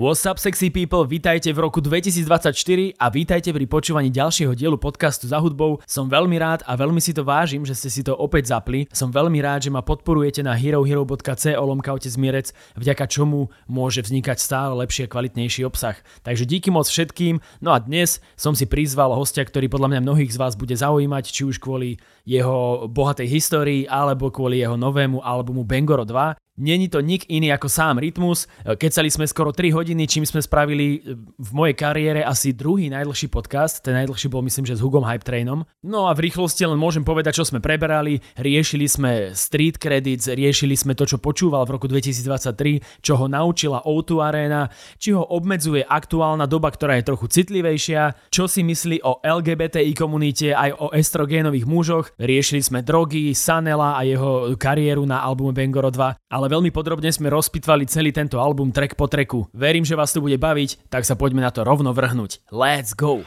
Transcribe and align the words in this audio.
What's 0.00 0.24
up 0.24 0.40
sexy 0.40 0.72
people, 0.72 1.04
vítajte 1.04 1.52
v 1.52 1.60
roku 1.60 1.84
2024 1.84 2.56
a 2.96 3.06
vítajte 3.12 3.52
pri 3.52 3.68
počúvaní 3.68 4.08
ďalšieho 4.08 4.56
dielu 4.56 4.80
podcastu 4.80 5.28
za 5.28 5.36
hudbou. 5.36 5.76
Som 5.84 6.08
veľmi 6.08 6.40
rád 6.40 6.64
a 6.64 6.72
veľmi 6.72 7.04
si 7.04 7.12
to 7.12 7.20
vážim, 7.20 7.68
že 7.68 7.76
ste 7.76 7.92
si 7.92 8.00
to 8.00 8.16
opäť 8.16 8.48
zapli. 8.48 8.88
Som 8.96 9.12
veľmi 9.12 9.44
rád, 9.44 9.68
že 9.68 9.68
ma 9.68 9.84
podporujete 9.84 10.40
na 10.40 10.56
herohero.co 10.56 11.52
lomka 11.60 11.92
Mierec, 12.16 12.48
vďaka 12.80 13.04
čomu 13.12 13.52
môže 13.68 14.00
vznikať 14.00 14.40
stále 14.40 14.72
lepšie 14.80 15.04
a 15.04 15.12
kvalitnejší 15.12 15.68
obsah. 15.68 16.00
Takže 16.24 16.48
díky 16.48 16.72
moc 16.72 16.88
všetkým. 16.88 17.60
No 17.60 17.76
a 17.76 17.84
dnes 17.84 18.24
som 18.40 18.56
si 18.56 18.64
prizval 18.64 19.12
hostia, 19.12 19.44
ktorý 19.44 19.68
podľa 19.68 19.92
mňa 19.92 20.00
mnohých 20.00 20.32
z 20.32 20.40
vás 20.40 20.56
bude 20.56 20.80
zaujímať, 20.80 21.28
či 21.28 21.44
už 21.44 21.60
kvôli 21.60 22.00
jeho 22.24 22.88
bohatej 22.88 23.28
histórii 23.28 23.84
alebo 23.84 24.32
kvôli 24.32 24.64
jeho 24.64 24.80
novému 24.80 25.20
albumu 25.20 25.68
Bengoro 25.68 26.08
2. 26.08 26.40
Není 26.60 26.92
to 26.92 27.00
nik 27.00 27.24
iný 27.32 27.56
ako 27.56 27.72
sám 27.72 28.04
Rytmus. 28.04 28.44
Kecali 28.76 29.08
sme 29.08 29.24
skoro 29.24 29.48
3 29.48 29.72
hodiny, 29.72 30.04
čím 30.04 30.28
sme 30.28 30.44
spravili 30.44 31.00
e, 31.00 31.16
v 31.16 31.50
mojej 31.56 31.72
kariére 31.72 32.20
asi 32.20 32.52
druhý 32.52 32.92
najdlhší 32.92 33.32
podcast. 33.32 33.80
Ten 33.80 33.96
najdlhší 33.96 34.28
bol 34.28 34.44
myslím, 34.44 34.68
že 34.68 34.76
s 34.76 34.84
Hugom 34.84 35.00
Hype 35.00 35.24
Trainom. 35.24 35.64
No 35.80 36.04
a 36.04 36.12
v 36.12 36.28
rýchlosti 36.28 36.68
len 36.68 36.76
môžem 36.76 37.00
povedať, 37.00 37.40
čo 37.40 37.48
sme 37.48 37.64
preberali. 37.64 38.20
Riešili 38.36 38.84
sme 38.92 39.32
street 39.32 39.80
credits, 39.80 40.28
riešili 40.28 40.76
sme 40.76 40.92
to, 40.92 41.08
čo 41.08 41.16
počúval 41.16 41.64
v 41.64 41.80
roku 41.80 41.88
2023, 41.88 43.00
čo 43.00 43.16
ho 43.16 43.24
naučila 43.24 43.80
O2 43.88 44.20
Arena, 44.20 44.68
či 45.00 45.16
ho 45.16 45.24
obmedzuje 45.24 45.80
aktuálna 45.80 46.44
doba, 46.44 46.68
ktorá 46.68 47.00
je 47.00 47.08
trochu 47.08 47.40
citlivejšia, 47.40 48.28
čo 48.28 48.44
si 48.44 48.60
myslí 48.60 49.00
o 49.00 49.24
LGBTI 49.24 49.96
komunite 49.96 50.52
aj 50.52 50.76
o 50.76 50.92
estrogénových 50.92 51.64
mužoch. 51.64 52.12
Riešili 52.20 52.60
sme 52.60 52.84
drogy, 52.84 53.32
Sanela 53.32 53.96
a 53.96 54.04
jeho 54.04 54.52
kariéru 54.60 55.08
na 55.08 55.24
albume 55.24 55.56
Bengoro 55.56 55.88
2, 55.88 56.28
ale 56.28 56.49
veľmi 56.50 56.74
podrobne 56.74 57.14
sme 57.14 57.30
rozpitvali 57.30 57.86
celý 57.86 58.10
tento 58.10 58.42
album 58.42 58.74
track 58.74 58.98
po 58.98 59.06
treku. 59.06 59.46
Verím, 59.54 59.86
že 59.86 59.94
vás 59.94 60.10
to 60.10 60.18
bude 60.18 60.34
baviť, 60.34 60.90
tak 60.90 61.06
sa 61.06 61.14
poďme 61.14 61.46
na 61.46 61.54
to 61.54 61.62
rovno 61.62 61.94
vrhnúť. 61.94 62.50
Let's 62.50 62.98
go! 62.98 63.22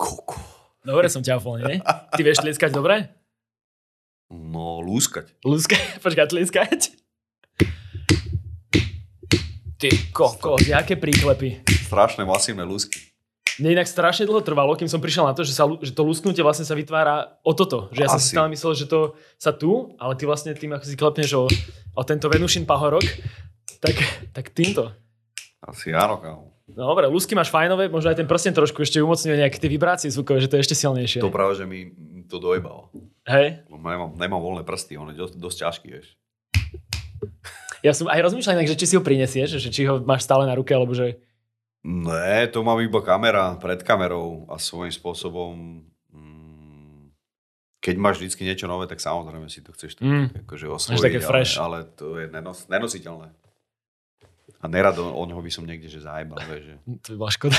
Koko. 0.00 0.40
Dobre 0.80 1.12
som 1.12 1.20
ťa 1.20 1.36
nie? 1.68 1.84
Ty 1.84 2.20
vieš 2.24 2.40
tlieskať 2.40 2.72
dobre? 2.72 3.12
No, 4.32 4.80
lúskať. 4.80 5.28
Lúskať? 5.44 6.00
Počkaj, 6.04 6.32
tlieskať? 6.32 6.80
Ty 9.76 9.90
koko, 10.16 10.56
aké 10.56 10.96
príklepy. 10.96 11.60
Strašné 11.84 12.24
masívne 12.24 12.64
lúsky. 12.64 13.13
Mne 13.62 13.78
inak 13.78 13.86
strašne 13.86 14.26
dlho 14.26 14.42
trvalo, 14.42 14.74
kým 14.74 14.90
som 14.90 14.98
prišiel 14.98 15.30
na 15.30 15.34
to, 15.36 15.46
že, 15.46 15.54
sa, 15.54 15.70
že 15.78 15.94
to 15.94 16.02
lusknutie 16.02 16.42
vlastne 16.42 16.66
sa 16.66 16.74
vytvára 16.74 17.38
o 17.46 17.54
toto. 17.54 17.86
Že 17.94 18.00
ja 18.02 18.08
som 18.10 18.18
si 18.18 18.30
Asi. 18.30 18.34
stále 18.34 18.48
myslel, 18.50 18.72
že 18.74 18.86
to 18.90 19.14
sa 19.38 19.54
tu, 19.54 19.94
ale 20.02 20.18
ty 20.18 20.26
vlastne 20.26 20.50
tým, 20.58 20.74
ako 20.74 20.84
si 20.84 20.98
klepneš 20.98 21.30
o, 21.38 21.44
o 21.94 22.02
tento 22.02 22.26
Venušin 22.26 22.66
pahorok, 22.66 23.06
tak, 23.78 23.94
tak 24.34 24.50
týmto. 24.50 24.90
Asi 25.62 25.94
áno, 25.94 26.18
kámo. 26.18 26.50
No 26.74 26.96
dobre, 26.96 27.06
lusky 27.06 27.36
máš 27.36 27.52
fajnové, 27.52 27.92
možno 27.92 28.10
aj 28.10 28.24
ten 28.24 28.28
prsten 28.28 28.56
trošku 28.56 28.80
ešte 28.82 28.96
umocňuje 28.98 29.36
nejaké 29.36 29.60
tie 29.60 29.68
vibrácie 29.68 30.08
zvukové, 30.08 30.40
že 30.40 30.48
to 30.48 30.56
je 30.58 30.64
ešte 30.64 30.76
silnejšie. 30.80 31.20
To 31.20 31.30
práve, 31.30 31.60
že 31.60 31.68
mi 31.68 31.92
to 32.24 32.40
dojebalo. 32.40 32.88
Hej? 33.28 33.68
Lebo 33.68 33.84
Nemám, 33.84 34.10
nemám 34.16 34.40
voľné 34.40 34.62
prsty, 34.64 34.96
on 34.96 35.12
je 35.12 35.16
dosť, 35.20 35.34
dosť 35.36 35.56
ťažký, 35.60 35.86
vieš. 35.92 36.16
Ja 37.84 37.92
som 37.92 38.08
aj 38.08 38.16
rozmýšľal 38.24 38.56
inak, 38.56 38.72
že 38.72 38.80
či 38.80 38.88
si 38.88 38.94
ho 38.96 39.04
prinesieš, 39.04 39.60
že 39.60 39.68
či 39.68 39.84
ho 39.84 40.00
máš 40.00 40.24
stále 40.24 40.48
na 40.48 40.56
ruke, 40.56 40.72
alebo 40.72 40.96
že... 40.96 41.20
Ne, 41.84 42.48
to 42.48 42.64
mám 42.64 42.80
iba 42.80 43.04
kamera, 43.04 43.60
pred 43.60 43.84
kamerou 43.84 44.48
a 44.48 44.56
svojím 44.56 44.88
spôsobom 44.88 45.52
mm, 46.08 47.12
keď 47.84 47.94
máš 48.00 48.16
vždy 48.24 48.48
niečo 48.48 48.64
nové, 48.64 48.88
tak 48.88 49.04
samozrejme 49.04 49.44
si 49.52 49.60
to 49.60 49.76
chceš 49.76 50.00
tak, 50.00 50.08
Mm. 50.08 50.26
akože 50.48 50.64
osvojiť, 50.64 51.04
také 51.04 51.20
ale, 51.20 51.28
fresh. 51.28 51.54
ale 51.60 51.78
to 51.92 52.16
je 52.16 52.32
nenos, 52.32 52.64
nenositeľné. 52.72 53.28
A 54.58 54.64
nerad 54.64 54.96
o, 54.96 55.12
o 55.12 55.22
ňoho 55.28 55.44
by 55.44 55.52
som 55.52 55.68
niekde 55.68 55.92
že 55.92 56.00
zajebal, 56.00 56.40
vieš. 56.48 56.72
Že. 56.72 56.74
To 57.04 57.08
by 57.12 57.16
bola 57.20 57.32
škoda. 57.36 57.58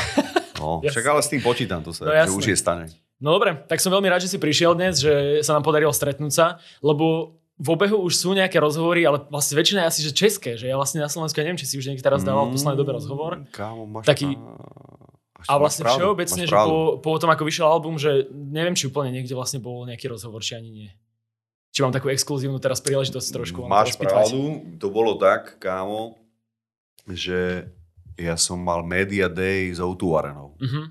No, 0.57 0.67
však 0.89 1.05
ale 1.05 1.21
s 1.21 1.29
tým 1.29 1.41
počítam, 1.45 1.85
to 1.85 1.93
sa 1.93 2.09
No 2.09 2.17
že 2.17 2.33
už 2.33 2.45
je 2.49 2.57
stane. 2.57 2.85
No 3.21 3.29
dobre, 3.37 3.53
tak 3.69 3.77
som 3.77 3.93
veľmi 3.93 4.09
rád, 4.09 4.25
že 4.25 4.33
si 4.33 4.41
prišiel 4.41 4.73
dnes, 4.73 4.97
že 4.97 5.45
sa 5.45 5.53
nám 5.53 5.61
podarilo 5.61 5.93
stretnúť 5.93 6.33
sa, 6.33 6.57
lebo 6.81 7.37
v 7.55 7.67
obehu 7.69 7.97
už 8.01 8.13
sú 8.13 8.29
nejaké 8.31 8.59
rozhovory, 8.59 9.03
ale 9.03 9.23
vlastne 9.25 9.55
väčšina 9.55 9.79
je 9.81 9.87
asi 9.87 9.99
že 10.01 10.11
české, 10.11 10.55
že 10.55 10.67
ja 10.67 10.75
vlastne 10.75 10.99
na 10.99 11.07
Slovensku 11.07 11.39
ja 11.39 11.43
neviem, 11.43 11.55
či 11.55 11.65
si 11.65 11.75
už 11.75 11.87
niekde 11.87 12.03
teraz 12.03 12.19
dával 12.21 12.47
v 12.47 12.53
poslednej 12.53 12.75
dobe 12.75 12.91
rozhovor. 12.91 13.31
Mm, 13.37 13.47
Kámo, 13.49 13.83
máš 13.85 14.03
Taký- 14.05 14.35
A 15.45 15.53
vlastne 15.55 15.85
pravdu, 15.85 15.99
všeobecne, 16.01 16.43
že 16.43 16.55
po, 16.57 16.77
po 16.99 17.15
tom, 17.15 17.29
ako 17.29 17.43
vyšiel 17.43 17.63
album, 17.63 17.95
že 17.95 18.25
neviem, 18.33 18.73
či 18.73 18.89
úplne 18.89 19.13
niekde 19.13 19.31
vlastne 19.31 19.61
bol 19.61 19.85
nejaký 19.85 20.09
rozhovor, 20.09 20.41
či 20.41 20.57
ani 20.57 20.69
nie. 20.69 20.89
Či 21.69 21.79
mám 21.79 21.91
takú 21.91 22.09
exkluzívnu 22.09 22.57
teraz 22.57 22.81
príležitosť 22.81 23.27
trošku 23.31 23.63
Máš 23.63 23.93
pravdu, 23.95 24.63
to 24.75 24.87
bolo 24.89 25.15
tak, 25.15 25.55
kámo, 25.55 26.17
že 27.05 27.69
ja 28.15 28.35
som 28.35 28.57
mal 28.57 28.81
Media 28.81 29.27
Day 29.27 29.69
s 29.69 29.77
O2 29.77 30.03
Arenou. 30.17 30.55
Mhm. 30.57 30.81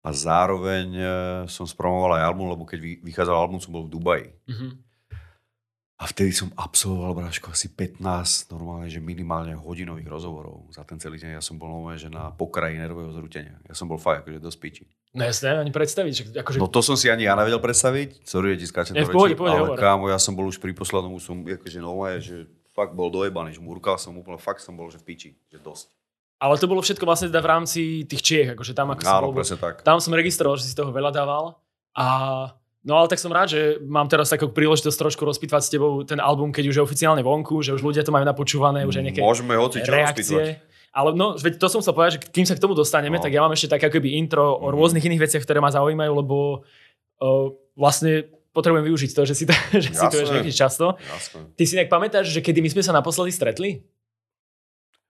A 0.00 0.08
zároveň 0.10 0.86
e, 0.90 1.04
som 1.46 1.64
spromoval 1.64 2.16
aj 2.16 2.26
album, 2.26 2.48
lebo 2.48 2.64
keď 2.64 2.78
vy- 2.78 3.00
vychádzal 3.02 3.36
album, 3.36 3.58
som 3.58 3.68
bol 3.70 3.84
v 3.84 3.92
Dubaji. 3.92 4.28
Mhm. 4.46 4.68
A 6.00 6.08
vtedy 6.08 6.32
som 6.32 6.48
absolvoval, 6.56 7.12
Bráško, 7.12 7.52
asi 7.52 7.68
15 7.68 8.00
normálne, 8.48 8.88
že 8.88 9.04
minimálne 9.04 9.52
hodinových 9.52 10.08
rozhovorov 10.08 10.64
za 10.72 10.80
ten 10.88 10.96
celý 10.96 11.20
deň. 11.20 11.36
Ja 11.36 11.44
som 11.44 11.60
bol 11.60 11.68
normálne, 11.68 12.00
že 12.00 12.08
na 12.08 12.32
pokraji 12.32 12.80
nervového 12.80 13.12
zrútenia. 13.12 13.60
Ja 13.68 13.76
som 13.76 13.84
bol 13.84 14.00
fakt 14.00 14.24
akože 14.24 14.40
dosť 14.40 14.58
piči. 14.64 14.84
No 15.12 15.28
ja 15.28 15.32
si 15.36 15.44
neviem 15.44 15.68
ani 15.68 15.74
predstaviť, 15.76 16.12
že 16.16 16.22
akože... 16.40 16.56
No 16.56 16.72
to 16.72 16.80
som 16.80 16.96
si 16.96 17.12
ani 17.12 17.28
ja 17.28 17.36
nevedel 17.36 17.60
predstaviť. 17.60 18.24
Sorry, 18.24 18.56
že 18.56 18.64
ti 18.64 18.66
skáčem 18.72 18.96
do 18.96 19.12
pohode, 19.12 19.36
pohode, 19.36 19.52
ale 19.52 19.76
hovor. 19.76 19.76
kámo, 19.76 20.08
ja 20.08 20.16
som 20.16 20.32
bol 20.32 20.48
už 20.48 20.56
pri 20.56 20.72
poslednom, 20.72 21.20
som 21.20 21.44
akože 21.44 21.78
normálne, 21.84 22.24
že 22.24 22.48
fakt 22.72 22.96
bol 22.96 23.12
dojebaný, 23.12 23.52
že 23.52 23.60
murkal 23.60 24.00
som 24.00 24.16
úplne, 24.16 24.40
fakt 24.40 24.64
som 24.64 24.72
bol, 24.72 24.88
že 24.88 24.96
v 24.96 25.04
piči, 25.04 25.30
že 25.52 25.60
dosť. 25.60 25.92
Ale 26.40 26.56
to 26.56 26.64
bolo 26.64 26.80
všetko 26.80 27.04
vlastne 27.04 27.28
teda 27.28 27.44
v 27.44 27.50
rámci 27.52 27.80
tých 28.08 28.24
Čiech, 28.24 28.48
akože 28.56 28.72
tam 28.72 28.96
ako 28.96 29.04
som 29.04 29.20
Áno, 29.20 29.28
bol, 29.28 29.36
presne 29.36 29.60
tak. 29.60 29.84
tam 29.84 30.00
som 30.00 30.16
registroval, 30.16 30.56
že 30.56 30.64
si 30.64 30.72
toho 30.72 30.88
veľa 30.88 31.12
dával 31.12 31.60
a 31.92 32.06
no 32.82 32.96
ale 32.96 33.06
tak 33.06 33.18
som 33.18 33.28
rád, 33.28 33.48
že 33.50 33.60
mám 33.82 34.06
teraz 34.06 34.28
takú 34.28 34.48
príležitosť 34.48 34.96
trošku 34.98 35.22
rozpýtvať 35.22 35.62
s 35.62 35.70
tebou 35.70 36.00
ten 36.02 36.18
album, 36.18 36.48
keď 36.48 36.64
už 36.66 36.76
je 36.76 36.82
oficiálne 36.82 37.20
vonku, 37.20 37.60
že 37.60 37.72
už 37.72 37.82
ľudia 37.82 38.02
to 38.02 38.10
majú 38.10 38.24
napočúvané, 38.24 38.84
už 38.84 38.98
aj 38.98 39.04
nejaké 39.06 39.20
Môžeme 39.20 39.54
hoci 39.54 39.80
čo 39.80 39.90
reakcie. 39.90 40.60
Ale 40.90 41.14
no, 41.14 41.34
veď 41.34 41.54
to 41.56 41.70
som 41.70 41.78
chcel 41.78 41.94
povedať, 41.94 42.12
že 42.16 42.34
kým 42.34 42.42
sa 42.42 42.58
k 42.58 42.62
tomu 42.62 42.74
dostaneme, 42.74 43.14
No. 43.14 43.22
tak 43.22 43.30
ja 43.30 43.40
mám 43.40 43.54
ešte 43.54 43.70
také 43.70 43.86
akoby 43.86 44.18
intro 44.18 44.58
o 44.58 44.68
Mhm. 44.68 44.74
rôznych 44.74 45.04
iných 45.04 45.22
veciach, 45.22 45.42
ktoré 45.42 45.58
ma 45.58 45.70
zaujímajú, 45.70 46.12
lebo 46.12 46.36
uh, 47.20 47.46
vlastne 47.74 48.26
potrebujem 48.50 48.90
využiť 48.90 49.10
to, 49.12 49.22
že 49.22 49.34
si 49.34 49.44
to, 49.46 49.54
že 49.86 49.92
si 49.92 50.02
to 50.02 50.16
vieš 50.16 50.34
riešiť 50.34 50.56
často. 50.56 50.98
Jasné. 50.98 51.40
Ty 51.54 51.62
si 51.62 51.74
nejak 51.76 51.86
pamätáš, 51.88 52.26
že 52.28 52.42
kedy 52.42 52.58
my 52.58 52.70
sme 52.70 52.82
sa 52.82 52.90
naposledy 52.90 53.30
stretli? 53.30 53.86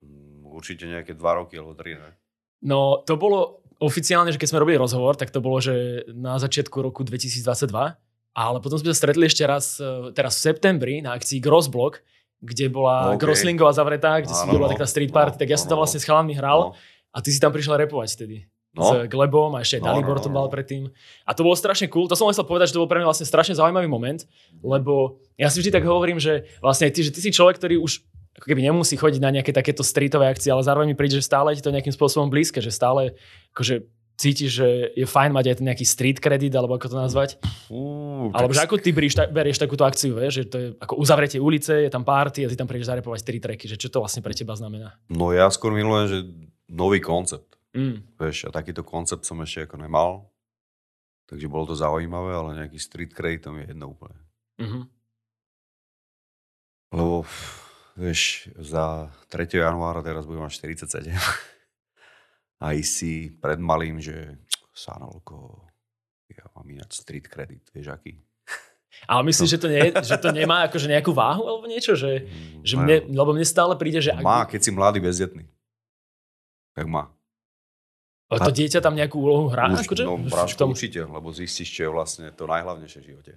Mm, 0.03 0.49
Určite 0.51 0.85
nejaké 0.85 1.13
dva 1.15 1.39
roky 1.39 1.57
alebo 1.57 1.73
tri, 1.73 1.97
ne? 1.97 2.13
No, 2.61 3.01
to 3.01 3.17
bolo 3.17 3.60
oficiálne, 3.81 4.29
že 4.31 4.39
keď 4.39 4.49
sme 4.53 4.63
robili 4.63 4.77
rozhovor, 4.77 5.17
tak 5.17 5.33
to 5.33 5.41
bolo, 5.41 5.59
že 5.59 6.05
na 6.13 6.37
začiatku 6.37 6.77
roku 6.85 7.01
2022, 7.03 7.73
ale 8.37 8.57
potom 8.61 8.77
sme 8.79 8.93
sa 8.93 8.97
stretli 9.01 9.27
ešte 9.27 9.43
raz, 9.43 9.81
e, 9.81 10.13
teraz 10.15 10.39
v 10.39 10.53
septembri 10.53 11.01
na 11.01 11.17
akcii 11.17 11.41
Grossblock, 11.41 12.05
kde 12.41 12.69
bola 12.71 13.17
OK. 13.17 13.21
Groslingová 13.21 13.73
zavretá, 13.75 14.21
kde 14.21 14.33
si 14.33 14.45
Áno, 14.47 14.55
bola 14.57 14.69
no. 14.69 14.73
taká 14.77 14.87
street 14.87 15.11
party, 15.11 15.37
No, 15.37 15.41
tak 15.41 15.49
ja 15.51 15.59
som 15.59 15.69
tam 15.73 15.79
vlastne 15.81 16.01
s 16.01 16.07
chalami 16.07 16.33
hral 16.37 16.73
No. 16.73 16.79
a 17.11 17.19
ty 17.21 17.33
si 17.33 17.41
tam 17.41 17.51
prišiel 17.53 17.77
repovať 17.81 18.17
vtedy. 18.17 18.49
No. 18.71 18.87
S 18.87 19.11
Glebom 19.11 19.51
a 19.59 19.67
ešte 19.67 19.83
aj 19.83 19.83
No, 19.83 19.87
Dalibor 19.91 20.23
no, 20.23 20.31
no, 20.31 20.31
bal 20.31 20.47
no. 20.47 20.53
predtým. 20.55 20.83
A 21.27 21.35
to 21.35 21.43
bolo 21.43 21.59
strašne 21.59 21.91
cool. 21.91 22.07
To 22.07 22.15
som 22.15 22.31
len 22.31 22.37
chcel 22.39 22.47
povedať, 22.47 22.71
že 22.71 22.79
to 22.79 22.83
bol 22.87 22.89
pre 22.89 23.03
mňa 23.03 23.09
vlastne 23.11 23.27
strašne 23.27 23.59
zaujímavý 23.59 23.91
moment, 23.91 24.23
lebo 24.63 25.19
ja 25.35 25.51
si 25.51 25.59
vždy 25.59 25.75
tak 25.75 25.83
hovorím, 25.83 26.23
že 26.23 26.47
vlastne 26.63 26.87
ty, 26.87 27.03
že 27.03 27.11
ty 27.11 27.19
si 27.19 27.35
človek, 27.35 27.59
ktorý 27.59 27.83
už 27.83 28.07
ako 28.41 28.49
keby 28.49 28.65
nemusí 28.65 28.97
chodiť 28.97 29.21
na 29.21 29.29
nejaké 29.37 29.53
takéto 29.53 29.85
streetové 29.85 30.33
akcie, 30.33 30.49
ale 30.49 30.65
zároveň 30.65 30.89
mi 30.89 30.97
príde, 30.97 31.21
že 31.21 31.29
stále 31.29 31.53
je 31.53 31.61
to 31.61 31.69
nejakým 31.69 31.93
spôsobom 31.93 32.33
blízke, 32.33 32.65
že 32.65 32.73
stále 32.73 33.13
akože 33.53 33.85
cítiš, 34.17 34.51
že 34.65 34.69
je 34.97 35.05
fajn 35.05 35.33
mať 35.33 35.45
aj 35.53 35.57
ten 35.61 35.67
nejaký 35.69 35.85
street 35.85 36.19
credit, 36.21 36.53
alebo 36.57 36.81
ako 36.81 36.93
to 36.93 36.97
nazvať. 36.97 37.31
Fú, 37.69 38.33
Alebo 38.33 38.53
že 38.53 38.65
ako 38.65 38.81
ty 38.81 38.93
berieš, 38.93 39.17
ta, 39.17 39.25
berieš 39.29 39.61
takúto 39.61 39.85
akciu, 39.85 40.17
vieš, 40.17 40.41
že 40.41 40.45
to 40.45 40.57
je 40.57 40.67
ako 40.77 41.01
uzavretie 41.01 41.41
ulice, 41.41 41.85
je 41.85 41.93
tam 41.93 42.05
party 42.05 42.45
a 42.45 42.51
ty 42.53 42.57
tam 42.57 42.69
prídeš 42.69 42.93
zarepovať 42.93 43.21
tri 43.25 43.41
tracky, 43.41 43.65
že 43.65 43.81
čo 43.81 43.93
to 43.93 44.05
vlastne 44.05 44.21
pre 44.21 44.37
teba 44.37 44.53
znamená. 44.53 44.97
No 45.09 45.33
ja 45.33 45.49
skôr 45.49 45.73
milujem, 45.73 46.07
že 46.09 46.19
nový 46.69 47.01
koncept. 47.01 47.57
Mm. 47.73 48.05
Vieš, 48.21 48.49
a 48.49 48.51
takýto 48.53 48.85
koncept 48.85 49.25
som 49.25 49.41
ešte 49.41 49.69
ako 49.69 49.81
nemal. 49.81 50.29
Takže 51.31 51.47
bolo 51.47 51.71
to 51.71 51.79
zaujímavé, 51.79 52.35
ale 52.35 52.59
nejaký 52.65 52.77
street 52.77 53.15
credit 53.15 53.47
to 53.47 53.55
mi 53.55 53.63
je 53.63 53.73
jedno 53.73 53.95
úplne. 53.95 54.19
Mhm. 54.61 54.81
Lebo, 56.91 57.23
vieš, 58.01 58.49
za 58.57 59.07
3. 59.29 59.61
januára 59.61 60.01
teraz 60.01 60.25
budem 60.25 60.43
mať 60.43 60.57
47. 60.57 61.13
A 62.65 62.77
si 62.81 63.29
pred 63.31 63.57
malým, 63.57 64.01
že 64.01 64.37
Sanolko, 64.73 65.65
ja 66.29 66.45
mám 66.53 66.69
ináč 66.69 67.01
street 67.01 67.29
credit, 67.29 67.65
vieš 67.71 67.89
aký? 67.91 68.21
Ale 69.09 69.25
myslíš, 69.25 69.49
že 69.49 69.59
to, 69.59 69.69
nie, 69.71 69.93
že 69.97 70.17
to 70.19 70.29
nemá 70.29 70.69
akože 70.69 70.85
nejakú 70.85 71.15
váhu 71.15 71.47
alebo 71.47 71.65
niečo? 71.65 71.97
Že, 71.97 72.11
Mm, 72.21 72.61
že 72.61 72.75
no, 72.77 72.81
mne, 72.85 72.97
lebo 73.09 73.31
mne 73.33 73.47
stále 73.47 73.73
príde, 73.77 74.03
že... 74.03 74.13
ak- 74.13 74.21
Má, 74.21 74.45
keď 74.45 74.61
si 74.61 74.71
mladý 74.71 75.01
bezdetný. 75.01 75.49
Tak 76.77 76.85
má. 76.85 77.09
Ale 78.29 78.45
to 78.45 78.53
dieťa 78.53 78.79
tam 78.79 78.95
nejakú 78.95 79.17
úlohu 79.19 79.49
hrá? 79.49 79.73
Urč- 79.73 79.89
akože? 79.89 80.05
no, 80.05 80.21
v 80.21 80.55
tom- 80.55 80.71
určite, 80.71 81.01
lebo 81.03 81.33
zistíš, 81.33 81.71
čo 81.71 81.81
je 81.83 81.91
vlastne 81.91 82.27
to 82.31 82.45
najhlavnejšie 82.45 83.01
v 83.01 83.09
živote. 83.09 83.33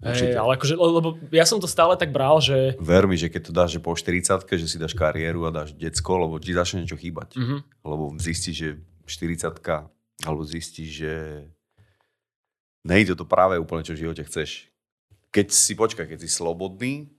Hej, 0.00 0.32
ale 0.32 0.56
akože, 0.56 0.80
lebo 0.80 1.20
ja 1.28 1.44
som 1.44 1.60
to 1.60 1.68
stále 1.68 1.92
tak 1.92 2.08
bral, 2.08 2.40
že... 2.40 2.72
Ver 2.80 3.04
mi, 3.04 3.20
že 3.20 3.28
keď 3.28 3.42
to 3.44 3.52
dáš 3.52 3.70
že 3.76 3.84
po 3.84 3.92
40 3.92 4.48
že 4.48 4.64
si 4.64 4.80
dáš 4.80 4.96
kariéru 4.96 5.44
a 5.44 5.52
dáš 5.52 5.76
decko, 5.76 6.24
lebo 6.24 6.40
ti 6.40 6.56
začne 6.56 6.88
niečo 6.88 6.96
chýbať. 6.96 7.36
Mhm. 7.36 7.56
Lebo 7.84 8.04
zistíš, 8.16 8.56
že 8.56 8.70
40 9.04 9.60
alebo 10.24 10.42
zistíš, 10.44 11.04
že 11.04 11.14
nej 12.80 13.04
to 13.04 13.28
práve 13.28 13.60
úplne, 13.60 13.84
čo 13.84 13.92
v 13.92 14.08
živote 14.08 14.24
chceš. 14.24 14.72
Keď 15.28 15.46
si, 15.52 15.76
počkaj, 15.76 16.08
keď 16.08 16.18
si 16.24 16.28
slobodný 16.32 17.12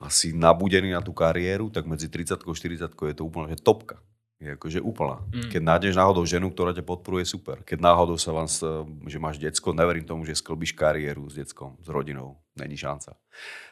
a 0.00 0.08
si 0.08 0.32
nabudený 0.32 0.96
na 0.96 1.04
tú 1.04 1.12
kariéru, 1.12 1.68
tak 1.68 1.84
medzi 1.84 2.08
30 2.08 2.40
a 2.40 2.52
40 2.52 2.96
je 2.96 3.16
to 3.16 3.24
úplne 3.28 3.52
že 3.52 3.60
topka. 3.60 4.00
Je 4.44 4.52
akože 4.52 4.84
úplná. 4.84 5.24
Mm. 5.32 5.48
Keď 5.48 5.62
nájdeš 5.64 5.94
náhodou 5.96 6.20
ženu, 6.28 6.52
ktorá 6.52 6.76
ťa 6.76 6.84
podporuje, 6.84 7.24
super. 7.24 7.64
Keď 7.64 7.80
náhodou 7.80 8.20
sa 8.20 8.28
vám, 8.28 8.44
s- 8.44 8.60
že 9.08 9.16
máš 9.16 9.40
decko, 9.40 9.72
neverím 9.72 10.04
tomu, 10.04 10.28
že 10.28 10.36
sklbíš 10.36 10.76
kariéru 10.76 11.24
s 11.32 11.40
deckom, 11.40 11.80
s 11.80 11.88
rodinou. 11.88 12.36
Není 12.52 12.76
šanca. 12.76 13.16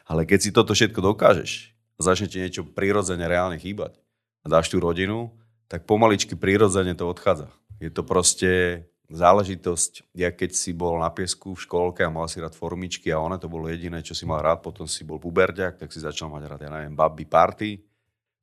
Ale 0.09 0.25
keď 0.25 0.39
si 0.41 0.49
toto 0.49 0.73
všetko 0.73 1.13
dokážeš 1.13 1.77
a 1.95 2.01
začne 2.01 2.25
ti 2.25 2.41
niečo 2.41 2.65
prirodzene 2.65 3.29
reálne 3.29 3.61
chýbať 3.61 4.01
a 4.41 4.49
dáš 4.49 4.73
tú 4.73 4.81
rodinu, 4.81 5.29
tak 5.69 5.85
pomaličky 5.85 6.33
prirodzene 6.33 6.97
to 6.97 7.05
odchádza. 7.05 7.53
Je 7.77 7.93
to 7.93 8.01
proste 8.01 8.81
záležitosť, 9.13 10.09
ja 10.17 10.33
keď 10.33 10.57
si 10.57 10.73
bol 10.73 10.97
na 10.97 11.13
piesku 11.13 11.53
v 11.53 11.63
školke 11.63 12.01
a 12.01 12.09
mal 12.09 12.25
si 12.25 12.41
rád 12.41 12.57
formičky 12.57 13.13
a 13.13 13.21
one 13.21 13.37
to 13.37 13.45
bolo 13.45 13.69
jediné, 13.69 14.01
čo 14.01 14.17
si 14.17 14.25
mal 14.25 14.41
rád, 14.41 14.65
potom 14.65 14.89
si 14.89 15.05
bol 15.05 15.21
puberťak, 15.21 15.77
tak 15.77 15.93
si 15.93 16.01
začal 16.01 16.33
mať 16.33 16.43
rád, 16.49 16.61
ja 16.65 16.71
neviem, 16.73 16.97
baby, 16.97 17.29
party. 17.29 17.71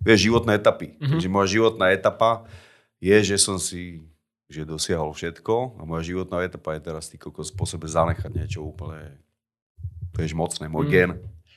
Vieš, 0.00 0.19
životné 0.26 0.56
etapy. 0.56 0.87
Mhm. 0.87 0.97
Mm-hmm. 0.97 1.11
Takže 1.12 1.29
moja 1.29 1.49
životná 1.49 1.87
etapa 1.91 2.31
je, 2.99 3.17
že 3.23 3.37
som 3.37 3.56
si 3.56 4.05
že 4.50 4.67
dosiahol 4.67 5.14
všetko 5.14 5.79
a 5.79 5.87
moja 5.87 6.02
životná 6.02 6.43
etapa 6.43 6.75
je 6.75 6.82
teraz 6.82 7.06
ty 7.06 7.14
kokos 7.14 7.55
po 7.55 7.62
sebe 7.62 7.87
zanechať 7.87 8.35
niečo 8.35 8.67
úplne 8.67 9.14
vieš, 10.11 10.35
mocné, 10.35 10.67
môj 10.67 10.85
Mm. 10.85 10.91
gen. 10.91 11.11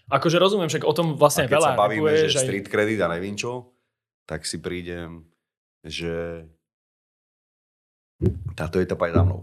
Akože 0.06 0.38
rozumiem, 0.38 0.69
však 0.69 0.86
o 0.86 0.94
tom 0.94 1.07
A 1.10 1.18
vlastne 1.18 1.50
keď 1.50 1.57
veľa 1.57 1.69
sa 1.69 1.80
bavíme, 1.80 2.06
že 2.30 2.38
aj- 2.38 2.45
street 2.45 2.68
credit 2.69 3.01
a 3.01 3.10
neviem 3.10 3.34
čo, 3.34 3.74
tak 4.24 4.46
si 4.46 4.62
prídem, 4.62 5.25
že 5.81 6.46
táto 8.54 8.78
etapa 8.78 9.10
je 9.10 9.18
za 9.18 9.24
mnou. 9.25 9.42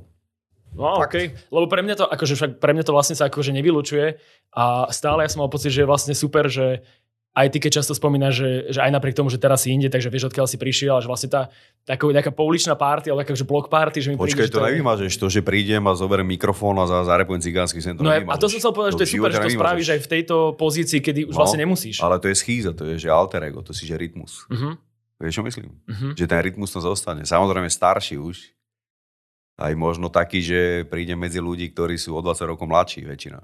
No, 0.70 1.03
Fakt. 1.03 1.11
OK. 1.11 1.17
Lebo 1.50 1.67
pre 1.67 1.82
mňa 1.82 1.94
to, 1.99 2.06
akože 2.06 2.35
však 2.38 2.50
pre 2.62 2.70
mňa 2.70 2.87
to 2.87 2.94
vlastne 2.94 3.19
sa 3.19 3.26
akože 3.26 3.50
nevylučuje 3.50 4.14
a 4.55 4.87
stále 4.94 5.26
ja 5.26 5.31
som 5.31 5.43
mal 5.43 5.50
pocit, 5.50 5.75
že 5.75 5.82
je 5.82 5.91
vlastne 5.91 6.14
super, 6.14 6.46
že 6.46 6.87
aj 7.31 7.47
ty, 7.55 7.62
keď 7.62 7.79
často 7.79 7.94
spomínaš, 7.94 8.43
že, 8.43 8.50
že 8.75 8.81
aj 8.82 8.91
napriek 8.91 9.15
tomu, 9.15 9.31
že 9.31 9.38
teraz 9.38 9.62
si 9.62 9.71
inde, 9.71 9.87
takže 9.87 10.11
vieš, 10.11 10.35
odkiaľ 10.35 10.50
si 10.50 10.59
prišiel, 10.59 10.99
a 10.99 11.00
že 11.00 11.06
vlastne 11.06 11.31
tá 11.31 11.47
taká, 11.87 12.11
taká 12.11 12.35
pouličná 12.35 12.75
party, 12.75 13.06
alebo 13.06 13.23
taká, 13.23 13.38
že 13.38 13.47
blok 13.47 13.71
party, 13.71 14.03
že 14.03 14.09
mi 14.11 14.17
Počkaj, 14.19 14.35
príde, 14.35 14.50
že 14.50 14.55
to 14.59 14.67
nevymažeš, 14.67 15.12
to, 15.15 15.27
že 15.31 15.41
prídem 15.47 15.82
a 15.87 15.94
zoberiem 15.94 16.27
mikrofón 16.27 16.75
a 16.82 16.91
za, 16.91 17.06
zarepujem 17.06 17.38
cigánsky 17.38 17.79
sen, 17.79 17.94
to 17.94 18.03
No 18.03 18.11
a 18.11 18.19
nevymažeš. 18.19 18.43
to 18.43 18.47
som 18.50 18.59
chcel 18.59 18.73
povedať, 18.75 18.91
že 18.91 18.99
to 18.99 19.05
je 19.06 19.12
super, 19.15 19.31
že 19.31 19.41
to 19.47 19.50
spravíš 19.55 19.88
aj 19.94 20.00
v 20.03 20.09
tejto 20.11 20.37
pozícii, 20.59 20.99
kedy 20.99 21.21
už 21.31 21.35
No, 21.35 21.38
vlastne 21.47 21.61
nemusíš. 21.62 21.97
Ale 22.03 22.19
to 22.19 22.27
je 22.27 22.35
schýza, 22.35 22.75
to 22.75 22.82
je 22.91 22.99
že 22.99 23.06
alter 23.06 23.47
ego, 23.47 23.62
to 23.62 23.71
si 23.71 23.87
že 23.87 23.94
rytmus. 23.94 24.50
Uh-huh. 24.50 24.75
Vieš, 25.23 25.38
čo 25.38 25.43
myslím? 25.47 25.71
Uh-huh. 25.87 26.11
Že 26.19 26.27
ten 26.27 26.41
rytmus 26.43 26.75
tam 26.75 26.82
zostane. 26.82 27.23
Samozrejme 27.23 27.71
starší 27.71 28.19
už. 28.19 28.50
Aj 29.61 29.71
možno 29.77 30.09
taký, 30.09 30.41
že 30.41 30.88
príde 30.88 31.12
medzi 31.12 31.37
ľudí, 31.37 31.69
ktorí 31.71 31.94
sú 32.00 32.17
o 32.17 32.25
20 32.25 32.49
rokov 32.49 32.65
mladší 32.65 33.05
väčšina. 33.05 33.38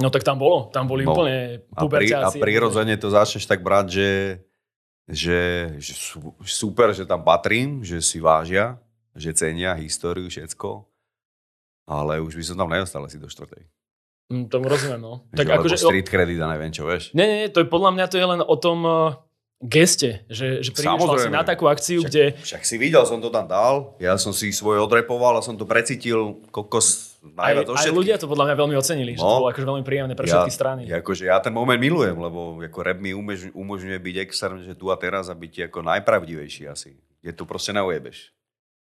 No 0.00 0.08
tak 0.08 0.22
tam 0.22 0.36
bolo, 0.36 0.68
tam 0.68 0.84
boli 0.84 1.04
No. 1.04 1.12
úplne 1.12 1.60
A, 1.70 1.84
pri, 1.84 2.08
a 2.08 2.26
puberťáci. 2.26 2.38
prirodzene 2.38 2.96
to 2.96 3.08
začneš 3.08 3.44
tak 3.44 3.60
brať, 3.60 3.86
že, 3.90 4.10
že, 5.06 5.40
že 5.76 5.92
super, 6.42 6.90
že 6.90 7.04
tam 7.04 7.20
patrím, 7.20 7.80
že 7.80 8.00
si 8.00 8.16
vážia, 8.16 8.80
že 9.12 9.30
cenia 9.32 9.74
históriu, 9.74 10.26
všetko. 10.26 10.88
Ale 11.84 12.18
už 12.18 12.32
by 12.32 12.44
som 12.44 12.56
tam 12.56 12.70
neostal 12.70 13.02
asi 13.02 13.16
do 13.16 13.26
štvrtej. 13.26 13.66
Mm, 14.30 14.46
tomu 14.46 14.66
rozumiem, 14.66 14.96
no. 14.96 15.26
Tak 15.30 15.42
Tak 15.44 15.66
že, 15.66 15.74
street 15.76 16.06
credit 16.06 16.38
a 16.38 16.46
neviem 16.48 16.70
čo, 16.70 16.86
vieš. 16.86 17.10
Nie, 17.12 17.26
nie, 17.26 17.40
to 17.46 17.60
je 17.60 17.66
podľa 17.66 17.90
mňa 17.92 18.04
to 18.06 18.16
je 18.16 18.26
len 18.28 18.40
o 18.40 18.54
tom 18.54 18.78
uh, 18.80 19.18
geste, 19.58 20.22
že, 20.30 20.62
že 20.62 20.70
prídeš 20.70 20.86
Samozrejme. 20.86 21.34
na 21.34 21.42
takú 21.42 21.66
akciu, 21.66 22.00
Však- 22.00 22.08
kde... 22.08 22.24
Však 22.38 22.62
si 22.62 22.78
videl, 22.78 23.02
som 23.02 23.18
to 23.18 23.26
tam 23.26 23.44
dal, 23.44 23.98
ja 23.98 24.14
som 24.14 24.30
si 24.30 24.48
svoje 24.50 24.78
odrepoval 24.78 25.34
a 25.34 25.42
som 25.42 25.52
to 25.52 25.66
precítil 25.66 26.38
kokos 26.48 27.09
najviac 27.20 27.68
aj 27.68 27.76
všetkých. 27.84 27.96
ľudia 27.96 28.16
to 28.16 28.26
podľa 28.26 28.44
mňa 28.48 28.56
veľmi 28.56 28.76
ocenili, 28.80 29.10
že 29.12 29.20
to 29.20 29.28
No. 29.28 29.44
bolo 29.44 29.48
akože 29.52 29.66
veľmi 29.68 29.84
príjemné 29.84 30.14
pre 30.16 30.24
všetky 30.24 30.52
strany. 30.52 30.80
Ja, 30.88 31.04
akože 31.04 31.24
ja 31.28 31.36
ten 31.40 31.52
moment 31.52 31.76
milujem, 31.76 32.16
lebo 32.16 32.56
ako 32.60 32.78
rap 32.80 32.98
mi 32.98 33.12
umož, 33.12 33.52
umožňuje 33.52 33.98
byť 34.00 34.16
extrémne, 34.24 34.64
že 34.64 34.72
tu 34.72 34.88
a 34.88 34.96
teraz 34.96 35.28
a 35.28 35.36
byť 35.36 35.68
ako 35.68 35.84
najpravdivejší 35.84 36.64
asi. 36.68 36.96
Je 37.20 37.32
to 37.36 37.44
proste 37.44 37.76
neujebeš. 37.76 38.32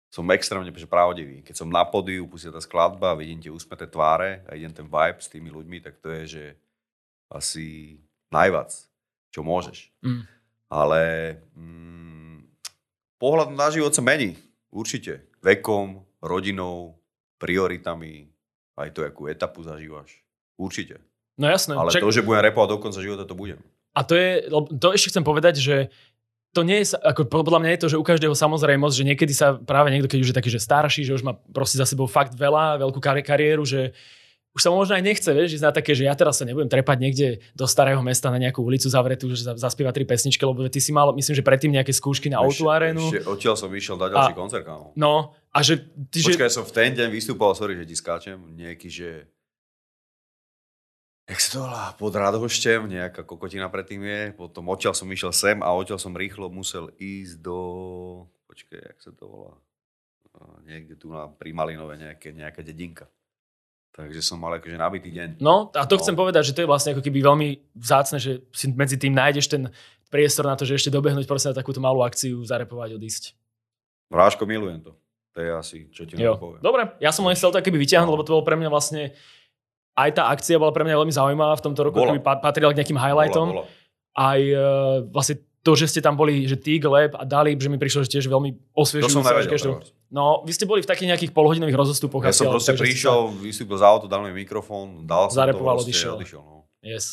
Som 0.09 0.25
extrémne 0.33 0.71
pravdivý. 0.73 1.45
Keď 1.45 1.55
som 1.55 1.69
na 1.69 1.85
podiu, 1.85 2.25
pustí 2.25 2.49
tá 2.49 2.63
skladba, 2.65 3.13
vidím 3.19 3.45
tie 3.45 3.53
úsmeté 3.53 3.85
tváre 3.85 4.41
a 4.49 4.57
idem 4.57 4.73
ten 4.73 4.89
vibe 4.89 5.21
s 5.21 5.29
tými 5.29 5.53
ľuďmi, 5.53 5.79
tak 5.85 6.01
to 6.01 6.09
je, 6.09 6.23
že 6.27 6.45
asi 7.29 7.99
najvac, 8.33 8.73
čo 9.29 9.45
môžeš. 9.45 9.93
Mm. 10.01 10.25
Ale 10.69 11.01
mm, 11.57 12.45
pohľad 13.21 13.53
na 13.53 13.69
život 13.69 13.93
sa 13.93 14.01
mení. 14.01 14.37
Určite. 14.69 15.29
Vekom, 15.41 16.05
rodinou, 16.21 16.98
prioritami, 17.39 18.29
aj 18.77 18.91
to, 18.95 19.07
akú 19.07 19.27
etapu 19.31 19.63
zažívaš. 19.63 20.11
Určite. 20.59 20.99
No 21.39 21.47
jasné. 21.47 21.79
Ale 21.79 21.91
Však- 21.95 22.03
to, 22.03 22.11
že 22.11 22.27
budem 22.27 22.51
repovať 22.51 22.69
do 22.69 22.79
konca 22.83 23.01
života, 23.01 23.23
to 23.25 23.39
budem. 23.39 23.63
A 23.95 24.03
to 24.03 24.15
je, 24.15 24.47
to 24.79 24.95
ešte 24.95 25.11
chcem 25.15 25.25
povedať, 25.27 25.59
že 25.59 25.91
to 26.55 26.67
nie 26.67 26.83
je, 26.83 26.97
ako 26.99 27.29
podľa 27.29 27.61
mňa 27.63 27.71
je 27.77 27.81
to, 27.83 27.89
že 27.93 28.01
u 28.01 28.05
každého 28.07 28.35
samozrejmosť, 28.35 28.95
že 28.97 29.05
niekedy 29.07 29.33
sa 29.37 29.55
práve 29.55 29.93
niekto, 29.95 30.09
keď 30.11 30.19
už 30.23 30.31
je 30.33 30.39
taký, 30.39 30.51
že 30.51 30.63
starší, 30.63 31.03
že 31.07 31.15
už 31.15 31.23
má 31.23 31.37
proste 31.55 31.79
za 31.79 31.87
sebou 31.87 32.09
fakt 32.09 32.35
veľa, 32.35 32.81
veľkú 32.83 32.99
kari- 32.99 33.23
kariéru, 33.27 33.63
že 33.69 33.93
už 34.59 34.61
sa 34.61 34.69
možno 34.69 34.99
aj 34.99 35.05
nechce, 35.05 35.31
vieš, 35.31 35.55
ísť 35.55 35.63
na 35.63 35.71
také, 35.71 35.95
že 35.95 36.03
ja 36.03 36.13
teraz 36.13 36.35
sa 36.35 36.45
nebudem 36.45 36.67
trepať 36.67 36.99
niekde 36.99 37.27
do 37.55 37.65
starého 37.65 38.03
mesta 38.03 38.27
na 38.27 38.37
nejakú 38.37 38.59
ulicu 38.59 38.85
zavretú, 38.85 39.31
že 39.31 39.47
za- 39.47 39.55
zaspieva 39.55 39.89
tri 39.89 40.03
pesničky, 40.03 40.43
lebo 40.43 40.67
ty 40.67 40.77
si 40.77 40.91
mal, 40.91 41.15
myslím, 41.15 41.33
že 41.33 41.41
predtým 41.41 41.71
nejaké 41.71 41.95
skúšky 41.95 42.27
na 42.27 42.43
Ešte- 42.43 42.59
O2 42.59 42.67
arénu. 42.69 42.99
Ešte 43.01 43.23
odtiaľ 43.25 43.55
som 43.55 43.71
vyšiel 43.71 43.95
dať 43.95 44.11
ďalší 44.11 44.33
A- 44.33 44.37
koncert, 44.37 44.65
kámo. 44.67 44.91
No, 44.93 45.31
a 45.49 45.59
že 45.63 45.79
ty, 46.09 46.19
že... 46.19 46.35
Počkaj, 46.35 46.51
som 46.51 46.63
v 46.63 46.75
ten 46.75 46.91
deň 46.93 47.09
vystúpal, 47.09 47.55
sorry, 47.55 47.79
že 47.79 47.87
ti 47.87 47.95
skáčem, 47.95 48.35
nejaký, 48.53 48.91
že... 48.91 49.11
Jak 51.25 51.39
sa 51.39 51.49
to 51.49 51.59
volá? 51.61 51.85
Pod 51.95 52.11
Radoštem, 52.11 52.89
nejaká 52.89 53.21
kokotina 53.23 53.69
predtým 53.69 54.01
je. 54.01 54.21
Potom 54.33 54.65
odtiaľ 54.67 54.97
som 54.97 55.07
išiel 55.07 55.29
sem 55.31 55.61
a 55.61 55.69
odtiaľ 55.71 56.01
som 56.01 56.11
rýchlo 56.11 56.49
musel 56.49 56.91
ísť 56.97 57.39
do... 57.39 57.59
Počkaj, 58.49 58.81
jak 58.81 58.99
sa 58.99 59.13
to 59.13 59.29
volá? 59.29 59.55
Niekde 60.65 60.97
tu 60.97 61.11
na 61.11 61.29
pri 61.29 61.53
Malinove 61.53 62.01
nejaké, 62.01 62.33
nejaká 62.33 62.65
dedinka. 62.65 63.05
Takže 63.91 64.21
som 64.21 64.37
mal 64.37 64.55
akože 64.55 64.75
nabitý 64.75 65.11
deň. 65.11 65.29
No, 65.39 65.71
a 65.71 65.83
to 65.83 65.95
No. 65.95 66.01
chcem 66.01 66.15
povedať, 66.15 66.43
že 66.45 66.53
to 66.53 66.63
je 66.63 66.69
vlastne 66.69 66.93
ako 66.93 67.03
keby 67.03 67.19
veľmi 67.21 67.49
vzácne, 67.75 68.17
že 68.17 68.47
si 68.51 68.71
medzi 68.71 68.95
tým 68.95 69.11
nájdeš 69.11 69.47
ten 69.49 69.63
priestor 70.07 70.45
na 70.45 70.55
to, 70.55 70.63
že 70.63 70.79
ešte 70.79 70.91
dobehnúť 70.91 71.25
proste 71.25 71.51
na 71.51 71.57
takúto 71.57 71.79
malú 71.79 72.01
akciu, 72.01 72.41
zarepovať, 72.41 72.95
odísť. 72.95 73.35
Vráško, 74.09 74.45
milujem 74.45 74.81
to. 74.81 74.93
To 75.31 75.39
je 75.39 75.51
asi, 75.53 75.79
čo 75.91 76.03
ti 76.03 76.15
Jo. 76.15 76.35
to 76.35 76.41
poviem. 76.41 76.61
Dobre, 76.61 76.83
ja 76.99 77.11
som 77.11 77.23
len 77.23 77.35
chcel 77.35 77.51
to 77.51 77.59
keby 77.59 77.77
vyťahnuť, 77.79 78.07
No. 78.07 78.15
lebo 78.15 78.23
to 78.23 78.33
bolo 78.33 78.43
pre 78.43 78.55
mňa 78.55 78.69
vlastne 78.69 79.13
aj 79.95 80.11
tá 80.15 80.23
akcia 80.29 80.57
bola 80.57 80.71
pre 80.71 80.83
mňa 80.83 80.95
veľmi 80.97 81.11
zaujímavá 81.11 81.55
v 81.55 81.65
tomto 81.65 81.83
roku, 81.83 81.99
Bola. 81.99 82.09
keby 82.09 82.21
pa- 82.21 82.39
patrila 82.39 82.71
k 82.71 82.79
nejakým 82.79 82.97
highlightom. 82.97 83.47
Bola, 83.51 83.67
bola. 83.67 83.77
Aj 84.15 84.41
uh, 84.41 84.63
vlastne 85.05 85.37
to, 85.61 85.75
že 85.75 85.87
ste 85.89 86.01
tam 86.01 86.15
boli, 86.15 86.43
že 86.45 86.55
Tig, 86.55 86.83
Lab 86.83 87.13
a 87.13 87.23
Dalib, 87.23 87.59
že 87.59 87.67
mi 87.67 87.77
prišlo, 87.77 88.03
že 88.03 88.11
tiež 88.13 88.27
veľmi 88.27 88.51
To 88.55 88.63
osviežujúce. 88.77 89.11
som 89.13 89.23
nevedel. 89.23 89.83
No, 90.09 90.41
vy 90.41 90.57
ste 90.57 90.65
boli 90.65 90.81
v 90.81 90.89
takých 90.89 91.13
nejakých 91.13 91.33
polhodinových 91.37 91.77
rozostupoch. 91.77 92.25
Ja 92.25 92.33
som 92.33 92.49
proste 92.49 92.73
prišiel, 92.73 93.29
vystúpil 93.45 93.77
z 93.77 93.85
auto, 93.85 94.09
dal 94.09 94.25
mi 94.25 94.33
mikrofón, 94.33 95.05
dal 95.05 95.29
som 95.29 95.45
to, 95.45 95.61
proste 95.61 95.93
odišiel. 95.93 96.15
odišiel 96.17 96.41
no. 96.41 96.65
Sa... 96.65 96.85
Yes. 96.85 97.07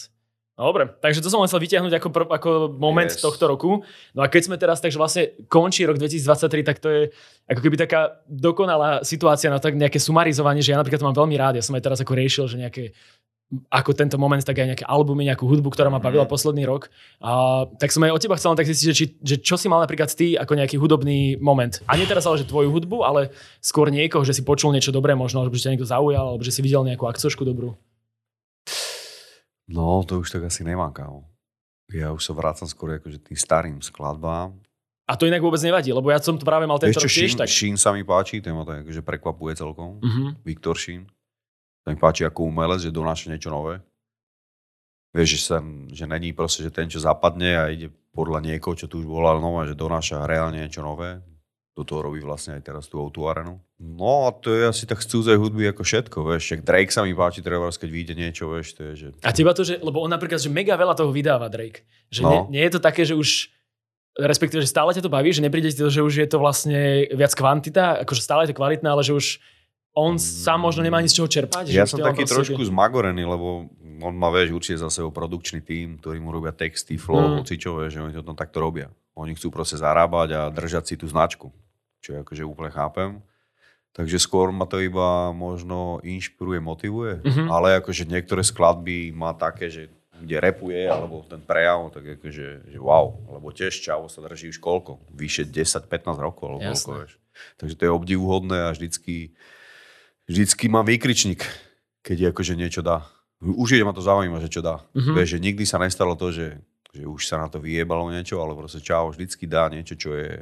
No, 0.55 0.71
dobre, 0.71 0.87
takže 0.87 1.19
to 1.19 1.27
som 1.27 1.43
len 1.43 1.51
chcel 1.51 1.59
vyťahnuť 1.59 1.93
ako, 1.99 2.07
pr- 2.15 2.31
ako 2.31 2.49
moment 2.79 3.11
Yes. 3.11 3.19
tohto 3.19 3.43
roku. 3.43 3.83
No 4.15 4.23
a 4.23 4.31
keď 4.31 4.41
sme 4.47 4.55
teraz, 4.55 4.79
takže 4.79 4.95
vlastne 4.95 5.35
končí 5.51 5.83
rok 5.83 5.99
2023, 5.99 6.63
tak 6.63 6.79
to 6.79 6.87
je 6.87 7.01
ako 7.51 7.59
keby 7.59 7.75
taká 7.75 8.23
dokonalá 8.23 9.03
situácia 9.03 9.51
na 9.51 9.59
tak 9.59 9.75
nejaké 9.75 9.99
sumarizovanie, 9.99 10.63
že 10.63 10.71
ja 10.71 10.79
napríklad 10.79 11.03
to 11.03 11.07
mám 11.11 11.19
veľmi 11.19 11.35
rád. 11.35 11.59
Ja 11.59 11.63
som 11.67 11.75
aj 11.75 11.83
teraz 11.83 11.99
ako 11.99 12.15
riešil, 12.15 12.47
že 12.47 12.55
nejaké 12.63 12.95
ako 13.69 13.93
tento 13.93 14.17
moment, 14.17 14.41
tak 14.41 14.57
aj 14.57 14.67
nejaké 14.73 14.85
albumy, 14.89 15.29
nejakú 15.29 15.45
hudbu, 15.45 15.69
ktorá 15.69 15.93
ma 15.93 16.01
bavila 16.01 16.25
Mhm. 16.25 16.31
posledný 16.33 16.63
rok. 16.65 16.89
A, 17.21 17.63
tak 17.77 17.93
som 17.93 18.01
aj 18.01 18.11
od 18.11 18.21
teba 18.21 18.35
chcel 18.35 18.57
tak 18.57 18.65
zistiť, 18.65 18.87
že, 18.89 18.95
či, 18.97 19.05
že 19.21 19.35
čo 19.37 19.53
si 19.55 19.69
mal 19.69 19.77
napríklad 19.79 20.09
ty 20.09 20.33
ako 20.33 20.57
nejaký 20.57 20.81
hudobný 20.81 21.37
moment. 21.37 21.77
A 21.85 21.93
nie 21.93 22.09
teraz 22.09 22.25
ale, 22.25 22.41
že 22.41 22.49
tvoju 22.49 22.73
hudbu, 22.73 23.05
ale 23.05 23.29
skôr 23.61 23.93
niekoho, 23.93 24.25
že 24.25 24.33
si 24.33 24.41
počul 24.41 24.73
niečo 24.73 24.89
dobré 24.89 25.13
možno, 25.13 25.45
alebo 25.45 25.53
že 25.53 25.69
ťa 25.69 25.71
niekto 25.77 25.85
zaujal, 25.85 26.33
alebo 26.33 26.41
že 26.41 26.51
si 26.51 26.65
videl 26.65 26.81
nejakú 26.83 27.05
akcošku 27.05 27.45
dobrú. 27.45 27.77
No, 29.69 30.01
to 30.05 30.21
už 30.21 30.29
tak 30.29 30.45
asi 30.45 30.61
nemám, 30.61 30.93
kámo. 30.93 31.25
Ja 31.93 32.13
už 32.13 32.21
sa 32.25 32.33
vrácam 32.33 32.65
skôr 32.65 32.97
akože 32.97 33.29
tým 33.29 33.37
starým 33.37 33.77
skladbám. 33.81 34.57
A 35.05 35.13
to 35.13 35.29
inak 35.29 35.41
vôbec 35.41 35.61
nevadí, 35.61 35.93
lebo 35.93 36.09
ja 36.09 36.17
som 36.17 36.33
to 36.33 36.41
práve 36.41 36.65
mal 36.65 36.81
tento 36.81 36.97
Vieš 36.97 37.05
rok 37.05 37.13
tiež 37.13 37.33
tak. 37.37 37.45
Sheen 37.49 37.77
sa 37.77 37.93
mi 37.93 38.01
páči, 38.01 38.41
ten 38.41 38.57
ma 38.57 38.65
to 38.65 38.73
akože 38.73 39.05
prekvapuje 39.05 39.53
celkom. 39.53 40.01
Mhm. 40.01 40.41
Viktor 40.41 40.73
Sheen. 40.73 41.05
To 41.85 41.93
mi 41.93 41.97
páči 42.01 42.25
ako 42.25 42.49
umelec, 42.49 42.81
že 42.81 42.89
donáša 42.89 43.29
niečo 43.29 43.53
nové. 43.53 43.77
Vieš, 45.13 45.29
že, 45.31 45.39
sa, 45.39 45.57
že 45.93 46.03
není 46.09 46.33
proste, 46.35 46.65
že 46.65 46.73
ten, 46.73 46.89
čo 46.89 46.99
zapadne 46.99 47.51
a 47.55 47.69
ide 47.71 47.87
podľa 48.11 48.41
niekoho, 48.41 48.75
čo 48.75 48.89
tu 48.89 48.99
už 48.99 49.07
bola 49.07 49.37
nové, 49.37 49.69
že 49.69 49.77
donáša 49.77 50.27
reálne 50.27 50.65
niečo 50.65 50.81
nové. 50.81 51.21
do 51.75 51.83
toho 51.83 52.07
robí 52.07 52.23
vlastne 52.23 52.55
aj 52.55 52.63
teraz 52.63 52.87
tú 52.87 53.03
o 53.03 53.11
arenu. 53.27 53.59
No 53.75 54.27
a 54.27 54.31
to 54.31 54.55
je 54.55 54.63
asi 54.63 54.87
tak 54.87 55.03
z 55.03 55.11
cudzej 55.11 55.35
hudby 55.35 55.67
ako 55.75 55.83
všetko, 55.83 56.17
vieš. 56.23 56.41
Však 56.47 56.61
Drake 56.63 56.91
sa 56.95 57.03
mi 57.03 57.11
páči, 57.11 57.43
treba 57.43 57.67
keď 57.67 57.89
vyjde 57.91 58.13
niečo, 58.15 58.47
vieš, 58.47 58.79
to 58.79 58.81
je, 58.87 58.93
že... 58.95 59.07
A 59.19 59.35
teba 59.35 59.51
to, 59.51 59.67
že, 59.67 59.83
lebo 59.83 59.99
on 59.99 60.07
napríklad, 60.07 60.39
že 60.39 60.47
mega 60.47 60.79
veľa 60.79 60.95
toho 60.95 61.11
vydáva 61.11 61.51
Drake. 61.51 61.83
Že 62.15 62.21
No. 62.23 62.31
nie, 62.31 62.39
nie, 62.55 62.63
je 62.63 62.79
to 62.79 62.81
také, 62.81 63.03
že 63.03 63.11
už 63.11 63.51
respektíve, 64.15 64.63
že 64.63 64.71
stále 64.71 64.95
ťa 64.95 65.03
to 65.03 65.11
baví, 65.11 65.35
že 65.35 65.43
nepríde 65.43 65.75
ti 65.75 65.83
to, 65.83 65.91
že 65.91 65.99
už 65.99 66.23
je 66.23 66.27
to 66.31 66.39
vlastne 66.39 67.03
viac 67.11 67.35
kvantita, 67.35 68.07
akože 68.07 68.23
stále 68.23 68.47
je 68.47 68.55
to 68.55 68.59
kvalitné, 68.59 68.87
ale 68.87 69.03
že 69.03 69.11
už 69.11 69.43
on 69.95 70.15
sám 70.15 70.59
možno 70.59 70.83
nemá 70.83 70.99
ani 70.99 71.07
z 71.07 71.17
čoho 71.17 71.29
čerpať. 71.29 71.71
že 71.71 71.73
Ja 71.73 71.83
už 71.83 71.95
som 71.95 72.03
taký 72.03 72.23
trošku 72.23 72.59
zmagorený, 72.59 73.23
lebo 73.23 73.71
on 73.97 74.13
má, 74.13 74.27
vieš, 74.27 74.51
určite 74.53 74.77
za 74.77 74.91
sebou 74.91 75.09
produkčný 75.09 75.59
tím, 75.59 75.95
ktorý 75.97 76.19
mu 76.19 76.29
robia 76.29 76.51
texty, 76.51 76.99
flow, 76.99 77.31
Mm. 77.31 77.35
hocičové, 77.39 77.87
že 77.87 78.03
oni 78.03 78.11
to 78.11 78.21
tam 78.21 78.35
takto 78.35 78.59
robia. 78.59 78.91
Oni 79.15 79.31
chcú 79.31 79.47
proste 79.49 79.75
zarábať 79.75 80.29
a 80.31 80.41
držať 80.49 80.83
si 80.85 80.95
tú 80.95 81.07
značku, 81.07 81.47
čo 81.99 82.19
akože 82.19 82.43
úplne 82.43 82.69
chápem. 82.69 83.23
Takže 83.91 84.19
skôr 84.19 84.51
ma 84.51 84.67
to 84.67 84.77
iba 84.77 85.31
možno 85.31 86.03
inšpiruje, 86.03 86.59
motivuje, 86.59 87.23
Mhm. 87.23 87.47
ale 87.47 87.79
akože 87.79 88.03
niektoré 88.03 88.43
skladby 88.43 89.15
má 89.15 89.31
také, 89.31 89.71
že 89.71 89.83
kde 90.15 90.39
repuje, 90.41 90.83
alebo 90.85 91.23
ten 91.23 91.39
prejav, 91.39 91.91
tak 91.91 92.19
akože, 92.19 92.67
že 92.67 92.77
wow. 92.77 93.15
Lebo 93.29 93.47
tiež 93.49 93.71
čavo 93.77 94.07
sa 94.07 94.19
drží 94.21 94.47
už 94.49 94.59
koľko? 94.59 94.99
Vyše 95.09 95.43
10-15 95.45 96.19
rokov, 96.19 96.43
alebo 96.51 96.67
koľko, 96.67 96.91
vieš. 96.97 97.13
Takže 97.55 97.75
to 97.75 97.83
je 97.83 97.91
obdivuhodné 97.91 98.57
a 98.63 98.71
vždycky, 98.71 99.31
vždycky 100.29 100.70
mám 100.70 100.86
výkričník, 100.86 101.41
keď 102.05 102.17
je 102.17 102.27
akože 102.34 102.53
niečo 102.58 102.82
dá. 102.86 103.05
Už 103.41 103.77
ma 103.84 103.94
to 103.94 104.01
zaujíma, 104.01 104.41
že 104.41 104.50
čo 104.50 104.62
dá. 104.65 104.82
Mhm. 104.98 105.13
Vieš, 105.13 105.29
že 105.38 105.44
nikdy 105.44 105.63
sa 105.67 105.77
nestalo 105.77 106.17
to, 106.17 106.32
že, 106.34 106.58
že 106.94 107.03
už 107.05 107.22
sa 107.27 107.41
na 107.41 107.48
to 107.51 107.62
vyjebalo 107.62 108.10
niečo, 108.10 108.41
ale 108.41 108.58
proste 108.58 108.82
čavo 108.82 109.12
vždycky 109.13 109.46
dá 109.46 109.70
niečo, 109.70 109.94
čo 110.00 110.15
je 110.15 110.41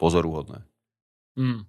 pozoruhodné. 0.00 0.64
Mm. 1.38 1.62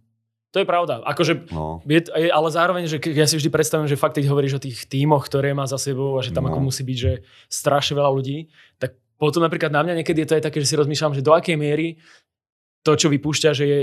To 0.54 0.62
je 0.62 0.70
pravda. 0.70 1.02
Akože 1.02 1.50
No. 1.50 1.82
Je, 1.90 1.98
je, 1.98 2.30
ale 2.30 2.48
zároveň, 2.54 2.86
že 2.86 3.02
ja 3.10 3.26
si 3.26 3.42
vždy 3.42 3.50
predstavím, 3.50 3.90
že 3.90 3.98
fakt, 3.98 4.22
keď 4.22 4.30
hovoríš 4.30 4.62
o 4.62 4.64
tých 4.64 4.86
tímoch, 4.86 5.26
ktoré 5.26 5.50
má 5.58 5.66
za 5.66 5.82
sebou 5.82 6.14
a 6.18 6.22
že 6.22 6.30
tam 6.30 6.46
No. 6.46 6.54
ako 6.54 6.70
musí 6.70 6.86
byť, 6.86 6.98
že 6.98 7.26
strašne 7.50 7.98
veľa 7.98 8.12
ľudí, 8.14 8.54
tak 8.78 8.94
potom 9.18 9.42
napríklad 9.42 9.74
na 9.74 9.82
mňa 9.82 10.02
niekedy 10.02 10.22
je 10.26 10.30
to 10.30 10.38
aj 10.38 10.46
také, 10.46 10.62
že 10.62 10.70
si 10.70 10.76
rozmýšľam, 10.78 11.18
že 11.18 11.26
do 11.26 11.34
akej 11.34 11.58
miery 11.58 11.98
to, 12.86 12.94
čo 12.94 13.10
vypúšťa, 13.10 13.50
že 13.56 13.66
je 13.66 13.80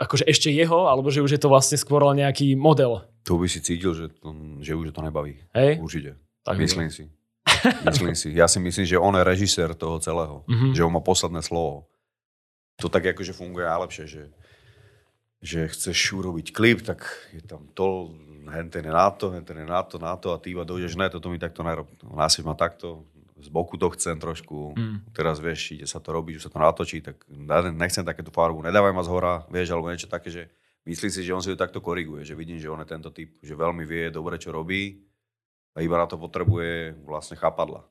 akože 0.00 0.24
ešte 0.26 0.48
jeho, 0.48 0.88
alebo 0.88 1.12
že 1.12 1.20
už 1.20 1.36
je 1.36 1.40
to 1.42 1.52
vlastne 1.52 1.76
skôr 1.76 2.02
len 2.04 2.24
nejaký 2.24 2.54
model. 2.56 3.04
To 3.28 3.38
by 3.38 3.46
si 3.46 3.62
cítil, 3.62 3.94
že, 3.94 4.06
to, 4.18 4.34
že 4.58 4.74
už 4.74 4.90
to 4.90 5.02
nebaví. 5.04 5.38
Hej? 5.54 5.78
Určite. 5.78 6.18
Tak 6.42 6.58
myslím 6.58 6.90
si. 6.90 7.06
Myslím 7.86 8.14
si. 8.18 8.34
Ja 8.34 8.50
si 8.50 8.58
myslím, 8.58 8.86
že 8.86 8.98
on 8.98 9.14
je 9.14 9.22
režisér 9.22 9.74
toho 9.78 9.98
celého. 10.02 10.42
Mhm. 10.50 10.74
Že 10.74 10.84
on 10.86 10.92
má 10.94 11.02
posledné 11.02 11.42
slovo. 11.44 11.86
To 12.80 12.90
tak 12.90 13.06
akože 13.14 13.36
funguje 13.36 13.62
najlepšie, 13.68 14.04
že, 14.10 14.24
že 15.38 15.70
chceš 15.70 15.98
urobiť 16.18 16.50
klip, 16.50 16.82
tak 16.82 17.06
je 17.30 17.44
tam 17.44 17.70
to, 17.76 18.10
henten 18.50 18.82
je 18.82 18.90
na 18.90 19.06
to, 19.12 19.30
henten 19.30 19.62
je 19.62 19.68
na 19.68 19.82
to, 19.86 20.02
na 20.02 20.14
to 20.18 20.34
a 20.34 20.40
ty 20.40 20.50
iba 20.50 20.66
dojdeš, 20.66 20.98
ne, 20.98 21.06
toto 21.06 21.30
mi 21.30 21.38
takto 21.38 21.62
nerob. 21.62 21.86
Násiť 22.02 22.42
ma 22.42 22.58
takto, 22.58 23.06
z 23.42 23.50
boku 23.50 23.74
to 23.74 23.90
chcem 23.90 24.16
trošku, 24.16 24.72
Mm. 24.72 25.02
teraz 25.10 25.38
vieš, 25.38 25.74
ide 25.74 25.84
sa 25.84 25.98
to 25.98 26.10
robiť, 26.10 26.38
už 26.38 26.44
sa 26.46 26.52
to 26.52 26.58
natočí, 26.58 27.02
tak 27.02 27.20
ne- 27.26 27.74
nechcem 27.74 28.02
takéto 28.02 28.30
farbu, 28.30 28.62
nedávaj 28.62 28.94
ma 28.94 29.02
z 29.02 29.10
hora, 29.10 29.34
vieš, 29.46 29.74
alebo 29.74 29.90
niečo 29.90 30.06
také, 30.06 30.30
že 30.30 30.46
myslí 30.84 31.08
si, 31.10 31.20
že 31.22 31.34
on 31.34 31.42
si 31.42 31.50
to 31.50 31.58
takto 31.58 31.78
koriguje, 31.78 32.22
že 32.22 32.34
vidím, 32.34 32.56
že 32.56 32.70
on 32.70 32.78
je 32.78 32.88
tento 32.88 33.10
typ, 33.10 33.34
že 33.38 33.52
veľmi 33.52 33.82
vie 33.82 34.08
dobre, 34.08 34.38
čo 34.38 34.50
robí 34.50 35.02
a 35.74 35.82
iba 35.82 35.96
na 35.96 36.06
to 36.06 36.14
potrebuje 36.16 36.94
vlastne 37.02 37.34
chápadla. 37.34 37.82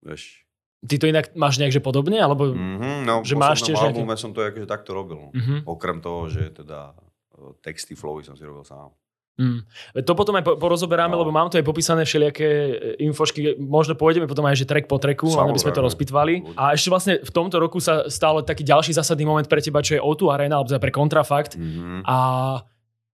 Vieš. 0.00 0.44
Ty 0.80 0.96
to 0.96 1.06
inak 1.06 1.36
máš 1.36 1.60
nejak, 1.60 1.76
že 1.76 1.84
podobne? 1.84 2.16
Alebo... 2.16 2.56
Mm-hmm, 2.56 3.04
no, 3.04 3.20
Že 3.20 3.36
máš 3.36 3.60
tiež 3.60 3.76
albume 3.76 4.16
som 4.16 4.32
to 4.32 4.40
akože 4.40 4.64
takto 4.64 4.96
robil. 4.96 5.28
Mhm. 5.36 5.68
Okrem 5.68 6.00
toho, 6.00 6.32
že 6.32 6.48
teda 6.50 6.96
e, 7.36 7.52
texty, 7.60 7.92
flowy 7.92 8.24
som 8.24 8.32
si 8.32 8.48
robil 8.48 8.64
sám. 8.64 8.88
Mm. 9.38 9.64
To 10.04 10.12
potom 10.12 10.36
aj 10.36 10.44
po- 10.44 10.56
porozoberáme, 10.56 11.14
No. 11.14 11.22
lebo 11.22 11.30
mám 11.30 11.48
tu 11.48 11.56
aj 11.56 11.64
popísané 11.64 12.04
všelijaké 12.04 12.44
e, 12.44 12.72
infošky. 13.02 13.56
Možno 13.56 13.94
pôjdeme 13.94 14.26
potom 14.26 14.44
aj, 14.44 14.52
že 14.54 14.68
track 14.68 14.84
po 14.84 15.00
tracku, 15.00 15.26
len 15.26 15.48
aby 15.48 15.56
sme 15.56 15.72
to 15.72 15.80
rozpitvali. 15.80 16.56
A 16.56 16.76
ešte 16.76 16.88
vlastne 16.88 17.14
v 17.18 17.30
tomto 17.30 17.56
roku 17.56 17.80
sa 17.80 18.04
stál 18.06 18.42
taký 18.42 18.62
ďalší 18.62 18.92
zásadný 18.92 19.24
moment 19.24 19.46
pre 19.46 19.60
teba, 19.60 19.80
čo 19.80 19.96
je 19.96 20.00
O2 20.00 20.28
Arena, 20.28 20.60
alebo 20.60 20.68
teda 20.68 20.78
pre 20.78 20.92
Kontrafakt. 20.92 21.56
Mm-hmm. 21.56 22.04
A 22.04 22.16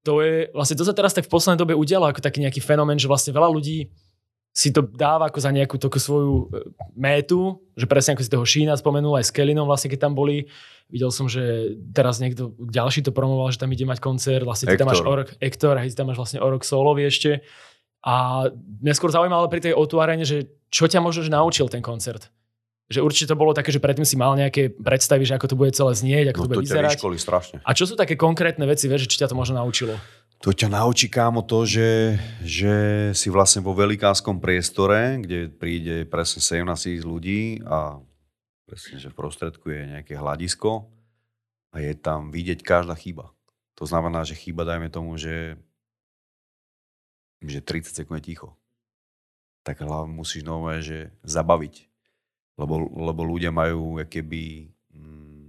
to 0.03 0.23
je, 0.23 0.51
vlastne 0.51 0.75
to 0.75 0.83
sa 0.83 0.95
teraz 0.95 1.11
tak 1.11 1.27
v 1.27 1.35
poslednej 1.35 1.59
dobe 1.59 1.75
udialo 1.75 2.07
ako 2.07 2.23
taký 2.23 2.39
nejaký 2.39 2.59
fenomén, 2.59 2.95
že 2.95 3.07
vlastne 3.07 3.31
veľa 3.31 3.51
ľudí 3.51 3.91
si 4.57 4.73
to 4.73 4.81
dáva 4.81 5.29
ako 5.29 5.37
za 5.37 5.53
nejakú 5.53 5.77
takú 5.77 6.01
svoju 6.01 6.49
e, 6.49 6.73
métu, 6.97 7.61
že 7.77 7.85
presne 7.85 8.17
ako 8.17 8.25
si 8.25 8.33
toho 8.33 8.47
Šína 8.49 8.73
spomenul, 8.81 9.21
aj 9.21 9.29
s 9.29 9.35
Kelinom 9.37 9.69
vlastne, 9.69 9.93
keď 9.93 10.09
tam 10.09 10.17
boli. 10.17 10.49
Videl 10.89 11.13
som, 11.13 11.29
že 11.29 11.77
teraz 11.93 12.17
niekto 12.25 12.57
ďalší 12.57 13.05
to 13.05 13.13
promoval, 13.13 13.53
že 13.53 13.61
tam 13.61 13.69
ide 13.69 13.85
mať 13.85 14.01
koncert, 14.01 14.49
vlastne 14.49 14.73
ty 14.73 14.81
tam 14.81 14.89
máš 14.89 15.05
Ektor. 15.05 15.13
o 15.13 15.17
rok, 15.21 15.29
Ektor, 15.45 15.75
hej, 15.77 15.93
ty 15.93 15.97
tam 16.01 16.09
máš 16.09 16.17
vlastne 16.17 16.41
o 16.41 16.49
rok 16.49 16.65
solovi 16.65 17.05
ešte. 17.05 17.45
A 18.01 18.49
mňa 18.81 18.95
skôr 18.97 19.13
zaujímalo 19.13 19.45
pri 19.53 19.61
tej 19.61 19.77
O2 19.77 19.93
arene, 20.01 20.25
že 20.25 20.49
čo 20.73 20.89
ťa 20.89 21.05
možno 21.05 21.21
že 21.27 21.29
naučil 21.29 21.69
ten 21.69 21.85
koncert? 21.85 22.33
Že 22.87 23.03
určite 23.03 23.35
to 23.35 23.37
bolo 23.37 23.51
také, 23.51 23.75
že 23.75 23.83
predtým 23.83 24.07
si 24.07 24.15
mal 24.15 24.39
nejaké 24.39 24.71
predstavy, 24.73 25.27
že 25.27 25.35
ako 25.35 25.47
to 25.53 25.57
bude 25.59 25.75
celé 25.75 25.91
znieť, 25.91 26.33
ako 26.33 26.39
No 26.39 26.45
to 26.47 26.49
bude 26.49 26.59
to 26.63 26.65
vyzerať. 26.71 26.97
strašne. 27.19 27.57
A 27.67 27.75
čo 27.75 27.83
sú 27.83 27.99
také 27.99 28.15
konkrétne 28.15 28.63
veci, 28.63 28.87
vieš, 28.87 29.05
že 29.05 29.11
či 29.11 29.19
ťa 29.21 29.35
to 29.35 29.37
možno 29.37 29.59
naučilo? 29.59 29.99
To 30.45 30.53
ťa 30.53 30.69
naučí 30.69 31.09
kámo 31.09 31.41
to, 31.41 31.65
že, 31.65 32.21
že 32.45 32.75
si 33.17 33.33
vlastne 33.33 33.65
vo 33.65 33.73
velikánskom 33.73 34.37
priestore, 34.37 35.17
kde 35.25 35.49
príde 35.49 36.05
presne 36.05 36.45
17 36.45 36.77
tisíc 36.77 37.03
ľudí 37.09 37.65
a 37.65 37.97
presne, 38.69 39.01
že 39.01 39.09
v 39.09 39.17
prostredku 39.17 39.73
je 39.73 39.97
nejaké 39.97 40.13
hľadisko 40.13 40.85
a 41.73 41.77
je 41.81 41.93
tam 41.97 42.29
vidieť 42.29 42.61
každá 42.61 42.93
chyba. 42.99 43.33
To 43.77 43.85
znamená, 43.85 44.25
že 44.25 44.37
chyba, 44.37 44.65
dajme 44.65 44.89
tomu, 44.89 45.21
že, 45.21 45.57
že 47.45 47.61
30 47.61 47.93
sekúnd 47.93 48.21
je 48.21 48.33
ticho. 48.33 48.57
Tak 49.65 49.85
hlavne 49.85 50.17
musíš 50.17 50.45
nové, 50.45 50.81
že 50.81 51.13
zabaviť. 51.25 51.89
Lebo, 52.57 52.89
lebo 52.89 53.21
ľudia 53.21 53.53
majú 53.53 54.01
keby 54.01 54.73
mm, 54.97 55.49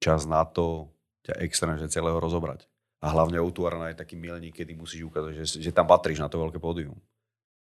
čas 0.00 0.28
na 0.28 0.44
to 0.44 0.92
ťa 1.24 1.40
extrémne 1.40 1.88
celého 1.88 2.20
rozobrať. 2.20 2.67
A 2.98 3.06
hlavne 3.14 3.38
Outuarana 3.38 3.94
je 3.94 4.00
taký 4.02 4.18
milník, 4.18 4.58
kedy 4.58 4.74
musíš 4.74 5.06
ukázať, 5.06 5.32
že, 5.38 5.44
že 5.62 5.70
tam 5.70 5.86
patríš 5.86 6.18
na 6.18 6.26
to 6.26 6.42
veľké 6.42 6.58
pódium. 6.58 6.98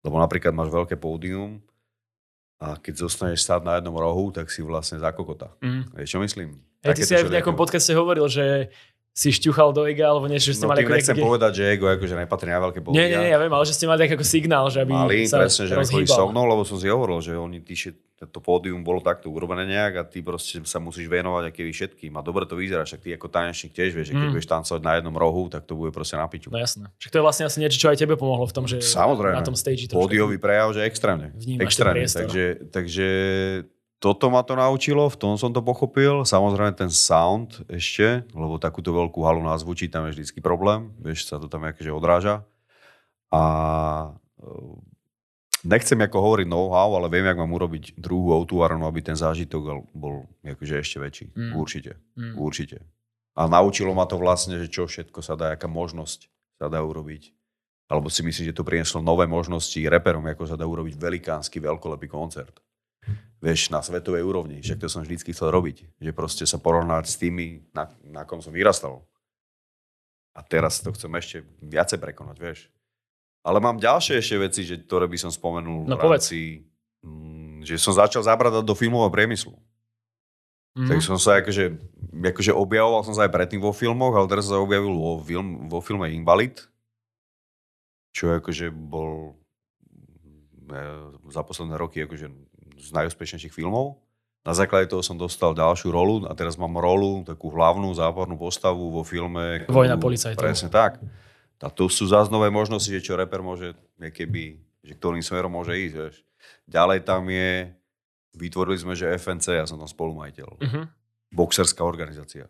Lebo 0.06 0.22
napríklad 0.22 0.54
máš 0.54 0.70
veľké 0.70 0.94
pódium 0.94 1.58
a 2.62 2.78
keď 2.78 3.06
zostaneš 3.06 3.42
stáť 3.42 3.66
na 3.66 3.78
jednom 3.78 3.94
rohu, 3.98 4.30
tak 4.30 4.50
si 4.50 4.62
vlastne 4.62 5.02
za 5.02 5.10
kokota. 5.10 5.50
Mm. 5.58 5.90
Vieš, 5.94 6.08
čo 6.14 6.18
myslím? 6.22 6.48
Hej, 6.86 6.94
ty 6.94 7.02
si 7.02 7.14
aj 7.18 7.26
v 7.26 7.34
nejakom 7.34 7.58
podcaste 7.58 7.90
hovoril, 7.98 8.30
že 8.30 8.70
si 9.10 9.34
šťuchal 9.34 9.74
do 9.74 9.82
ega, 9.90 10.14
alebo 10.14 10.30
niečo, 10.30 10.54
že 10.54 10.62
ste 10.62 10.66
No 10.66 10.70
mali 10.70 10.86
ako 10.86 10.94
nechcem 10.94 11.18
nejaký... 11.18 11.26
povedať, 11.26 11.52
že 11.58 11.62
ego 11.74 11.90
akože 11.90 12.14
nepatrí 12.14 12.48
na 12.54 12.60
veľké 12.62 12.78
pódia. 12.86 13.02
Nie, 13.02 13.06
nie, 13.10 13.18
nie, 13.26 13.30
ja 13.34 13.38
viem, 13.42 13.50
ale 13.50 13.64
že 13.66 13.74
ste 13.74 13.90
mali 13.90 13.98
tak 14.06 14.14
ako 14.14 14.22
signál, 14.22 14.64
že 14.70 14.78
aby 14.86 14.94
Mali, 14.94 15.26
sa 15.26 15.42
presne, 15.42 15.66
že 15.66 15.74
so 16.06 16.30
mnou, 16.30 16.46
lebo 16.46 16.62
som 16.62 16.78
si 16.78 16.86
hovoril, 16.86 17.18
že 17.18 17.34
oni, 17.34 17.58
ty, 17.58 17.74
šet- 17.74 17.98
to 18.18 18.38
pódium 18.38 18.82
bolo 18.82 18.98
takto 18.98 19.28
urobené 19.28 19.62
nejak 19.62 19.92
a 19.94 20.02
ty 20.02 20.18
proste 20.18 20.58
sa 20.64 20.76
musíš 20.76 21.06
venovať 21.06 21.54
aké 21.54 21.62
všetkým. 21.64 22.10
A 22.12 22.20
dobre 22.20 22.42
to 22.42 22.58
vyzerá, 22.58 22.82
však 22.82 22.98
ty 22.98 23.14
ako 23.14 23.26
tanečník 23.26 23.70
tiež 23.70 23.94
vieš, 23.94 24.10
že 24.10 24.14
keď 24.14 24.26
Mm. 24.26 24.34
budeš 24.34 24.48
tancovať 24.48 24.80
na 24.80 24.92
jednom 24.96 25.14
rohu, 25.14 25.46
tak 25.46 25.62
to 25.62 25.72
bude 25.72 25.90
proste 25.90 26.14
na 26.14 26.26
piču. 26.26 26.48
No 26.48 26.58
jasné. 26.58 26.90
Však 26.96 27.10
to 27.10 27.18
je 27.18 27.22
vlastne 27.22 27.44
asi 27.44 27.58
niečo, 27.58 27.78
čo 27.78 27.86
aj 27.86 27.98
tebe 27.98 28.14
pomohlo 28.14 28.42
v 28.42 28.54
tom, 28.54 28.64
že 28.64 28.80
Samozrejme. 28.80 29.34
na 29.34 29.44
tom 29.44 29.54
stage 29.54 29.86
trošku. 29.86 30.02
Pódiový 30.02 30.34
prejav, 30.36 30.72
že 30.72 30.82
extrémne. 30.82 31.30
Vnímaš 31.32 31.62
extrémne. 31.62 32.02
priestor. 32.02 32.20
Takže, 32.26 32.44
takže 32.68 33.06
toto 33.98 34.30
ma 34.30 34.42
to 34.42 34.54
naučilo, 34.54 35.06
v 35.06 35.16
tom 35.16 35.34
som 35.34 35.50
to 35.50 35.58
pochopil. 35.58 36.22
Samozrejme 36.22 36.70
ten 36.72 36.86
sound 36.86 37.62
ešte, 37.66 38.22
lebo 38.30 38.54
takúto 38.56 38.90
veľkú 38.90 39.22
halu 39.22 39.42
nás 39.42 39.62
zvučí, 39.62 39.86
tam 39.86 40.06
je 40.06 40.18
vždycky 40.18 40.38
problém. 40.38 40.90
Vieš, 40.98 41.26
sa 41.26 41.38
to 41.38 41.46
tam 41.46 41.62
akože 41.62 41.90
odráža. 41.90 42.42
A 43.28 43.42
nechcem 45.64 45.98
ako 45.98 46.18
hovoriť 46.20 46.46
know-how, 46.46 46.94
ale 46.94 47.10
viem, 47.10 47.26
jak 47.26 47.38
mám 47.38 47.50
urobiť 47.50 47.98
druhú 47.98 48.34
outúarnu, 48.36 48.86
aby 48.86 49.00
ten 49.02 49.16
zážitok 49.18 49.88
bol 49.94 50.28
akože 50.44 50.74
ešte 50.78 50.98
väčší. 51.02 51.26
Mm. 51.34 51.52
Určite. 51.58 51.92
Mm. 52.14 52.34
Určite. 52.38 52.78
A 53.38 53.46
naučilo 53.46 53.94
ma 53.94 54.06
to 54.06 54.18
vlastne, 54.18 54.58
že 54.58 54.66
čo 54.66 54.90
všetko 54.90 55.22
sa 55.22 55.38
dá, 55.38 55.54
aká 55.54 55.70
možnosť 55.70 56.26
sa 56.58 56.66
dá 56.66 56.82
urobiť. 56.82 57.34
Alebo 57.88 58.12
si 58.12 58.20
myslím, 58.20 58.50
že 58.50 58.56
to 58.56 58.66
prinieslo 58.66 59.00
nové 59.00 59.24
možnosti 59.24 59.78
reperom, 59.78 60.26
ako 60.26 60.44
sa 60.44 60.58
dá 60.58 60.68
urobiť 60.68 60.98
velikánsky, 60.98 61.56
veľkolepý 61.62 62.10
koncert. 62.10 62.60
Vieš, 63.38 63.70
na 63.70 63.80
svetovej 63.80 64.26
úrovni. 64.26 64.58
Však 64.60 64.82
to 64.82 64.90
som 64.90 65.06
vždycky 65.06 65.30
chcel 65.30 65.54
robiť. 65.54 66.02
Že 66.02 66.10
proste 66.12 66.44
sa 66.44 66.58
porovnať 66.58 67.04
s 67.06 67.16
tými, 67.16 67.70
na, 67.70 67.86
na 68.02 68.26
kom 68.26 68.42
som 68.42 68.50
vyrastal. 68.52 69.06
A 70.34 70.42
teraz 70.42 70.82
to 70.82 70.90
chcem 70.92 71.10
ešte 71.16 71.36
viacej 71.62 72.02
prekonať, 72.02 72.36
vieš. 72.42 72.60
Ale 73.46 73.58
mám 73.62 73.78
ďalšie 73.78 74.18
ešte 74.18 74.36
veci, 74.36 74.60
že, 74.66 74.82
ktoré 74.82 75.06
by 75.06 75.18
som 75.18 75.30
spomenul 75.30 75.86
No 75.86 75.96
v 75.96 76.02
rámci, 76.02 76.68
mm, 77.00 77.64
že 77.64 77.78
som 77.78 77.94
začal 77.94 78.26
zabradať 78.26 78.66
do 78.66 78.74
filmového 78.74 79.10
priemyslu. 79.14 79.54
Mm. 80.78 80.88
Tak 80.90 80.98
som 81.02 81.18
sa 81.18 81.42
akože, 81.42 81.74
akože 82.12 82.52
objavoval 82.54 83.02
som 83.02 83.14
sa 83.16 83.26
aj 83.26 83.34
predtým 83.34 83.58
vo 83.58 83.74
filmoch, 83.74 84.14
ale 84.14 84.30
teraz 84.30 84.46
sa 84.46 84.62
objavil 84.62 84.94
vo, 84.94 85.18
film, 85.18 85.66
vo 85.66 85.82
filme 85.82 86.12
Invalid, 86.14 86.66
čo 88.14 88.30
akože 88.38 88.70
bol 88.70 89.34
e, 90.70 90.82
za 91.34 91.42
posledné 91.42 91.74
roky 91.74 92.06
akože 92.06 92.26
z 92.78 92.88
najúspešnejších 92.94 93.54
filmov. 93.54 93.98
Na 94.46 94.54
základe 94.54 94.88
toho 94.88 95.02
som 95.02 95.18
dostal 95.18 95.52
ďalšiu 95.52 95.90
rolu 95.90 96.24
a 96.30 96.32
teraz 96.32 96.54
mám 96.54 96.78
rolu, 96.78 97.26
takú 97.26 97.50
hlavnú 97.50 97.90
zápornú 97.92 98.38
postavu 98.38 98.94
vo 98.94 99.02
filme. 99.02 99.66
Vojna 99.66 99.98
policajtov. 99.98 100.40
Presne 100.40 100.70
tak. 100.70 101.02
A 101.58 101.68
tu 101.74 101.90
sú 101.90 102.06
zás 102.06 102.30
nové 102.30 102.48
možnosti, 102.54 102.86
že 102.86 103.02
čo 103.02 103.18
reper 103.18 103.42
môže, 103.42 103.74
keby, 103.98 104.62
že 104.86 104.94
ktorým 104.94 105.22
smerom 105.22 105.50
môže 105.50 105.74
ísť. 105.74 105.94
Vieš. 105.98 106.16
Ďalej 106.70 106.98
tam 107.02 107.26
je, 107.26 107.74
vytvorili 108.38 108.78
sme, 108.78 108.94
že 108.94 109.10
FNC, 109.18 109.58
ja 109.58 109.66
som 109.66 109.80
tam 109.80 109.90
spolumajiteľ. 109.90 110.48
Uh-huh. 110.54 110.84
Boxerská 111.34 111.82
organizácia. 111.82 112.46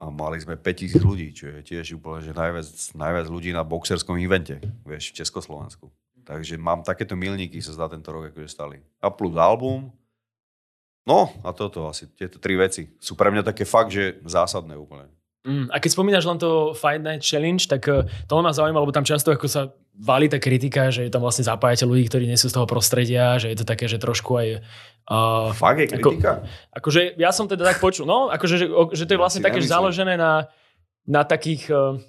A 0.00 0.08
mali 0.08 0.40
sme 0.40 0.56
5000 0.56 1.00
ľudí, 1.00 1.28
čo 1.36 1.48
je 1.52 1.60
tiež 1.60 2.00
úplne, 2.00 2.24
že 2.24 2.32
najviac, 2.32 2.68
najviac 2.96 3.26
ľudí 3.28 3.52
na 3.52 3.64
boxerskom 3.64 4.16
evente, 4.16 4.56
vieš, 4.84 5.12
v 5.12 5.24
Československu. 5.24 5.92
Takže 6.24 6.56
mám 6.56 6.84
takéto 6.84 7.16
milníky, 7.16 7.60
sa 7.60 7.76
zdá 7.76 7.88
tento 7.88 8.08
rok 8.08 8.32
akože 8.32 8.48
stali. 8.48 8.76
A 9.00 9.12
plus 9.12 9.36
album, 9.36 9.92
no 11.04 11.32
a 11.44 11.52
toto 11.52 11.88
asi, 11.88 12.08
tieto 12.16 12.40
tri 12.40 12.56
veci 12.56 12.92
sú 12.96 13.12
pre 13.12 13.28
mňa 13.28 13.44
také 13.44 13.68
fakt, 13.68 13.92
že 13.92 14.20
zásadné 14.24 14.76
úplne. 14.76 15.08
Mm, 15.40 15.72
a 15.72 15.80
keď 15.80 15.90
spomínaš 15.96 16.28
len 16.28 16.36
to 16.36 16.76
Fight 16.76 17.00
Night 17.00 17.24
Challenge, 17.24 17.64
tak 17.64 17.88
uh, 17.88 18.04
to 18.28 18.44
ma 18.44 18.52
zaujíma, 18.52 18.76
lebo 18.76 18.92
tam 18.92 19.08
často 19.08 19.32
ako 19.32 19.48
sa 19.48 19.72
valí 19.96 20.28
tá 20.28 20.36
kritika, 20.36 20.92
že 20.92 21.08
tam 21.08 21.24
vlastne 21.24 21.48
zapájate 21.48 21.88
ľudí, 21.88 22.08
ktorí 22.12 22.28
nie 22.28 22.36
sú 22.36 22.52
z 22.52 22.60
toho 22.60 22.68
prostredia, 22.68 23.40
že 23.40 23.48
je 23.48 23.56
to 23.56 23.64
také, 23.64 23.88
že 23.88 23.96
trošku 23.96 24.36
aj... 24.36 24.48
Uh, 25.08 25.48
Fakt 25.56 25.80
je 25.80 25.88
kritika? 25.96 26.44
Ako, 26.76 26.92
akože 26.92 27.00
ja 27.16 27.32
som 27.32 27.48
teda 27.48 27.64
tak 27.64 27.80
počul, 27.80 28.04
no, 28.04 28.28
akože, 28.28 28.56
že, 28.60 28.66
že 28.92 29.04
to 29.08 29.16
je 29.16 29.20
vlastne 29.20 29.40
také 29.40 29.64
založené 29.64 30.20
na, 30.20 30.48
na 31.08 31.24
takých... 31.24 31.72
Uh, 31.72 32.00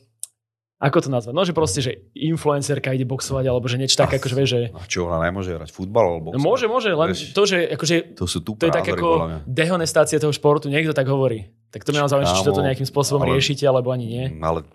ako 0.81 0.97
to 1.05 1.09
nazvať? 1.13 1.33
No, 1.37 1.45
že 1.45 1.53
proste, 1.53 1.79
že 1.85 2.09
influencerka 2.17 2.89
ide 2.97 3.05
boxovať, 3.05 3.45
alebo 3.45 3.69
že 3.69 3.77
niečo 3.77 4.01
také, 4.01 4.17
akože 4.17 4.33
vieš, 4.33 4.49
že... 4.49 4.59
A 4.73 4.89
čo, 4.89 5.05
ona 5.05 5.21
nemôže 5.21 5.53
hrať 5.53 5.69
futbal 5.69 6.17
alebo 6.17 6.33
boxovať? 6.33 6.41
No, 6.41 6.41
môže, 6.41 6.65
môže, 6.65 6.89
len 6.89 7.13
Veš, 7.13 7.37
to, 7.37 7.43
že 7.45 7.57
akože... 7.77 7.95
To 8.17 8.25
sú 8.25 8.41
tu 8.41 8.57
To 8.57 8.65
je 8.65 8.73
tak 8.73 8.89
ako 8.89 9.45
dehonestácia 9.45 10.17
toho 10.17 10.33
športu, 10.33 10.73
niekto 10.73 10.97
tak 10.97 11.05
hovorí. 11.05 11.53
Tak 11.69 11.85
to 11.85 11.93
mi 11.93 12.01
zaujímavé, 12.01 12.33
či 12.33 12.41
toto 12.41 12.65
nejakým 12.65 12.89
spôsobom 12.89 13.21
ale, 13.21 13.37
riešite, 13.37 13.61
alebo 13.69 13.93
ani 13.93 14.09
nie. 14.09 14.25
Ale 14.41 14.65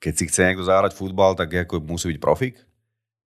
keď 0.00 0.12
si 0.16 0.24
chce 0.32 0.40
niekto 0.48 0.64
zahrať 0.64 0.96
futbal, 0.96 1.36
tak 1.36 1.52
ako 1.52 1.84
musí 1.84 2.16
byť 2.16 2.18
profik? 2.18 2.56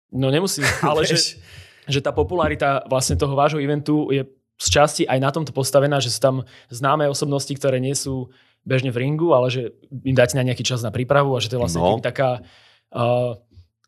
No 0.08 0.32
nemusí, 0.32 0.64
ale 0.80 1.04
že, 1.04 1.36
že 1.84 2.00
tá 2.00 2.16
popularita 2.16 2.88
vlastne 2.88 3.20
toho 3.20 3.36
vášho 3.36 3.60
eventu 3.60 4.08
je 4.08 4.24
z 4.60 4.66
časti 4.68 5.02
aj 5.08 5.18
na 5.20 5.30
tomto 5.32 5.56
postavená, 5.56 6.00
že 6.04 6.12
sú 6.12 6.20
tam 6.20 6.36
známe 6.68 7.08
osobnosti, 7.08 7.52
ktoré 7.56 7.80
nie 7.80 7.96
sú 7.96 8.28
bežne 8.64 8.92
v 8.92 9.00
ringu, 9.06 9.32
ale 9.32 9.48
že 9.48 9.62
im 9.90 10.16
dáte 10.16 10.36
na 10.36 10.44
nejaký 10.44 10.64
čas 10.64 10.84
na 10.84 10.92
prípravu 10.92 11.32
a 11.36 11.42
že 11.42 11.48
to 11.48 11.56
je 11.56 11.62
vlastne 11.62 11.80
no. 11.80 11.98
taká, 11.98 12.44
uh, 12.92 13.36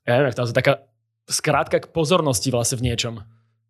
ja 0.09 0.13
neviem, 0.19 0.33
to 0.33 0.51
taká 0.51 0.85
skrátka 1.29 1.85
k 1.85 1.91
pozornosti 1.93 2.49
vlastne 2.51 2.81
v 2.81 2.93
niečom. 2.93 3.15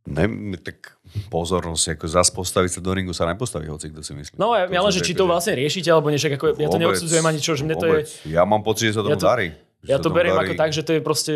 Ne, 0.03 0.27
tak 0.59 0.99
pozornosť, 1.31 1.95
ako 1.95 2.07
zase 2.11 2.31
postaviť 2.35 2.71
sa 2.75 2.81
do 2.83 2.91
ringu 2.91 3.15
sa 3.15 3.23
nepostaví 3.23 3.71
hoci, 3.71 3.95
kto 3.95 4.03
si 4.03 4.19
myslí. 4.19 4.35
No 4.35 4.51
ja, 4.59 4.67
to, 4.67 4.75
len, 4.75 4.91
že 4.91 5.07
či 5.07 5.15
to 5.15 5.31
vlastne 5.31 5.55
riešite, 5.55 5.87
alebo 5.95 6.11
niečo, 6.11 6.27
ako, 6.27 6.59
ja 6.59 6.67
to 6.67 6.81
neodsudzujem 6.83 7.23
ani 7.23 7.39
čo, 7.39 7.55
že 7.55 7.63
mne 7.63 7.79
to 7.79 7.87
je... 7.87 7.99
Ja 8.35 8.43
mám 8.43 8.67
pocit, 8.67 8.91
že 8.91 8.99
sa 8.99 9.07
tomu 9.07 9.15
ja 9.15 9.23
to, 9.23 9.31
darí. 9.31 9.55
Ja 9.87 9.99
to 10.03 10.11
beriem 10.11 10.35
darí. 10.35 10.51
ako 10.51 10.55
tak, 10.59 10.71
že 10.75 10.83
to 10.83 10.99
je 10.99 11.01
proste 11.07 11.35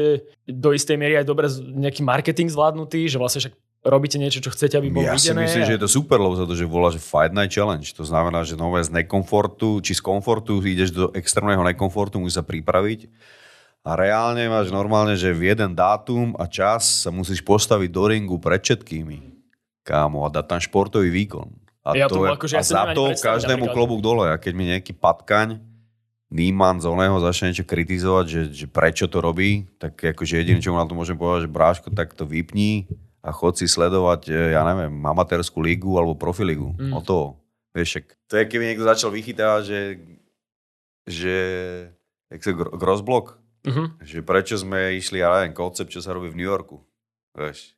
do 0.51 0.75
istej 0.75 0.99
miery 0.99 1.15
aj 1.23 1.27
dobre 1.31 1.47
nejaký 1.55 2.03
marketing 2.03 2.51
zvládnutý, 2.51 3.07
že 3.07 3.23
vlastne 3.23 3.47
však 3.47 3.55
robíte 3.87 4.19
niečo, 4.19 4.43
čo 4.43 4.51
chcete, 4.51 4.75
aby 4.77 4.91
bolo 4.91 5.07
ja 5.07 5.15
videné. 5.15 5.47
Ja 5.47 5.49
si 5.49 5.63
myslím, 5.63 5.63
a... 5.63 5.69
že 5.71 5.75
je 5.79 5.83
to 5.87 5.91
super, 5.91 6.19
lebo 6.19 6.35
za 6.35 6.45
to, 6.45 6.59
že 6.59 6.67
volá, 6.67 6.91
že 6.91 6.99
Fight 6.99 7.33
Night 7.33 7.55
Challenge. 7.55 7.87
To 7.87 8.05
znamená, 8.05 8.43
že 8.43 8.59
nové 8.59 8.83
z 8.83 8.91
nekomfortu, 8.91 9.79
či 9.81 9.95
z 9.95 10.03
komfortu 10.03 10.59
ideš 10.61 10.91
do 10.93 11.09
extrémneho 11.15 11.63
nekomfortu, 11.63 12.19
musíš 12.19 12.43
sa 12.43 12.45
pripraviť. 12.45 13.09
A 13.87 13.95
reálne 13.95 14.51
máš 14.51 14.75
normálne, 14.75 15.15
že 15.15 15.31
v 15.31 15.55
jeden 15.55 15.79
dátum 15.79 16.35
a 16.43 16.51
čas 16.51 17.07
sa 17.07 17.15
musíš 17.15 17.39
postaviť 17.47 17.87
do 17.87 18.05
ringu 18.11 18.37
pred 18.43 18.59
všetkými. 18.59 19.39
Kámo, 19.87 20.27
a 20.27 20.29
dať 20.35 20.45
tam 20.51 20.59
športový 20.59 21.07
výkon. 21.15 21.47
A, 21.87 21.95
ja 21.95 22.11
to, 22.11 22.27
je, 22.27 22.35
akože 22.35 22.55
a 22.59 22.63
ja 22.63 22.67
za 22.67 22.85
to 22.91 23.15
každému 23.15 23.71
klobúk 23.71 24.03
dole. 24.03 24.27
A 24.27 24.43
keď 24.43 24.53
mi 24.59 24.67
nejaký 24.67 24.91
patkaň 24.91 25.63
Níman 26.27 26.83
z 26.83 26.91
oného 26.91 27.23
začne 27.23 27.55
niečo 27.55 27.63
kritizovať, 27.63 28.25
že, 28.27 28.41
že 28.51 28.67
prečo 28.67 29.07
to 29.07 29.23
robí, 29.23 29.71
tak 29.79 29.95
akože 29.95 30.43
jediné, 30.43 30.59
čo 30.59 30.75
mu 30.75 30.83
na 30.83 30.87
to 30.91 30.99
môžem 30.99 31.15
povedať, 31.15 31.47
že 31.47 31.55
bráško, 31.55 31.89
tak 31.95 32.19
to 32.19 32.27
vypni, 32.27 32.91
a 33.27 33.31
chod 33.35 33.59
si 33.59 33.67
sledovať, 33.67 34.31
e, 34.31 34.55
ja 34.55 34.63
neviem, 34.63 34.95
amatérskú 35.03 35.59
lígu 35.59 35.99
alebo 35.99 36.15
profiligu. 36.15 36.71
Mm. 36.79 36.95
O 36.95 37.03
to. 37.03 37.35
Vieš, 37.75 38.07
to 38.31 38.39
je, 38.39 38.47
keby 38.47 38.73
niekto 38.73 38.87
začal 38.87 39.13
vychytávať, 39.13 39.63
že, 39.67 39.81
že 41.05 41.37
jak 42.33 42.41
sa, 42.41 42.51
Grossblock, 42.57 43.37
mm-hmm. 43.69 43.87
že 44.01 44.25
prečo 44.25 44.57
sme 44.57 44.97
išli, 44.97 45.21
ja 45.21 45.29
neviem, 45.37 45.53
koncept, 45.53 45.93
čo 45.93 46.01
sa 46.01 46.17
robí 46.17 46.33
v 46.33 46.39
New 46.41 46.49
Yorku. 46.49 46.81
Vieš, 47.37 47.77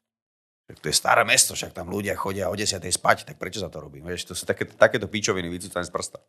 to 0.69 0.87
je 0.87 0.95
staré 0.95 1.25
mesto, 1.25 1.57
však 1.57 1.75
tam 1.75 1.91
ľudia 1.91 2.15
chodia 2.15 2.47
o 2.47 2.55
10. 2.55 2.79
spať, 2.79 3.27
tak 3.27 3.41
prečo 3.41 3.59
sa 3.59 3.73
to 3.73 3.81
robí? 3.83 4.05
Vieš, 4.05 4.31
to 4.31 4.35
sú 4.37 4.45
také, 4.45 4.69
takéto 4.69 5.11
pičoviny 5.11 5.49
vycúcané 5.49 5.83
z 5.83 5.91
prsta. 5.91 6.21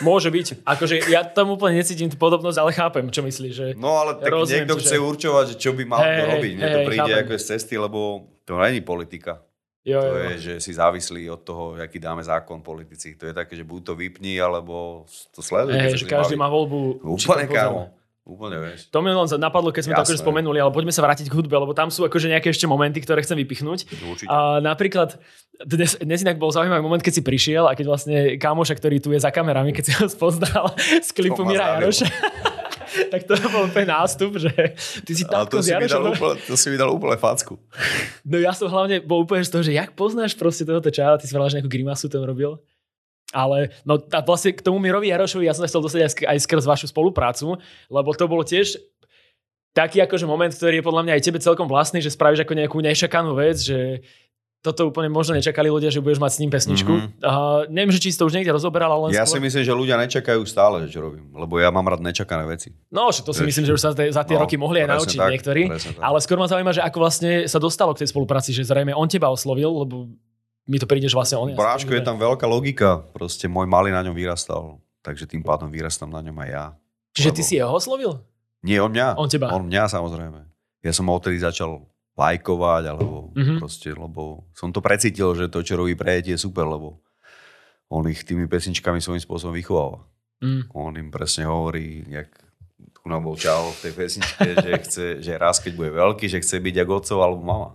Môže 0.00 0.30
byť. 0.30 0.62
Akože 0.62 1.10
ja 1.10 1.26
tam 1.26 1.52
úplne 1.52 1.82
necítim 1.82 2.06
tú 2.06 2.14
podobnosť, 2.16 2.58
ale 2.62 2.70
chápem, 2.72 3.04
čo 3.10 3.20
myslíš. 3.26 3.52
Že 3.52 3.66
no 3.76 3.98
ale 3.98 4.16
tak 4.22 4.30
rozumiem, 4.30 4.64
niekto 4.64 4.78
chce 4.78 4.96
že... 4.96 5.02
určovať, 5.02 5.44
že 5.52 5.56
čo 5.58 5.70
by 5.74 5.84
mal 5.84 6.00
hey, 6.00 6.16
to 6.16 6.24
robiť. 6.32 6.52
Mne 6.54 6.66
hey, 6.66 6.74
to 6.74 6.80
príde 6.86 7.12
chápem. 7.12 7.22
ako 7.26 7.32
z 7.34 7.44
cesty, 7.44 7.74
lebo 7.76 7.98
to 8.44 8.58
není 8.58 8.80
politika. 8.80 9.42
Jo, 9.82 9.98
to 9.98 10.14
jo. 10.14 10.22
je, 10.30 10.34
že 10.38 10.52
si 10.62 10.70
závislí 10.78 11.26
od 11.26 11.42
toho, 11.42 11.74
aký 11.74 11.98
dáme 11.98 12.22
zákon 12.22 12.62
politici. 12.62 13.18
To 13.18 13.26
je 13.26 13.34
také, 13.34 13.58
že 13.58 13.66
buď 13.66 13.80
to 13.82 13.94
vypni, 13.98 14.38
alebo 14.38 15.02
to 15.34 15.42
sleduje. 15.42 15.74
Hey, 15.74 15.98
že 15.98 16.06
každý 16.06 16.38
baví. 16.38 16.42
má 16.46 16.48
voľbu. 16.48 17.02
Úplne 17.02 17.46
kámo. 17.50 17.90
Úplne, 18.22 18.62
vieš. 18.62 18.86
To 18.94 19.02
mi 19.02 19.10
len 19.10 19.26
napadlo, 19.42 19.74
keď 19.74 19.82
sme 19.82 19.98
Jasné. 19.98 19.98
to 19.98 20.04
akože 20.14 20.22
spomenuli, 20.22 20.62
ale 20.62 20.70
poďme 20.70 20.94
sa 20.94 21.02
vrátiť 21.02 21.26
k 21.26 21.34
hudbe, 21.34 21.58
lebo 21.58 21.74
tam 21.74 21.90
sú 21.90 22.06
akože 22.06 22.30
nejaké 22.30 22.54
ešte 22.54 22.70
momenty, 22.70 23.02
ktoré 23.02 23.18
chcem 23.26 23.34
vypichnúť. 23.34 23.90
Určite. 23.98 24.30
A 24.30 24.62
napríklad, 24.62 25.18
dnes, 25.66 25.98
dnes 25.98 26.22
inak 26.22 26.38
bol 26.38 26.54
zaujímavý 26.54 26.78
moment, 26.86 27.02
keď 27.02 27.18
si 27.18 27.22
prišiel 27.26 27.66
a 27.66 27.74
keď 27.74 27.90
vlastne 27.90 28.38
kamoša, 28.38 28.78
ktorý 28.78 29.02
tu 29.02 29.10
je 29.10 29.18
za 29.18 29.34
kamerami, 29.34 29.74
keď 29.74 29.82
si 29.82 29.92
ho 29.98 30.06
spoznal 30.06 30.70
z 30.78 31.10
klipu 31.10 31.42
Mira 31.42 31.82
Jaroša. 31.82 32.06
tak 33.12 33.24
to 33.24 33.34
bol 33.48 33.66
úplne 33.66 33.88
nástup, 33.90 34.36
že 34.38 34.52
ty 35.02 35.12
si 35.12 35.24
takto 35.32 35.58
to, 35.58 35.64
si 35.64 35.72
dal 35.72 36.04
úplne, 36.04 36.36
to 36.44 36.54
si 36.54 36.66
mi 36.68 36.76
dal 36.76 36.90
úplne 36.92 37.18
facku. 37.18 37.56
No 38.28 38.38
ja 38.38 38.54
som 38.54 38.70
hlavne 38.70 39.02
bol 39.02 39.26
úplne 39.26 39.42
z 39.42 39.50
toho, 39.50 39.62
že 39.66 39.74
jak 39.74 39.92
poznáš 39.98 40.38
proste 40.38 40.62
tohoto 40.62 40.88
čáva, 40.88 41.18
ty 41.18 41.26
si 41.26 41.34
veľa, 41.34 41.50
že 41.50 41.56
nejakú 41.60 41.72
grimasu 41.72 42.06
tam 42.06 42.22
robil. 42.22 42.56
Ale 43.32 43.72
no 43.88 43.96
a 43.96 44.20
vlastne 44.20 44.52
k 44.52 44.60
tomu 44.60 44.76
Mirovi 44.78 45.08
Jarošovi 45.08 45.48
ja 45.48 45.56
som 45.56 45.64
sa 45.64 45.68
chcel 45.72 45.82
dostať 45.82 46.00
aj, 46.04 46.12
aj 46.36 46.38
skrz 46.44 46.64
vašu 46.68 46.86
spoluprácu, 46.92 47.56
lebo 47.88 48.12
to 48.12 48.28
bolo 48.28 48.44
tiež 48.44 48.76
taký 49.72 50.04
akože 50.04 50.28
moment, 50.28 50.52
ktorý 50.52 50.80
je 50.80 50.86
podľa 50.86 51.02
mňa 51.08 51.12
aj 51.16 51.24
tebe 51.24 51.40
celkom 51.40 51.64
vlastný, 51.64 52.04
že 52.04 52.12
spravíš 52.12 52.44
ako 52.44 52.52
nejakú 52.52 52.78
nečakanú 52.84 53.32
vec, 53.32 53.56
že 53.56 54.04
toto 54.62 54.86
úplne 54.86 55.10
možno 55.10 55.34
nečakali 55.34 55.66
ľudia, 55.66 55.90
že 55.90 55.98
budeš 55.98 56.22
mať 56.22 56.32
s 56.32 56.38
ním 56.38 56.50
pesničku. 56.54 56.92
Mm-hmm. 56.94 57.18
Uh, 57.18 57.66
neviem, 57.66 57.90
že 57.90 57.98
či 57.98 58.14
si 58.14 58.16
to 58.16 58.30
už 58.30 58.38
niekde 58.38 58.54
rozoberal, 58.54 58.94
ale 58.94 59.10
Ja 59.10 59.26
skôr... 59.26 59.42
si 59.42 59.50
myslím, 59.50 59.62
že 59.66 59.74
ľudia 59.74 59.98
nečakajú 59.98 60.38
stále, 60.46 60.86
čo 60.86 61.02
robím, 61.02 61.34
lebo 61.34 61.58
ja 61.58 61.74
mám 61.74 61.82
rád 61.90 61.98
nečakané 61.98 62.46
veci. 62.46 62.70
No, 62.94 63.10
že 63.10 63.26
to 63.26 63.34
si 63.34 63.42
Vieš, 63.42 63.48
myslím, 63.50 63.64
že 63.66 63.72
už 63.74 63.82
sa 63.82 63.90
za 63.90 64.22
tie 64.22 64.36
no, 64.38 64.46
roky 64.46 64.54
mohli 64.54 64.86
aj 64.86 64.88
naučiť 64.94 65.18
tak, 65.18 65.30
niektorí. 65.34 65.62
Ale 65.98 66.22
skôr 66.22 66.38
ma 66.38 66.46
zaujíma, 66.46 66.78
že 66.78 66.82
ako 66.86 66.98
vlastne 67.02 67.50
sa 67.50 67.58
dostalo 67.58 67.90
k 67.90 68.06
tej 68.06 68.14
spolupráci, 68.14 68.54
že 68.54 68.62
zrejme 68.62 68.94
on 68.94 69.10
teba 69.10 69.26
oslovil, 69.34 69.66
lebo 69.82 70.06
mi 70.70 70.78
to 70.78 70.86
príde, 70.86 71.10
že 71.10 71.18
vlastne 71.18 71.42
on 71.42 71.50
je. 71.50 71.58
Bráško, 71.58 71.90
je 71.90 72.06
tam 72.06 72.22
veľká 72.22 72.46
logika. 72.46 73.02
Proste 73.10 73.50
môj 73.50 73.66
malý 73.66 73.90
na 73.90 74.06
ňom 74.06 74.14
vyrastal. 74.14 74.78
Takže 75.02 75.26
tým 75.26 75.42
pádom 75.42 75.66
vyrastám 75.66 76.06
na 76.06 76.22
ňom 76.22 76.38
aj 76.38 76.48
ja. 76.54 76.64
Čiže 77.18 77.30
lebo... 77.34 77.36
ty 77.36 77.42
si 77.42 77.54
jeho 77.58 77.72
oslovil? 77.74 78.22
Nie, 78.62 78.78
on 78.78 78.94
mňa. 78.94 79.18
On 79.18 79.26
teba? 79.26 79.50
On 79.50 79.66
mňa 79.66 79.90
samozrejme. 79.90 80.46
Ja 80.86 80.94
som 80.94 81.10
ho 81.10 81.18
odtedy 81.18 81.42
začal 81.42 81.82
lajkovať, 82.12 82.82
alebo 82.92 83.32
mm-hmm. 83.32 83.58
proste, 83.58 83.90
lebo 83.92 84.44
som 84.52 84.68
to 84.68 84.84
precítil, 84.84 85.32
že 85.32 85.48
to, 85.48 85.64
čo 85.64 85.80
robí 85.80 85.96
pre 85.96 86.20
je 86.20 86.36
super, 86.36 86.68
lebo 86.68 87.00
on 87.92 88.04
ich 88.08 88.24
tými 88.24 88.48
pesničkami 88.48 89.00
svojím 89.00 89.20
spôsobom 89.20 89.52
vychováva. 89.52 90.04
Mm. 90.40 90.62
On 90.72 90.92
im 90.96 91.08
presne 91.12 91.44
hovorí, 91.44 92.04
jak 92.08 92.28
tu 92.76 93.04
nám 93.08 93.24
bol 93.24 93.36
čau 93.36 93.70
v 93.74 93.88
tej 93.88 93.92
pesničke, 93.92 94.48
že, 94.58 94.70
chce, 94.88 95.06
že 95.20 95.32
raz, 95.36 95.60
keď 95.60 95.72
bude 95.76 95.90
veľký, 95.92 96.26
že 96.28 96.40
chce 96.40 96.56
byť 96.58 96.76
ako 96.82 96.92
otcov 96.98 97.18
alebo 97.20 97.42
mama. 97.44 97.70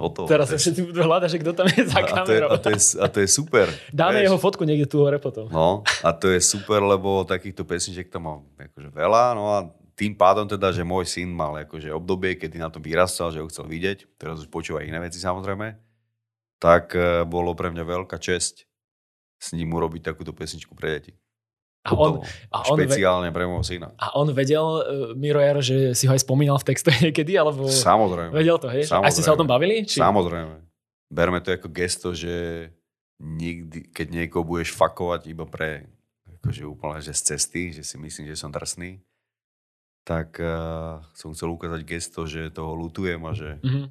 O 0.00 0.08
to, 0.08 0.24
Teraz 0.24 0.48
sa 0.48 0.56
všetci 0.56 0.88
budú 0.88 1.04
hľadať, 1.04 1.28
že 1.30 1.38
kto 1.42 1.52
tam 1.52 1.66
je 1.68 1.82
za 1.84 2.00
kamerou. 2.00 2.48
A 2.48 2.56
to 2.58 2.70
je, 2.70 2.78
a 2.78 2.78
to 2.78 2.78
je, 2.78 2.78
a 2.96 3.06
to 3.12 3.18
je 3.22 3.28
super. 3.28 3.66
Dáme 3.92 4.18
vieš. 4.18 4.24
jeho 4.30 4.38
fotku 4.38 4.62
niekde 4.64 4.86
tu 4.88 5.04
hore 5.04 5.18
potom. 5.18 5.50
No 5.52 5.84
a 6.00 6.10
to 6.16 6.32
je 6.32 6.40
super, 6.40 6.80
lebo 6.80 7.26
takýchto 7.28 7.66
pesniček 7.66 8.08
tam 8.08 8.22
mám 8.24 8.40
akože 8.56 8.88
veľa. 8.88 9.22
No 9.36 9.44
a 9.52 9.58
tým 9.92 10.16
pádom 10.16 10.48
teda, 10.48 10.72
že 10.72 10.82
môj 10.86 11.04
syn 11.04 11.32
mal 11.32 11.52
akože 11.62 11.92
obdobie, 11.92 12.36
kedy 12.40 12.56
na 12.56 12.72
to 12.72 12.80
vyrastal, 12.80 13.28
že 13.28 13.40
ho 13.40 13.48
chcel 13.48 13.68
vidieť, 13.68 14.16
teraz 14.16 14.40
už 14.40 14.48
počúva 14.48 14.80
iné 14.84 14.96
veci 14.98 15.20
samozrejme, 15.20 15.76
tak 16.56 16.96
e, 16.96 17.28
bolo 17.28 17.52
pre 17.52 17.68
mňa 17.68 17.84
veľká 17.84 18.16
česť 18.16 18.64
s 19.42 19.48
ním 19.52 19.74
urobiť 19.74 20.14
takúto 20.14 20.30
pesničku 20.32 20.72
pre 20.72 20.98
deti. 20.98 21.12
A 21.82 21.98
on, 21.98 22.22
a 22.54 22.62
on 22.70 22.78
špeciálne 22.78 23.26
ve- 23.26 23.34
pre 23.34 23.44
môjho 23.50 23.66
syna. 23.66 23.90
A 23.98 24.14
on 24.14 24.30
vedel, 24.30 24.62
uh, 24.62 24.82
Miro 25.18 25.42
Jaro, 25.42 25.58
že 25.58 25.98
si 25.98 26.06
ho 26.06 26.14
aj 26.14 26.22
spomínal 26.22 26.54
v 26.62 26.70
texte 26.70 26.94
niekedy? 27.02 27.34
Alebo... 27.34 27.66
Samozrejme. 27.66 28.30
Vedel 28.30 28.54
to, 28.62 28.70
hej? 28.70 28.86
Samozrejme. 28.86 29.10
A 29.10 29.14
ste 29.18 29.26
sa 29.26 29.34
o 29.34 29.40
tom 29.42 29.50
bavili? 29.50 29.82
Či... 29.82 29.98
Samozrejme. 29.98 30.62
Berme 31.10 31.42
to 31.42 31.50
ako 31.50 31.68
gesto, 31.74 32.14
že 32.14 32.70
nikdy, 33.18 33.90
keď 33.90 34.06
niekoho 34.14 34.46
budeš 34.46 34.78
fakovať 34.78 35.26
iba 35.26 35.42
pre 35.42 35.90
akože 36.38 36.62
úplne, 36.70 37.02
že 37.02 37.18
z 37.18 37.34
cesty, 37.34 37.74
že 37.74 37.82
si 37.82 37.98
myslím, 37.98 38.30
že 38.30 38.38
som 38.38 38.54
drsný, 38.54 39.02
tak 40.02 40.36
uh, 40.36 40.98
som 41.12 41.30
chcel 41.30 41.48
ukázať 41.48 41.80
gesto, 41.82 42.26
že 42.26 42.50
toho 42.50 42.74
lutujem 42.74 43.22
a 43.22 43.32
že 43.32 43.58
mm-hmm. 43.58 43.86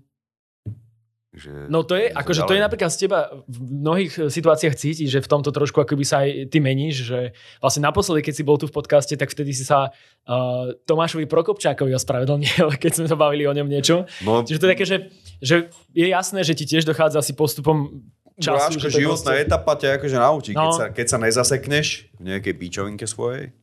Že, 1.31 1.71
No 1.71 1.87
to 1.87 1.95
je, 1.95 2.11
že 2.11 2.15
akože 2.19 2.41
to 2.43 2.51
je 2.51 2.59
napríklad 2.59 2.91
z 2.91 3.07
teba 3.07 3.31
v 3.47 3.57
mnohých 3.79 4.11
eh, 4.19 4.27
situáciách 4.27 4.75
cítiť, 4.75 5.07
že 5.07 5.23
v 5.23 5.31
tomto 5.31 5.55
trošku 5.55 5.79
akoby 5.79 6.03
sa 6.03 6.27
aj 6.27 6.51
ty 6.51 6.59
meníš, 6.59 7.07
že 7.07 7.19
vlastne 7.63 7.87
naposledy, 7.87 8.19
keď 8.19 8.33
si 8.35 8.43
bol 8.43 8.59
tu 8.59 8.67
v 8.67 8.75
podcaste, 8.75 9.15
tak 9.15 9.31
vtedy 9.31 9.55
si 9.55 9.63
sa 9.63 9.95
uh, 9.95 10.75
Tomášovi 10.83 11.31
Prokopčákovi 11.31 11.95
ospravedlnil, 11.95 12.75
keď 12.83 12.91
sme 12.91 13.07
sa 13.07 13.15
bavili 13.15 13.47
o 13.47 13.55
ňom 13.55 13.63
niečo. 13.63 14.03
No, 14.27 14.43
Čiže 14.43 14.59
to 14.59 14.65
je 14.67 14.71
také, 14.75 14.83
že, 14.83 14.97
že 15.39 15.55
je 15.95 16.11
jasné, 16.11 16.43
že 16.43 16.51
ti 16.51 16.67
tiež 16.67 16.83
dochádza 16.83 17.23
asi 17.23 17.31
postupom 17.31 18.03
času. 18.35 18.75
Bráško, 18.75 18.91
životná 18.91 19.31
proste- 19.31 19.45
etapa 19.47 19.73
ťa 19.79 19.87
akože 20.03 20.17
naučí. 20.19 20.51
Keď, 20.51 20.67
No. 20.67 20.75
sa, 20.75 20.85
keď 20.91 21.05
sa 21.07 21.15
nezasekneš 21.15 21.87
v 22.19 22.23
nejakej 22.27 22.53
píčovinke 22.59 23.07
svojej 23.07 23.55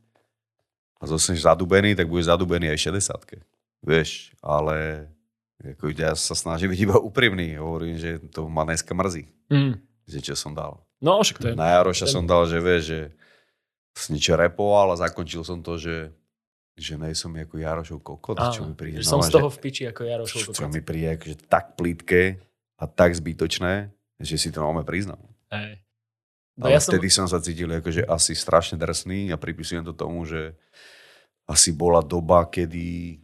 a 0.99 1.05
zostaneš 1.05 1.43
zadubený, 1.43 1.95
tak 1.95 2.07
budeš 2.07 2.29
zadubený 2.29 2.69
aj 2.69 2.77
v 2.77 2.85
60 2.99 3.43
Vieš, 3.81 4.11
ale 4.39 5.07
ako 5.61 5.91
ja 5.93 6.13
sa 6.13 6.35
snažím 6.35 6.71
byť 6.71 6.81
iba 6.81 6.97
úprimný. 6.99 7.55
Hovorím, 7.55 7.95
že 7.95 8.19
to 8.29 8.47
ma 8.47 8.63
dneska 8.63 8.91
mrzí, 8.91 9.27
Mm. 9.49 9.79
že 10.05 10.19
čo 10.21 10.35
som 10.35 10.53
dal. 10.53 10.83
No, 10.99 11.19
však 11.19 11.39
to 11.39 11.47
je. 11.49 11.55
Na 11.55 11.71
Jaroša 11.73 12.05
ten- 12.05 12.13
som 12.13 12.25
dal, 12.25 12.43
že 12.45 12.59
vieš, 12.59 12.83
že 12.85 13.01
som 13.93 14.11
niečo 14.13 14.35
repoval 14.35 14.93
a 14.93 15.01
zakončil 15.01 15.43
som 15.43 15.59
to, 15.59 15.75
že 15.77 16.11
že 16.79 16.95
nejsom 16.95 17.35
ako 17.35 17.59
Jarošov 17.59 17.99
kokot, 17.99 18.39
čo 18.55 18.63
mi 18.63 18.71
príde. 18.71 19.03
že 19.03 19.11
som 19.11 19.19
z 19.19 19.35
toho 19.35 19.51
v 19.51 19.59
piči 19.59 19.83
ako 19.85 20.07
Jarošov. 20.07 20.39
čo, 20.41 20.55
čo 20.55 20.71
mi 20.71 20.79
príde 20.79 21.19
akože 21.19 21.51
tak 21.51 21.75
plítke 21.75 22.39
a 22.79 22.87
tak 22.87 23.19
zbytočné, 23.19 23.91
že 24.23 24.39
si 24.39 24.55
to 24.55 24.63
máme 24.63 24.87
priznal. 24.87 25.19
Hej. 25.51 25.83
No, 26.59 26.67
Ale 26.67 26.75
ja 26.75 26.83
som, 26.83 26.91
vtedy 26.91 27.07
som 27.07 27.31
sa 27.31 27.39
cítil 27.39 27.71
akože 27.71 28.03
asi 28.03 28.35
strašne 28.35 28.75
drsný 28.75 29.31
a 29.31 29.39
pripisujem 29.39 29.87
to 29.87 29.95
tomu, 29.95 30.27
že 30.27 30.59
asi 31.47 31.71
bola 31.71 32.03
doba, 32.03 32.51
kedy 32.51 33.17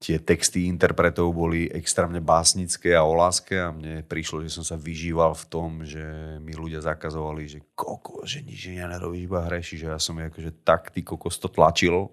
tie 0.00 0.16
texty 0.16 0.64
interpretov 0.64 1.28
boli 1.36 1.68
extrémne 1.68 2.24
básnické 2.24 2.96
a 2.96 3.04
o 3.04 3.12
láske 3.12 3.52
a 3.52 3.68
mne 3.68 4.00
prišlo, 4.08 4.40
že 4.40 4.56
som 4.56 4.64
sa 4.64 4.80
vyžíval 4.80 5.36
v 5.36 5.44
tom, 5.52 5.84
že 5.84 6.00
mi 6.40 6.56
ľudia 6.56 6.80
zakazovali, 6.80 7.44
že 7.44 7.58
koko, 7.76 8.24
že 8.24 8.40
nič 8.40 8.72
ja 8.72 8.88
nerobíš, 8.88 9.28
iba 9.28 9.44
hreši, 9.44 9.76
že 9.76 9.86
ja 9.92 10.00
som 10.00 10.16
akože 10.16 10.64
tak 10.64 10.88
ty 10.88 11.04
kokos 11.04 11.36
to 11.36 11.52
tlačil, 11.52 12.08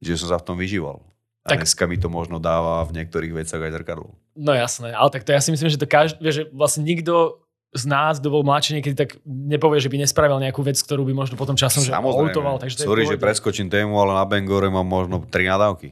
že 0.00 0.16
som 0.16 0.32
sa 0.32 0.40
v 0.40 0.48
tom 0.48 0.56
vyžíval. 0.56 1.04
A 1.44 1.52
Tak- 1.52 1.68
dneska 1.68 1.84
mi 1.84 2.00
to 2.00 2.08
možno 2.08 2.40
dáva 2.40 2.80
v 2.88 2.96
niektorých 2.96 3.36
veciach 3.36 3.60
aj 3.60 3.84
zrkadlo. 3.84 4.16
no 4.32 4.56
jasné, 4.56 4.96
ale 4.96 5.12
tak 5.12 5.28
to 5.28 5.36
ja 5.36 5.44
si 5.44 5.52
myslím, 5.52 5.68
že 5.68 5.76
to 5.76 5.84
každý, 5.84 6.24
že 6.32 6.48
vlastne 6.56 6.88
nikto 6.88 7.43
z 7.74 7.84
nás, 7.90 8.22
kto 8.22 8.30
bol 8.30 8.46
mladší 8.46 8.78
niekedy, 8.78 8.94
tak 8.94 9.18
nepovie, 9.26 9.82
že 9.82 9.90
by 9.90 10.06
nespravil 10.06 10.38
nejakú 10.38 10.62
vec, 10.62 10.78
ktorú 10.78 11.02
by 11.10 11.12
možno 11.12 11.34
potom 11.34 11.58
časom 11.58 11.82
že 11.82 11.90
outoval. 11.90 12.62
Takže 12.62 12.78
to 12.78 12.86
Sorry, 12.86 13.02
že 13.02 13.18
preskočím 13.18 13.66
tému, 13.66 13.98
ale 13.98 14.14
na 14.14 14.22
Bangore 14.22 14.70
mám 14.70 14.86
možno 14.86 15.26
tri 15.26 15.50
nadávky. 15.50 15.90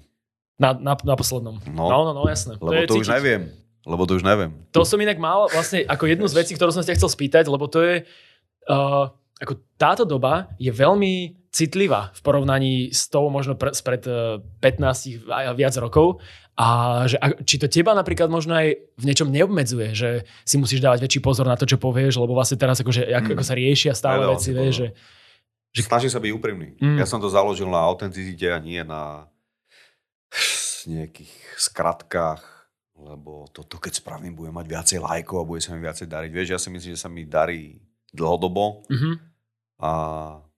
Na, 0.63 0.79
na, 0.79 0.95
na 0.95 1.15
poslednom. 1.19 1.59
No. 1.67 1.91
No, 1.91 1.99
no, 2.07 2.11
no, 2.15 2.23
jasné. 2.31 2.55
Lebo 2.63 2.71
je 2.71 2.87
to, 2.87 2.95
už 3.03 3.11
cítiť. 3.11 3.17
neviem. 3.19 3.43
Lebo 3.83 4.07
to 4.07 4.15
už 4.15 4.23
neviem. 4.23 4.55
To 4.71 4.87
som 4.87 5.03
inak 5.03 5.19
mal 5.19 5.51
vlastne 5.51 5.83
ako 5.83 6.07
jednu 6.07 6.31
z 6.31 6.39
vecí, 6.39 6.53
ktorú 6.55 6.71
som 6.71 6.87
ťa 6.87 6.95
chcel 6.95 7.11
spýtať, 7.11 7.51
lebo 7.51 7.67
to 7.67 7.83
je, 7.83 8.07
uh, 8.71 9.11
ako 9.43 9.59
táto 9.75 10.07
doba 10.07 10.55
je 10.63 10.71
veľmi 10.71 11.35
citlivá 11.51 12.15
v 12.15 12.21
porovnaní 12.23 12.95
s 12.95 13.11
tou 13.11 13.27
možno 13.27 13.59
pre, 13.59 13.75
spred 13.75 14.07
uh, 14.07 14.39
15 14.63 15.27
a 15.27 15.51
viac 15.51 15.75
rokov. 15.83 16.23
A 16.53 16.67
že, 17.09 17.17
a, 17.17 17.33
či 17.41 17.57
to 17.57 17.65
teba 17.65 17.97
napríklad 17.97 18.29
možno 18.29 18.53
aj 18.53 18.77
v 18.77 19.05
niečom 19.09 19.33
neobmedzuje, 19.33 19.97
že 19.97 20.29
si 20.45 20.61
musíš 20.61 20.85
dávať 20.85 21.09
väčší 21.09 21.21
pozor 21.25 21.49
na 21.49 21.57
to, 21.57 21.65
čo 21.65 21.81
povieš, 21.81 22.21
lebo 22.21 22.37
vlastne 22.37 22.61
teraz 22.61 22.77
akože, 22.85 23.09
ako, 23.09 23.29
Mm. 23.33 23.35
ako 23.41 23.45
sa 23.45 23.55
riešia 23.57 23.93
stále 23.97 24.21
Nedal 24.21 24.33
veci, 24.37 24.51
pozor. 24.53 24.73
že 24.73 24.87
Že 25.73 25.83
snažím 25.89 26.13
sa 26.13 26.21
byť 26.21 26.33
úprimný. 26.37 26.69
Mm. 26.77 27.01
Ja 27.01 27.09
som 27.09 27.17
to 27.17 27.33
založil 27.33 27.65
na 27.73 27.81
autenticite 27.81 28.45
a 28.53 28.61
nie 28.61 28.85
na 28.85 29.33
nejakých 30.85 31.33
skratkách, 31.57 32.45
lebo 33.01 33.49
toto 33.49 33.81
keď 33.81 34.05
spravím, 34.05 34.37
budem 34.37 34.53
mať 34.53 34.67
viacej 34.69 34.99
lajkov 35.01 35.37
a 35.41 35.49
bude 35.49 35.65
sa 35.65 35.73
mi 35.73 35.81
viacej 35.81 36.05
dariť. 36.05 36.31
Vieš, 36.31 36.49
ja 36.53 36.61
si 36.61 36.69
myslím, 36.69 36.93
že 36.93 37.01
sa 37.01 37.09
mi 37.09 37.25
darí 37.25 37.81
dlhodobo 38.13 38.85
mhm. 38.93 39.13
a 39.81 39.91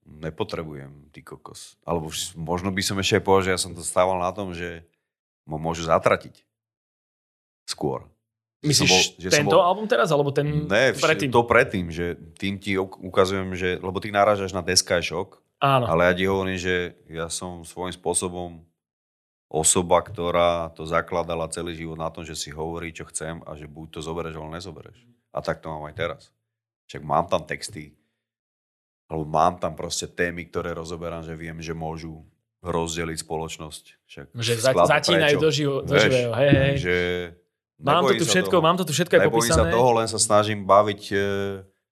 nepotrebujem, 0.05 1.09
ty 1.15 1.23
kokos. 1.23 1.81
Alebo 1.87 2.13
možno 2.37 2.69
by 2.75 2.83
som 2.85 2.99
ešte 3.01 3.23
aj 3.23 3.25
povedal, 3.25 3.45
že 3.47 3.55
ja 3.57 3.61
som 3.63 3.73
to 3.73 3.81
stával 3.81 4.21
na 4.21 4.35
tom, 4.35 4.53
že 4.53 4.85
ma 5.45 5.57
môžu 5.57 5.85
zatratiť. 5.85 6.45
Skôr. 7.65 8.05
Myslíš 8.61 8.89
bol- 8.89 9.09
že 9.19 9.29
tento 9.31 9.55
bol- 9.55 9.65
album 9.67 9.85
teraz, 9.85 10.09
alebo 10.09 10.33
ten 10.33 10.65
Ne, 10.65 10.91
vš- 10.91 11.01
predtým? 11.03 11.29
to 11.29 11.43
predtým, 11.43 11.87
že 11.89 12.07
tým 12.35 12.57
ti 12.57 12.75
uk- 12.75 12.97
ukazujem, 12.99 13.53
že, 13.53 13.77
lebo 13.77 13.99
ty 13.99 14.09
narážaš 14.09 14.51
na 14.51 14.61
Deska 14.61 14.97
Shock, 14.99 15.37
Áno. 15.59 15.85
ale 15.85 16.09
ja 16.09 16.13
ti 16.15 16.25
hovorím, 16.25 16.57
že 16.57 16.75
ja 17.07 17.29
som 17.29 17.61
svojím 17.61 17.93
spôsobom 17.93 18.65
osoba, 19.47 20.01
ktorá 20.01 20.73
to 20.73 20.83
zakladala 20.83 21.47
celý 21.47 21.77
život 21.77 21.95
na 21.95 22.09
tom, 22.09 22.25
že 22.25 22.35
si 22.35 22.49
hovorí, 22.49 22.89
čo 22.91 23.05
chcem 23.05 23.45
a 23.45 23.53
že 23.53 23.69
buď 23.69 23.87
to 23.91 24.01
zoberieš, 24.01 24.35
alebo 24.35 24.51
nezobereš. 24.51 24.99
A 25.31 25.39
tak 25.39 25.61
to 25.61 25.69
mám 25.69 25.85
aj 25.85 25.95
teraz. 25.95 26.23
Však 26.87 27.03
mám 27.03 27.29
tam 27.29 27.45
texty, 27.45 27.93
alebo 29.07 29.25
mám 29.25 29.57
tam 29.59 29.73
proste 29.73 30.05
témy, 30.07 30.49
ktoré 30.49 30.73
rozoberám, 30.73 31.21
že 31.21 31.35
viem, 31.35 31.61
že 31.61 31.73
môžu 31.73 32.25
rozdeliť 32.65 33.19
spoločnosť. 33.19 33.85
Však 34.03 34.27
Že 34.33 34.53
za, 34.55 34.71
skladba 34.73 34.89
zatínajú 34.91 35.37
prečo? 35.37 35.45
do, 35.45 35.51
živo, 35.51 35.77
do 35.83 35.95
živého. 35.95 36.31
Hej, 36.33 36.51
hej. 36.51 36.75
Že 36.79 36.97
Mám 37.77 38.03
to 38.03 38.15
tu 38.15 38.25
všetko, 38.25 38.55
toho. 38.55 38.63
mám 38.63 38.77
to 38.77 38.85
tu 38.85 38.93
všetko 38.93 39.13
aj 39.13 39.21
Nebojím 39.21 39.35
sa 39.45 39.61
popísané. 39.61 39.71
toho, 39.71 39.89
len 39.93 40.07
sa 40.07 40.19
snažím 40.19 40.61
baviť, 40.63 41.03
e, 41.11 41.17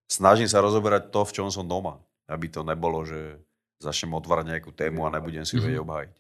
snažím 0.07 0.47
sa 0.47 0.59
rozoberať 0.59 1.09
to, 1.09 1.21
v 1.21 1.33
čom 1.33 1.47
som 1.49 1.63
doma. 1.63 2.01
Aby 2.25 2.49
to 2.49 2.63
nebolo, 2.63 3.03
že 3.03 3.37
začnem 3.79 4.11
otvárať 4.13 4.47
nejakú 4.49 4.71
tému 4.71 5.05
a 5.05 5.13
nebudem 5.13 5.43
si 5.43 5.55
ju 5.55 5.61
Mhm. 5.61 5.65
vedieť 5.65 5.83
obhájiť. 5.83 6.15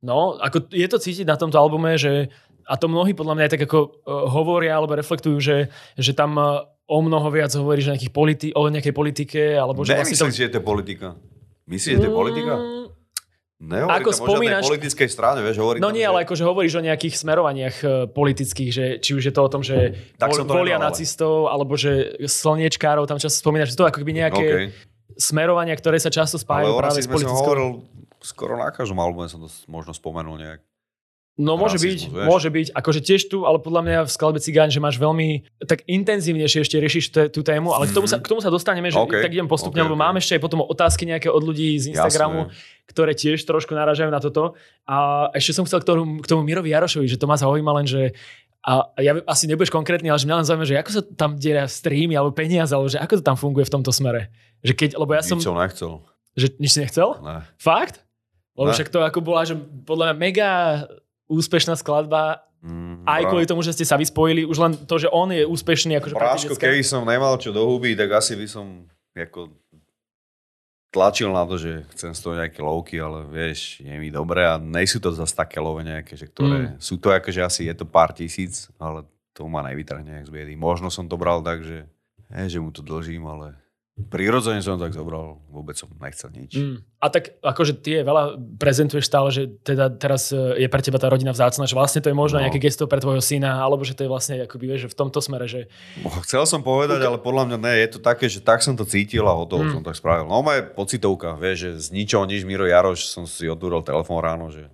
No, 0.00 0.16
ako 0.34 0.70
je 0.70 0.86
to 0.86 0.96
cítiť 0.96 1.24
na 1.24 1.34
tomto 1.34 1.56
albume, 1.56 1.92
že 1.94 2.32
a 2.62 2.74
to 2.74 2.86
mnohí 2.86 3.12
podľa 3.12 3.34
mňa 3.34 3.44
aj 3.44 3.52
tak 3.52 3.62
ako 3.66 3.78
uh, 3.80 3.90
hovoria 4.30 4.72
alebo 4.72 4.94
reflektujú, 4.94 5.36
že, 5.36 5.56
že 5.94 6.12
tam 6.12 6.34
uh, 6.34 6.62
o 6.86 6.98
mnoho 6.98 7.28
viac 7.28 7.50
hovoríš 7.50 7.90
o, 7.90 8.08
politi- 8.08 8.52
o 8.52 8.66
nejakej 8.66 8.90
politike, 8.90 9.42
alebo 9.52 9.82
že 9.82 9.92
vlastne 9.92 10.14
Nemyslím 10.14 10.30
si, 10.30 10.40
že 10.40 10.50
to 10.50 10.58
je 10.58 10.64
politika. 10.64 11.08
Myslíš, 11.66 11.92
že 11.92 12.00
to 12.00 12.08
je 12.08 12.14
politika? 12.14 12.54
Mm, 12.54 12.86
Nehovorí 13.60 13.92
Ako 13.94 14.08
možno 14.10 14.16
o 14.16 14.26
spomínaš- 14.26 14.66
politickej 14.66 15.08
strane, 15.10 15.38
vieš, 15.40 15.60
hovorí 15.60 15.78
No 15.78 15.88
tam, 15.88 15.94
nie, 15.94 16.00
že... 16.00 16.08
ale 16.08 16.18
akože 16.24 16.42
hovoríš 16.42 16.74
o 16.74 16.82
nejakých 16.82 17.14
smerovaniach 17.14 17.76
uh, 17.78 17.90
politických, 18.08 18.70
že 18.70 18.84
či 18.96 19.12
už 19.12 19.22
je 19.22 19.32
to 19.32 19.40
o 19.40 19.50
tom, 19.50 19.60
že 19.60 20.00
Tak 20.16 20.32
to 20.32 20.48
volia 20.48 20.74
ale- 20.74 20.88
nacistov, 20.88 21.46
alebo 21.46 21.76
že 21.76 22.16
slniečkárov, 22.20 23.04
tam 23.04 23.20
často 23.20 23.36
spomínaš, 23.38 23.72
že 23.72 23.76
to 23.76 23.84
ako 23.84 24.00
keby 24.00 24.12
nejaké 24.18 24.40
Okay. 24.42 24.66
smerovania, 25.14 25.76
ktoré 25.76 25.96
sa 25.96 26.08
často 26.08 26.36
Ale 26.36 26.44
spájajú 26.64 26.72
o 26.72 26.80
práve 26.80 26.98
s 26.98 27.06
politickou... 27.06 27.36
hovoril 27.36 27.68
skoro 28.18 28.56
na 28.56 28.68
každom 28.68 28.96
albume 28.96 29.28
som 29.28 29.38
to 29.38 29.48
možno 29.66 29.92
spomenul 29.92 30.36
nejak. 30.36 30.64
No 31.38 31.56
môže 31.56 31.78
rasizmus, 31.78 32.04
byť, 32.04 32.12
vieš. 32.12 32.26
môže 32.26 32.48
byť. 32.50 32.66
Akože 32.74 33.00
tiež 33.00 33.22
tu, 33.26 33.48
ale 33.48 33.56
podľa 33.56 33.82
mňa 33.86 33.98
v 34.04 34.10
skladbe 34.12 34.40
Cigáň, 34.42 34.68
že 34.68 34.80
máš 34.82 35.00
veľmi 35.00 35.48
tak 35.64 35.86
intenzívnejšie 35.88 36.60
ešte 36.60 36.76
riešiš 36.76 37.04
te, 37.08 37.22
tú 37.32 37.40
tému, 37.40 37.72
ale 37.72 37.88
k 37.88 37.96
tomu, 37.96 38.04
sa, 38.04 38.20
k 38.20 38.28
tomu 38.28 38.44
sa 38.44 38.52
dostaneme, 38.52 38.92
že 38.92 39.00
OK, 39.00 39.24
tak 39.24 39.32
idem 39.32 39.48
postupne, 39.48 39.80
OK, 39.80 39.86
lebo 39.88 39.96
OK. 39.96 40.04
máme 40.04 40.18
ešte 40.18 40.36
aj 40.36 40.42
potom 40.42 40.60
otázky 40.60 41.08
nejaké 41.08 41.32
od 41.32 41.40
ľudí 41.40 41.80
z 41.80 41.96
Instagramu, 41.96 42.52
Jasné. 42.52 42.84
ktoré 42.86 43.12
tiež 43.16 43.40
trošku 43.42 43.72
naražajú 43.72 44.10
na 44.10 44.20
toto. 44.20 44.52
A 44.84 45.28
ešte 45.32 45.56
som 45.56 45.64
chcel 45.64 45.80
k 45.80 45.88
tomu, 45.88 46.20
k 46.20 46.26
tomu 46.28 46.44
Mirovi 46.44 46.70
Jarošovi, 46.70 47.08
že 47.08 47.16
to 47.16 47.24
ma 47.24 47.40
zaujíma 47.40 47.72
len, 47.72 47.88
že 47.88 48.12
a 48.60 48.92
ja 49.00 49.16
asi 49.24 49.48
nebudeš 49.48 49.72
konkrétny, 49.72 50.12
ale 50.12 50.20
že 50.20 50.28
mňa 50.28 50.36
len 50.36 50.44
zaujíma, 50.44 50.66
že 50.68 50.76
ako 50.76 50.90
sa 50.92 51.00
tam 51.16 51.40
delia 51.40 51.64
streamy 51.64 52.12
alebo 52.12 52.36
peniaze, 52.36 52.76
alebo 52.76 52.92
že 52.92 53.00
ako 53.00 53.16
to 53.16 53.24
tam 53.24 53.40
funguje 53.40 53.64
v 53.64 53.72
tomto 53.72 53.88
smere. 53.88 54.28
Že 54.60 54.72
keď, 54.76 54.90
lebo 55.00 55.16
ja 55.16 55.24
som, 55.24 55.40
Nič 55.40 55.48
som 55.48 55.56
nechcel. 55.56 56.04
že 56.36 56.52
nič 56.60 56.76
si 56.76 56.84
nechcel? 56.84 57.16
Ne. 57.24 57.48
Fakt? 57.56 58.04
Lebo 58.52 58.68
Ne. 58.68 58.76
však 58.76 58.92
to 58.92 59.00
ako 59.00 59.24
bola, 59.24 59.48
že 59.48 59.56
podľa 59.56 60.12
mňa 60.12 60.16
mega 60.20 60.50
úspešná 61.30 61.78
skladba, 61.78 62.42
Mm, 62.60 63.08
aj 63.08 63.24
kvôli 63.24 63.48
tomu, 63.48 63.64
že 63.64 63.72
ste 63.72 63.88
sa 63.88 63.96
vyspojili, 63.96 64.44
už 64.44 64.58
len 64.60 64.72
to, 64.84 65.00
že 65.00 65.08
on 65.08 65.32
je 65.32 65.48
úspešný 65.48 65.96
akože 65.96 66.12
decká. 66.12 66.60
keby 66.60 66.84
som 66.84 67.08
nemal 67.08 67.40
čo 67.40 67.56
do 67.56 67.64
huby, 67.64 67.96
tak 67.96 68.12
asi 68.12 68.36
by 68.36 68.44
som 68.44 68.84
ako 69.16 69.48
tlačil 70.92 71.32
na 71.32 71.48
to, 71.48 71.56
že 71.56 71.88
chcem 71.96 72.12
z 72.12 72.20
toho 72.20 72.34
nejaké 72.36 72.60
lovky, 72.60 73.00
ale 73.00 73.24
vieš, 73.24 73.80
je 73.80 73.94
mi 73.96 74.12
dobré 74.12 74.44
a 74.44 74.58
nejsú 74.58 74.98
to 74.98 75.08
zase 75.08 75.32
také 75.32 75.56
love 75.56 75.80
nejaké, 75.80 76.18
že 76.18 76.28
ktoré, 76.28 76.74
Mm. 76.74 76.76
sú 76.76 77.00
to 77.00 77.08
akože 77.08 77.40
asi 77.40 77.64
je 77.64 77.72
to 77.72 77.88
pár 77.88 78.12
tisíc, 78.12 78.68
ale 78.76 79.06
to 79.32 79.48
ma 79.48 79.64
nevytrhne 79.64 80.04
nejak 80.04 80.28
z 80.28 80.32
biedy. 80.34 80.52
Možno 80.52 80.92
som 80.92 81.08
to 81.08 81.16
bral 81.16 81.40
tak, 81.40 81.62
že, 81.64 81.88
je, 82.28 82.44
že 82.44 82.60
mu 82.60 82.74
to 82.74 82.84
dlžím, 82.84 83.24
ale 83.24 83.56
prirodzene 84.08 84.60
som 84.60 84.80
tak 84.80 84.92
zobral, 84.92 85.36
vôbec 85.48 85.76
som 85.76 85.90
nechcel 86.00 86.30
nič. 86.30 86.56
Mm. 86.56 86.80
A 86.96 87.06
tak 87.08 87.36
akože 87.38 87.76
ty 87.78 87.98
je 87.98 88.02
veľa 88.02 88.38
prezentuješ 88.56 89.04
stále, 89.04 89.28
že 89.28 89.50
teda 89.60 89.92
teraz 89.92 90.30
e, 90.30 90.56
je 90.56 90.68
pre 90.68 90.80
teba 90.80 90.96
tá 90.96 91.10
rodina 91.10 91.30
vzácna, 91.30 91.64
že 91.64 91.74
vlastne 91.74 92.00
to 92.00 92.08
je 92.08 92.16
možno 92.16 92.40
No. 92.40 92.48
nejaké 92.48 92.56
gesto 92.56 92.88
pre 92.88 92.96
tvojho 92.98 93.20
syna, 93.20 93.60
alebo 93.60 93.84
že 93.84 93.92
to 93.92 94.04
je 94.04 94.10
vlastne 94.10 94.40
akoby, 94.40 94.64
vieš, 94.64 94.80
že 94.86 94.92
v 94.92 94.98
tomto 95.02 95.20
smere, 95.20 95.44
že 95.44 95.68
Chcel 96.24 96.44
som 96.44 96.64
povedať, 96.64 97.02
ale 97.02 97.20
podľa 97.20 97.52
mňa 97.52 97.58
ne, 97.60 97.74
je 97.82 97.88
to 97.94 97.98
také, 98.00 98.30
že 98.30 98.40
tak 98.40 98.64
som 98.64 98.72
to 98.72 98.88
cítil 98.88 99.28
a 99.28 99.34
hotovo 99.34 99.68
Mm. 99.68 99.76
som 99.76 99.82
tak 99.84 99.98
spravil. 99.98 100.24
No 100.24 100.40
moje 100.40 100.64
pocitovka, 100.64 101.36
vieš, 101.36 101.56
že 101.60 101.70
z 101.76 101.86
ničoho 101.92 102.24
nič 102.24 102.42
Miro 102.42 102.64
Jaroš 102.64 103.10
som 103.10 103.28
si 103.28 103.44
otvoril 103.44 103.82
telefón 103.82 104.24
ráno, 104.24 104.48
že 104.48 104.70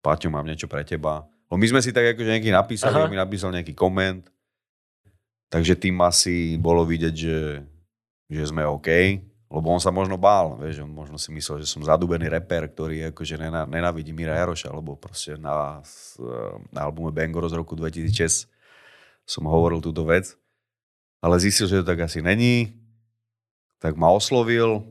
Paťo, 0.00 0.28
mám 0.28 0.44
niečo 0.44 0.64
pre 0.64 0.80
teba. 0.82 1.28
No 1.46 1.60
my 1.60 1.66
sme 1.66 1.80
si 1.80 1.90
tak 1.90 2.16
akože 2.16 2.30
nejaký 2.30 2.50
napísali, 2.50 2.96
Aha. 2.96 3.10
mi 3.10 3.16
napísal 3.16 3.52
nejaký 3.52 3.74
koment, 3.74 4.24
takže 5.50 5.74
tým 5.74 5.98
asi 6.00 6.54
bolo 6.56 6.86
vidieť, 6.86 7.14
že, 7.14 7.36
že 8.30 8.54
sme 8.54 8.62
OK, 8.62 8.88
lebo 9.50 9.66
on 9.66 9.82
sa 9.82 9.90
možno 9.90 10.14
bál, 10.14 10.54
vieš, 10.62 10.86
on 10.86 10.94
možno 10.94 11.18
si 11.18 11.34
myslel, 11.34 11.58
že 11.58 11.66
som 11.66 11.82
zadubený 11.82 12.30
reper, 12.30 12.70
ktorý 12.70 13.10
akože 13.10 13.34
nena- 13.34 13.66
nenávidí 13.66 14.14
Mira 14.14 14.38
Jaroša, 14.38 14.70
alebo 14.70 14.94
proste 14.94 15.34
na, 15.34 15.82
na 16.70 16.80
albume 16.86 17.10
Bangoro 17.10 17.50
z 17.50 17.58
roku 17.58 17.74
2006 17.74 18.46
som 19.26 19.46
hovoril 19.50 19.82
túto 19.82 20.06
vec, 20.06 20.38
ale 21.18 21.42
zistil, 21.42 21.66
že 21.66 21.82
to 21.82 21.90
tak 21.90 22.06
asi 22.06 22.22
není, 22.22 22.78
tak 23.82 23.98
ma 23.98 24.14
oslovil, 24.14 24.86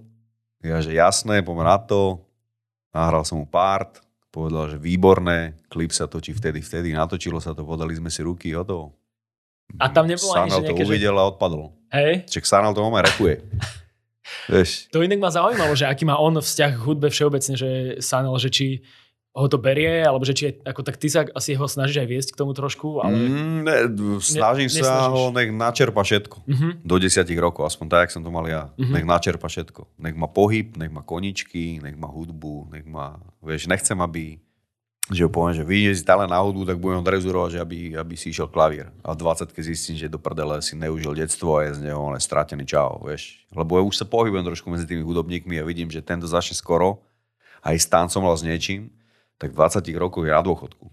ja, 0.59 0.83
že 0.83 0.91
jasné, 0.91 1.39
poďme 1.39 1.63
na 1.63 1.79
to, 1.79 2.19
nahral 2.91 3.23
som 3.23 3.39
mu 3.39 3.47
part, 3.47 4.03
povedal, 4.27 4.75
že 4.75 4.77
výborné, 4.77 5.55
klip 5.71 5.95
sa 5.95 6.05
točí 6.05 6.35
vtedy, 6.35 6.59
vtedy, 6.59 6.91
natočilo 6.91 7.39
sa 7.39 7.55
to, 7.55 7.63
podali 7.63 7.95
sme 7.95 8.11
si 8.11 8.19
ruky, 8.21 8.51
o 8.59 8.67
to. 8.67 8.91
A 9.79 9.87
tam 9.87 10.03
nebolo 10.03 10.35
ani, 10.35 10.51
že 10.51 10.67
nejaké, 10.67 10.83
to 10.83 10.83
že... 10.83 10.89
uvidel 10.91 11.15
a 11.15 11.31
odpadol. 11.31 11.78
Hej? 11.91 12.25
Čak 12.27 12.43
Sanel 12.43 12.71
to 12.71 12.81
máme 12.81 13.01
repuje. 13.01 13.41
Vieš, 14.47 14.89
To 14.89 15.01
inak 15.01 15.17
ma 15.17 15.29
zaujímalo, 15.29 15.73
že 15.73 15.85
aký 15.85 16.05
má 16.05 16.15
on 16.15 16.37
vzťah 16.37 16.71
k 16.71 16.81
hudbe 16.81 17.09
všeobecne, 17.09 17.53
že 17.53 17.69
Sanel, 17.97 18.33
že 18.37 18.49
či 18.49 18.67
ho 19.29 19.45
to 19.45 19.57
berie, 19.57 20.01
alebo 20.01 20.21
že 20.21 20.33
či 20.33 20.43
je, 20.43 20.53
ako 20.63 20.81
tak 20.81 20.97
ty 20.97 21.05
sa 21.05 21.21
asi 21.31 21.53
ho 21.53 21.65
snažíš 21.65 22.01
aj 22.01 22.07
viesť 22.07 22.29
k 22.33 22.39
tomu 22.39 22.51
trošku, 22.51 22.99
ale... 22.99 23.13
mm, 23.13 23.59
ne, 23.61 23.75
snažím 24.19 24.67
Ne- 24.67 24.73
sa 24.75 25.05
nesnažíš. 25.05 25.13
ho, 25.13 25.21
nech 25.31 25.49
načerpa 25.49 26.01
všetko. 26.01 26.37
Mhm. 26.45 26.67
Do 26.81 26.95
desiatich 26.97 27.37
rokov, 27.37 27.65
aspoň 27.65 27.85
tak, 27.87 27.99
jak 28.05 28.11
som 28.11 28.21
to 28.21 28.29
mal 28.29 28.45
ja. 28.45 28.73
Mhm. 28.75 28.89
Nech 28.91 29.05
načerpa 29.05 29.45
všetko. 29.45 29.81
Nech 29.97 30.13
má 30.13 30.25
pohyb, 30.25 30.73
nech 30.75 30.89
má 30.89 31.01
koničky, 31.01 31.77
nech 31.77 31.93
má 31.93 32.09
hudbu, 32.09 32.73
nech 32.73 32.85
má... 32.85 33.21
Vieš, 33.39 33.69
nechcem, 33.69 33.95
aby 33.97 34.41
že 35.09 35.25
poviem, 35.25 35.57
že 35.57 35.65
vidíš, 35.65 35.89
že 35.89 35.97
si 36.01 36.05
talent 36.05 36.29
na 36.29 36.37
hudbu, 36.37 36.69
tak 36.69 36.77
budem 36.77 37.01
ho 37.01 37.05
drezurovať, 37.05 37.57
aby, 37.57 37.97
aby 37.97 38.13
si 38.13 38.29
išiel 38.29 38.45
klavír. 38.45 38.93
A 39.01 39.17
v 39.17 39.25
20 39.25 39.49
zistím, 39.57 39.97
že 39.97 40.05
do 40.05 40.21
prdele 40.21 40.61
si 40.61 40.77
neužil 40.77 41.17
detstvo 41.17 41.57
a 41.57 41.65
je 41.65 41.81
z 41.81 41.89
neho 41.89 42.13
len 42.13 42.21
stratený 42.21 42.61
čau, 42.69 43.01
vieš. 43.01 43.41
Lebo 43.49 43.81
ja 43.81 43.83
už 43.83 43.97
sa 43.97 44.05
pohybujem 44.05 44.45
trošku 44.45 44.69
medzi 44.69 44.85
tými 44.85 45.01
hudobníkmi 45.01 45.57
a 45.57 45.65
vidím, 45.65 45.89
že 45.89 46.05
tento 46.05 46.29
začne 46.29 46.53
skoro, 46.53 47.01
aj 47.65 47.75
s 47.81 47.89
tancom, 47.89 48.21
ale 48.21 48.37
s 48.37 48.45
niečím, 48.45 48.93
tak 49.41 49.57
v 49.57 49.57
20 49.57 49.81
rokoch 49.97 50.29
je 50.29 50.31
na 50.31 50.45
dôchodku. 50.45 50.85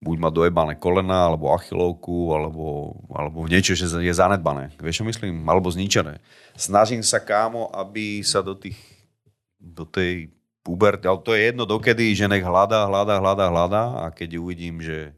Buď 0.00 0.16
má 0.16 0.32
dojebané 0.32 0.80
kolena, 0.80 1.28
alebo 1.28 1.52
achilovku, 1.52 2.32
alebo, 2.32 2.96
alebo 3.12 3.44
niečo, 3.44 3.76
že 3.76 3.84
je 4.00 4.14
zanedbané. 4.16 4.72
Vieš, 4.80 5.04
čo 5.04 5.04
myslím? 5.04 5.44
Alebo 5.44 5.68
zničené. 5.68 6.24
Snažím 6.56 7.04
sa, 7.04 7.20
kámo, 7.20 7.68
aby 7.68 8.24
sa 8.24 8.40
do 8.40 8.56
tých, 8.56 8.80
do 9.60 9.84
tej 9.84 10.32
puberty, 10.60 11.08
ale 11.08 11.20
to 11.24 11.32
je 11.32 11.40
jedno 11.48 11.64
dokedy, 11.64 12.12
že 12.12 12.28
nech 12.28 12.44
hľadá, 12.44 12.84
hľadá, 12.84 13.16
hľadá, 13.18 13.46
hľadá 13.48 13.82
a 14.02 14.12
keď 14.12 14.36
uvidím, 14.36 14.80
že 14.80 15.16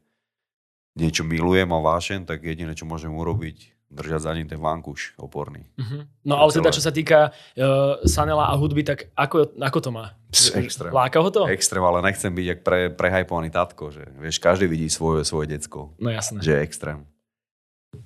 niečo 0.94 1.24
milujem 1.24 1.68
a 1.72 1.78
vášen, 1.80 2.22
tak 2.22 2.44
jediné, 2.44 2.76
čo 2.76 2.84
môžem 2.84 3.10
urobiť, 3.10 3.72
držať 3.92 4.20
za 4.24 4.32
ním 4.32 4.48
ten 4.48 4.56
vankuš 4.56 5.16
oporný. 5.20 5.68
Mhm. 5.76 6.24
No 6.24 6.40
ale 6.40 6.48
teda, 6.52 6.72
čo 6.72 6.80
sa 6.80 6.92
týka 6.92 7.28
uh, 7.32 8.00
Sanela 8.08 8.48
a 8.48 8.56
hudby, 8.56 8.84
tak 8.84 9.12
ako, 9.12 9.52
ako 9.56 9.78
to 9.80 9.90
má? 9.92 10.16
Pst, 10.32 10.56
extrém. 10.56 10.92
Láka 10.92 11.20
ho 11.20 11.28
to? 11.28 11.44
Extrém, 11.44 11.84
ale 11.84 12.00
nechcem 12.00 12.32
byť 12.32 12.46
jak 12.46 12.60
pre, 12.64 12.88
prehajpovaný 12.88 13.52
tatko, 13.52 13.92
že 13.92 14.08
vieš, 14.16 14.40
každý 14.40 14.64
vidí 14.64 14.88
svoje, 14.88 15.28
svoje 15.28 15.52
decko, 15.52 15.92
No 16.00 16.08
jasné. 16.08 16.40
že 16.40 16.56
je 16.56 16.60
extrém. 16.64 17.04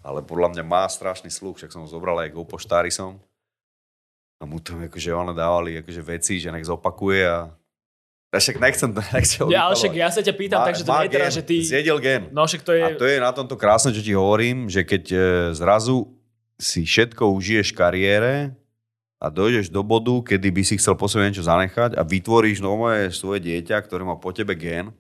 Ale 0.03 0.27
podľa 0.27 0.59
mňa 0.59 0.65
má 0.67 0.83
strašný 0.91 1.31
sluch, 1.31 1.63
však 1.63 1.71
som 1.71 1.87
ho 1.87 1.89
zobral 1.91 2.19
aj 2.19 2.35
go 2.35 2.43
poštári 2.43 2.91
som. 2.91 3.23
A 4.37 4.45
mu 4.45 4.59
tam 4.59 4.83
akože 4.83 5.11
ono 5.11 5.33
dávali 5.33 5.81
akože 5.81 6.03
veci, 6.03 6.37
že 6.37 6.49
nech 6.49 6.65
zopakuje 6.65 7.25
a... 7.25 7.49
Ja 8.29 8.39
však 8.39 8.59
nechcem, 8.59 8.91
nechcem 9.17 9.49
Ja, 9.49 9.65
ale 9.65 9.75
však 9.75 9.93
ja 9.93 10.09
sa 10.09 10.21
ťa 10.21 10.35
pýtam, 10.35 10.61
Má- 10.61 10.69
takže 10.69 10.83
to 10.83 10.93
nie 10.93 11.01
je 11.01 11.11
gen, 11.11 11.31
že 11.31 11.43
ty... 11.43 11.57
Zjedil 11.63 11.99
gen. 11.99 12.23
No 12.31 12.45
však 12.45 12.61
to 12.61 12.73
je... 12.73 12.83
A 12.83 12.89
to 12.93 13.05
je 13.05 13.17
na 13.17 13.33
tomto 13.33 13.57
krásne, 13.57 13.91
čo 13.91 14.01
ti 14.01 14.13
hovorím, 14.13 14.67
že 14.67 14.83
keď 14.83 15.05
e, 15.09 15.19
zrazu 15.53 16.13
si 16.55 16.83
všetko 16.83 17.33
užiješ 17.33 17.73
v 17.73 17.79
kariére 17.79 18.35
a 19.17 19.29
dojdeš 19.29 19.69
do 19.69 19.81
bodu, 19.81 20.13
kedy 20.23 20.49
by 20.51 20.63
si 20.63 20.77
chcel 20.77 20.93
po 20.93 21.09
sebe 21.09 21.25
niečo 21.25 21.41
zanechať 21.41 21.97
a 21.97 22.03
vytvoríš 22.03 22.61
nové 22.61 23.09
svoje 23.11 23.41
dieťa, 23.41 23.81
ktoré 23.81 24.05
má 24.05 24.15
po 24.15 24.29
tebe 24.31 24.53
gen, 24.53 24.93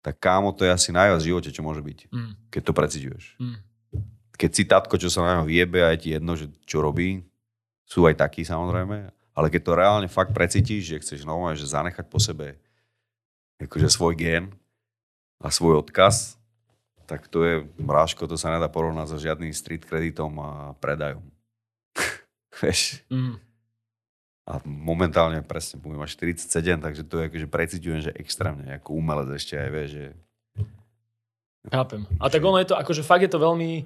tak 0.00 0.16
kámo, 0.16 0.52
to 0.52 0.64
je 0.64 0.72
asi 0.72 0.88
najviac 0.88 1.20
v 1.20 1.28
živote, 1.28 1.50
čo 1.50 1.60
môže 1.60 1.84
byť, 1.84 1.98
Mm, 2.08 2.32
keď 2.48 2.62
to 2.62 2.72
preciťuješ. 2.72 3.24
mm. 3.36 3.56
Keď 4.38 4.50
si 4.50 4.62
tatko, 4.64 4.94
čo 4.96 5.10
sa 5.10 5.20
na 5.20 5.32
ňo 5.36 5.44
vyjebe 5.44 5.82
a 5.82 5.92
je 5.92 5.98
ti 5.98 6.08
jedno, 6.14 6.32
že 6.32 6.48
čo 6.64 6.78
robí, 6.78 7.26
sú 7.88 8.04
aj 8.04 8.20
takí 8.20 8.44
samozrejme, 8.44 9.08
ale 9.32 9.46
keď 9.48 9.62
to 9.64 9.72
reálne 9.72 10.08
fakt 10.12 10.36
precítiš, 10.36 10.92
že 10.92 11.00
chceš 11.00 11.20
nové, 11.24 11.56
že 11.56 11.64
zanechať 11.64 12.04
po 12.06 12.20
sebe 12.20 12.60
akože 13.58 13.88
svoj 13.88 14.14
gen 14.14 14.44
a 15.40 15.48
svoj 15.48 15.80
odkaz, 15.82 16.36
tak 17.08 17.24
to 17.32 17.40
je 17.42 17.54
mráško, 17.80 18.28
to 18.28 18.36
sa 18.36 18.52
nedá 18.52 18.68
porovnať 18.68 19.06
so 19.08 19.16
žiadnym 19.16 19.50
street 19.56 19.88
kreditom 19.88 20.36
a 20.38 20.76
predajom. 20.76 21.24
Vieš? 22.60 23.00
Mm. 23.08 23.40
A 24.48 24.52
momentálne 24.64 25.40
presne 25.40 25.80
budem 25.80 26.04
mať 26.04 26.20
47, 26.44 26.84
takže 26.84 27.02
to 27.08 27.14
je 27.20 27.24
akože 27.32 27.46
preciťujem, 27.48 28.00
že 28.04 28.16
extrémne, 28.20 28.68
ako 28.76 28.96
umelec 28.96 29.32
ešte 29.40 29.56
aj 29.56 29.70
vie, 29.72 29.86
že 29.88 30.04
Chápem. 31.68 32.08
A 32.16 32.32
tak 32.32 32.40
ono 32.40 32.56
je 32.62 32.72
to, 32.72 32.74
akože 32.80 33.04
fakt 33.04 33.28
je 33.28 33.32
to 33.32 33.42
veľmi 33.42 33.84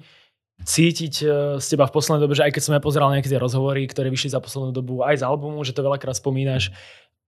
cítiť 0.63 1.13
eh, 1.23 1.29
z 1.59 1.65
teba 1.75 1.85
v 1.87 1.93
poslednej 1.95 2.23
dobe, 2.23 2.35
že 2.35 2.47
aj 2.47 2.51
keď 2.55 2.61
som 2.63 2.73
ja 2.75 2.81
pozeral 2.81 3.11
nejaké 3.11 3.29
tie 3.29 3.39
rozhovory, 3.39 3.85
ktoré 3.87 4.07
vyšli 4.09 4.33
za 4.33 4.39
poslednú 4.39 4.71
dobu, 4.71 5.03
aj 5.03 5.21
z 5.21 5.23
albumu, 5.27 5.61
že 5.63 5.75
to 5.75 5.83
veľakrát 5.83 6.15
spomínaš, 6.15 6.71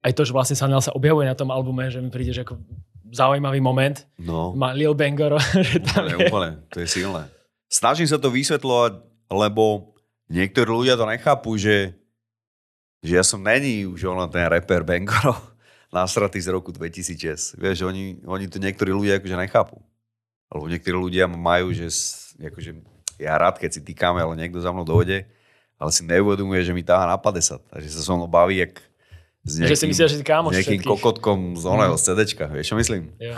aj 0.05 0.13
to, 0.13 0.21
že 0.21 0.31
vlastne 0.31 0.57
Sanel 0.57 0.81
sa 0.85 0.93
objavuje 0.93 1.25
na 1.25 1.33
tom 1.33 1.49
albume, 1.49 1.89
že 1.89 1.97
mi 1.97 2.13
príde, 2.13 2.29
že 2.29 2.45
ako 2.45 2.61
zaujímavý 3.09 3.57
moment. 3.63 4.05
no, 4.21 4.53
Má 4.53 4.75
Lil 4.75 4.93
Bangor, 4.93 5.41
že 5.67 5.81
tam 5.81 6.05
úplne, 6.05 6.13
je. 6.13 6.27
úplne, 6.29 6.49
to 6.69 6.77
je 6.83 6.87
silné. 6.89 7.23
Snažím 7.65 8.05
sa 8.05 8.21
to 8.21 8.29
vysvetľovať, 8.29 9.01
lebo 9.33 9.95
niektorí 10.29 10.69
ľudia 10.69 10.93
to 10.93 11.09
nechápu, 11.09 11.57
že, 11.57 11.97
že 13.01 13.17
ja 13.17 13.23
som 13.25 13.41
není 13.41 13.89
už 13.89 14.05
len 14.05 14.29
ten 14.29 14.45
rapper 14.45 14.85
Bangoro 14.85 15.33
nasratý 15.95 16.37
z 16.37 16.53
roku 16.53 16.69
2006. 16.69 17.57
Vieš, 17.57 17.89
oni, 17.89 18.21
oni 18.29 18.45
to 18.45 18.61
niektorí 18.61 18.93
ľudia 18.93 19.17
akože 19.17 19.37
nechápu. 19.41 19.81
Alebo 20.53 20.69
niektorí 20.69 20.93
ľudia 20.93 21.25
majú, 21.25 21.73
že 21.73 21.89
akože, 22.37 22.77
ja 23.17 23.33
rád, 23.33 23.55
keď 23.55 23.69
si 23.71 23.81
týkame, 23.81 24.19
ale 24.19 24.33
niekto 24.35 24.57
za 24.57 24.69
mnou 24.69 24.83
dojde, 24.83 25.23
ale 25.75 25.89
si 25.89 26.01
neuvedomuje, 26.01 26.61
že 26.61 26.71
mi 26.71 26.81
táha 26.81 27.03
na 27.03 27.15
50 27.15 27.59
a 27.61 27.75
že 27.77 27.89
sa 27.89 27.99
so 27.99 28.13
mnou 28.13 28.25
baví, 28.25 28.59
jak 28.59 28.79
s 29.41 29.61
Že 29.61 29.75
si 29.75 29.85
myslia, 29.87 30.07
že 30.07 30.19
kámoš 30.19 30.53
nejakým 30.53 30.79
všetkých. 30.79 30.89
kokotkom 30.89 31.53
z 31.53 31.63
oného 31.63 31.93
z 31.93 32.03
CDčka. 32.03 32.45
Vieš, 32.47 32.65
čo 32.65 32.75
myslím? 32.75 33.13
Jo. 33.17 33.37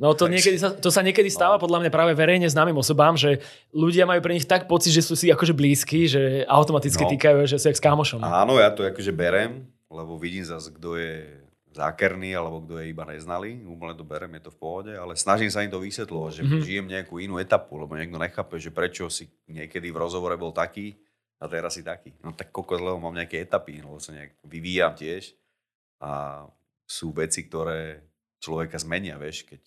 No 0.00 0.16
to, 0.16 0.32
niekedy 0.32 0.56
sa, 0.56 0.72
to 0.72 0.88
sa 0.88 1.04
niekedy 1.04 1.28
stáva 1.28 1.60
podľa 1.60 1.84
mňa 1.84 1.90
práve 1.92 2.16
verejne 2.16 2.48
známym 2.48 2.72
osobám, 2.72 3.20
že 3.20 3.44
ľudia 3.68 4.08
majú 4.08 4.24
pre 4.24 4.32
nich 4.32 4.48
tak 4.48 4.64
pocit, 4.64 4.96
že 4.96 5.04
sú 5.04 5.12
si 5.12 5.28
akože 5.28 5.52
blízky, 5.52 6.08
že 6.08 6.48
automaticky 6.48 7.04
No. 7.04 7.12
týkajú, 7.12 7.44
že 7.44 7.60
sú 7.60 7.68
jak 7.68 7.76
s 7.76 7.84
kamošom. 7.84 8.24
Áno, 8.24 8.56
ja 8.56 8.72
to 8.72 8.80
akože 8.80 9.12
berem, 9.12 9.68
lebo 9.92 10.16
vidím 10.16 10.40
zase, 10.40 10.72
kto 10.72 10.96
je 10.96 11.28
zákerný, 11.70 12.34
alebo 12.34 12.66
kto 12.66 12.82
je 12.82 12.90
iba 12.90 13.06
neznalý. 13.06 13.62
Úplne 13.62 13.94
to 13.94 14.02
berem, 14.02 14.34
je 14.38 14.50
to 14.50 14.54
v 14.54 14.58
pohode, 14.58 14.92
ale 14.92 15.14
snažím 15.14 15.54
sa 15.54 15.62
im 15.62 15.70
to 15.70 15.78
vysvetľovať, 15.78 16.32
že 16.34 16.42
Mhm. 16.42 16.60
žijem 16.66 16.86
nejakú 16.90 17.22
inú 17.22 17.38
etapu, 17.38 17.78
lebo 17.78 17.94
niekto 17.94 18.18
nechápe, 18.18 18.58
že 18.58 18.74
prečo 18.74 19.06
si 19.06 19.30
niekedy 19.46 19.94
v 19.94 20.00
rozhovore 20.02 20.34
bol 20.34 20.50
taký 20.50 20.98
a 21.38 21.46
teraz 21.46 21.78
si 21.78 21.86
taký. 21.86 22.10
No 22.26 22.34
tak 22.34 22.50
kokos, 22.50 22.82
lebo 22.82 22.98
mám 22.98 23.14
nejaké 23.14 23.38
etapy, 23.46 23.80
lebo 23.80 24.02
sa 24.02 24.10
nejak 24.12 24.34
vyvíjam 24.44 24.92
tiež 24.98 25.32
a 26.02 26.42
sú 26.90 27.14
veci, 27.14 27.46
ktoré 27.46 28.02
človeka 28.42 28.80
zmenia, 28.82 29.14
vieš, 29.14 29.46
keď 29.46 29.62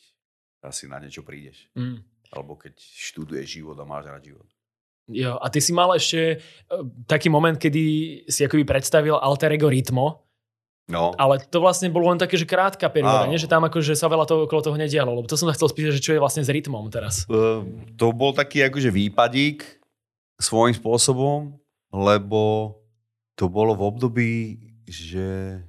asi 0.68 0.92
na 0.92 1.00
niečo 1.00 1.24
prídeš. 1.24 1.72
Mm. 1.76 2.04
Alebo 2.36 2.60
keď 2.60 2.76
študuješ 2.84 3.64
život 3.64 3.78
a 3.80 3.88
máš 3.88 4.12
rád 4.12 4.24
život. 4.28 4.50
Jo, 5.12 5.36
a 5.36 5.48
ty 5.52 5.60
si 5.60 5.76
mal 5.76 5.92
ešte 5.96 6.40
uh, 6.40 6.84
taký 7.08 7.28
moment, 7.28 7.60
kedy 7.60 7.84
si 8.28 8.42
akoby 8.48 8.64
predstavil 8.64 9.20
alter 9.20 9.52
ego 9.52 9.68
Rytmo, 9.68 10.24
No, 10.84 11.16
ale 11.16 11.40
to 11.40 11.64
vlastne 11.64 11.88
bolo 11.88 12.12
len 12.12 12.20
také, 12.20 12.36
že 12.36 12.44
krátka 12.44 12.92
perióda, 12.92 13.24
nie? 13.32 13.40
že 13.40 13.48
tam 13.48 13.64
akože 13.64 13.96
sa 13.96 14.12
veľa 14.12 14.28
toho, 14.28 14.44
okolo 14.44 14.60
toho 14.60 14.76
nedialo, 14.76 15.16
lebo 15.16 15.32
to 15.32 15.40
som 15.40 15.48
sa 15.48 15.56
chcel 15.56 15.72
spýtať, 15.72 15.96
že 15.96 16.04
čo 16.04 16.12
je 16.12 16.20
vlastne 16.20 16.44
s 16.44 16.52
rytmom 16.52 16.92
teraz. 16.92 17.24
Ehm, 17.32 17.88
to 17.96 18.12
bol 18.12 18.36
taký 18.36 18.68
akože 18.68 18.92
výpadík 18.92 19.64
svojím 20.44 20.76
spôsobom, 20.76 21.56
lebo 21.96 22.76
to 23.40 23.48
bolo 23.48 23.80
v 23.80 23.82
období, 23.88 24.34
že, 24.84 25.64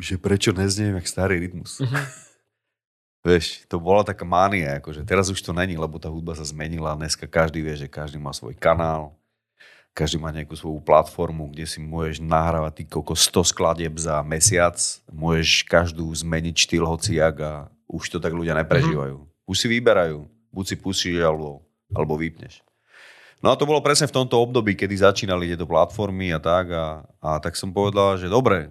že 0.00 0.16
prečo 0.16 0.56
nezniem 0.56 0.96
jak 0.96 1.06
starý 1.12 1.36
rytmus. 1.36 1.84
Mhm. 1.84 2.00
Vieš, 3.26 3.66
to 3.66 3.82
bola 3.82 4.06
taká 4.06 4.22
mánia, 4.22 4.78
akože 4.78 5.02
teraz 5.02 5.26
už 5.28 5.42
to 5.42 5.50
není, 5.50 5.74
lebo 5.74 5.98
tá 5.98 6.06
hudba 6.06 6.38
sa 6.38 6.46
zmenila. 6.46 6.94
Dneska 6.94 7.26
každý 7.26 7.58
vie, 7.58 7.74
že 7.74 7.90
každý 7.90 8.22
má 8.22 8.30
svoj 8.30 8.54
kanál, 8.54 9.18
každý 9.96 10.20
má 10.20 10.28
nejakú 10.28 10.52
svoju 10.52 10.84
platformu, 10.84 11.48
kde 11.48 11.64
si 11.64 11.80
môžeš 11.80 12.20
nahrávať 12.20 12.72
ty 12.76 12.82
koko 12.84 13.16
100 13.16 13.48
skladieb 13.48 13.96
za 13.96 14.20
mesiac, 14.20 14.76
môžeš 15.08 15.64
každú 15.64 16.04
zmeniť 16.12 16.52
štýl 16.52 16.84
hociak 16.84 17.34
a 17.40 17.52
už 17.88 18.12
to 18.12 18.18
tak 18.20 18.36
ľudia 18.36 18.52
neprežívajú. 18.60 19.24
Už 19.48 19.56
si 19.56 19.66
vyberajú, 19.72 20.28
buď 20.52 20.64
si 20.68 20.76
pustíš 20.76 21.24
alebo, 21.24 21.64
alebo 21.96 22.20
vypneš. 22.20 22.60
No 23.40 23.48
a 23.52 23.56
to 23.56 23.64
bolo 23.64 23.80
presne 23.80 24.04
v 24.04 24.16
tomto 24.20 24.36
období, 24.36 24.76
kedy 24.76 25.00
začínali 25.00 25.48
tieto 25.48 25.64
platformy 25.64 26.28
a 26.36 26.40
tak 26.44 26.68
a, 26.76 27.00
a 27.20 27.40
tak 27.40 27.56
som 27.56 27.72
povedal, 27.72 28.20
že 28.20 28.28
dobre, 28.28 28.68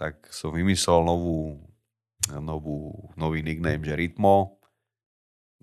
tak 0.00 0.24
som 0.32 0.56
vymyslel 0.56 1.04
novú, 1.04 1.60
novú, 2.40 3.12
nový 3.12 3.44
nickname, 3.44 3.84
že 3.84 3.92
Rytmo, 3.92 4.61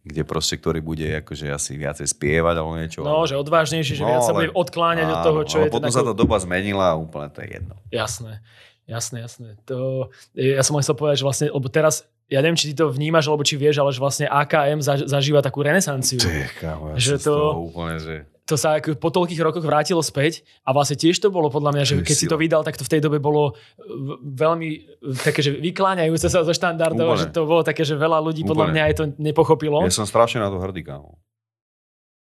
kde 0.04 0.22
proste, 0.24 0.56
ktorý 0.56 0.80
bude 0.80 1.08
akože 1.22 1.52
asi 1.52 1.76
viacej 1.76 2.08
spievať 2.08 2.56
alebo 2.56 2.76
niečo. 2.80 3.04
No, 3.04 3.28
že 3.28 3.36
odvážnejšie, 3.36 4.00
že 4.00 4.04
viac 4.04 4.24
sa 4.24 4.32
ale- 4.32 4.48
bude 4.48 4.52
odkláňať 4.56 5.08
od 5.08 5.20
toho, 5.22 5.40
čo 5.44 5.58
ale 5.60 5.66
je 5.68 5.74
potom 5.76 5.90
teda 5.92 5.98
sa 6.00 6.08
tá 6.08 6.14
doba 6.16 6.38
zmenila 6.40 6.94
a 6.94 6.96
úplne 6.96 7.28
to 7.30 7.44
je 7.44 7.48
jedno. 7.60 7.76
Jasné, 7.92 8.40
jasné, 8.88 9.18
jasné. 9.28 9.50
To, 9.68 10.08
ja 10.34 10.64
som 10.64 10.80
len 10.80 10.84
chcel 10.84 10.96
povedať, 10.96 11.20
že 11.20 11.26
vlastne, 11.28 11.48
lebo 11.52 11.68
teraz 11.68 12.08
ja 12.30 12.46
neviem, 12.46 12.56
či 12.56 12.70
ty 12.72 12.78
to 12.78 12.94
vnímaš, 12.94 13.26
alebo 13.26 13.42
či 13.42 13.58
vieš, 13.58 13.82
ale 13.82 13.90
že 13.90 13.98
vlastne 13.98 14.26
AKM 14.30 14.86
zaž, 14.86 15.10
zažíva 15.10 15.42
takú 15.42 15.66
renesanciu. 15.66 16.22
Ty, 16.22 16.46
kámo, 16.62 16.94
ja 16.94 16.96
Že 17.02 17.16
to... 17.26 17.34
úplne, 17.74 17.98
že... 17.98 18.16
To 18.50 18.58
sa 18.58 18.82
ako 18.82 18.98
po 18.98 19.14
toľkých 19.14 19.38
rokoch 19.46 19.62
vrátilo 19.62 20.02
späť 20.02 20.42
a 20.66 20.74
vlastne 20.74 20.98
tiež 20.98 21.22
to 21.22 21.30
bolo 21.30 21.54
podľa 21.54 21.70
mňa, 21.70 21.84
že 21.86 21.94
keď 22.02 22.16
si 22.18 22.26
to 22.26 22.34
vydal, 22.34 22.66
tak 22.66 22.82
to 22.82 22.84
v 22.84 22.98
tej 22.98 23.02
dobe 23.06 23.22
bolo 23.22 23.54
v- 23.78 24.18
veľmi 24.26 24.70
e, 24.74 24.80
také, 25.22 25.46
že 25.46 25.54
vykláňajúce 25.54 26.26
sa 26.26 26.42
zo 26.42 26.50
štandardov, 26.50 27.14
Úplne. 27.14 27.22
že 27.22 27.26
to 27.30 27.46
bolo 27.46 27.62
také, 27.62 27.86
že 27.86 27.94
veľa 27.94 28.18
ľudí 28.26 28.42
podľa 28.42 28.66
Úplne. 28.66 28.74
mňa 28.74 28.84
aj 28.90 28.94
to 28.98 29.04
nepochopilo. 29.22 29.86
Ja 29.86 29.94
som 29.94 30.10
strašne 30.10 30.42
na 30.42 30.50
to 30.50 30.58
hrdý, 30.58 30.82
kámo. 30.82 31.22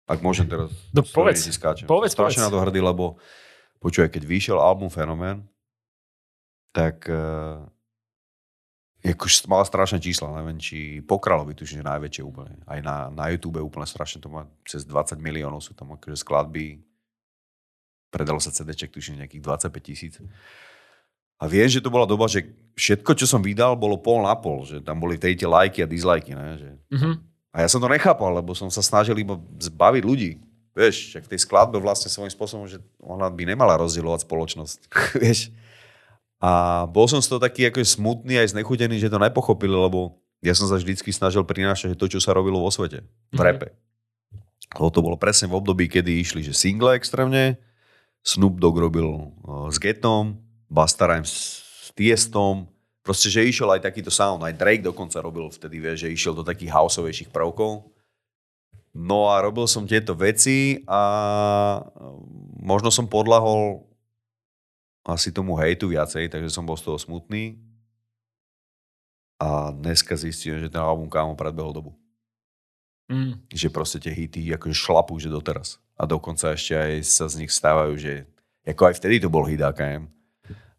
Ak 0.10 0.25
môžem 0.25 0.49
teraz... 0.49 0.73
No 0.89 1.06
povedz. 1.06 1.45
skáčem. 1.53 1.86
Povedz, 1.86 2.17
strašne 2.17 2.41
povedz. 2.41 2.49
na 2.49 2.53
to 2.53 2.63
hrdý, 2.65 2.80
lebo 2.82 3.21
počúvaj, 3.77 4.10
keď 4.10 4.23
vyšiel 4.25 4.58
album 4.58 4.89
Fenomén, 4.89 5.45
tak 6.73 7.06
uh, 7.06 7.62
akož 9.05 9.45
mala 9.45 9.62
strašné 9.63 10.01
čísla, 10.01 10.33
neviem, 10.33 10.57
či 10.57 10.99
pokralo 11.05 11.45
by 11.45 11.53
tuším, 11.53 11.81
že 11.81 11.86
najväčšie 11.86 12.23
úplne. 12.25 12.57
Aj 12.65 12.81
na, 12.81 13.13
na 13.13 13.29
YouTube 13.29 13.62
úplne 13.62 13.86
strašne, 13.86 14.17
to 14.19 14.27
má 14.27 14.49
cez 14.65 14.83
20 14.83 15.21
miliónov 15.21 15.62
sú 15.62 15.77
tam 15.77 15.93
akože 15.93 16.17
skladby. 16.17 16.81
Predalo 18.10 18.41
sa 18.41 18.49
CD-ček, 18.49 18.89
tuším, 18.89 19.21
nejakých 19.21 19.43
25 19.43 19.77
tisíc. 19.83 20.13
A 21.38 21.45
viem, 21.45 21.69
že 21.69 21.83
to 21.83 21.93
bola 21.93 22.10
doba, 22.10 22.25
že 22.25 22.49
všetko, 22.73 23.13
čo 23.13 23.29
som 23.29 23.45
vydal, 23.45 23.77
bolo 23.77 24.01
pol 24.01 24.25
na 24.25 24.33
pol, 24.33 24.65
že 24.65 24.81
tam 24.81 24.97
boli 24.97 25.21
tie 25.21 25.38
lajky 25.38 25.86
a 25.86 25.88
dislajky, 25.88 26.33
ne? 26.33 26.57
Že 26.57 26.69
Mhm. 26.97 27.12
a 27.53 27.57
ja 27.62 27.67
som 27.69 27.77
to 27.77 27.86
nechápal, 27.91 28.33
lebo 28.33 28.57
som 28.57 28.73
sa 28.73 28.81
snažil 28.81 29.13
iba 29.21 29.38
zbaviť 29.62 30.03
ľudí. 30.03 30.41
Vieš, 30.73 31.17
v 31.21 31.29
tej 31.29 31.41
skladbe 31.41 31.77
vlastne 31.81 32.10
svojím 32.10 32.29
spôsobom, 32.33 32.65
že 32.69 32.77
ona 33.01 33.29
by 33.29 33.53
nemala 33.53 33.77
rozdielovať 33.81 34.25
spoločnosť. 34.25 34.79
Vieš. 35.21 35.49
A 36.38 36.86
bol 36.86 37.10
som 37.10 37.17
z 37.17 37.34
toho 37.34 37.41
taký 37.41 37.65
ako 37.65 37.82
smutný 37.82 38.38
aj 38.38 38.54
znechutený, 38.54 39.02
že 39.02 39.10
to 39.10 39.17
nepochopili, 39.17 39.73
lebo 39.73 40.21
ja 40.45 40.54
som 40.54 40.69
sa 40.69 40.78
vždycky 40.78 41.10
snažil 41.10 41.41
prinášať 41.41 41.97
to, 41.97 42.06
čo 42.06 42.21
sa 42.21 42.38
robilo 42.38 42.62
vo 42.62 42.69
svete. 42.69 43.02
V 43.34 43.39
Mhm. 43.41 43.45
repe. 43.45 43.67
Lebo 44.78 44.89
to 44.93 45.02
bolo 45.02 45.17
presne 45.17 45.50
v 45.50 45.58
období, 45.58 45.89
kedy 45.89 46.21
išli 46.21 46.45
že 46.45 46.54
single 46.54 46.93
extrémne, 46.93 47.58
Snoop 48.21 48.60
Dogg 48.60 48.76
robil 48.78 49.08
uh, 49.08 49.71
s 49.71 49.80
Getom, 49.80 50.36
Busta 50.67 51.08
Rhymes 51.08 51.32
s 51.88 51.89
Tiestom, 51.95 52.67
proste, 53.00 53.32
že 53.32 53.47
išiel 53.47 53.71
aj 53.71 53.88
takýto 53.88 54.12
sound, 54.12 54.43
aj 54.43 54.60
Drake 54.60 54.84
dokonca 54.84 55.23
robil 55.23 55.47
vtedy, 55.47 55.80
vieš, 55.80 56.04
že 56.04 56.12
išiel 56.12 56.36
do 56.36 56.43
takých 56.43 56.76
houseovejších 56.76 57.32
prvkov. 57.32 57.88
No 58.91 59.32
a 59.32 59.39
robil 59.39 59.63
som 59.63 59.88
tieto 59.88 60.12
veci 60.12 60.84
a 60.89 61.02
možno 62.60 62.91
som 62.91 63.08
podľahol 63.08 63.88
asi 65.08 65.32
tomu 65.32 65.56
hejtu 65.56 65.88
viacej, 65.88 66.28
takže 66.28 66.52
som 66.52 66.67
bol 66.67 66.76
z 66.76 66.84
toho 66.84 67.00
smutný. 67.00 67.56
A 69.39 69.72
dneska 69.72 70.17
zistím, 70.17 70.60
že 70.60 70.67
ten 70.67 70.82
album 70.82 71.08
kámo 71.08 71.38
predbehol 71.38 71.72
dobu. 71.72 71.91
Mm. 73.08 73.39
Že 73.48 73.67
proste 73.72 73.98
tie 74.04 74.12
hity 74.12 74.52
akože 74.52 74.76
šlapú, 74.76 75.15
že 75.15 75.32
doteraz. 75.32 75.80
A 75.96 76.04
dokonca 76.04 76.52
ešte 76.52 76.76
aj 76.76 76.93
sa 77.08 77.26
z 77.32 77.46
nich 77.46 77.54
stávajú, 77.54 77.96
že 77.96 78.28
ako 78.67 78.84
aj 78.91 78.98
vtedy 79.00 79.24
to 79.24 79.32
bol 79.32 79.48
hit 79.48 79.63
AKM. 79.63 80.12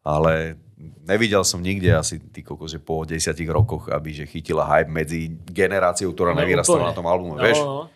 Ale 0.04 0.58
nevidel 1.06 1.40
som 1.46 1.62
nikde 1.64 1.88
asi 1.94 2.20
ty 2.20 2.44
kokos, 2.44 2.76
že 2.76 2.80
po 2.82 3.02
desiatich 3.08 3.48
rokoch, 3.48 3.88
aby 3.88 4.12
že 4.12 4.28
chytila 4.28 4.68
hype 4.68 4.92
medzi 4.92 5.32
generáciou, 5.48 6.12
ktorá 6.12 6.36
No, 6.36 6.44
nevyrastala 6.44 6.92
na 6.92 6.96
tom 6.96 7.08
albume. 7.08 7.40
No, 7.40 7.44
Vieš? 7.46 7.58
no. 7.64 7.88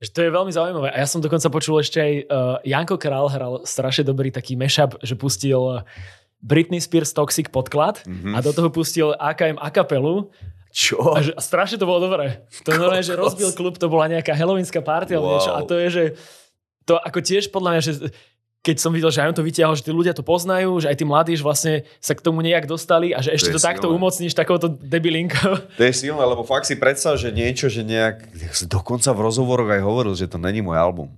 Že 0.00 0.10
to 0.10 0.20
je 0.22 0.30
veľmi 0.30 0.48
zaujímavé. 0.48 0.88
A 0.90 0.96
ja 0.96 1.06
som 1.06 1.20
dokonca 1.20 1.44
počul 1.46 1.76
ešte 1.76 2.00
aj, 2.00 2.12
uh, 2.24 2.56
Janko 2.64 2.96
Král 2.96 3.28
hral 3.28 3.54
strašne 3.62 4.00
dobrý 4.02 4.32
taký 4.32 4.56
mashup, 4.56 4.96
že 5.00 5.12
pustil 5.12 5.60
uh, 5.60 5.84
Britney 6.40 6.80
Spears 6.80 7.12
Toxic 7.12 7.48
podklad 7.48 8.00
Mhm. 8.08 8.32
a 8.32 8.40
do 8.40 8.50
toho 8.50 8.68
pustil 8.68 9.12
AKM 9.12 9.60
akapelu 9.60 10.32
Čo? 10.72 11.12
a, 11.12 11.20
že, 11.20 11.36
a 11.36 11.40
strašne 11.40 11.76
to 11.76 11.84
bolo 11.84 12.08
dobré. 12.08 12.48
To 12.64 12.72
normálne, 12.72 13.04
že 13.04 13.12
rozbil 13.12 13.52
klub, 13.52 13.76
to 13.76 13.86
bola 13.86 14.08
nejaká 14.08 14.32
halloweenská 14.32 14.80
party 14.80 15.12
alebo 15.12 15.28
Wow. 15.28 15.34
niečo 15.36 15.52
a 15.52 15.60
to 15.62 15.74
je, 15.76 15.88
že 15.90 16.04
to 16.82 16.96
ako 16.96 17.18
tiež 17.20 17.52
podľa 17.52 17.70
mňa, 17.76 17.82
že 17.84 17.92
keď 18.60 18.76
som 18.76 18.92
videl, 18.92 19.08
že 19.08 19.24
aj 19.24 19.28
on 19.32 19.36
to 19.40 19.44
vytiahol, 19.44 19.72
že 19.72 19.88
tí 19.88 19.92
ľudia 19.92 20.12
to 20.12 20.20
poznajú, 20.20 20.84
že 20.84 20.92
aj 20.92 20.96
tí 21.00 21.04
mladí 21.08 21.32
že 21.32 21.40
vlastne 21.40 21.74
sa 21.96 22.12
k 22.12 22.20
tomu 22.20 22.44
nejak 22.44 22.68
dostali 22.68 23.16
a 23.16 23.24
že 23.24 23.32
ešte 23.32 23.56
je 23.56 23.56
to, 23.56 23.60
takto 23.60 23.88
silné. 23.88 23.96
umocníš 23.96 24.36
takouto 24.36 24.68
debilinkou. 24.68 25.52
To 25.80 25.84
je 25.88 25.94
silné, 25.96 26.20
lebo 26.20 26.44
fakt 26.44 26.68
si 26.68 26.76
predstav, 26.76 27.16
že 27.16 27.32
niečo, 27.32 27.72
že 27.72 27.80
nejak... 27.80 28.36
Dokonca 28.68 29.16
v 29.16 29.20
rozhovoroch 29.24 29.70
aj 29.72 29.80
hovoril, 29.80 30.12
že 30.12 30.28
to 30.28 30.36
není 30.36 30.60
môj 30.60 30.76
album. 30.76 31.08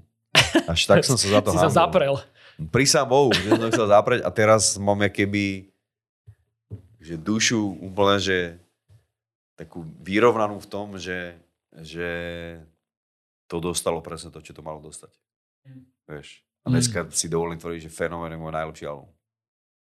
Až 0.70 0.86
tak 0.86 1.02
som 1.02 1.18
sa 1.18 1.26
za 1.26 1.40
to 1.44 1.50
si 1.50 1.58
sa 1.58 1.66
hanbil. 1.66 1.80
zaprel. 1.82 2.14
Prisám 2.70 3.10
Bohu, 3.10 3.34
že 3.34 3.50
som 3.50 3.58
to 3.58 3.68
chcel 3.74 3.86
zapreť 3.90 4.20
a 4.22 4.30
teraz 4.30 4.78
mám 4.78 5.02
keby 5.10 5.72
že 7.02 7.18
dušu 7.18 7.58
úplne, 7.82 8.22
že 8.22 8.38
takú 9.58 9.82
vyrovnanú 10.06 10.62
v 10.62 10.70
tom, 10.70 10.94
že, 10.94 11.34
že 11.82 12.08
to 13.50 13.58
dostalo 13.58 13.98
presne 13.98 14.30
to, 14.30 14.38
čo 14.38 14.54
to 14.54 14.62
malo 14.62 14.78
dostať. 14.78 15.10
Vieš. 16.06 16.46
A 16.62 16.70
Mm. 16.70 16.78
dneska 16.78 16.98
si 17.10 17.26
dovolím 17.26 17.58
tvrdiť, 17.58 17.86
že 17.86 17.90
fenomén 17.90 18.30
je 18.30 18.38
môj 18.38 18.54
najlepší 18.54 18.86
album. 18.86 19.10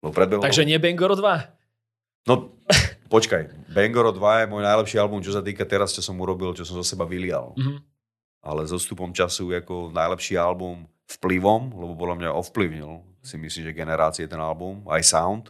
Lebo 0.02 0.12
predbehol 0.12 0.42
Takže 0.42 0.66
nie 0.66 0.78
Bangoro 0.82 1.14
2? 1.14 1.54
No, 2.26 2.56
počkaj. 3.14 3.70
Bangoro 3.70 4.10
2 4.10 4.44
je 4.44 4.48
môj 4.50 4.64
najlepší 4.66 4.98
album, 4.98 5.22
čo 5.22 5.32
sa 5.32 5.46
týka 5.46 5.64
teraz, 5.70 5.94
čo 5.94 6.02
som 6.02 6.18
urobil, 6.18 6.52
čo 6.58 6.66
som 6.66 6.76
zo 6.80 6.86
seba 6.86 7.06
vylial. 7.06 7.54
Mhm. 7.56 7.78
Ale 8.44 8.68
so 8.68 8.76
stupom 8.76 9.16
času 9.16 9.54
ako 9.56 9.94
najlepší 9.96 10.36
album 10.36 10.84
vplyvom, 11.08 11.72
lebo 11.72 11.94
podľa 11.96 12.16
mňa 12.20 12.30
ovplyvnil 12.36 12.92
si 13.24 13.40
myslím, 13.40 13.72
že 13.72 13.72
generácie 13.72 14.28
ten 14.28 14.40
album, 14.40 14.84
aj 14.90 15.04
sound. 15.04 15.46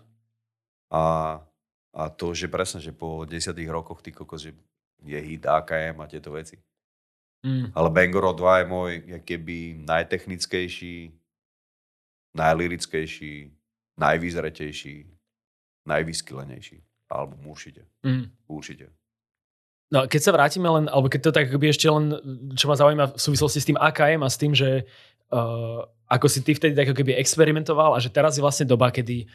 A, 0.94 1.38
a 1.90 2.02
to, 2.14 2.38
že 2.38 2.46
presne, 2.46 2.78
že 2.78 2.94
po 2.94 3.26
desiatých 3.26 3.70
rokoch 3.72 4.06
ty 4.06 4.14
kokos, 4.14 4.46
že 4.46 4.54
je 5.02 5.18
hit 5.18 5.42
AKM 5.42 5.98
a 6.04 6.06
tieto 6.06 6.30
veci. 6.30 6.62
Mm. 7.44 7.76
Ale 7.76 7.90
Bangoro 7.92 8.32
2 8.32 8.64
je 8.64 8.66
môj 8.72 8.92
keby 9.28 9.84
najtechnickejší, 9.84 11.12
najlirickejší, 12.34 13.36
najvyzretejší, 14.00 14.96
najvyskylenejší 15.84 16.80
album 17.14 17.46
určite. 17.46 17.86
Mm. 18.02 18.34
Určite. 18.50 18.90
No 19.94 20.10
keď 20.10 20.22
sa 20.26 20.34
vrátime 20.34 20.66
len, 20.66 20.86
alebo 20.90 21.06
keď 21.06 21.30
to 21.30 21.36
tak 21.38 21.46
akoby 21.54 21.70
ešte 21.70 21.86
len, 21.86 22.18
čo 22.58 22.66
ma 22.66 22.74
zaujíma 22.74 23.14
v 23.14 23.22
súvislosti 23.22 23.60
s 23.62 23.68
tým 23.70 23.78
AKM 23.78 24.26
a 24.26 24.30
s 24.32 24.42
tým, 24.42 24.58
že 24.58 24.90
uh, 25.30 25.86
ako 26.10 26.26
si 26.26 26.42
ty 26.42 26.58
vtedy 26.58 26.74
tak 26.74 26.98
keby 26.98 27.14
experimentoval 27.14 27.94
a 27.94 28.02
že 28.02 28.10
teraz 28.10 28.34
je 28.34 28.42
vlastne 28.42 28.66
doba, 28.66 28.90
kedy 28.90 29.30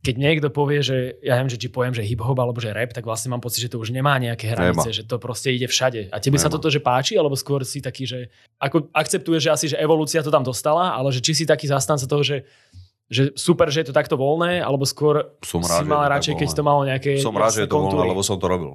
keď 0.00 0.14
niekto 0.14 0.48
povie, 0.48 0.80
že 0.80 0.96
ja 1.18 1.34
neviem, 1.34 1.50
že 1.50 1.58
či 1.58 1.66
poviem, 1.66 1.90
že 1.90 2.00
hip-hop 2.00 2.34
alebo 2.34 2.56
že 2.56 2.70
rap, 2.70 2.90
tak 2.90 3.02
vlastne 3.02 3.28
mám 3.28 3.40
pocit, 3.40 3.58
že 3.58 3.68
to 3.68 3.76
už 3.76 3.90
nemá 3.90 4.14
nejaké 4.16 4.48
hranice, 4.48 4.86
Nemá. 4.86 4.94
že 4.94 5.02
to 5.02 5.16
proste 5.16 5.50
ide 5.50 5.66
všade. 5.66 6.08
A 6.08 6.16
tebe 6.16 6.36
sa 6.36 6.46
Nemá. 6.46 6.54
toto, 6.54 6.68
že 6.68 6.78
páči, 6.78 7.14
alebo 7.14 7.34
skôr 7.34 7.62
si 7.62 7.80
taký, 7.80 8.04
že 8.04 8.30
ako 8.56 8.86
akceptuješ, 8.90 9.40
že 9.40 9.50
asi, 9.50 9.66
že 9.68 9.76
evolúcia 9.76 10.20
to 10.20 10.30
tam 10.30 10.40
dostala, 10.40 10.90
ale 10.90 11.10
že 11.10 11.18
či 11.18 11.32
si 11.32 11.44
taký 11.44 11.66
zastanca 11.66 12.04
toho, 12.04 12.20
že 12.20 12.46
že 13.06 13.30
super, 13.34 13.66
že 13.66 13.82
je 13.82 13.88
to 13.88 13.94
takto 13.94 14.14
voľné, 14.14 14.58
alebo 14.58 14.82
skôr 14.82 15.30
Som 15.40 15.62
si 15.62 15.70
rád, 15.70 15.80
je 15.80 15.88
mal 15.88 16.10
radšej, 16.10 16.34
keď 16.34 16.42
voľné. 16.44 16.58
to 16.58 16.66
malo 16.66 16.82
nejaké 16.82 17.10
Som 17.16 17.38
rád, 17.38 17.52
že 17.52 17.62
je 17.62 17.70
to 17.70 17.78
voľné, 17.78 17.86
kontúry. 17.94 18.10
lebo 18.10 18.20
som 18.20 18.34
to 18.34 18.46
robil. 18.46 18.72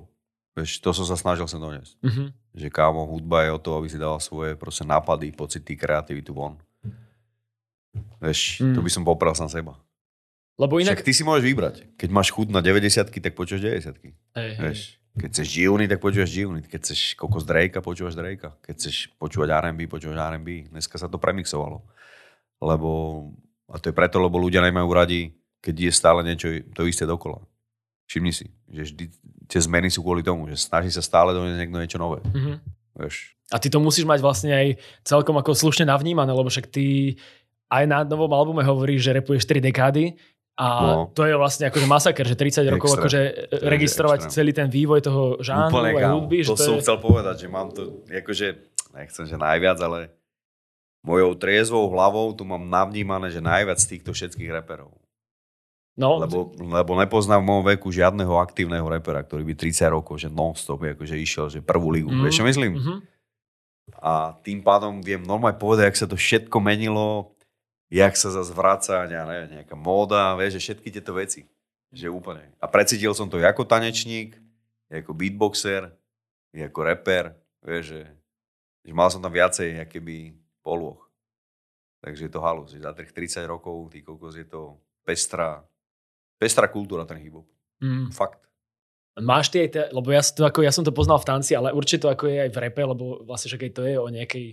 Vieš, 0.52 0.80
to 0.80 0.90
som 0.90 1.04
sa 1.04 1.16
snažil 1.16 1.44
sem 1.46 1.60
doniesť. 1.60 2.00
Mhm. 2.00 2.24
Že 2.54 2.68
kámo, 2.70 3.04
hudba 3.06 3.44
je 3.44 3.52
o 3.52 3.60
to, 3.60 3.76
aby 3.76 3.88
si 3.88 3.96
dala 3.96 4.20
svoje 4.20 4.56
proste 4.56 4.84
nápady, 4.84 5.32
pocity, 5.32 5.76
kreativitu 5.76 6.32
von. 6.32 6.56
Vieš, 8.22 8.62
Mm. 8.62 8.72
to 8.72 8.80
by 8.80 8.90
som 8.90 9.04
popral 9.04 9.34
sám 9.34 9.50
seba. 9.50 9.76
Lebo 10.62 10.78
inak... 10.78 10.94
Však 10.94 11.08
ty 11.10 11.14
si 11.18 11.26
môžeš 11.26 11.42
vybrať. 11.42 11.76
Keď 11.98 12.10
máš 12.14 12.30
chuť 12.30 12.54
na 12.54 12.62
90 12.62 13.10
tak 13.10 13.34
počúvaš 13.34 13.66
90 13.66 13.98
Hej, 13.98 14.14
hej. 14.38 14.50
Vieš, 14.62 14.82
keď 15.18 15.30
chceš 15.34 15.48
G-Unit, 15.58 15.90
tak 15.90 16.00
počúvaš 16.00 16.30
G-Unit. 16.30 16.66
Keď 16.70 16.80
chceš 16.86 17.00
kokos 17.18 17.44
Drakea, 17.44 17.82
počúvaš 17.82 18.14
Drakea. 18.14 18.54
Keď 18.62 18.74
chceš 18.78 18.96
počúvať 19.18 19.50
R&B, 19.58 19.90
počúvaš 19.90 20.22
R&B. 20.22 20.70
Dneska 20.70 21.02
sa 21.02 21.10
to 21.10 21.18
premixovalo. 21.18 21.82
Lebo, 22.62 22.90
a 23.68 23.82
to 23.82 23.90
je 23.90 23.98
preto, 23.98 24.22
lebo 24.22 24.38
ľudia 24.38 24.62
nemajú 24.62 24.88
radi, 24.94 25.34
keď 25.60 25.90
je 25.90 25.92
stále 25.92 26.22
niečo 26.22 26.48
to 26.72 26.86
isté 26.86 27.10
dokola. 27.10 27.42
Všimni 28.06 28.32
si, 28.32 28.48
že 28.70 28.88
vždy 28.88 29.04
tie 29.50 29.60
zmeny 29.60 29.90
sú 29.92 30.06
kvôli 30.06 30.22
tomu, 30.24 30.48
že 30.48 30.62
snaží 30.62 30.94
sa 30.94 31.04
stále 31.04 31.36
doniesť 31.36 31.60
niekto 31.60 31.82
niečo 31.82 32.00
nové. 32.00 32.22
Mhm. 32.32 32.54
Vieš. 33.02 33.36
A 33.52 33.60
ty 33.60 33.68
to 33.68 33.84
musíš 33.84 34.08
mať 34.08 34.24
vlastne 34.24 34.52
aj 34.56 34.80
celkom 35.04 35.36
ako 35.36 35.52
slušne 35.52 35.90
navnímané, 35.92 36.32
lebo 36.32 36.48
však 36.48 36.72
ty 36.72 37.16
aj 37.72 37.84
na 37.88 38.04
novom 38.04 38.32
albume 38.36 38.64
hovoríš, 38.64 39.12
že 39.12 39.16
repuješ 39.16 39.48
4 39.48 39.64
dekády 39.72 40.16
a 40.60 40.68
No. 40.84 41.10
to 41.16 41.24
je 41.26 41.34
vlastne 41.34 41.68
akože 41.68 41.88
masaker, 41.88 42.26
že 42.28 42.36
30 42.36 42.68
rokov 42.70 42.92
Extrém. 42.92 43.02
akože 43.02 43.22
je 43.22 43.32
registrovať 43.66 44.20
extrém. 44.28 44.36
celý 44.36 44.52
ten 44.52 44.68
vývoj 44.68 45.00
toho 45.02 45.22
žánru 45.40 45.74
Úplne, 45.80 45.90
aj 45.96 46.06
hudby. 46.12 46.38
To, 46.44 46.54
že 46.54 46.66
som 46.66 46.76
je... 46.78 46.82
chcel 46.84 46.98
povedať, 47.00 47.36
že 47.42 47.48
mám 47.48 47.68
to, 47.72 47.82
akože, 48.06 48.48
nechcem, 48.94 49.24
že 49.26 49.36
najviac, 49.40 49.78
ale 49.82 50.00
mojou 51.02 51.34
triezvou 51.34 51.90
hlavou 51.90 52.30
tu 52.36 52.44
mám 52.46 52.62
navnímané, 52.62 53.32
že 53.32 53.42
najviac 53.42 53.80
z 53.80 53.98
týchto 53.98 54.12
všetkých 54.14 54.52
reperov. 54.54 54.94
No, 56.00 56.24
Lebo, 56.24 56.56
lebo 56.56 56.92
nepoznám 56.96 57.44
v 57.44 57.48
mojom 57.52 57.66
veku 57.76 57.92
žiadneho 57.92 58.40
aktívneho 58.40 58.88
repera, 58.88 59.20
ktorý 59.22 59.44
by 59.44 59.54
30 59.60 59.92
rokov, 59.92 60.24
že 60.24 60.32
non-stop 60.32 60.80
akože 60.80 61.20
išiel, 61.20 61.52
že 61.52 61.60
prvú 61.60 61.92
ligu. 61.92 62.08
Mm. 62.08 62.22
Vieš, 62.26 62.36
čo 62.42 62.46
myslím? 62.48 62.72
mhm. 62.80 62.96
A 64.00 64.34
tým 64.40 64.64
pádom 64.64 65.04
viem 65.04 65.20
normálne 65.20 65.60
povedať, 65.60 65.92
jak 65.92 66.00
sa 66.00 66.08
to 66.08 66.16
všetko 66.16 66.58
menilo, 66.64 67.36
jak 67.92 68.16
sa 68.16 68.32
zase 68.32 68.56
ja 69.12 69.24
neviem, 69.28 69.60
nejaká 69.60 69.76
móda, 69.76 70.40
vieš, 70.40 70.58
že 70.58 70.72
všetky 70.72 70.90
tieto 70.96 71.12
veci. 71.12 71.44
Že 71.92 72.08
úplne. 72.08 72.48
A 72.64 72.72
precítil 72.72 73.12
som 73.12 73.28
to 73.28 73.36
ako 73.44 73.68
tanečník, 73.68 74.40
ako 74.88 75.12
beatboxer, 75.12 75.92
ako 76.56 76.80
rapper, 76.88 77.36
vieš, 77.60 78.00
že, 78.00 78.02
že 78.88 78.92
mal 78.96 79.12
som 79.12 79.20
tam 79.20 79.36
viacej 79.36 79.84
keby 79.92 80.32
polôch. 80.64 81.04
Takže 82.00 82.26
je 82.26 82.32
to 82.32 82.40
halus, 82.42 82.74
za 82.74 82.96
tých 82.96 83.12
30 83.12 83.46
rokov, 83.46 83.92
ty 83.92 84.02
kokos, 84.02 84.40
je 84.40 84.48
to 84.48 84.80
pestrá, 85.06 85.62
pestrá 86.40 86.66
kultúra 86.72 87.04
ten 87.04 87.20
hip 87.20 87.36
Mm. 87.82 88.14
Fakt. 88.14 88.38
Máš 89.18 89.50
ty 89.50 89.66
aj, 89.66 89.70
te, 89.74 89.82
lebo 89.90 90.14
ja, 90.14 90.22
to, 90.22 90.46
ako, 90.46 90.62
ja 90.62 90.70
som 90.70 90.86
to 90.86 90.94
poznal 90.94 91.18
v 91.18 91.26
tanci, 91.34 91.58
ale 91.58 91.74
určite 91.74 92.06
to 92.06 92.14
ako 92.14 92.30
je 92.30 92.46
aj 92.46 92.52
v 92.54 92.62
repe, 92.62 92.86
lebo 92.86 93.26
vlastne 93.26 93.50
však 93.50 93.66
aj 93.66 93.74
to 93.74 93.82
je 93.90 93.96
o 93.98 94.06
nejakej 94.06 94.46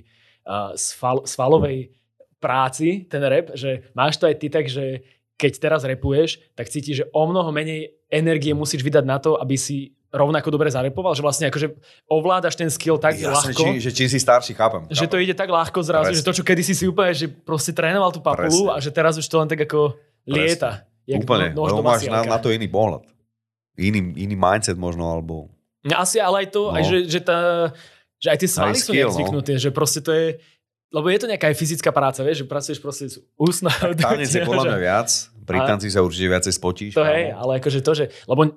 uh, 0.48 0.72
sval, 0.80 1.28
svalovej 1.28 1.92
práci, 2.38 3.04
ten 3.06 3.20
rap, 3.20 3.52
že 3.54 3.90
máš 3.92 4.16
to 4.16 4.26
aj 4.26 4.34
ty 4.38 4.46
tak, 4.48 4.66
že 4.66 5.02
keď 5.38 5.52
teraz 5.58 5.82
repuješ, 5.86 6.42
tak 6.54 6.66
cítiš, 6.66 6.94
že 6.96 7.08
o 7.14 7.22
mnoho 7.26 7.50
menej 7.54 7.94
energie 8.10 8.50
musíš 8.54 8.82
vydať 8.82 9.04
na 9.06 9.22
to, 9.22 9.38
aby 9.38 9.54
si 9.54 9.94
rovnako 10.08 10.48
dobre 10.48 10.72
zarepoval, 10.72 11.12
že 11.12 11.20
vlastne 11.20 11.46
akože 11.52 11.68
ovládaš 12.08 12.56
ten 12.56 12.72
skill 12.72 12.96
tak 12.96 13.20
Jasne, 13.20 13.52
ľahko, 13.52 13.60
či, 13.60 13.70
že 13.78 13.90
čím 13.92 14.08
si 14.08 14.18
starší, 14.18 14.56
chápem. 14.56 14.88
že 14.88 15.04
chápem. 15.04 15.12
to 15.12 15.16
ide 15.20 15.34
tak 15.36 15.52
ľahko 15.52 15.78
zrazu, 15.84 16.10
Presne. 16.10 16.18
že 16.18 16.26
to, 16.26 16.32
čo 16.32 16.42
kedysi 16.48 16.72
si 16.74 16.84
úplne, 16.88 17.12
že 17.12 17.28
proste 17.28 17.76
trénoval 17.76 18.08
tú 18.10 18.24
papulu 18.24 18.72
Presne. 18.72 18.74
a 18.74 18.80
že 18.80 18.90
teraz 18.90 19.20
už 19.20 19.26
to 19.28 19.36
len 19.36 19.46
tak 19.52 19.60
ako 19.68 19.94
lieta. 20.24 20.88
Jak 21.04 21.24
Úplne, 21.24 21.52
nož 21.52 21.72
lebo 21.72 21.84
máš 21.84 22.08
na, 22.08 22.24
na 22.24 22.36
to 22.40 22.48
iný 22.52 22.68
pohľad. 22.68 23.04
Iný, 23.76 24.16
iný 24.16 24.34
mindset 24.36 24.76
možno, 24.76 25.08
alebo... 25.08 25.48
Asi, 25.86 26.18
ale 26.20 26.44
aj 26.44 26.48
to, 26.52 26.62
No. 26.68 26.76
aj 26.76 26.82
že, 26.84 26.98
že, 27.08 27.20
tá, 27.22 27.38
že 28.18 28.28
aj 28.32 28.38
tie 28.42 28.48
svaly 28.50 28.76
sú 28.76 28.92
skill, 28.92 29.08
no. 29.12 29.40
že 29.40 29.70
proste 29.72 30.00
to 30.04 30.10
je, 30.12 30.36
lebo 30.88 31.06
je 31.12 31.18
to 31.20 31.26
nejaká 31.28 31.52
aj 31.52 31.56
fyzická 31.56 31.90
práca, 31.92 32.24
vieš, 32.24 32.44
že 32.44 32.46
pracuješ 32.48 32.78
proste 32.80 33.04
s 33.08 33.16
ústnou. 33.36 33.72
Tanec 33.96 34.28
je 34.28 34.42
podľa 34.44 34.64
mňa 34.72 34.78
viac, 34.80 35.08
pri 35.44 35.58
tanci 35.64 35.92
sa 35.92 36.00
určite 36.00 36.28
viacej 36.32 36.52
spotíš. 36.56 36.92
To 36.96 37.04
hej, 37.04 37.32
ale 37.32 37.60
akože 37.60 37.80
to, 37.84 37.92
že, 37.92 38.04
lebo 38.24 38.56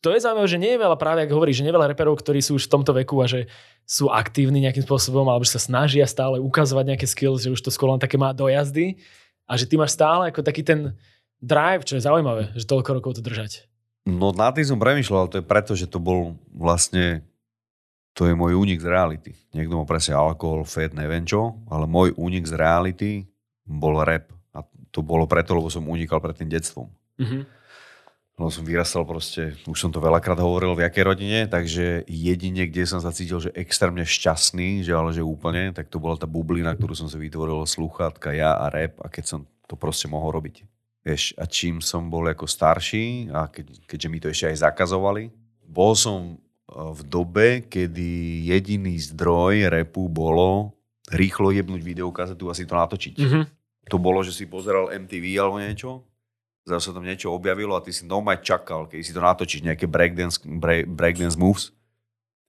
to 0.00 0.16
je 0.16 0.24
zaujímavé, 0.24 0.48
že 0.48 0.60
nie 0.60 0.72
je 0.76 0.80
veľa 0.80 0.96
práve, 0.96 1.20
ako 1.24 1.36
hovoríš, 1.36 1.60
že 1.60 1.64
nie 1.68 1.72
je 1.72 1.76
veľa 1.76 1.92
reperov, 1.92 2.16
ktorí 2.16 2.40
sú 2.40 2.56
už 2.56 2.68
v 2.68 2.72
tomto 2.72 2.92
veku 2.96 3.20
a 3.20 3.28
že 3.28 3.52
sú 3.84 4.08
aktívni 4.08 4.64
nejakým 4.64 4.84
spôsobom, 4.84 5.28
alebo 5.28 5.44
že 5.44 5.60
sa 5.60 5.60
snažia 5.60 6.08
stále 6.08 6.40
ukazovať 6.40 6.84
nejaké 6.96 7.06
skills, 7.08 7.44
že 7.44 7.52
už 7.52 7.60
to 7.60 7.68
skôr 7.68 7.92
len 7.92 8.00
také 8.00 8.16
má 8.16 8.32
dojazdy 8.32 8.96
a 9.44 9.60
že 9.60 9.68
ty 9.68 9.76
máš 9.76 9.92
stále 9.92 10.32
ako 10.32 10.40
taký 10.40 10.64
ten 10.64 10.96
drive, 11.40 11.84
čo 11.84 12.00
je 12.00 12.04
zaujímavé, 12.04 12.52
že 12.56 12.64
toľko 12.64 12.90
rokov 12.96 13.20
to 13.20 13.22
držať. 13.24 13.68
No 14.08 14.32
nad 14.32 14.56
tým 14.56 14.64
som 14.64 14.80
premyšľal, 14.80 15.20
ale 15.20 15.32
to 15.32 15.40
je 15.44 15.50
preto, 15.50 15.72
že 15.76 15.84
to 15.84 16.00
bol 16.00 16.40
vlastne, 16.48 17.20
to 18.14 18.26
je 18.26 18.34
môj 18.34 18.58
únik 18.58 18.82
z 18.82 18.90
reality. 18.90 19.32
Niekto 19.54 19.78
má 19.78 19.84
presne 19.86 20.18
alkohol, 20.18 20.66
fed, 20.66 20.92
neviem 20.92 21.22
čo, 21.22 21.56
ale 21.70 21.86
môj 21.86 22.14
únik 22.18 22.46
z 22.46 22.54
reality 22.58 23.10
bol 23.62 24.02
rap. 24.02 24.34
A 24.50 24.66
to 24.90 25.00
bolo 25.00 25.30
preto, 25.30 25.54
lebo 25.54 25.70
som 25.70 25.86
unikal 25.86 26.18
pred 26.18 26.34
tým 26.34 26.50
detstvom. 26.50 26.90
Mhm. 27.20 27.46
Lebo 28.40 28.48
som 28.48 28.64
vyrastal 28.64 29.04
proste, 29.04 29.52
už 29.68 29.76
som 29.76 29.92
to 29.92 30.00
veľakrát 30.00 30.40
hovoril 30.40 30.72
v 30.72 30.88
jakej 30.88 31.04
rodine, 31.04 31.44
takže 31.44 32.08
jedine, 32.08 32.64
kde 32.72 32.88
som 32.88 32.96
sa 32.96 33.12
cítil, 33.12 33.36
že 33.36 33.52
extrémne 33.52 34.00
šťastný, 34.00 34.80
že 34.80 34.96
ale 34.96 35.12
že 35.12 35.20
úplne, 35.20 35.76
tak 35.76 35.92
to 35.92 36.00
bola 36.00 36.16
tá 36.16 36.24
bublina, 36.24 36.72
ktorú 36.72 36.96
som 36.96 37.04
si 37.04 37.20
vytvoril, 37.20 37.68
slúchatka, 37.68 38.32
ja 38.32 38.56
a 38.56 38.72
rap 38.72 38.96
a 39.04 39.12
keď 39.12 39.24
som 39.28 39.40
to 39.68 39.76
proste 39.76 40.08
mohol 40.08 40.32
robiť. 40.40 40.64
Vieš, 41.04 41.36
a 41.36 41.44
čím 41.44 41.84
som 41.84 42.08
bol 42.08 42.24
ako 42.32 42.48
starší 42.48 43.28
a 43.28 43.44
keď, 43.48 43.76
keďže 43.84 44.08
mi 44.08 44.18
to 44.24 44.32
ešte 44.32 44.56
aj 44.56 44.72
zakazovali, 44.72 45.28
bol 45.68 45.92
som 45.92 46.40
v 46.70 47.00
dobe, 47.02 47.48
kedy 47.66 48.10
jediný 48.46 48.94
zdroj 48.94 49.66
repu 49.68 50.06
bolo 50.06 50.70
rýchlo 51.10 51.50
jebnúť 51.50 51.82
videokazetu 51.82 52.46
a 52.46 52.54
si 52.54 52.62
to 52.62 52.78
natočiť 52.78 53.14
Mhm. 53.18 53.40
to 53.90 53.98
bolo, 53.98 54.22
že 54.22 54.30
si 54.30 54.46
pozeral 54.46 54.94
MTV 54.94 55.24
alebo 55.34 55.58
niečo, 55.58 56.06
zase 56.62 56.90
sa 56.90 56.94
tam 56.94 57.02
niečo 57.02 57.34
objavilo 57.34 57.74
a 57.74 57.82
ty 57.82 57.90
si 57.90 58.06
normálne 58.06 58.38
čakal, 58.38 58.86
keď 58.86 58.98
si 59.02 59.10
to 59.10 59.18
natočíš, 59.18 59.66
nejaké 59.66 59.90
breakdance, 59.90 60.38
break, 60.46 60.86
breakdance 60.86 61.34
moves, 61.34 61.74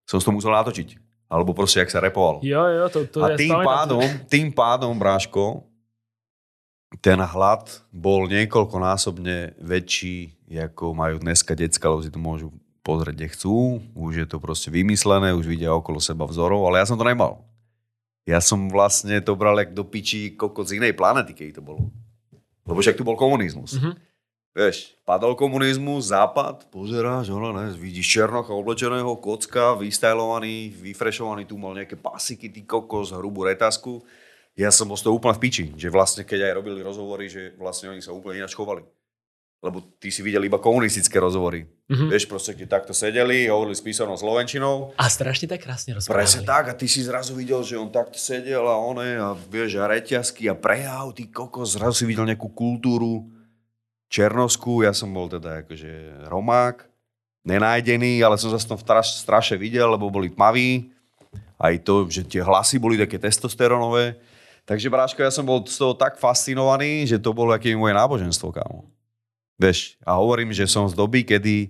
som 0.05 0.22
si 0.22 0.26
to 0.28 0.36
musel 0.36 0.53
natočiť. 0.53 1.01
Alebo 1.32 1.55
proste, 1.55 1.80
jak 1.80 1.89
sa 1.89 2.03
repoval. 2.03 2.43
Jo, 2.43 2.67
jo, 2.67 2.86
to, 2.91 2.99
to 3.07 3.24
a 3.24 3.34
ja 3.34 3.39
tým 3.39 3.55
pádom, 3.63 4.03
tým 4.28 4.51
pádom, 4.51 4.91
Bráško, 4.99 5.63
ten 6.99 7.15
hlad 7.17 7.72
bol 7.89 8.28
niekoľkonásobne 8.28 9.55
väčší, 9.57 10.36
ako 10.51 10.91
majú 10.91 11.24
dneska 11.24 11.55
decka, 11.55 11.88
lebo 11.88 12.03
si 12.03 12.11
to 12.11 12.19
môžu 12.19 12.51
pozrieť, 12.82 13.15
kde 13.17 13.27
chcú. 13.34 13.55
Už 13.93 14.25
je 14.25 14.27
to 14.27 14.38
proste 14.38 14.69
vymyslené, 14.73 15.34
už 15.34 15.45
vidia 15.45 15.73
okolo 15.73 16.01
seba 16.01 16.25
vzorov, 16.25 16.65
ale 16.69 16.82
ja 16.82 16.86
som 16.89 16.97
to 16.97 17.05
nemal. 17.05 17.45
Ja 18.29 18.38
som 18.38 18.69
vlastne 18.69 19.17
to 19.21 19.34
bral 19.34 19.57
jak 19.57 19.73
do 19.73 19.82
piči 19.82 20.38
kokot 20.38 20.69
z 20.69 20.77
inej 20.77 20.93
planety, 20.93 21.34
keď 21.34 21.57
to 21.57 21.63
bolo. 21.65 21.89
Lebo 22.69 22.77
však 22.77 22.97
tu 22.97 23.01
bol 23.01 23.17
komunizmus. 23.17 23.77
Mhm. 23.82 24.11
Vieš, 24.51 24.99
padol 25.07 25.32
komunizmus, 25.39 26.11
západ, 26.11 26.67
pozeráš, 26.75 27.32
ono, 27.32 27.55
ne, 27.55 27.71
vidíš 27.71 28.19
černocha 28.19 28.51
oblečeného, 28.51 29.07
kocka, 29.23 29.79
vystajlovaný, 29.79 30.75
vyfrešovaný, 30.75 31.47
tu 31.47 31.55
mal 31.55 31.71
nejaké 31.71 31.95
pasiky, 31.95 32.51
ty 32.51 32.67
kokos, 32.67 33.15
hrubú 33.15 33.47
retasku. 33.47 34.03
Ja 34.59 34.67
som 34.67 34.91
bol 34.91 34.99
z 34.99 35.07
toho 35.07 35.15
úplne 35.15 35.39
v 35.39 35.43
piči, 35.47 35.65
že 35.79 35.88
vlastne 35.88 36.27
keď 36.27 36.51
aj 36.51 36.53
robili 36.59 36.84
rozhovory, 36.84 37.32
že 37.32 37.55
vlastne 37.55 37.95
oni 37.95 38.03
sa 38.03 38.11
úplne 38.11 38.43
ináč 38.43 38.51
chovali. 38.51 38.84
Lebo 39.62 39.78
ty 40.01 40.09
si 40.09 40.26
videl 40.26 40.41
iba 40.41 40.57
komunistické 40.57 41.22
rozhovory. 41.22 41.70
Mhm. 41.86 42.09
Vieš, 42.09 42.26
proste, 42.26 42.57
kde 42.57 42.66
takto 42.66 42.97
sedeli, 42.97 43.45
hovorili 43.45 43.78
s 43.78 43.86
písanou 43.86 44.18
slovenčinou, 44.18 44.97
A 44.97 45.05
strašne 45.05 45.45
tak 45.45 45.62
krásne 45.62 45.93
rozprávali. 45.93 46.18
Presne 46.26 46.41
tak 46.41 46.64
a 46.70 46.74
ty 46.74 46.89
si 46.89 47.05
zrazu 47.05 47.38
videl, 47.38 47.62
že 47.62 47.78
on 47.78 47.93
takto 47.93 48.18
sedel 48.18 48.66
a 48.66 48.74
one 48.74 49.22
a 49.22 49.38
vieš, 49.38 49.78
a 49.78 49.86
reťazky 49.86 50.49
a 50.49 50.57
prejav, 50.57 51.14
ty 51.14 51.30
kokos, 51.30 51.78
zrazu 51.78 52.01
si 52.01 52.05
videl 52.09 52.26
nejakú 52.26 52.49
kultúru 52.49 53.30
černovskú, 54.12 54.84
ja 54.84 54.91
som 54.91 55.14
bol 55.14 55.32
teda 55.32 55.64
akože 55.64 56.26
Romák, 56.28 56.84
nenájdený, 57.47 58.20
ale 58.26 58.36
som 58.36 58.51
zase 58.51 58.68
tom 58.68 58.78
straš, 58.78 59.24
straše 59.24 59.55
videl, 59.55 59.88
lebo 59.88 60.12
boli 60.12 60.28
tmaví, 60.28 60.91
aj 61.62 61.76
to, 61.86 62.09
že 62.09 62.26
tie 62.26 62.41
hlasy 62.41 62.82
boli 62.82 62.97
také 62.97 63.22
testosteronové. 63.22 64.18
Takže 64.66 64.89
Bráško, 64.93 65.22
ja 65.22 65.34
som 65.34 65.45
bol 65.45 65.62
z 65.66 65.78
toho 65.78 65.93
tak 65.97 66.18
fascinovaný, 66.22 67.05
že 67.05 67.18
to 67.18 67.34
bolo 67.34 67.53
aké 67.53 67.74
moje 67.74 67.97
náboženstvo, 67.97 68.53
kámo. 68.53 68.86
Vieš, 69.62 70.01
a 70.01 70.18
hovorím, 70.18 70.49
že 70.49 70.66
som 70.66 70.89
z 70.89 70.97
doby, 70.97 71.22
kedy 71.22 71.70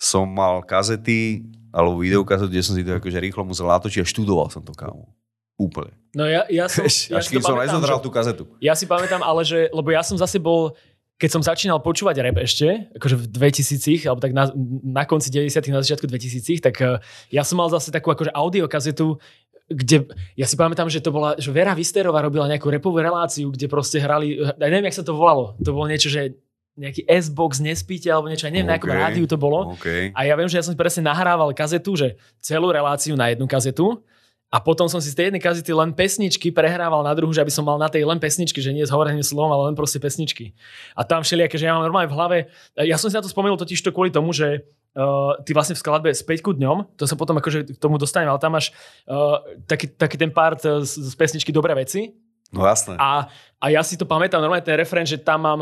som 0.00 0.24
mal 0.24 0.64
kazety 0.64 1.44
alebo 1.68 2.00
videokazetu, 2.00 2.48
kde 2.48 2.64
som 2.64 2.72
si 2.72 2.80
to 2.80 2.96
akože 2.96 3.20
rýchlo 3.20 3.44
musel 3.44 3.68
natočiť 3.68 4.00
a 4.00 4.08
študoval 4.08 4.48
som 4.48 4.64
to, 4.64 4.72
kámo. 4.72 5.12
Úplne. 5.60 5.92
No 6.16 6.24
ja, 6.24 6.48
ja 6.48 6.70
som, 6.70 6.88
ja 6.88 7.20
až 7.20 7.28
kým 7.28 7.44
som 7.44 7.58
pamätám, 7.58 7.82
nezadral 7.82 7.98
že- 8.00 8.04
tú 8.06 8.10
kazetu. 8.14 8.42
Ja 8.64 8.72
si 8.72 8.88
pamätám, 8.88 9.20
ale 9.20 9.44
že, 9.44 9.68
lebo 9.68 9.92
ja 9.92 10.00
som 10.00 10.16
zase 10.16 10.40
bol, 10.40 10.72
keď 11.20 11.28
som 11.34 11.42
začínal 11.44 11.82
počúvať 11.82 12.22
rap 12.24 12.38
ešte, 12.40 12.88
akože 12.96 13.16
v 13.18 13.24
2000 13.26 14.06
alebo 14.08 14.22
tak 14.22 14.32
na, 14.32 14.48
na 14.86 15.04
konci 15.04 15.28
90 15.28 15.74
na 15.74 15.82
začiatku 15.84 16.06
2000 16.08 16.64
tak 16.64 16.78
eh, 16.80 17.02
ja 17.34 17.42
som 17.44 17.58
mal 17.60 17.68
zase 17.68 17.92
takú 17.92 18.08
akože 18.14 18.32
audiokazetu, 18.32 19.18
kde, 19.68 20.08
ja 20.32 20.48
si 20.48 20.56
pamätám, 20.56 20.88
že 20.88 21.04
to 21.04 21.12
bola, 21.12 21.36
že 21.36 21.52
Vera 21.52 21.76
Visterová 21.76 22.24
robila 22.24 22.48
nejakú 22.48 22.72
repovú 22.72 23.04
reláciu, 23.04 23.52
kde 23.52 23.68
proste 23.68 24.00
hrali, 24.00 24.40
neviem, 24.56 24.88
jak 24.88 24.96
sa 24.96 25.04
to 25.04 25.12
volalo, 25.12 25.60
to 25.60 25.76
bolo 25.76 25.84
niečo, 25.84 26.08
že 26.08 26.32
nejaký 26.78 27.02
S-Box 27.10 27.58
nespíte, 27.58 28.06
alebo 28.06 28.30
niečo, 28.30 28.46
ja 28.46 28.54
neviem, 28.54 28.70
na 28.70 28.78
akom 28.78 28.94
rádiu 28.94 29.26
to 29.26 29.34
bolo. 29.34 29.74
OK. 29.74 30.14
A 30.14 30.20
ja 30.22 30.38
viem, 30.38 30.46
že 30.46 30.62
ja 30.62 30.64
som 30.64 30.78
presne 30.78 31.02
nahrával 31.10 31.50
kazetu, 31.50 31.98
že 31.98 32.14
celú 32.38 32.70
reláciu 32.70 33.18
na 33.18 33.34
jednu 33.34 33.50
kazetu 33.50 33.98
a 34.48 34.64
potom 34.64 34.88
som 34.88 34.96
si 34.96 35.12
z 35.12 35.16
tej 35.16 35.24
jednej 35.28 35.44
kazety 35.44 35.76
len 35.76 35.92
pesničky 35.92 36.48
prehrával 36.48 37.04
na 37.04 37.12
druhú, 37.12 37.28
že 37.36 37.44
aby 37.44 37.52
som 37.52 37.68
mal 37.68 37.76
na 37.76 37.92
tej 37.92 38.08
len 38.08 38.16
pesničky, 38.16 38.64
že 38.64 38.72
nie 38.72 38.80
s 38.80 38.88
hovoreným 38.88 39.20
slovom, 39.20 39.52
ale 39.52 39.72
len 39.72 39.76
proste 39.76 40.00
pesničky. 40.00 40.56
A 40.96 41.04
tam 41.04 41.20
všelijaké, 41.20 41.60
že 41.60 41.68
ja 41.68 41.76
mám 41.76 41.84
normálne 41.84 42.08
v 42.08 42.16
hlave, 42.16 42.38
ja 42.80 42.96
som 42.96 43.12
si 43.12 43.16
na 43.18 43.20
to 43.20 43.28
spomenul 43.28 43.60
totiž 43.60 43.84
to 43.84 43.92
kvôli 43.92 44.08
tomu, 44.08 44.32
že 44.32 44.64
uh, 44.96 45.36
ty 45.44 45.52
vlastne 45.52 45.76
v 45.76 45.84
skladbe 45.84 46.08
Späť 46.16 46.40
ku 46.40 46.56
dňom, 46.56 46.96
to 46.96 47.04
sa 47.04 47.12
potom 47.12 47.36
akože 47.36 47.76
k 47.76 47.78
tomu 47.82 48.00
dostanem, 48.00 48.32
ale 48.32 48.40
tam 48.40 48.56
máš 48.56 48.72
uh, 49.04 49.36
taký, 49.68 49.92
taký 49.92 50.16
ten 50.16 50.32
part 50.32 50.64
uh, 50.64 50.80
z, 50.80 50.96
z 50.96 51.12
pesničky 51.12 51.52
Dobré 51.52 51.76
veci 51.76 52.16
No 52.48 52.64
jasné. 52.64 52.96
a, 52.96 53.28
a 53.60 53.66
ja 53.68 53.84
si 53.84 54.00
to 54.00 54.08
pamätám, 54.08 54.40
normálne 54.40 54.64
ten 54.64 54.80
refren, 54.80 55.04
že 55.04 55.20
tam 55.20 55.44
mám 55.44 55.60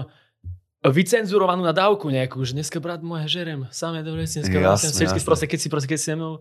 vycenzurovanú 0.92 1.62
na 1.64 1.72
dávku 1.72 2.10
nejakú, 2.12 2.42
že 2.44 2.52
dneska 2.56 2.78
brat 2.80 3.00
môj 3.00 3.26
žerem, 3.26 3.64
samé 3.72 4.02
dobre 4.02 4.26
dneska 4.26 4.56
vlastne, 4.60 4.92
všetky 4.92 5.20
proste, 5.24 5.46
keď 5.48 5.58
si 5.60 5.68
proste, 5.68 5.88
keď 5.88 5.98
si 5.98 6.06
se 6.10 6.14
mnou. 6.16 6.38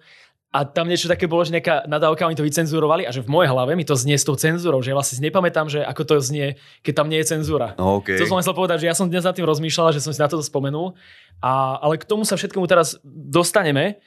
A 0.55 0.63
tam 0.63 0.87
niečo 0.87 1.11
také 1.11 1.27
bolo, 1.27 1.43
že 1.43 1.51
nejaká 1.51 1.83
nadávka, 1.83 2.23
oni 2.23 2.39
to 2.39 2.47
vycenzurovali 2.47 3.03
a 3.03 3.11
že 3.11 3.19
v 3.19 3.27
mojej 3.27 3.51
hlave 3.51 3.75
mi 3.75 3.83
to 3.83 3.91
znie 3.91 4.15
s 4.15 4.23
tou 4.23 4.39
cenzúrou, 4.39 4.79
že 4.79 4.91
ja 4.91 4.95
vlastne 4.95 5.19
nepamätám, 5.19 5.67
že 5.67 5.83
ako 5.83 6.01
to 6.07 6.13
znie, 6.23 6.55
keď 6.79 6.93
tam 7.03 7.11
nie 7.11 7.19
je 7.19 7.27
cenzúra. 7.27 7.75
No, 7.75 7.99
OK. 7.99 8.15
To 8.15 8.23
som 8.23 8.39
chcel 8.39 8.55
povedať, 8.55 8.87
že 8.87 8.87
ja 8.87 8.95
som 8.95 9.11
dnes 9.11 9.27
nad 9.27 9.35
tým 9.35 9.43
rozmýšľal, 9.43 9.91
že 9.91 9.99
som 9.99 10.15
si 10.15 10.19
na 10.23 10.31
to 10.31 10.39
spomenul. 10.39 10.95
A, 11.43 11.75
ale 11.83 11.99
k 11.99 12.07
tomu 12.07 12.23
sa 12.23 12.39
všetkému 12.39 12.63
teraz 12.71 12.95
dostaneme. 13.03 13.99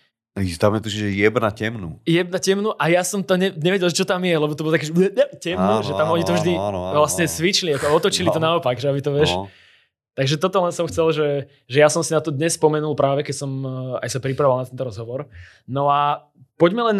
Tam 0.57 0.73
je 0.73 0.81
to, 0.81 0.89
že 0.89 1.13
jeb 1.13 1.37
na 1.37 1.53
temnú. 1.53 2.01
Je 2.09 2.23
na 2.25 2.41
temnú 2.41 2.73
a 2.81 2.85
ja 2.89 3.05
som 3.05 3.21
to 3.21 3.37
ne, 3.37 3.53
nevedel, 3.53 3.93
čo 3.93 4.09
tam 4.09 4.23
je, 4.25 4.33
lebo 4.33 4.55
to 4.57 4.65
bolo 4.65 4.73
také, 4.73 4.89
že 4.89 4.95
temnú, 5.45 5.83
Áno, 5.83 5.85
že 5.85 5.93
tam 5.99 6.09
oni 6.15 6.25
to 6.25 6.33
áno, 6.33 6.39
vždy 6.41 6.53
áno, 6.57 6.81
áno, 6.95 7.01
vlastne 7.05 7.27
áno. 7.29 7.77
ako 7.77 7.85
otočili 7.93 8.33
to 8.33 8.41
No. 8.41 8.57
naopak, 8.57 8.79
že 8.81 8.89
aby 8.89 9.05
to 9.05 9.13
vieš. 9.13 9.37
No. 9.37 9.53
Takže 10.19 10.35
toto 10.43 10.59
len 10.67 10.75
som 10.75 10.91
chcel, 10.91 11.15
že, 11.15 11.29
že 11.71 11.79
ja 11.79 11.87
som 11.87 12.03
si 12.03 12.11
na 12.11 12.19
to 12.19 12.35
dnes 12.35 12.59
spomenul 12.59 12.99
práve, 12.99 13.23
keď 13.23 13.47
som 13.47 13.51
eh, 13.63 14.03
aj 14.03 14.09
sa 14.11 14.19
pripravoval 14.19 14.67
na 14.67 14.67
tento 14.67 14.83
rozhovor. 14.83 15.31
No 15.71 15.87
a 15.87 16.27
poďme 16.59 16.83
len 16.91 16.99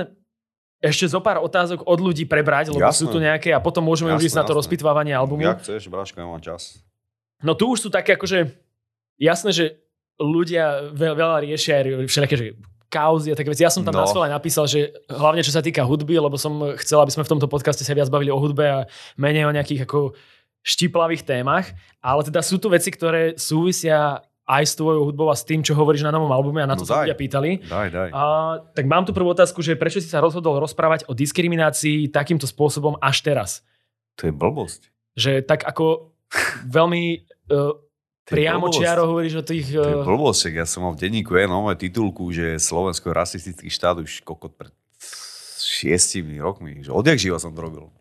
ešte 0.79 1.11
zo 1.11 1.19
pár 1.19 1.43
otázok 1.43 1.83
od 1.83 1.99
ľudí 1.99 2.23
prebrať, 2.31 2.71
lebo 2.71 2.87
Jasné. 2.87 3.01
sú 3.03 3.11
tu 3.11 3.19
nejaké 3.19 3.51
a 3.51 3.59
potom 3.59 3.83
môžeme 3.83 4.15
už 4.15 4.23
Jasné, 4.23 4.29
ísť 4.31 4.39
na 4.39 4.47
to 4.47 4.55
rozpitvávanie 4.55 5.11
albumu. 5.11 5.43
Jak 5.43 5.67
chceš, 5.67 5.91
Bráško, 5.91 6.23
ja 6.23 6.27
mám 6.31 6.39
čas. 6.39 6.79
No 7.43 7.59
tu 7.59 7.75
už 7.75 7.83
sú 7.83 7.89
také 7.91 8.15
akože, 8.15 8.55
jasné, 9.19 9.51
že 9.51 9.65
ľudia 10.23 10.95
veľ, 10.95 11.15
veľa 11.19 11.37
riešia 11.43 11.83
aj 11.83 12.07
všelijaké, 12.07 12.37
že 12.39 12.47
kauzy 12.89 13.35
a 13.35 13.39
také 13.39 13.53
veci. 13.53 13.67
Ja 13.67 13.75
som 13.75 13.85
tam 13.85 13.95
no. 13.95 14.03
na 14.03 14.09
svoj 14.09 14.33
napísal, 14.33 14.65
že 14.65 14.95
hlavne 15.13 15.45
čo 15.45 15.53
sa 15.53 15.61
týka 15.61 15.85
hudby, 15.85 16.17
lebo 16.17 16.41
som 16.41 16.73
chcel, 16.81 17.03
aby 17.05 17.13
sme 17.13 17.27
v 17.27 17.33
tomto 17.37 17.47
podcaste 17.51 17.85
sa 17.85 17.93
viac 17.93 18.09
bavili 18.09 18.33
o 18.33 18.41
hudbe 18.41 18.65
a 18.65 18.79
menej 19.21 19.45
o 19.45 19.53
nejakých 19.53 19.85
ako 19.85 20.17
štiplavých 20.63 21.23
témach, 21.25 21.71
ale 22.03 22.21
teda 22.27 22.45
sú 22.45 22.61
tu 22.61 22.69
veci, 22.69 22.93
ktoré 22.93 23.39
súvisia 23.39 24.23
aj 24.49 24.65
s 24.65 24.75
tvojou 24.81 25.05
hudbou 25.05 25.29
a 25.29 25.37
s 25.37 25.45
tým, 25.45 25.61
čo 25.61 25.77
hovoríš 25.77 26.09
na 26.09 26.13
novom 26.13 26.33
albume 26.33 26.65
a 26.65 26.69
na 26.69 26.73
to 26.73 26.83
no 26.83 26.89
sa 26.89 27.05
ľudia 27.05 27.13
pýtali. 27.13 27.69
Daj, 27.69 27.89
daj. 27.93 28.09
A, 28.17 28.23
tak 28.73 28.89
mám 28.89 29.05
tu 29.05 29.13
prvú 29.13 29.29
otázku, 29.37 29.61
že 29.61 29.77
prečo 29.77 30.01
si 30.01 30.09
sa 30.09 30.25
rozhodol 30.25 30.57
rozprávať 30.57 31.05
o 31.05 31.13
diskriminácii 31.13 32.09
takýmto 32.09 32.49
spôsobom 32.49 32.97
až 33.05 33.21
teraz? 33.21 33.51
To 34.17 34.25
je 34.25 34.33
blbosť. 34.33 34.89
Že 35.21 35.45
tak 35.45 35.69
ako 35.69 36.17
veľmi 36.65 37.05
uh, 37.53 37.77
priamo 38.25 38.73
čiaro 38.73 39.13
hovoríš 39.13 39.41
o 39.41 39.45
tých... 39.45 39.69
Uh... 39.77 39.85
To 39.85 39.93
je 39.93 40.01
e, 40.01 40.09
blbosť, 40.09 40.41
ja 40.57 40.65
som 40.65 40.89
mal 40.89 40.97
v 40.97 41.05
denníku 41.05 41.37
jenom 41.37 41.69
titulku, 41.77 42.33
že 42.33 42.57
Slovensko 42.57 43.13
je 43.13 43.15
rasistický 43.21 43.69
štát 43.69 44.01
už 44.01 44.25
kokot 44.25 44.57
pred 44.57 44.73
šiestimi 45.61 46.41
rokmi. 46.41 46.81
Že 46.81 46.97
odjak 46.97 47.21
živa 47.21 47.37
som 47.37 47.53
to 47.53 47.61
robil. 47.61 47.93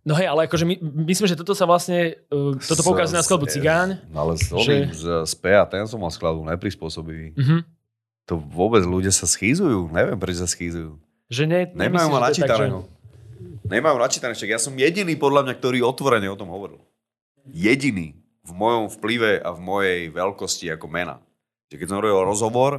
No 0.00 0.16
hej, 0.16 0.32
ale 0.32 0.48
akože 0.48 0.64
my, 0.64 0.80
myslím, 1.12 1.28
že 1.28 1.36
toto 1.36 1.52
sa 1.52 1.68
vlastne, 1.68 2.16
uh, 2.32 2.56
toto 2.56 2.80
poukazuje 2.80 3.20
na 3.20 3.24
skladbu 3.24 3.52
Cigáň. 3.52 4.00
No 4.08 4.24
ale 4.24 4.40
s 4.40 4.48
že... 4.48 4.88
z, 4.96 5.32
PA, 5.36 5.68
ten 5.68 5.84
som 5.84 6.00
mal 6.00 6.08
skladbu 6.08 6.40
neprispôsobivý. 6.48 7.36
Uh-huh. 7.36 7.60
To 8.32 8.40
vôbec 8.40 8.80
ľudia 8.80 9.12
sa 9.12 9.28
schýzujú, 9.28 9.92
neviem 9.92 10.16
prečo 10.16 10.40
sa 10.40 10.48
schýzujú. 10.48 10.96
Že 11.28 11.42
ne, 11.46 11.60
Nemajú 11.76 12.08
ma 12.08 12.32
načítaného. 12.32 12.80
Že... 12.80 13.00
Nemajú 13.68 13.96
načítané, 14.00 14.32
však 14.32 14.50
ja 14.56 14.60
som 14.60 14.72
jediný 14.72 15.14
podľa 15.20 15.46
mňa, 15.46 15.54
ktorý 15.60 15.78
otvorene 15.84 16.32
o 16.32 16.38
tom 16.40 16.48
hovoril. 16.48 16.80
Jediný 17.52 18.16
v 18.40 18.52
mojom 18.56 18.88
vplyve 18.88 19.38
a 19.44 19.52
v 19.52 19.60
mojej 19.60 20.00
veľkosti 20.10 20.72
ako 20.74 20.88
mena. 20.88 21.20
Že 21.68 21.76
keď 21.76 21.86
som 21.86 22.00
robil 22.02 22.24
rozhovor, 22.24 22.72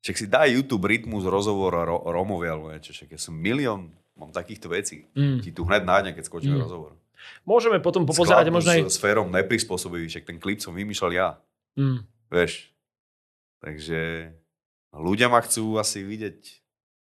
však 0.00 0.16
si 0.16 0.26
daj 0.30 0.48
YouTube 0.56 0.88
rytmus 0.88 1.28
rozhovor 1.28 1.76
a 1.76 1.84
ro- 1.84 2.04
Romovia, 2.08 2.56
alebo 2.56 2.72
niečo, 2.72 2.96
však 2.96 3.18
ja 3.18 3.20
som 3.20 3.36
milión 3.36 3.92
Mám 4.20 4.36
takýchto 4.36 4.68
vecí. 4.68 5.08
Mm. 5.16 5.40
Ti 5.40 5.50
tu 5.56 5.64
hneď 5.64 5.88
nájdem, 5.88 6.12
keď 6.12 6.28
skočíme 6.28 6.60
mm. 6.60 6.64
rozhovor. 6.68 6.92
Môžeme 7.48 7.80
potom 7.80 8.04
popozerať 8.04 8.52
možno 8.52 8.76
aj... 8.76 8.92
S 8.92 9.00
sférom 9.00 9.32
neprispôsobivý, 9.32 10.12
však 10.12 10.28
ten 10.28 10.36
klip 10.36 10.60
som 10.60 10.76
vymýšľal 10.76 11.12
ja. 11.16 11.28
Mm. 11.80 12.04
Vieš. 12.28 12.68
Takže 13.64 14.30
ľudia 14.92 15.32
ma 15.32 15.40
chcú 15.40 15.80
asi 15.80 16.04
vidieť, 16.04 16.38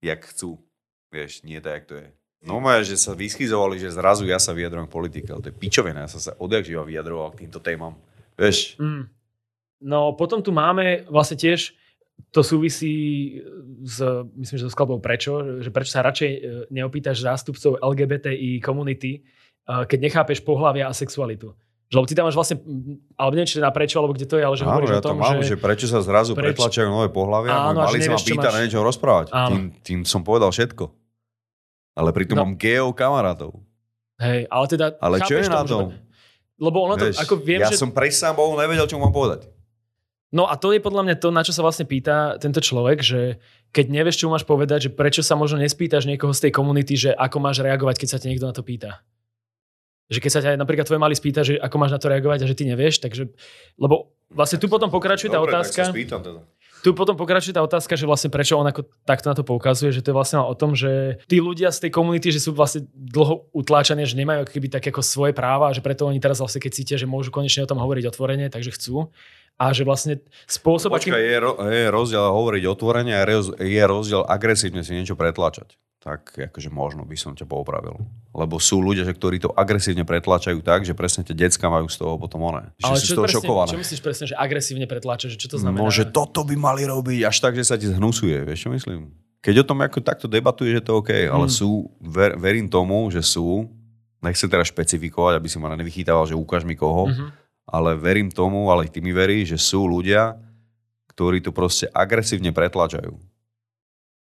jak 0.05 0.21
chcú. 0.29 0.61
Vieš, 1.09 1.41
nie 1.41 1.57
tak, 1.57 1.81
jak 1.81 1.85
to 1.89 1.95
je. 1.97 2.07
No 2.41 2.57
má, 2.57 2.81
že 2.81 2.97
sa 2.97 3.13
vyschizovali, 3.13 3.77
že 3.77 3.93
zrazu 3.93 4.25
ja 4.25 4.41
sa 4.41 4.53
vyjadrujem 4.53 4.89
k 4.89 4.95
politike, 4.97 5.29
ale 5.29 5.45
to 5.45 5.49
je 5.53 5.59
pičovina, 5.61 6.05
ja 6.05 6.09
som 6.09 6.17
sa 6.17 6.33
odjak 6.41 6.65
živa 6.65 6.81
vyjadroval 6.81 7.37
k 7.37 7.45
týmto 7.45 7.61
témam. 7.61 7.93
Vieš? 8.33 8.81
Mm. 8.81 9.05
No 9.81 10.13
potom 10.17 10.41
tu 10.41 10.49
máme 10.49 11.05
vlastne 11.09 11.37
tiež 11.37 11.77
to 12.29 12.45
súvisí 12.45 12.93
s, 13.81 13.97
myslím, 14.37 14.55
že 14.61 14.65
so 14.67 14.73
skladbou 14.73 15.01
Prečo, 15.01 15.63
že 15.63 15.73
prečo 15.73 15.97
sa 15.97 16.05
radšej 16.05 16.31
e, 16.31 16.39
neopýtaš 16.69 17.25
zástupcov 17.25 17.81
LGBTI 17.81 18.61
komunity, 18.61 19.11
e, 19.17 19.19
keď 19.65 19.97
nechápeš 19.97 20.45
pohľavia 20.45 20.85
a 20.85 20.93
sexualitu. 20.93 21.57
Lebo 21.91 22.07
ty 22.07 22.15
tam 22.15 22.29
máš 22.29 22.39
vlastne, 22.39 22.55
alebo 23.19 23.33
neviem, 23.35 23.51
či 23.51 23.59
na 23.59 23.73
prečo, 23.73 23.99
alebo 23.99 24.15
kde 24.15 24.23
to 24.23 24.39
je, 24.39 24.43
ale 24.47 24.55
že 24.55 24.63
áno, 24.63 24.79
hovoríš 24.79 24.91
ja 24.95 24.99
o 24.99 25.03
tom, 25.03 25.17
mám, 25.19 25.43
že... 25.43 25.55
že 25.55 25.57
prečo 25.59 25.85
sa 25.91 25.99
zrazu 25.99 26.31
preč... 26.31 26.55
pretlačajú 26.55 26.87
nové 26.87 27.11
pohľavia, 27.11 27.51
áno, 27.51 27.83
mali 27.83 27.99
sa 27.99 28.15
ma 28.15 28.21
pýtať 28.21 28.47
máš... 28.47 28.55
na 28.55 28.59
niečo 28.63 28.79
rozprávať. 28.79 29.27
Tým, 29.27 29.63
tým 29.83 29.99
som 30.07 30.23
povedal 30.23 30.55
všetko. 30.55 30.87
Ale 31.99 32.15
pritom 32.15 32.39
no. 32.39 32.47
mám 32.47 32.53
geov 32.55 32.95
kamarátov. 32.95 33.59
Hej, 34.23 34.47
ale 34.47 34.65
teda... 34.71 34.85
Ale 35.03 35.19
čo 35.27 35.35
je 35.35 35.51
na 35.51 35.67
tom? 35.67 35.91
Lebo 36.61 36.77
ono 36.87 36.95
to, 36.95 37.11
ako 37.11 37.41
viem, 37.43 37.59
ja 37.59 37.73
že... 37.73 37.81
som 37.81 37.91
pre 37.91 38.07
sám 38.07 38.39
Bohu 38.39 38.55
nevedel, 38.55 38.87
čo 38.87 38.95
mám 38.95 39.11
povedať. 39.11 39.49
No 40.31 40.47
a 40.47 40.55
to 40.55 40.71
je 40.71 40.79
podľa 40.79 41.03
mňa 41.03 41.15
to, 41.19 41.29
na 41.35 41.43
čo 41.43 41.51
sa 41.51 41.59
vlastne 41.59 41.83
pýta 41.83 42.39
tento 42.39 42.63
človek, 42.63 43.03
že 43.03 43.43
keď 43.75 43.85
nevieš, 43.91 44.23
čo 44.23 44.31
máš 44.31 44.47
povedať, 44.47 44.87
že 44.87 44.91
prečo 44.95 45.19
sa 45.19 45.35
možno 45.35 45.59
nespýtaš 45.59 46.07
niekoho 46.07 46.31
z 46.31 46.47
tej 46.47 46.51
komunity, 46.55 46.95
že 46.95 47.11
ako 47.11 47.37
máš 47.43 47.59
reagovať, 47.59 47.99
keď 47.99 48.09
sa 48.15 48.19
ti 48.19 48.31
niekto 48.31 48.47
na 48.47 48.55
to 48.55 48.63
pýta. 48.63 49.03
Že 50.07 50.19
keď 50.23 50.31
sa 50.31 50.39
ťa 50.43 50.55
napríklad 50.55 50.87
tvoje 50.87 51.03
mali 51.03 51.15
spýta, 51.15 51.43
že 51.43 51.59
ako 51.59 51.75
máš 51.79 51.91
na 51.91 51.99
to 51.99 52.07
reagovať 52.07 52.43
a 52.43 52.49
že 52.51 52.55
ty 52.55 52.63
nevieš, 52.63 53.03
takže, 53.03 53.27
lebo 53.75 54.15
vlastne 54.31 54.55
tu 54.55 54.71
potom 54.71 54.87
pokračuje 54.87 55.31
tá 55.31 55.39
Dobre, 55.39 55.51
otázka. 55.51 55.91
Teda. 55.91 56.43
Tu 56.81 56.89
potom 56.95 57.13
pokračuje 57.13 57.53
tá 57.53 57.61
otázka, 57.61 57.93
že 57.93 58.07
vlastne 58.07 58.31
prečo 58.31 58.57
on 58.57 58.65
ako 58.65 58.87
takto 59.03 59.27
na 59.29 59.35
to 59.35 59.43
poukazuje, 59.43 59.93
že 59.93 60.01
to 60.01 60.11
je 60.11 60.17
vlastne 60.17 60.41
o 60.41 60.55
tom, 60.55 60.73
že 60.73 61.21
tí 61.27 61.37
ľudia 61.43 61.69
z 61.69 61.87
tej 61.87 61.91
komunity, 61.93 62.31
že 62.33 62.41
sú 62.41 62.55
vlastne 62.55 62.87
dlho 62.95 63.51
utláčaní, 63.53 64.07
že 64.07 64.17
nemajú 64.17 64.47
keby 64.47 64.67
také 64.71 64.89
ako 64.89 65.03
svoje 65.03 65.35
práva, 65.35 65.69
že 65.75 65.83
preto 65.83 66.07
oni 66.07 66.17
teraz 66.17 66.41
vlastne 66.41 66.63
keď 66.63 66.71
cítia, 66.71 66.97
že 66.97 67.05
môžu 67.05 67.29
konečne 67.29 67.67
o 67.67 67.69
tom 67.69 67.77
hovoriť 67.77 68.09
otvorene, 68.09 68.47
takže 68.49 68.73
chcú 68.73 69.11
a 69.61 69.69
že 69.77 69.85
vlastne 69.85 70.17
spôsob... 70.49 70.89
Počkaj, 70.89 71.13
akým... 71.13 71.21
je, 71.21 71.37
je 71.69 71.85
rozdiel 71.93 72.25
hovoriť 72.25 72.63
otvorene 72.65 73.13
a 73.13 73.21
je 73.61 73.83
rozdiel 73.85 74.25
agresívne 74.25 74.81
si 74.81 74.97
niečo 74.97 75.13
pretlačať. 75.13 75.77
Tak 76.01 76.33
akože 76.49 76.73
možno 76.73 77.05
by 77.05 77.13
som 77.13 77.37
ťa 77.37 77.45
poupravil. 77.45 77.93
Lebo 78.33 78.57
sú 78.57 78.81
ľudia, 78.81 79.05
že, 79.05 79.13
ktorí 79.13 79.37
to 79.37 79.53
agresívne 79.53 80.01
pretlačajú 80.01 80.57
tak, 80.65 80.81
že 80.81 80.97
presne 80.97 81.21
tie 81.21 81.37
decka 81.37 81.69
majú 81.69 81.85
z 81.93 82.01
toho 82.01 82.17
potom. 82.17 82.41
Že 82.41 82.89
Ale 82.89 82.97
čo, 82.97 83.05
z 83.05 83.13
toho 83.13 83.25
presne, 83.29 83.37
šokované. 83.37 83.69
čo 83.69 83.81
myslíš 83.85 84.01
presne, 84.01 84.25
že 84.33 84.33
agresívne 84.33 84.89
pretlača? 84.89 85.29
Že 85.29 85.37
čo 85.37 85.47
to 85.53 85.57
znamená? 85.61 85.77
No, 85.77 85.93
že 85.93 86.09
toto 86.09 86.41
by 86.41 86.57
mali 86.57 86.89
robiť 86.89 87.21
až 87.21 87.37
tak, 87.37 87.53
že 87.53 87.69
sa 87.69 87.77
ti 87.77 87.85
zhnusuje. 87.85 88.33
Vieš, 88.41 88.65
čo 88.65 88.69
myslím? 88.73 89.13
Keď 89.45 89.61
o 89.61 89.67
tom 89.69 89.77
ako 89.85 90.01
takto 90.01 90.25
debatuje, 90.25 90.73
že 90.73 90.81
to 90.81 91.05
OK, 91.05 91.13
hmm. 91.13 91.37
ale 91.37 91.45
sú, 91.53 91.93
ver, 92.01 92.33
verím 92.33 92.65
tomu, 92.65 93.13
že 93.13 93.21
sú, 93.21 93.69
nechcem 94.25 94.49
teraz 94.49 94.73
špecifikovať, 94.73 95.37
aby 95.37 95.47
si 95.53 95.61
ma 95.61 95.69
nevychytával, 95.77 96.25
že 96.25 96.33
ukáž 96.33 96.65
mi 96.65 96.73
koho, 96.73 97.13
mm-hmm 97.13 97.40
ale 97.71 97.95
verím 97.95 98.27
tomu, 98.27 98.67
ale 98.67 98.91
ty 98.91 98.99
mi 98.99 99.15
verí, 99.15 99.47
že 99.47 99.55
sú 99.55 99.87
ľudia, 99.87 100.35
ktorí 101.15 101.39
to 101.39 101.55
proste 101.55 101.87
agresívne 101.95 102.51
pretlačajú. 102.51 103.15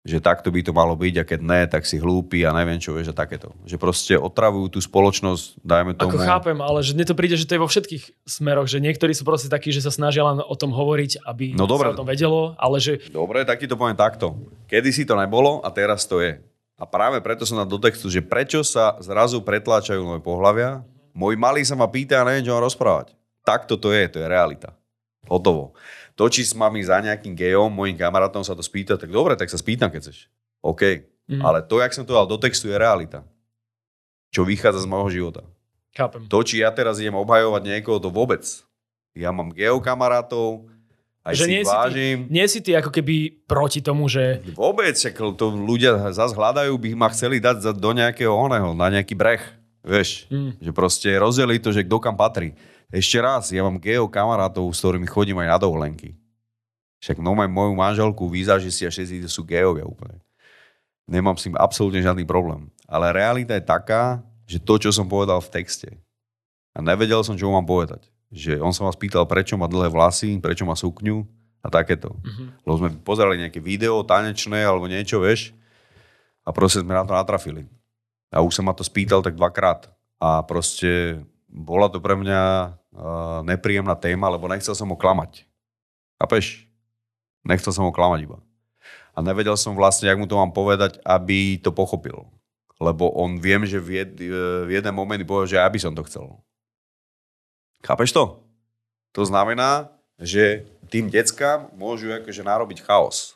Že 0.08 0.24
takto 0.24 0.50
by 0.50 0.64
to 0.64 0.72
malo 0.72 0.96
byť 0.96 1.16
a 1.20 1.28
keď 1.28 1.40
ne, 1.44 1.62
tak 1.68 1.84
si 1.84 2.00
hlúpi 2.00 2.48
a 2.48 2.56
neviem 2.56 2.80
čo, 2.80 2.96
vieš, 2.96 3.12
a 3.12 3.16
takéto. 3.18 3.52
Že 3.68 3.76
proste 3.76 4.14
otravujú 4.16 4.72
tú 4.72 4.80
spoločnosť, 4.80 5.60
dajme 5.62 6.00
tomu. 6.00 6.16
Ako 6.16 6.24
chápem, 6.24 6.58
ale 6.64 6.80
že 6.80 6.96
mne 6.96 7.06
to 7.06 7.14
príde, 7.14 7.36
že 7.36 7.44
to 7.44 7.60
je 7.60 7.62
vo 7.62 7.70
všetkých 7.70 8.04
smeroch, 8.24 8.72
že 8.72 8.80
niektorí 8.80 9.12
sú 9.12 9.28
proste 9.28 9.52
takí, 9.52 9.70
že 9.70 9.84
sa 9.84 9.92
snažia 9.92 10.24
len 10.24 10.40
o 10.40 10.56
tom 10.56 10.72
hovoriť, 10.72 11.28
aby 11.28 11.54
no 11.60 11.68
dobre. 11.68 11.92
sa 11.92 11.94
o 11.94 12.00
tom 12.00 12.08
vedelo, 12.08 12.56
ale 12.56 12.80
že... 12.80 13.04
Dobre, 13.12 13.44
tak 13.44 13.60
ti 13.60 13.68
to 13.68 13.76
poviem 13.76 14.00
takto. 14.00 14.40
Kedy 14.72 14.90
si 14.96 15.04
to 15.04 15.20
nebolo 15.20 15.60
a 15.60 15.70
teraz 15.76 16.08
to 16.08 16.24
je. 16.24 16.40
A 16.80 16.88
práve 16.88 17.20
preto 17.20 17.44
som 17.44 17.60
na 17.60 17.68
do 17.68 17.76
textu, 17.76 18.08
že 18.08 18.24
prečo 18.24 18.64
sa 18.64 18.96
zrazu 19.04 19.44
pretláčajú 19.44 20.08
nové 20.08 20.24
pohľavia. 20.24 20.88
Môj 21.12 21.36
malý 21.36 21.68
sa 21.68 21.76
ma 21.76 21.90
pýta 21.90 22.22
a 22.22 22.24
neviem, 22.24 22.48
čo 22.48 22.56
mám 22.56 22.64
rozprávať 22.64 23.16
takto 23.48 23.80
to 23.80 23.95
je, 23.95 24.04
to 24.12 24.18
je 24.20 24.28
realita. 24.28 24.76
Hotovo. 25.32 25.72
To, 26.20 26.28
či 26.28 26.43
s 26.43 26.52
mami 26.52 26.84
za 26.84 27.00
nejakým 27.00 27.32
gejom, 27.32 27.72
mojim 27.72 27.95
kamarátom 27.95 28.43
sa 28.43 28.52
to 28.52 28.64
spýta, 28.66 29.00
tak 29.00 29.08
dobre, 29.08 29.39
tak 29.39 29.48
sa 29.48 29.56
spýtam, 29.56 29.88
keď 29.88 30.12
chceš. 30.12 30.28
OK. 30.60 31.08
Mm. 31.32 31.39
Ale 31.39 31.64
to, 31.64 31.80
jak 31.80 31.95
som 31.95 32.04
to 32.04 32.12
dal 32.12 32.28
do 32.28 32.36
textu, 32.36 32.68
je 32.68 32.76
realita. 32.76 33.24
Čo 34.36 34.43
vychádza 34.43 34.84
z 34.84 34.91
môjho 34.91 35.10
života. 35.14 35.48
Chápem. 35.95 36.28
To, 36.28 36.43
či 36.43 36.60
ja 36.60 36.74
teraz 36.76 37.00
idem 37.00 37.16
obhajovať 37.16 37.64
niekoho, 37.64 38.04
to 38.04 38.12
vôbec. 38.12 38.43
Ja 39.16 39.32
mám 39.32 39.56
geo 39.56 39.80
kamarátov, 39.80 40.68
aj 41.28 41.34
že 41.36 41.43
si 41.43 41.50
nie 41.52 41.62
vážim. 41.68 42.18
Si 42.18 42.28
ty, 42.28 42.34
nie 42.34 42.45
si 42.48 42.60
ty 42.64 42.72
ako 42.80 42.89
keby 42.93 43.16
proti 43.43 43.84
tomu, 43.84 44.08
že... 44.08 44.39
Vôbec, 44.56 44.95
to 45.36 45.45
ľudia 45.52 46.00
zase 46.16 46.38
hľadajú, 46.38 46.72
by 46.80 46.89
ma 46.95 47.12
chceli 47.12 47.43
dať 47.43 47.76
do 47.76 47.91
nejakého 47.91 48.32
oného, 48.32 48.72
na 48.72 48.88
nejaký 48.88 49.12
breh. 49.12 49.43
Vieš, 49.84 50.28
mm. 50.32 50.64
že 50.64 50.72
proste 50.72 51.10
rozdeliť 51.16 51.60
to, 51.64 51.72
že 51.76 51.84
kto 51.84 51.98
kam 52.00 52.16
patrí. 52.16 52.56
Ešte 52.88 53.20
raz, 53.20 53.52
ja 53.52 53.62
mám 53.64 53.80
geo 53.82 54.08
kamarátov, 54.08 54.72
s 54.72 54.80
ktorými 54.80 55.08
chodím 55.12 55.44
aj 55.44 55.50
na 55.52 55.58
dovolenky. 55.60 56.16
Však 57.04 57.20
no 57.20 57.36
mám 57.36 57.52
moju 57.52 57.76
manželku, 57.76 58.26
výzažisti 58.32 58.88
a 58.88 58.92
všetci 58.92 59.28
sú 59.28 59.44
geovia 59.44 59.84
úplne. 59.84 60.24
Nemám 61.08 61.36
s 61.36 61.48
tým 61.48 61.56
absolútne 61.60 62.00
žiadny 62.00 62.24
problém. 62.24 62.72
Ale 62.88 63.12
realita 63.12 63.54
je 63.56 63.64
taká, 63.64 64.24
že 64.48 64.64
to, 64.64 64.80
čo 64.80 64.90
som 64.96 65.08
povedal 65.08 65.44
v 65.44 65.52
texte, 65.52 65.90
a 66.72 66.80
nevedel 66.80 67.26
som, 67.26 67.34
čo 67.34 67.50
mám 67.50 67.66
povedať. 67.66 68.06
Že 68.30 68.62
on 68.62 68.70
sa 68.70 68.86
ma 68.86 68.94
spýtal, 68.94 69.26
prečo 69.26 69.58
má 69.58 69.66
dlhé 69.66 69.90
vlasy, 69.90 70.38
prečo 70.38 70.62
má 70.62 70.78
sukňu 70.78 71.26
a 71.66 71.74
takéto. 71.74 72.14
Mm-hmm. 72.14 72.48
Lebo 72.70 72.76
sme 72.78 72.90
pozerali 73.02 73.42
nejaké 73.42 73.58
video 73.58 74.06
tanečné 74.06 74.62
alebo 74.62 74.86
niečo, 74.86 75.18
vieš, 75.18 75.58
a 76.46 76.54
proste 76.54 76.86
sme 76.86 76.94
na 76.94 77.02
to 77.02 77.18
natrafili. 77.18 77.66
A 78.30 78.46
už 78.46 78.54
sa 78.54 78.62
ma 78.62 78.78
to 78.78 78.86
spýtal 78.86 79.26
tak 79.26 79.34
dvakrát. 79.34 79.90
A 80.22 80.46
proste 80.46 81.24
bola 81.58 81.89
to 81.89 81.97
pre 81.97 82.14
mňa 82.14 82.41
uh, 82.70 83.41
nepríjemná 83.41 83.97
téma, 83.97 84.30
lebo 84.30 84.45
nechcel 84.45 84.78
som 84.78 84.89
ho 84.93 84.97
klamať. 84.97 85.49
Chápeš? 86.22 86.70
Nechcel 87.41 87.74
som 87.74 87.89
ho 87.89 87.93
klamať 87.93 88.30
iba. 88.30 88.38
A 89.18 89.26
nevedel 89.26 89.58
som 89.58 89.74
vlastne, 89.74 90.05
jak 90.05 90.20
mu 90.22 90.30
to 90.30 90.38
mám 90.38 90.53
povedať, 90.53 91.01
aby 91.01 91.58
to 91.58 91.74
pochopil. 91.74 92.30
Lebo 92.78 93.10
on 93.18 93.41
viem, 93.41 93.66
že 93.66 93.82
v, 93.82 94.05
jed, 94.05 94.12
v 94.70 94.70
jeden 94.70 94.93
moment 94.93 95.18
povedal, 95.26 95.49
že 95.49 95.58
ja 95.58 95.66
by 95.66 95.80
som 95.82 95.97
to 95.97 96.05
chcel. 96.05 96.38
Chápeš 97.82 98.14
to? 98.14 98.45
To 99.18 99.26
znamená, 99.26 99.89
že 100.22 100.70
tým 100.93 101.10
deckám 101.10 101.74
môžu 101.74 102.14
akože 102.14 102.45
narobiť 102.45 102.86
chaos. 102.86 103.34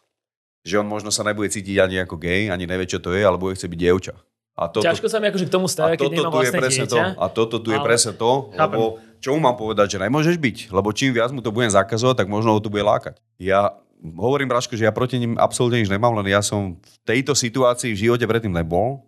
Že 0.62 0.86
on 0.86 0.88
možno 0.94 1.10
sa 1.10 1.26
nebude 1.26 1.50
cítiť 1.50 1.82
ani 1.82 2.06
ako 2.06 2.22
gay, 2.22 2.54
ani 2.54 2.70
nevie, 2.70 2.86
čo 2.86 3.02
to 3.02 3.18
je, 3.18 3.26
alebo 3.26 3.50
bude 3.50 3.58
chce 3.58 3.66
byť 3.66 3.80
dievča. 3.82 4.14
A 4.52 4.68
toto, 4.68 4.84
Ťažko 4.84 5.08
sa 5.08 5.18
mi 5.18 5.32
akože 5.32 5.48
k 5.48 5.52
tomu 5.52 5.66
stavia, 5.66 5.96
keď 5.96 6.12
nemám 6.12 6.34
vlastné 6.34 6.60
dieťa. 6.60 6.88
To, 6.88 7.00
a 7.18 7.26
toto 7.32 7.56
tu 7.58 7.72
je 7.72 7.80
ale... 7.80 7.88
presne 7.88 8.14
to, 8.14 8.52
Chápem. 8.52 8.60
lebo 8.60 8.84
čo 9.18 9.30
mu 9.34 9.40
mám 9.40 9.56
povedať, 9.56 9.96
že 9.96 9.98
nemôžeš 9.98 10.36
byť? 10.38 10.58
Lebo 10.70 10.92
čím 10.92 11.16
viac 11.16 11.32
mu 11.32 11.40
to 11.40 11.50
budem 11.50 11.72
zakazovať, 11.72 12.26
tak 12.26 12.28
možno 12.28 12.52
ho 12.52 12.60
to 12.60 12.68
bude 12.68 12.84
lákať. 12.84 13.16
Ja 13.40 13.74
hovorím 14.02 14.50
Braško, 14.50 14.76
že 14.76 14.86
ja 14.86 14.94
proti 14.94 15.18
ním 15.18 15.38
absolútne 15.38 15.80
nič 15.80 15.88
nemám, 15.88 16.14
len 16.18 16.28
ja 16.28 16.42
som 16.42 16.76
v 16.76 16.96
tejto 17.06 17.32
situácii 17.32 17.94
v 17.94 18.02
živote 18.10 18.26
predtým 18.26 18.52
nebol, 18.52 19.06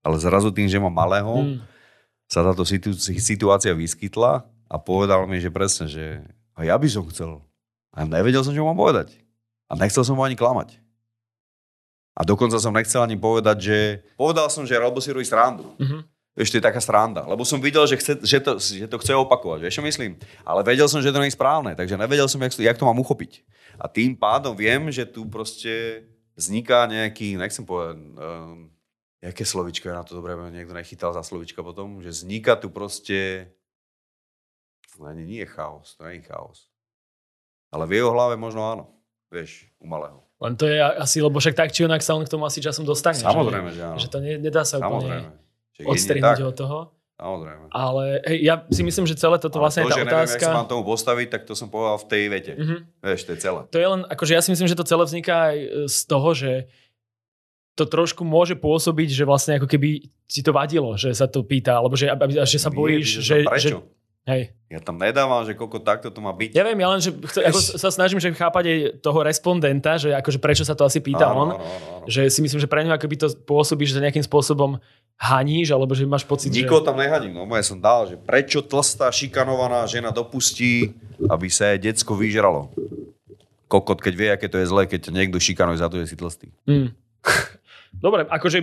ale 0.00 0.16
zrazu 0.16 0.48
tým, 0.50 0.66
že 0.66 0.80
mám 0.80 0.92
malého, 0.92 1.32
Mm. 1.44 1.56
sa 2.26 2.40
táto 2.42 2.64
situ- 2.64 2.96
situácia 2.98 3.70
vyskytla 3.70 4.42
a 4.66 4.74
povedal 4.76 5.26
mi, 5.26 5.38
že 5.38 5.52
presne, 5.52 5.86
že 5.86 6.24
a 6.56 6.64
ja 6.64 6.74
by 6.74 6.88
som 6.88 7.04
chcel. 7.08 7.40
A 7.92 8.02
nevedel 8.04 8.40
som, 8.40 8.54
čo 8.54 8.64
mám 8.64 8.76
povedať. 8.76 9.12
A 9.68 9.76
nechcel 9.76 10.02
som 10.02 10.16
ho 10.16 10.22
ani 10.24 10.34
klamať. 10.34 10.78
A 12.20 12.22
dokonca 12.22 12.60
som 12.60 12.76
nechcel 12.76 13.00
ani 13.00 13.16
povedať, 13.16 13.56
že... 13.64 13.78
Povedal 14.20 14.52
som, 14.52 14.68
že 14.68 14.76
robil 14.76 15.00
si 15.00 15.08
robí 15.08 15.24
srandu. 15.24 15.64
Mhm. 15.80 16.04
Vieš, 16.36 16.52
to 16.52 16.58
je 16.60 16.68
taká 16.68 16.78
sranda. 16.78 17.26
Lebo 17.26 17.42
som 17.42 17.58
videl, 17.58 17.82
že, 17.90 17.96
chce, 17.98 18.20
že, 18.22 18.38
to, 18.38 18.60
že 18.60 18.86
to 18.86 19.00
chce 19.02 19.12
opakovať. 19.18 19.66
Vieš, 19.66 19.76
čo 19.80 19.84
myslím? 19.84 20.14
Ale 20.46 20.62
vedel 20.62 20.86
som, 20.86 21.02
že 21.02 21.10
to 21.10 21.18
nie 21.18 21.32
je 21.32 21.36
správne. 21.36 21.74
Takže 21.74 21.98
nevedel 21.98 22.28
som, 22.30 22.38
jak, 22.38 22.54
to- 22.54 22.62
jak 22.62 22.78
to 22.78 22.86
mám 22.86 23.00
uchopiť. 23.02 23.42
A 23.80 23.88
tým 23.90 24.14
pádom 24.14 24.54
viem, 24.54 24.92
že 24.94 25.08
tu 25.08 25.26
proste 25.26 26.06
vzniká 26.38 26.86
nejaký, 26.86 27.34
nechcem 27.34 27.66
povedať, 27.66 27.98
um, 27.98 28.70
jaké 29.20 29.44
slovičko 29.44 29.90
je 29.90 29.98
na 29.98 30.04
to 30.06 30.16
dobré, 30.16 30.38
niekto 30.54 30.72
nechytal 30.72 31.12
za 31.12 31.20
slovička 31.20 31.60
potom, 31.60 32.00
že 32.00 32.14
vzniká 32.14 32.56
tu 32.56 32.72
proste, 32.72 33.50
ani 34.96 35.24
nie 35.26 35.40
je 35.44 35.50
chaos, 35.50 35.98
to 35.98 36.08
nie 36.08 36.22
je 36.22 36.28
chaos. 36.30 36.70
Ale 37.74 37.84
v 37.84 38.00
jeho 38.00 38.14
hlave 38.14 38.40
možno 38.40 38.64
áno, 38.64 38.84
vieš, 39.28 39.68
u 39.82 39.84
malého. 39.90 40.24
Len 40.40 40.52
to 40.56 40.64
je 40.64 40.80
asi, 40.80 41.20
lebo 41.20 41.36
však 41.36 41.52
tak 41.52 41.68
či 41.68 41.84
onak 41.84 42.00
sa 42.00 42.16
on 42.16 42.24
k 42.24 42.32
tomu 42.32 42.48
asi 42.48 42.64
časom 42.64 42.88
dostane. 42.88 43.20
Samozrejme, 43.20 43.76
že 43.76 43.80
áno. 43.84 43.96
Že, 44.00 44.00
že 44.00 44.08
to 44.08 44.18
ne, 44.24 44.32
nedá 44.40 44.64
sa 44.64 44.80
Samozrejme. 44.80 44.96
úplne 44.96 45.18
Že 45.76 45.82
odstrihnúť 45.84 46.40
od 46.48 46.54
toho. 46.56 46.78
Samozrejme. 47.20 47.64
Ale 47.68 48.04
hej, 48.24 48.38
ja 48.48 48.54
si 48.72 48.80
myslím, 48.80 49.04
že 49.04 49.12
celé 49.20 49.36
toto 49.36 49.60
Ale 49.60 49.68
vlastne 49.68 49.84
to, 49.84 49.88
je 49.88 49.92
tá 49.92 49.96
že 50.00 50.04
neviem, 50.08 50.24
jak 50.24 50.32
otázka. 50.32 50.46
sa 50.48 50.56
mám 50.56 50.68
tomu 50.72 50.82
postaviť, 50.88 51.26
tak 51.28 51.42
to 51.44 51.52
som 51.52 51.68
povedal 51.68 52.00
v 52.00 52.06
tej 52.08 52.22
vete. 52.32 52.52
Mhm. 52.56 52.76
Vieš, 53.04 53.20
to 53.28 53.30
je 53.36 53.38
celé. 53.44 53.60
To 53.68 53.76
je 53.76 53.86
len, 53.92 54.00
akože 54.08 54.32
ja 54.32 54.40
si 54.40 54.48
myslím, 54.56 54.68
že 54.72 54.76
to 54.80 54.88
celé 54.88 55.04
vzniká 55.04 55.52
aj 55.52 55.56
e, 55.60 55.68
z 55.84 55.98
toho, 56.08 56.28
že 56.32 56.52
to 57.76 57.84
trošku 57.84 58.24
môže 58.24 58.56
pôsobiť, 58.56 59.08
že 59.12 59.24
vlastne 59.28 59.60
ako 59.60 59.68
keby 59.68 60.08
ti 60.24 60.40
to 60.40 60.52
vadilo, 60.56 60.96
že 60.96 61.12
sa 61.12 61.28
to 61.28 61.44
pýta, 61.44 61.76
alebo 61.76 61.92
že, 61.96 62.08
že 62.48 62.56
sa 62.56 62.72
Nie, 62.72 62.76
bojíš, 62.76 63.08
že 63.20 63.44
že, 63.44 63.68
že? 63.68 63.68
Hej. 64.26 64.52
Ja 64.70 64.78
tam 64.78 65.02
nedávam, 65.02 65.42
že 65.42 65.58
koľko 65.58 65.82
takto 65.82 66.14
to 66.14 66.22
má 66.22 66.30
byť. 66.30 66.54
Ja 66.54 66.62
viem, 66.62 66.78
ja 66.78 66.88
len, 66.94 67.02
že 67.02 67.10
chce, 67.10 67.42
ako 67.42 67.58
sa 67.58 67.90
snažím 67.90 68.22
že 68.22 68.30
chápať 68.30 68.64
aj 68.70 68.78
toho 69.02 69.18
respondenta, 69.26 69.98
že 69.98 70.14
akože 70.14 70.38
prečo 70.38 70.62
sa 70.62 70.78
to 70.78 70.86
asi 70.86 71.02
pýta 71.02 71.26
áno, 71.26 71.38
on, 71.42 71.48
Áno, 71.54 71.58
áno, 71.58 72.06
že 72.06 72.30
si 72.30 72.38
myslím, 72.38 72.62
že 72.62 72.70
pre 72.70 72.86
ňo 72.86 72.94
akoby 72.94 73.18
to 73.18 73.34
pôsobí, 73.42 73.82
že 73.82 73.98
nejakým 73.98 74.22
spôsobom 74.22 74.78
haníš, 75.18 75.74
alebo 75.74 75.92
že 75.92 76.06
máš 76.06 76.22
pocit, 76.22 76.54
Nikoho 76.54 76.80
že... 76.80 76.86
tam 76.86 76.96
nehadím, 77.02 77.34
no 77.34 77.44
moje 77.44 77.66
som 77.66 77.82
dal, 77.82 78.06
že 78.06 78.14
prečo 78.14 78.62
tlstá 78.62 79.10
šikanovaná 79.10 79.82
žena 79.90 80.14
dopustí, 80.14 80.94
aby 81.26 81.50
sa 81.50 81.74
jej 81.74 81.90
decko 81.90 82.14
vyžralo. 82.14 82.70
Kokot, 83.66 83.98
keď 83.98 84.14
vie, 84.14 84.28
aké 84.30 84.46
to 84.46 84.58
je 84.62 84.70
zlé, 84.70 84.86
keď 84.86 85.10
niekto 85.10 85.42
šikanuje 85.42 85.82
za 85.82 85.90
to, 85.90 85.98
že 85.98 86.14
si 86.14 86.16
tlstý. 86.16 86.48
Mm. 86.64 86.94
Dobre, 87.90 88.22
akože 88.24 88.58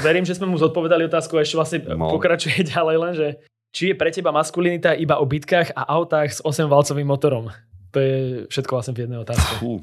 verím, 0.00 0.22
že 0.22 0.38
sme 0.38 0.46
mu 0.46 0.54
zodpovedali 0.56 1.10
otázku 1.10 1.34
a 1.36 1.42
ešte 1.42 1.58
vlastne 1.58 1.78
No. 1.90 2.14
pokračuje 2.14 2.62
ďalej 2.72 2.96
len, 2.96 3.12
že 3.18 3.26
či 3.70 3.82
je 3.86 3.94
pre 3.94 4.10
teba 4.10 4.30
maskulinita 4.30 4.92
iba 4.92 5.16
o 5.16 5.24
bitkách 5.24 5.72
a 5.72 5.82
autách 5.88 6.30
s 6.32 6.40
8-valcovým 6.40 7.04
motorom? 7.04 7.48
To 7.90 7.98
je 7.98 8.14
všetko 8.46 8.72
vlastne 8.72 8.92
v 8.92 9.04
jednej 9.04 9.18
otázke. 9.18 9.58
Fú, 9.58 9.82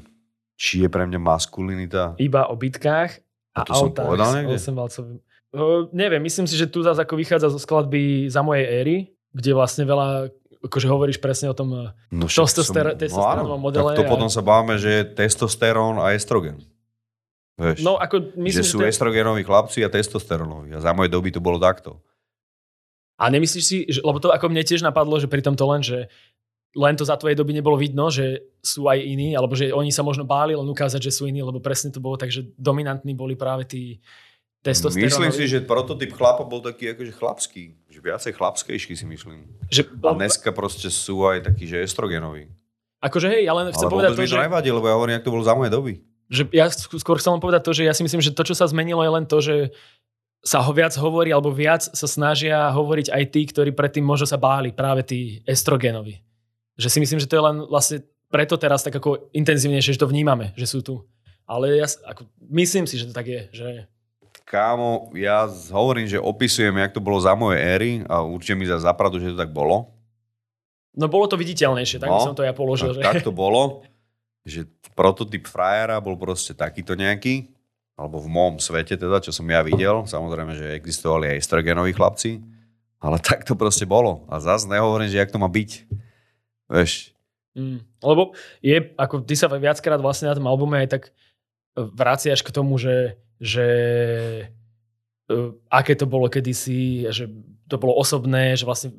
či 0.54 0.80
je 0.80 0.88
pre 0.88 1.04
mňa 1.04 1.18
maskulinita? 1.18 2.16
Iba 2.16 2.46
o 2.46 2.54
bitkách 2.54 3.20
a, 3.52 3.60
A 3.60 3.64
to 3.64 3.72
autách 3.74 4.08
s 4.08 4.32
niekde? 4.34 4.56
8-valcovým. 4.56 5.18
Uh, 5.48 5.88
neviem, 5.90 6.20
myslím 6.20 6.44
si, 6.44 6.54
že 6.54 6.66
tu 6.66 6.80
zase 6.80 7.00
ako 7.00 7.16
vychádza 7.16 7.48
zo 7.48 7.56
skladby 7.56 8.28
za 8.28 8.40
mojej 8.40 8.68
éry, 8.68 8.96
kde 9.30 9.50
vlastne 9.50 9.84
veľa, 9.84 10.28
akože 10.60 10.84
hovoríš 10.84 11.16
presne 11.16 11.48
o 11.48 11.56
tom 11.56 11.72
eh, 11.74 11.88
No, 12.10 12.28
Testoster- 12.28 12.92
testosterónovom 12.94 13.56
áno, 13.56 13.64
modele 13.64 13.88
Tak 13.90 13.98
to 13.98 14.04
a- 14.04 14.12
potom 14.12 14.28
sa 14.28 14.40
bávame, 14.40 14.76
že 14.76 14.90
je 14.90 15.02
testosterón 15.16 15.96
a 15.96 16.12
estrogen. 16.12 16.60
Vieš, 17.56 17.80
No 17.80 17.96
ako 17.96 18.36
myslím, 18.38 18.60
že 18.60 18.68
sú 18.68 18.78
to 18.78 18.84
je- 18.84 18.92
estrogenoví 18.92 19.40
chlapci 19.42 19.80
a 19.80 19.88
testosterónoví. 19.88 20.70
A 20.70 20.80
za 20.80 20.92
mojej 20.92 21.08
doby 21.08 21.32
to 21.32 21.40
bolo 21.40 21.56
takto. 21.56 21.96
A 23.18 23.28
nemyslíš 23.28 23.64
si, 23.66 23.76
že, 23.90 23.98
lebo 24.00 24.22
to 24.22 24.30
ako 24.30 24.46
mne 24.46 24.62
tiež 24.62 24.86
napadlo, 24.86 25.18
že 25.18 25.26
pri 25.26 25.42
tomto 25.42 25.66
len, 25.66 25.82
že 25.82 26.06
len 26.78 26.94
to 26.94 27.02
za 27.02 27.18
tvojej 27.18 27.34
doby 27.34 27.50
nebolo 27.50 27.74
vidno, 27.74 28.06
že 28.14 28.46
sú 28.62 28.86
aj 28.86 29.02
iní, 29.02 29.34
alebo 29.34 29.58
že 29.58 29.74
oni 29.74 29.90
sa 29.90 30.06
možno 30.06 30.22
báli 30.22 30.54
len 30.54 30.68
ukázať, 30.68 31.02
že 31.02 31.10
sú 31.10 31.26
iní, 31.26 31.42
lebo 31.42 31.58
presne 31.58 31.90
to 31.90 31.98
bolo 31.98 32.14
tak, 32.14 32.30
že 32.30 32.46
dominantní 32.54 33.18
boli 33.18 33.34
práve 33.34 33.66
tí 33.66 33.98
testosterónoví. 34.62 35.10
Myslím 35.10 35.34
si, 35.34 35.50
že 35.50 35.58
prototyp 35.64 36.14
chlapa 36.14 36.46
bol 36.46 36.62
taký 36.62 36.94
akože 36.94 37.12
chlapský. 37.14 37.74
Že 37.90 37.98
viacej 37.98 38.32
chlapskejší 38.38 38.94
si 38.94 39.06
myslím. 39.06 39.50
že, 39.70 39.82
A 40.02 40.14
dneska 40.14 40.54
proste 40.54 40.86
sú 40.90 41.26
aj 41.26 41.50
takí, 41.50 41.66
že 41.66 41.82
estrogenoví. 41.82 42.50
akože 43.02 43.26
hej, 43.30 43.42
ja 43.46 43.54
len 43.54 43.70
chcem 43.74 43.86
Ale 43.86 43.94
povedať 43.94 44.10
to, 44.14 44.26
že, 44.26 44.38
nevadí, 44.38 44.70
lebo 44.70 44.86
ja 44.86 44.94
hovorím, 44.94 45.14
jak 45.18 45.26
to 45.26 45.34
bolo 45.34 45.42
za 45.46 45.54
mojej 45.54 45.72
doby. 45.72 45.92
že 46.28 46.42
ja 46.52 46.68
skôr 46.68 46.98
skôr 47.00 47.16
chcem 47.18 47.32
len 47.32 47.42
povedať 47.42 47.62
to, 47.64 47.72
že 47.72 47.82
ja 47.88 47.94
si 47.96 48.02
myslím, 48.04 48.20
že 48.20 48.34
to, 48.34 48.42
čo 48.44 48.54
sa 48.54 48.68
zmenilo, 48.68 49.00
je 49.00 49.10
len 49.10 49.24
to, 49.24 49.38
že 49.40 49.72
sa 50.42 50.62
ho 50.62 50.70
viac 50.70 50.94
hovorí, 50.94 51.34
alebo 51.34 51.50
viac 51.50 51.82
sa 51.82 52.06
snažia 52.06 52.70
hovoriť 52.70 53.10
aj 53.10 53.24
tí, 53.34 53.42
ktorí 53.50 53.74
predtým 53.74 54.06
možno 54.06 54.24
sa 54.24 54.38
báli, 54.38 54.70
práve 54.70 55.02
tí 55.02 55.42
estrogenovi. 55.44 56.22
Že 56.78 56.88
si 56.88 56.98
myslím, 57.02 57.18
že 57.18 57.26
to 57.26 57.36
je 57.36 57.44
len 57.44 57.56
vlastne 57.66 57.98
preto 58.30 58.54
teraz 58.60 58.84
tak 58.86 58.94
ako 58.94 59.32
intenzívnejšie, 59.34 59.98
že 59.98 60.02
to 60.02 60.10
vnímame, 60.10 60.54
že 60.54 60.68
sú 60.68 60.84
tu. 60.84 61.02
Ale 61.48 61.80
ja 61.80 61.88
ako, 61.88 62.28
myslím 62.52 62.84
si, 62.84 63.00
že 63.00 63.08
to 63.08 63.16
tak 63.16 63.26
je. 63.26 63.42
Že... 63.50 63.68
Kámo, 64.44 65.10
ja 65.16 65.48
z- 65.48 65.72
hovorím, 65.72 66.06
že 66.06 66.20
opisujem, 66.20 66.76
jak 66.76 66.92
to 66.92 67.00
bolo 67.00 67.18
za 67.18 67.32
mojej 67.32 67.60
éry 67.60 67.90
a 68.04 68.20
určite 68.20 68.54
mi 68.54 68.68
za 68.68 68.78
zapravdu, 68.78 69.18
že 69.18 69.32
to 69.32 69.40
tak 69.40 69.50
bolo. 69.50 69.90
No 70.94 71.08
bolo 71.08 71.24
to 71.24 71.40
viditeľnejšie, 71.40 71.98
tak 72.04 72.10
No, 72.10 72.20
som 72.20 72.36
to 72.36 72.44
ja 72.44 72.52
položil. 72.52 72.92
Že... 72.94 73.00
Tak, 73.00 73.22
tak 73.22 73.26
to 73.26 73.32
bolo, 73.32 73.80
že 74.44 74.68
prototyp 74.92 75.48
frajera 75.48 75.98
bol 76.04 76.20
proste 76.20 76.52
takýto 76.52 76.92
nejaký, 76.94 77.48
alebo 77.98 78.16
v 78.16 78.28
môjom 78.28 78.56
svete 78.56 78.94
teda, 78.94 79.18
čo 79.18 79.28
som 79.28 79.42
ja 79.44 79.60
videl. 79.60 80.06
Samozrejme, 80.06 80.54
že 80.54 80.72
existovali 80.72 81.34
aj 81.34 81.42
estrogenoví 81.42 81.90
chlapci, 81.90 82.38
ale 82.96 83.18
tak 83.26 83.42
to 83.42 83.52
proste 83.52 83.84
bolo. 83.84 84.22
A 84.26 84.38
zase 84.38 84.64
nehovorím, 84.64 85.10
že 85.10 85.18
jak 85.18 85.28
to 85.28 85.36
má 85.36 85.50
byť. 85.50 85.70
Vieš, 86.68 87.12
Mm. 87.56 87.82
Lebo 87.98 88.38
je, 88.62 88.94
ako 88.94 89.18
ty 89.18 89.34
sa 89.34 89.50
viackrát 89.50 89.98
vlastne 89.98 90.30
na 90.30 90.38
tom 90.38 90.46
albume 90.46 90.78
aj 90.78 90.88
tak 90.88 91.02
vraciaš 91.74 92.38
k 92.38 92.54
tomu, 92.54 92.78
že, 92.78 93.18
že 93.36 93.66
uh, 95.26 95.50
aké 95.66 95.94
to 95.94 96.06
bolo 96.06 96.30
kedysi, 96.30 97.08
že 97.08 97.26
to 97.66 97.76
bolo 97.76 97.94
osobné, 97.94 98.54
že 98.54 98.62
vlastne 98.62 98.94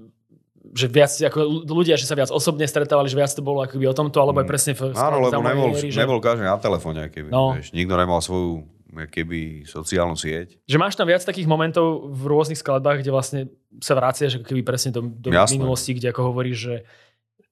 že 0.70 0.86
viac, 0.86 1.08
ako 1.10 1.40
ľu- 1.40 1.66
ľudia, 1.66 1.96
že 1.96 2.04
sa 2.04 2.14
viac 2.14 2.30
osobne 2.30 2.62
stretávali, 2.64 3.08
že 3.08 3.16
viac 3.16 3.32
to 3.32 3.40
bolo 3.40 3.64
akoby 3.64 3.86
o 3.86 3.96
tomto, 3.96 4.20
alebo 4.20 4.38
aj 4.38 4.46
Mm. 4.46 4.52
presne 4.52 4.72
v 4.76 4.82
áno, 4.92 5.18
lebo 5.20 5.40
nebol, 5.40 5.72
nebol 5.74 6.20
každý 6.20 6.44
na 6.44 6.60
telefóne, 6.60 7.08
keby, 7.08 7.32
No. 7.32 7.56
vieš, 7.56 7.72
nikto 7.72 7.96
nemal 7.96 8.20
svoju 8.20 8.68
keby 8.90 9.70
sociálnu 9.70 10.18
sieť. 10.18 10.58
že 10.66 10.78
máš 10.82 10.98
tam 10.98 11.06
viac 11.06 11.22
takých 11.22 11.46
momentov 11.46 12.10
v 12.10 12.24
rôznych 12.26 12.58
skladbách, 12.58 13.06
kde 13.06 13.12
vlastne 13.14 13.42
sa 13.80 13.94
vraciaš 13.94 14.42
ako 14.42 14.46
keby 14.50 14.62
presne 14.66 14.90
do, 14.90 15.06
do 15.06 15.30
minulosti, 15.30 15.94
kde 15.94 16.10
ako 16.10 16.34
hovoríš, 16.34 16.58
že, 16.58 16.76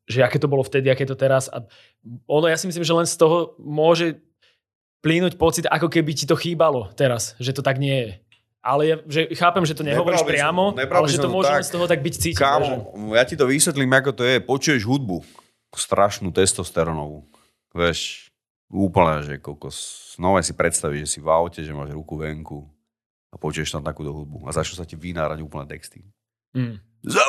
že 0.10 0.20
aké 0.26 0.42
to 0.42 0.50
bolo 0.50 0.66
vtedy, 0.66 0.90
aké 0.90 1.06
to 1.06 1.14
teraz. 1.14 1.46
A 1.54 1.62
ono, 2.26 2.50
ja 2.50 2.58
si 2.58 2.66
myslím, 2.66 2.84
že 2.84 2.98
len 2.98 3.06
z 3.06 3.16
toho 3.22 3.54
môže 3.62 4.18
plínuť 5.06 5.38
pocit, 5.38 5.66
ako 5.70 5.94
keby 5.94 6.12
ti 6.18 6.26
to 6.26 6.34
chýbalo 6.34 6.90
teraz, 6.98 7.38
že 7.38 7.54
to 7.54 7.62
tak 7.62 7.78
nie 7.78 7.96
je. 7.96 8.12
Ale 8.68 8.82
ja, 8.84 8.96
že 9.08 9.32
chápem, 9.38 9.64
že 9.64 9.78
to 9.78 9.86
nehovoríš 9.86 10.26
som- 10.26 10.28
priamo, 10.28 10.76
ale 10.76 11.08
že 11.08 11.22
to 11.22 11.30
to 11.30 11.32
môže 11.32 11.54
tak. 11.54 11.64
z 11.64 11.72
toho 11.72 11.86
tak 11.88 12.04
byť 12.04 12.14
cítiť. 12.20 12.42
Kámo, 12.42 12.92
ja 13.16 13.24
ti 13.24 13.40
to 13.40 13.48
vysvetlím, 13.48 13.94
ako 13.96 14.12
to 14.12 14.24
je. 14.28 14.44
Počuješ 14.44 14.84
hudbu, 14.84 15.24
strašnú 15.72 16.34
testosterónovú. 16.36 17.24
Vieš, 17.72 18.27
úplne, 18.68 19.24
že 19.24 19.39
kokos. 19.39 20.13
Nové 20.20 20.43
si 20.43 20.51
predstavíš, 20.51 21.07
že 21.07 21.11
si 21.18 21.20
v 21.24 21.32
aute, 21.32 21.63
že 21.63 21.76
máš 21.76 21.95
ruku 21.95 22.20
venku 22.20 22.68
a 23.32 23.36
počuješ 23.39 23.72
tam 23.72 23.84
takúto 23.84 24.11
hudbu 24.11 24.47
a 24.47 24.55
začnú 24.55 24.80
sa 24.80 24.88
ti 24.88 24.99
vynárať 24.99 25.39
úplne 25.43 25.68
texty. 25.68 26.03
Mm. 26.55 26.80
Za 27.07 27.24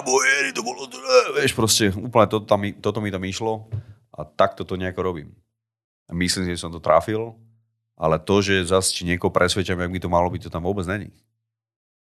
to 0.54 0.62
bolo 0.64 0.88
ne. 0.88 1.38
vieš, 1.38 1.52
proste 1.54 1.92
úplne 1.94 2.26
toto, 2.26 2.46
tam, 2.48 2.64
toto 2.80 2.98
mi 2.98 3.12
tam 3.12 3.22
išlo 3.22 3.68
a 4.14 4.24
takto 4.26 4.66
to 4.66 4.74
nejako 4.74 5.00
robím. 5.04 5.30
Myslím 6.08 6.48
si, 6.48 6.56
že 6.56 6.64
som 6.64 6.72
to 6.72 6.80
trafil, 6.80 7.36
ale 7.98 8.16
to, 8.16 8.40
že 8.40 8.70
zase 8.70 8.94
či 8.96 9.04
niekoho 9.04 9.28
presvedčam, 9.28 9.76
jak 9.76 9.92
by 9.92 10.00
to 10.00 10.08
malo 10.08 10.30
byť, 10.32 10.48
to 10.48 10.54
tam 10.54 10.64
vôbec 10.64 10.88
není. 10.88 11.12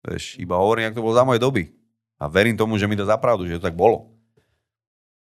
Vieš, 0.05 0.37
iba 0.39 0.61
hovorím, 0.61 0.91
jak 0.91 0.97
to 0.99 1.03
bolo 1.03 1.17
za 1.17 1.25
mojej 1.25 1.43
doby. 1.43 1.73
A 2.21 2.29
verím 2.29 2.57
tomu, 2.57 2.77
že 2.77 2.87
mi 2.87 2.97
to 2.97 3.09
zapravdu, 3.09 3.49
že 3.49 3.59
to 3.59 3.67
tak 3.67 3.77
bolo. 3.77 4.16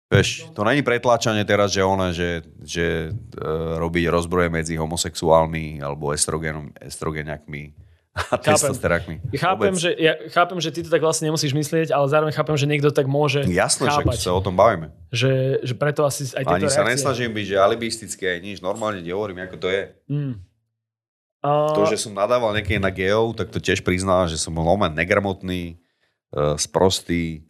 Vieš, 0.09 0.49
to 0.57 0.65
není 0.65 0.81
pretláčanie 0.81 1.45
teraz, 1.45 1.69
že 1.69 1.85
ona, 1.85 2.09
že, 2.09 2.41
že 2.65 3.13
e, 3.13 3.45
robiť 3.77 4.09
rozbroje 4.09 4.49
medzi 4.49 4.73
homosexuálmi 4.73 5.85
alebo 5.85 6.09
estrogenom, 6.09 6.73
estrogeniakmi 6.81 7.77
a 8.17 8.35
testosterakmi. 8.41 9.21
Chápem, 9.37 9.77
že, 9.77 9.93
ja 9.93 10.17
chápem, 10.33 10.57
že 10.57 10.73
ty 10.73 10.81
to 10.81 10.89
tak 10.89 11.05
vlastne 11.05 11.29
nemusíš 11.29 11.53
myslieť, 11.53 11.93
ale 11.93 12.09
zároveň 12.09 12.33
chápem, 12.33 12.57
že 12.57 12.65
niekto 12.65 12.89
tak 12.89 13.05
môže 13.05 13.45
chápať. 13.45 14.17
však 14.17 14.17
sa 14.17 14.33
o 14.33 14.41
tom 14.41 14.57
bavíme. 14.57 14.89
Že, 15.13 15.61
že 15.61 15.73
preto 15.77 16.01
asi 16.01 16.25
aj 16.33 16.41
tieto 16.41 16.57
Ani 16.57 16.73
sa 16.73 16.81
reakcie. 16.81 17.05
nesnažím 17.05 17.31
byť, 17.37 17.45
že 17.45 17.55
alibistický 17.61 18.23
aj 18.33 18.39
nič. 18.41 18.57
Normálne 18.65 19.05
ti 19.05 19.13
hovorím, 19.13 19.45
ako 19.45 19.57
to 19.61 19.69
je. 19.69 19.83
Mm. 20.09 20.41
A... 21.45 21.49
To, 21.77 21.85
že 21.85 22.01
som 22.01 22.17
nadával 22.17 22.51
niekedy 22.57 22.81
na 22.81 22.89
geov, 22.89 23.37
tak 23.37 23.53
to 23.53 23.61
tiež 23.61 23.85
prizná, 23.85 24.25
že 24.25 24.41
som 24.41 24.51
bol 24.57 24.65
normálne 24.65 24.97
negramotný, 24.97 25.77
uh, 26.33 26.57
sprostý 26.57 27.45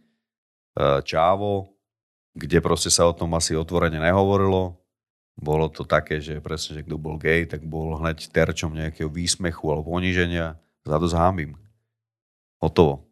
uh, 0.75 0.99
čávo, 1.01 1.78
kde 2.39 2.63
proste 2.63 2.87
sa 2.87 3.03
o 3.03 3.13
tom 3.13 3.35
asi 3.35 3.53
otvorene 3.53 3.99
nehovorilo. 3.99 4.79
bolo 5.39 5.71
to 5.71 5.87
také, 5.87 6.19
že 6.19 6.43
presne, 6.43 6.79
že 6.79 6.85
kto 6.87 6.99
bol 6.99 7.15
gay, 7.15 7.47
tak 7.47 7.63
bol 7.63 7.95
hneď 7.99 8.27
terčom 8.31 8.75
nejakého 8.75 9.07
výsmechu 9.11 9.71
alebo 9.71 9.91
poníženia. 9.91 10.59
Za 10.87 10.99
to 10.99 11.07
zhámbim. 11.07 11.59
Hotovo. 12.59 13.07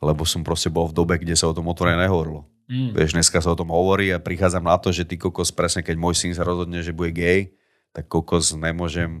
Lebo 0.00 0.24
som 0.24 0.44
proste 0.44 0.72
bol 0.72 0.88
v 0.88 0.96
dobe, 0.96 1.20
kde 1.20 1.36
sa 1.36 1.48
o 1.48 1.56
tom 1.56 1.68
otvorene 1.68 2.04
nehovorilo. 2.04 2.48
Mm. 2.72 2.96
Vieš, 2.96 3.12
dneska 3.12 3.44
sa 3.44 3.52
o 3.52 3.58
tom 3.58 3.68
hovorí 3.68 4.08
a 4.12 4.22
prichádzam 4.22 4.64
na 4.64 4.80
to, 4.80 4.88
že 4.94 5.04
ty 5.04 5.20
kokos, 5.20 5.52
presne 5.52 5.84
keď 5.84 5.96
môj 6.00 6.16
syn 6.16 6.32
sa 6.32 6.46
rozhodne, 6.46 6.80
že 6.80 6.96
bude 6.96 7.12
gay, 7.12 7.52
tak 7.92 8.08
kokos 8.08 8.56
nemôžem 8.56 9.20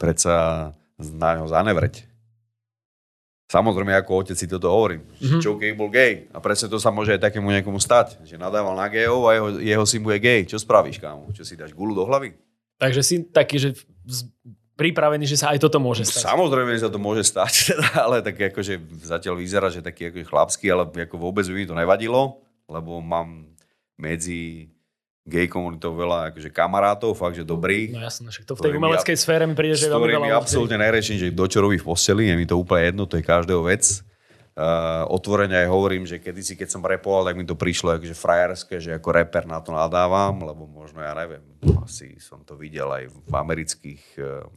predsa 0.00 0.72
na 0.96 1.36
ňo 1.36 1.46
zanevreť. 1.52 2.08
Samozrejme, 3.46 3.94
ako 3.94 4.26
otec 4.26 4.34
si 4.34 4.50
toto 4.50 4.66
hovorím. 4.66 5.06
Mm-hmm. 5.06 5.38
Čo 5.38 5.54
gay 5.54 5.70
bol 5.70 5.86
gay. 5.86 6.26
A 6.34 6.42
presne 6.42 6.66
to 6.66 6.82
sa 6.82 6.90
môže 6.90 7.14
aj 7.14 7.30
takému 7.30 7.46
niekomu 7.46 7.78
stať. 7.78 8.18
Že 8.26 8.42
nadával 8.42 8.74
na 8.74 8.90
gayov 8.90 9.22
a 9.30 9.38
jeho, 9.38 9.48
jeho 9.62 9.84
syn 9.86 10.02
bude 10.02 10.18
gay. 10.18 10.42
Čo 10.42 10.58
spravíš, 10.58 10.98
kámo? 10.98 11.30
Čo 11.30 11.46
si 11.46 11.54
dáš 11.54 11.70
gulu 11.70 11.94
do 11.94 12.02
hlavy? 12.02 12.34
Takže 12.76 13.00
si 13.06 13.22
taký, 13.22 13.62
že 13.62 13.78
pripravený, 14.76 15.24
že 15.24 15.40
sa 15.40 15.56
aj 15.56 15.62
toto 15.64 15.80
môže 15.80 16.04
stať. 16.04 16.28
Samozrejme, 16.28 16.76
že 16.76 16.84
sa 16.84 16.92
to 16.92 17.00
môže 17.00 17.24
stať, 17.24 17.52
teda, 17.72 17.88
ale 17.96 18.20
tak 18.20 18.36
akože 18.36 18.82
zatiaľ 19.02 19.34
vyzerá, 19.40 19.72
že 19.72 19.80
taký 19.80 20.12
ako 20.12 20.28
chlapský, 20.28 20.68
ale 20.68 20.84
ako 20.86 21.16
vôbec 21.16 21.46
by 21.48 21.54
mi 21.56 21.64
to 21.64 21.74
nevadilo, 21.74 22.44
lebo 22.68 23.00
mám 23.00 23.48
medzi 23.96 24.68
gay 25.26 25.50
komunitou 25.50 25.90
veľa 25.90 26.30
akože 26.30 26.54
kamarátov, 26.54 27.18
fakt, 27.18 27.34
že 27.34 27.42
dobrých. 27.42 27.90
No 27.90 27.98
jasné, 27.98 28.30
však 28.30 28.46
to 28.46 28.54
v 28.54 28.60
tej 28.62 28.72
umeleckej 28.78 29.16
sfére 29.18 29.42
mi 29.50 29.58
príde, 29.58 29.74
že 29.74 29.90
veľmi 29.90 30.30
veľa. 30.30 30.38
absolútne 30.38 30.78
nereším, 30.78 31.18
že 31.18 31.34
do 31.34 31.50
čo 31.50 31.58
robí 31.58 31.82
v 31.82 31.84
posteli, 31.84 32.30
je 32.30 32.38
mi 32.38 32.46
to 32.46 32.54
úplne 32.54 32.94
jedno, 32.94 33.10
to 33.10 33.18
je 33.18 33.26
každého 33.26 33.66
vec. 33.66 34.06
Uh, 34.56 35.04
otvorene 35.12 35.52
aj 35.52 35.68
hovorím, 35.68 36.08
že 36.08 36.16
kedysi, 36.16 36.56
keď 36.56 36.68
som 36.72 36.80
repoval, 36.80 37.28
tak 37.28 37.36
mi 37.36 37.44
to 37.44 37.58
prišlo 37.58 38.00
akože 38.00 38.16
frajerské, 38.16 38.80
že 38.80 38.96
ako 38.96 39.12
reper 39.12 39.44
na 39.44 39.60
to 39.60 39.68
nadávam, 39.68 40.32
lebo 40.40 40.64
možno, 40.64 41.04
ja 41.04 41.12
neviem, 41.12 41.44
asi 41.84 42.16
som 42.16 42.40
to 42.40 42.56
videl 42.56 42.88
aj 42.88 43.12
v 43.12 43.34
amerických, 43.36 44.04
uh, 44.16 44.48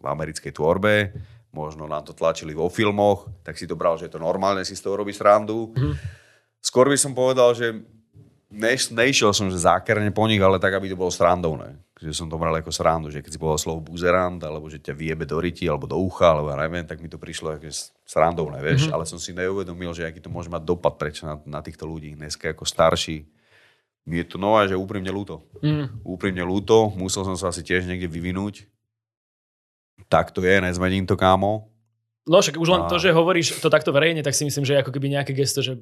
v 0.00 0.06
americkej 0.08 0.56
tvorbe, 0.56 1.12
možno 1.52 1.84
nám 1.84 2.08
to 2.08 2.16
tlačili 2.16 2.56
vo 2.56 2.72
filmoch, 2.72 3.28
tak 3.44 3.60
si 3.60 3.68
to 3.68 3.76
bral, 3.76 4.00
že 4.00 4.08
je 4.08 4.16
to 4.16 4.22
normálne 4.22 4.64
si 4.64 4.72
z 4.72 4.88
toho 4.88 4.96
robiť 4.96 5.12
srandu. 5.18 5.68
Mm-hmm. 5.74 5.94
Skôr 6.64 6.88
by 6.88 6.96
som 6.96 7.12
povedal, 7.12 7.52
že 7.52 7.76
neš, 8.50 8.90
nešiel 8.90 9.30
som 9.30 9.48
že 9.48 9.62
zákerne 9.62 10.10
po 10.10 10.26
nich, 10.26 10.42
ale 10.42 10.58
tak, 10.58 10.74
aby 10.74 10.90
to 10.90 10.98
bolo 10.98 11.08
srandovné. 11.08 11.78
Že 12.00 12.24
som 12.24 12.28
to 12.32 12.40
bral 12.40 12.56
ako 12.56 12.72
srandu, 12.72 13.12
že 13.12 13.20
keď 13.20 13.30
si 13.36 13.38
povedal 13.38 13.60
slovo 13.60 13.80
buzerant, 13.84 14.40
alebo 14.40 14.66
že 14.66 14.80
ťa 14.80 14.96
vyjebe 14.96 15.24
do 15.28 15.36
ryti, 15.36 15.68
alebo 15.68 15.84
do 15.84 16.00
ucha, 16.00 16.32
alebo 16.32 16.48
ja 16.48 16.56
neviem, 16.58 16.84
tak 16.88 16.98
mi 16.98 17.12
to 17.12 17.20
prišlo 17.20 17.60
ako 17.60 17.68
srandovné, 18.08 18.58
vieš. 18.64 18.88
Mm-hmm. 18.88 18.94
Ale 18.96 19.04
som 19.04 19.20
si 19.20 19.36
neuvedomil, 19.36 19.92
že 19.92 20.08
aký 20.08 20.18
to 20.18 20.32
môže 20.32 20.48
mať 20.48 20.64
dopad 20.64 20.96
prečo 20.96 21.28
na, 21.28 21.36
na 21.44 21.60
týchto 21.60 21.84
ľudí. 21.84 22.16
Dneska 22.16 22.56
ako 22.56 22.64
starší, 22.64 23.28
mi 24.08 24.24
je 24.24 24.26
to 24.26 24.40
nové, 24.40 24.64
že 24.66 24.80
úprimne 24.80 25.12
ľúto. 25.12 25.44
Mm. 25.60 26.00
Úprimne 26.02 26.40
ľúto, 26.40 26.88
musel 26.96 27.22
som 27.22 27.36
sa 27.36 27.52
asi 27.52 27.60
tiež 27.60 27.84
niekde 27.84 28.08
vyvinúť. 28.08 28.64
Tak 30.08 30.32
to 30.32 30.40
je, 30.40 30.56
nezmením 30.58 31.04
to, 31.04 31.20
kámo. 31.20 31.68
No 32.24 32.40
však 32.40 32.56
už 32.56 32.68
len 32.68 32.82
a... 32.84 32.88
to, 32.88 32.96
že 32.96 33.12
hovoríš 33.12 33.60
to 33.60 33.68
takto 33.72 33.92
verejne, 33.92 34.24
tak 34.24 34.36
si 34.36 34.48
myslím, 34.48 34.64
že 34.64 34.80
ako 34.80 34.92
keby 34.92 35.12
nejaké 35.12 35.32
gesto, 35.36 35.60
že 35.60 35.80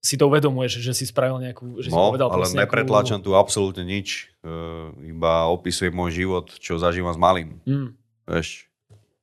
si 0.00 0.14
to 0.14 0.30
uvedomuješ, 0.30 0.78
že 0.80 0.92
si 0.94 1.04
spravil 1.06 1.42
nejakú... 1.42 1.82
Že 1.82 1.88
no, 1.90 1.96
si 1.98 2.06
povedal 2.14 2.28
ale 2.30 2.46
nepretláčam 2.52 3.18
nejakú... 3.18 3.34
tu 3.34 3.38
absolútne 3.38 3.82
nič. 3.82 4.30
Uh, 4.46 4.94
iba 5.02 5.50
opisujem 5.50 5.90
môj 5.90 6.14
život, 6.14 6.46
čo 6.62 6.78
zažívam 6.78 7.10
s 7.10 7.18
malým. 7.18 7.58
Mm. 7.66 7.98
Vieš. 8.30 8.70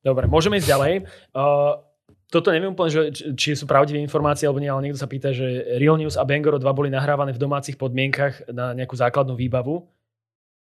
Dobre, 0.04 0.28
môžeme 0.28 0.60
ísť 0.60 0.68
ďalej. 0.68 0.94
Uh, 1.32 1.80
toto 2.28 2.50
neviem 2.50 2.74
úplne, 2.74 2.90
že, 2.90 3.02
či 3.38 3.54
sú 3.54 3.64
pravdivé 3.64 4.02
informácie 4.02 4.44
alebo 4.44 4.58
nie, 4.58 4.68
ale 4.68 4.90
niekto 4.90 4.98
sa 4.98 5.08
pýta, 5.08 5.30
že 5.30 5.78
Real 5.78 5.94
News 5.94 6.18
a 6.18 6.26
Bangoro 6.26 6.58
2 6.58 6.66
boli 6.74 6.90
nahrávané 6.90 7.30
v 7.30 7.38
domácich 7.38 7.78
podmienkach 7.78 8.50
na 8.50 8.74
nejakú 8.74 8.98
základnú 8.98 9.38
výbavu. 9.38 9.86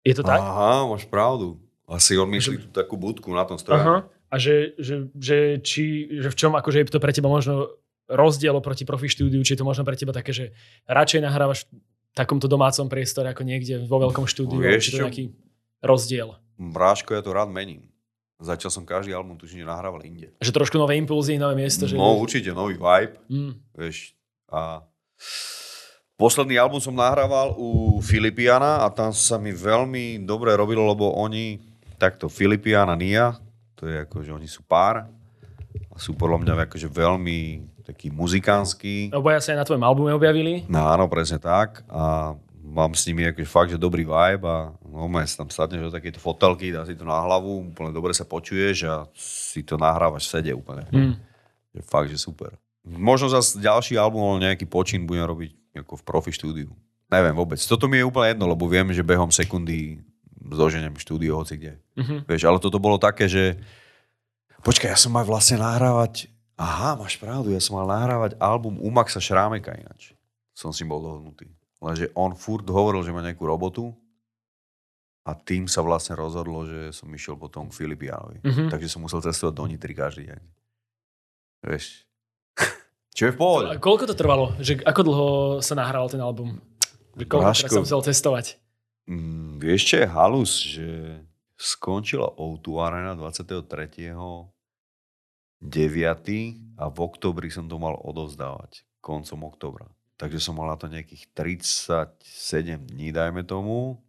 Je 0.06 0.14
to 0.14 0.22
tak? 0.22 0.38
Aha, 0.38 0.86
máš 0.86 1.04
pravdu. 1.04 1.58
Asi 1.88 2.14
on 2.14 2.30
myslí 2.30 2.54
že... 2.56 2.62
tú 2.62 2.68
takú 2.70 2.94
budku 2.94 3.28
na 3.34 3.42
tom 3.42 3.58
stroje. 3.58 3.82
Aha. 3.82 4.06
A 4.28 4.34
že, 4.36 4.76
že, 4.76 5.08
že, 5.16 5.58
či, 5.64 6.06
že 6.20 6.28
v 6.28 6.36
čom 6.36 6.52
akože 6.52 6.84
je 6.84 6.86
to 6.92 7.00
pre 7.00 7.16
teba 7.16 7.32
možno 7.32 7.74
rozdiel 8.08 8.56
oproti 8.56 8.88
profi 8.88 9.12
štúdiu, 9.12 9.44
či 9.44 9.54
je 9.54 9.60
to 9.60 9.68
možno 9.68 9.84
pre 9.84 9.94
teba 9.94 10.16
také, 10.16 10.32
že 10.32 10.44
radšej 10.88 11.20
nahrávaš 11.22 11.68
v 11.68 12.14
takomto 12.16 12.48
domácom 12.48 12.88
priestore 12.88 13.30
ako 13.30 13.44
niekde 13.44 13.84
vo 13.84 14.00
veľkom 14.00 14.24
štúdiu, 14.24 14.58
Vieš, 14.58 14.80
či 14.80 14.90
to 14.90 14.96
je 14.96 15.04
nejaký 15.04 15.24
rozdiel? 15.84 16.28
Bráško, 16.58 17.14
ja 17.14 17.22
to 17.22 17.36
rád 17.36 17.52
mením. 17.52 17.86
Začal 18.38 18.70
som 18.70 18.86
každý 18.86 19.10
album 19.10 19.34
tuším, 19.34 19.66
nahrával 19.66 20.06
inde. 20.06 20.30
Že 20.38 20.54
trošku 20.54 20.78
nové 20.78 20.94
impulzy, 20.94 21.38
nové 21.38 21.58
miesto? 21.58 21.90
Že... 21.90 21.98
No 21.98 22.18
určite, 22.22 22.54
nový 22.54 22.78
vibe. 22.78 23.18
Mm. 23.26 23.52
Vieš, 23.74 24.14
a 24.48 24.86
posledný 26.14 26.56
album 26.56 26.78
som 26.78 26.94
nahrával 26.94 27.58
u 27.58 27.98
Filipiana 28.00 28.86
a 28.86 28.94
tam 28.94 29.10
sa 29.10 29.36
mi 29.36 29.50
veľmi 29.50 30.22
dobre 30.22 30.54
robilo, 30.54 30.86
lebo 30.86 31.18
oni, 31.18 31.58
takto 31.98 32.30
Filipiana 32.30 32.94
Nia, 32.94 33.36
to 33.74 33.86
je 33.86 34.06
ako, 34.06 34.22
že 34.22 34.30
oni 34.34 34.46
sú 34.46 34.62
pár 34.66 35.06
a 35.90 35.96
sú 35.98 36.14
podľa 36.14 36.42
mňa 36.42 36.52
akože 36.66 36.88
veľmi 36.90 37.38
taký 37.88 38.12
muzikánsky. 38.12 39.08
Obaja 39.16 39.40
sa 39.40 39.56
aj 39.56 39.64
na 39.64 39.66
tvojom 39.66 39.84
albume 39.88 40.12
objavili. 40.12 40.68
No 40.68 40.84
áno, 40.84 41.08
presne 41.08 41.40
tak. 41.40 41.88
A 41.88 42.36
mám 42.60 42.92
s 42.92 43.08
nimi 43.08 43.24
akože 43.24 43.48
fakt, 43.48 43.72
že 43.72 43.80
dobrý 43.80 44.04
vibe 44.04 44.44
a 44.44 44.76
no, 44.84 45.08
tam 45.08 45.48
sadneš 45.48 45.88
do 45.88 45.90
takéto 45.90 46.20
fotelky, 46.20 46.68
dá 46.68 46.84
si 46.84 46.92
to 46.92 47.08
na 47.08 47.16
hlavu, 47.16 47.72
úplne 47.72 47.96
dobre 47.96 48.12
sa 48.12 48.28
počuješ 48.28 48.76
a 48.84 48.94
si 49.16 49.64
to 49.64 49.80
nahrávaš 49.80 50.28
v 50.28 50.32
sede 50.36 50.52
úplne. 50.52 50.84
Mm. 50.92 51.16
Že 51.72 51.80
fakt, 51.88 52.12
že 52.12 52.20
super. 52.20 52.60
Možno 52.84 53.32
zase 53.32 53.56
ďalší 53.56 53.96
album, 53.96 54.20
ale 54.20 54.52
nejaký 54.52 54.68
počin 54.68 55.08
budem 55.08 55.24
robiť 55.24 55.50
ako 55.80 56.00
v 56.00 56.02
profi 56.04 56.30
štúdiu. 56.32 56.68
Neviem 57.08 57.32
vôbec. 57.32 57.56
Toto 57.64 57.88
mi 57.88 58.00
je 58.00 58.04
úplne 58.04 58.36
jedno, 58.36 58.44
lebo 58.52 58.68
viem, 58.68 58.92
že 58.92 59.00
behom 59.00 59.32
sekundy 59.32 60.04
zoženiem 60.44 60.96
štúdio 61.00 61.40
hoci 61.40 61.56
kde. 61.56 61.72
Mm-hmm. 61.96 62.18
Vieš, 62.28 62.42
ale 62.44 62.58
toto 62.60 62.76
bolo 62.76 63.00
také, 63.00 63.28
že 63.28 63.56
počkaj, 64.60 64.92
ja 64.92 64.98
som 65.00 65.16
aj 65.16 65.24
vlastne 65.24 65.56
nahrávať 65.60 66.28
Aha, 66.58 66.98
máš 66.98 67.14
pravdu, 67.22 67.54
ja 67.54 67.62
som 67.62 67.78
mal 67.78 67.86
nahrávať 67.86 68.34
album 68.42 68.82
u 68.82 68.90
Maxa 68.90 69.22
Šrámeka 69.22 69.78
ináč. 69.78 70.18
Som 70.58 70.74
si 70.74 70.82
bol 70.82 70.98
dohodnutý. 70.98 71.46
Lenže 71.78 72.10
on 72.18 72.34
furt 72.34 72.66
hovoril, 72.66 73.06
že 73.06 73.14
má 73.14 73.22
nejakú 73.22 73.46
robotu 73.46 73.94
a 75.22 75.38
tým 75.38 75.70
sa 75.70 75.86
vlastne 75.86 76.18
rozhodlo, 76.18 76.66
že 76.66 76.90
som 76.90 77.06
išiel 77.14 77.38
potom 77.38 77.70
k 77.70 77.78
Filipiánovi. 77.78 78.42
Mm-hmm. 78.42 78.68
Takže 78.74 78.90
som 78.90 79.06
musel 79.06 79.22
cestovať 79.22 79.54
do 79.54 79.64
Nitry 79.70 79.94
každý 79.94 80.34
deň. 80.34 80.42
Vieš. 81.62 81.84
Čo 83.16 83.22
je 83.30 83.32
v 83.34 83.38
pohode? 83.38 83.66
A 83.70 83.78
koľko 83.78 84.10
to 84.10 84.18
trvalo? 84.18 84.58
Že 84.58 84.82
ako 84.82 85.00
dlho 85.06 85.28
sa 85.62 85.78
nahral 85.78 86.10
ten 86.10 86.18
album? 86.18 86.58
Že 87.14 87.24
koľko 87.30 87.54
Braško, 87.54 87.70
sa 87.70 87.82
musel 87.86 88.02
testovať? 88.02 88.46
Mm, 89.06 89.62
vieš, 89.62 89.94
čo 89.94 89.96
je 90.02 90.06
halus? 90.10 90.52
Že 90.58 90.88
skončila 91.54 92.34
O2 92.34 92.66
Arena 92.82 93.14
23 93.14 94.10
9. 95.58 96.78
a 96.78 96.84
v 96.86 96.98
oktobri 97.02 97.50
som 97.50 97.66
to 97.66 97.76
mal 97.82 97.98
odovzdávať, 97.98 98.86
koncom 99.02 99.46
oktobra. 99.46 99.86
Takže 100.18 100.42
som 100.42 100.58
mal 100.58 100.70
na 100.70 100.78
to 100.78 100.90
nejakých 100.90 101.30
37 101.34 102.90
dní, 102.90 103.14
dajme 103.14 103.46
tomu. 103.46 104.02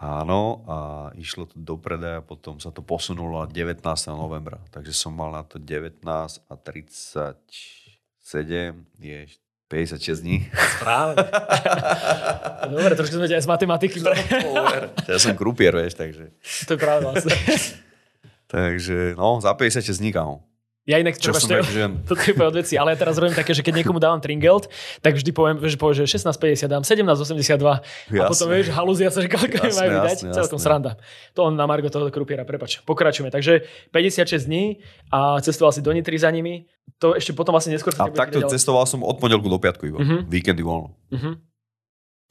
Áno, 0.00 0.64
a 0.64 0.76
išlo 1.20 1.44
to 1.44 1.60
do 1.60 1.76
predaja, 1.76 2.24
potom 2.24 2.56
sa 2.56 2.72
to 2.72 2.80
posunulo 2.80 3.44
na 3.44 3.48
19. 3.52 3.84
novembra. 4.16 4.56
Takže 4.72 4.96
som 4.96 5.12
mal 5.12 5.28
na 5.28 5.44
to 5.44 5.60
19 5.60 6.00
a 6.08 6.54
37, 6.56 7.36
je 8.96 9.18
56 9.68 10.24
dní. 10.24 10.48
Správne. 10.80 11.20
Dobre, 12.72 12.96
trošku 12.96 13.20
sme 13.20 13.28
aj 13.28 13.44
z 13.44 13.50
matematiky. 13.52 14.00
Ja 15.04 15.20
som 15.20 15.36
krupier, 15.36 15.76
vieš, 15.76 15.94
takže. 16.00 16.32
To 16.64 16.74
je 16.74 16.80
práve 16.80 17.04
vlastne. 17.04 17.36
takže, 18.56 19.14
no, 19.20 19.38
za 19.38 19.52
56 19.54 20.00
dní, 20.00 20.10
kamo. 20.16 20.49
Ja 20.88 20.96
inak 20.96 21.20
Čo 21.20 21.36
že... 21.36 21.60
toto 22.08 22.22
je 22.24 22.32
odveci, 22.34 22.74
ale 22.80 22.96
ja 22.96 22.98
teraz 22.98 23.20
robím 23.20 23.36
také, 23.36 23.52
že 23.52 23.60
keď 23.60 23.84
niekomu 23.84 24.00
dávam 24.00 24.16
Tringelt, 24.16 24.72
tak 25.04 25.12
vždy 25.12 25.30
poviem, 25.30 25.56
že 25.68 25.76
poviem, 25.76 26.02
že 26.02 26.18
16,50 26.18 26.72
dám, 26.72 26.82
17,82 26.82 28.16
a 28.16 28.24
potom 28.26 28.48
vieš, 28.48 28.72
halúzia 28.72 29.12
sa, 29.12 29.20
že 29.20 29.28
koľko 29.28 29.60
mi 29.60 29.70
majú 29.76 29.90
vydať, 30.00 30.18
celkom 30.32 30.56
sranda. 30.56 30.96
To 31.36 31.52
on 31.52 31.54
na 31.54 31.68
Margo 31.68 31.92
toho 31.92 32.08
krupiera, 32.08 32.48
prepač. 32.48 32.80
Pokračujeme. 32.82 33.28
Takže 33.28 33.68
56 33.92 34.48
dní 34.48 34.80
a 35.12 35.36
cestoval 35.44 35.76
si 35.76 35.84
do 35.84 35.92
Nitry 35.92 36.16
za 36.16 36.32
nimi. 36.32 36.64
To 36.96 37.12
ešte 37.12 37.36
potom 37.36 37.52
vlastne 37.52 37.76
neskôr... 37.76 37.92
A 38.00 38.08
takto 38.08 38.40
cestoval 38.48 38.88
som 38.88 39.04
od 39.04 39.20
pondelku 39.20 39.52
do 39.52 39.60
piatku 39.60 39.84
iba. 39.84 40.00
Uh-huh. 40.00 40.24
Víkendy 40.26 40.64
voľno. 40.64 40.96
Uh-huh. 41.12 41.36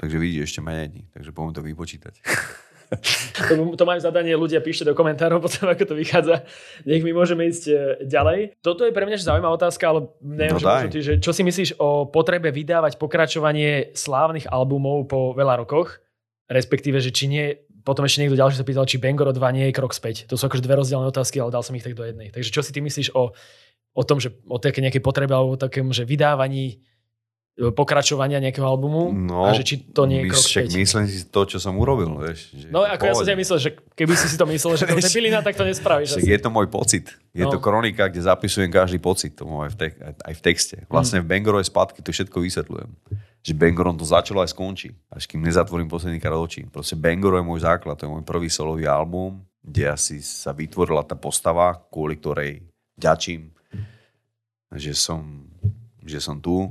Takže 0.01 0.17
vidíš 0.17 0.51
ešte 0.51 0.59
menej 0.65 0.89
dní, 0.89 1.03
takže 1.13 1.29
poviem 1.31 1.53
to 1.53 1.61
vypočítať. 1.61 2.17
to, 3.49 3.53
to 3.77 3.83
majú 3.85 3.99
zadanie, 4.01 4.33
ľudia 4.33 4.59
píšte 4.65 4.87
do 4.87 4.97
komentárov 4.97 5.41
potom, 5.45 5.69
ako 5.69 5.93
to 5.93 5.95
vychádza. 5.95 6.45
Nech 6.89 7.05
my 7.05 7.11
môžeme 7.13 7.45
ísť 7.45 7.63
e, 7.69 7.73
ďalej. 8.09 8.57
Toto 8.65 8.85
je 8.85 8.93
pre 8.93 9.05
mňa 9.05 9.21
zaujímavá 9.21 9.53
otázka, 9.53 9.83
ale 9.85 10.09
neviem, 10.21 10.57
no 10.57 10.89
že, 10.89 11.01
že 11.01 11.13
čo 11.21 11.31
si 11.31 11.45
myslíš 11.45 11.77
o 11.77 12.09
potrebe 12.09 12.49
vydávať 12.49 12.97
pokračovanie 12.97 13.93
slávnych 13.93 14.49
albumov 14.49 15.05
po 15.05 15.37
veľa 15.37 15.61
rokoch? 15.61 16.01
Respektíve, 16.49 16.97
že 16.97 17.13
či 17.13 17.29
nie, 17.29 17.45
potom 17.85 18.09
ešte 18.09 18.25
niekto 18.25 18.37
ďalší 18.37 18.57
sa 18.57 18.65
pýtal, 18.65 18.89
či 18.89 18.97
Bangor 18.97 19.29
2 19.29 19.37
nie 19.53 19.69
je 19.69 19.77
krok 19.77 19.93
späť. 19.93 20.25
To 20.25 20.33
sú 20.33 20.49
akože 20.49 20.65
dve 20.65 20.81
rozdielne 20.81 21.05
otázky, 21.05 21.37
ale 21.37 21.53
dal 21.53 21.61
som 21.61 21.77
ich 21.77 21.85
tak 21.85 21.93
do 21.93 22.01
jednej. 22.01 22.33
Takže 22.33 22.49
čo 22.49 22.65
si 22.65 22.73
ty 22.73 22.81
myslíš 22.81 23.13
o, 23.13 23.37
o 23.93 24.03
tom, 24.03 24.17
že 24.17 24.33
o 24.49 24.57
také 24.57 24.81
nejakej 24.81 25.05
potrebe 25.05 25.37
alebo 25.37 25.53
o 25.53 25.61
takom, 25.61 25.93
že 25.93 26.09
vydávaní 26.09 26.81
pokračovania 27.59 28.39
nejakého 28.39 28.63
albumu 28.63 29.11
No, 29.11 29.43
a 29.43 29.51
že 29.51 29.61
či 29.61 29.75
to 29.85 30.03
nie 30.03 30.23
je 30.23 30.31
krok 30.31 30.39
však 30.41 30.63
myslím 30.71 31.03
si 31.05 31.27
to, 31.27 31.41
čo 31.43 31.57
som 31.57 31.75
urobil. 31.75 32.07
Vieš, 32.17 32.39
že 32.53 32.67
No 32.67 32.81
ako 32.81 33.03
ja 33.03 33.13
som 33.13 33.25
si 33.25 33.35
myslel, 33.35 33.59
že 33.59 33.69
keby 33.93 34.13
si 34.13 34.27
si 34.27 34.35
to 34.35 34.47
myslel, 34.47 34.73
že 34.73 34.85
to 34.85 34.95
je 34.95 35.11
pilina, 35.17 35.39
tak 35.39 35.53
to 35.53 35.61
nespravíš. 35.61 36.15
Však 36.15 36.23
asi. 36.23 36.29
je 36.29 36.39
to 36.39 36.49
môj 36.49 36.67
pocit. 36.67 37.05
Je 37.29 37.41
No. 37.41 37.51
to 37.51 37.57
kronika, 37.57 38.07
kde 38.07 38.21
zapisujem 38.21 38.67
každý 38.67 38.95
pocit. 38.97 39.35
To 39.35 39.43
mám 39.43 39.67
aj 39.67 39.71
v, 39.71 39.77
tek- 39.77 39.99
aj 39.99 40.33
v 40.33 40.41
texte. 40.41 40.75
Vlastne 40.85 41.19
v 41.19 41.27
Bengorovej 41.27 41.67
spátky 41.67 41.99
to 41.99 42.09
všetko 42.09 42.39
vysvetľujem. 42.39 42.89
Že 43.39 43.53
Bengorom 43.53 43.93
to 43.93 44.03
začalo 44.03 44.39
aj 44.39 44.49
skončí. 44.49 44.95
Až 45.07 45.23
kým 45.25 45.39
nezatvorím 45.41 45.85
posledný 45.85 46.17
krát 46.17 46.35
oči. 46.35 46.63
Proste 46.65 46.95
Bengoro 46.95 47.35
je 47.35 47.45
môj 47.45 47.59
základ. 47.59 47.95
To 47.95 48.03
je 48.03 48.11
môj 48.11 48.23
prvý 48.23 48.47
solový 48.47 48.83
album, 48.83 49.39
kde 49.59 49.87
asi 49.89 50.19
sa 50.19 50.51
vytvorila 50.51 51.01
tá 51.01 51.13
postava, 51.13 51.75
kvôli 51.85 52.15
ktorej 52.15 52.51
ďačím, 52.95 53.51
že 54.69 54.91
som, 54.91 55.47
že 55.99 56.19
som 56.19 56.37
tu 56.37 56.67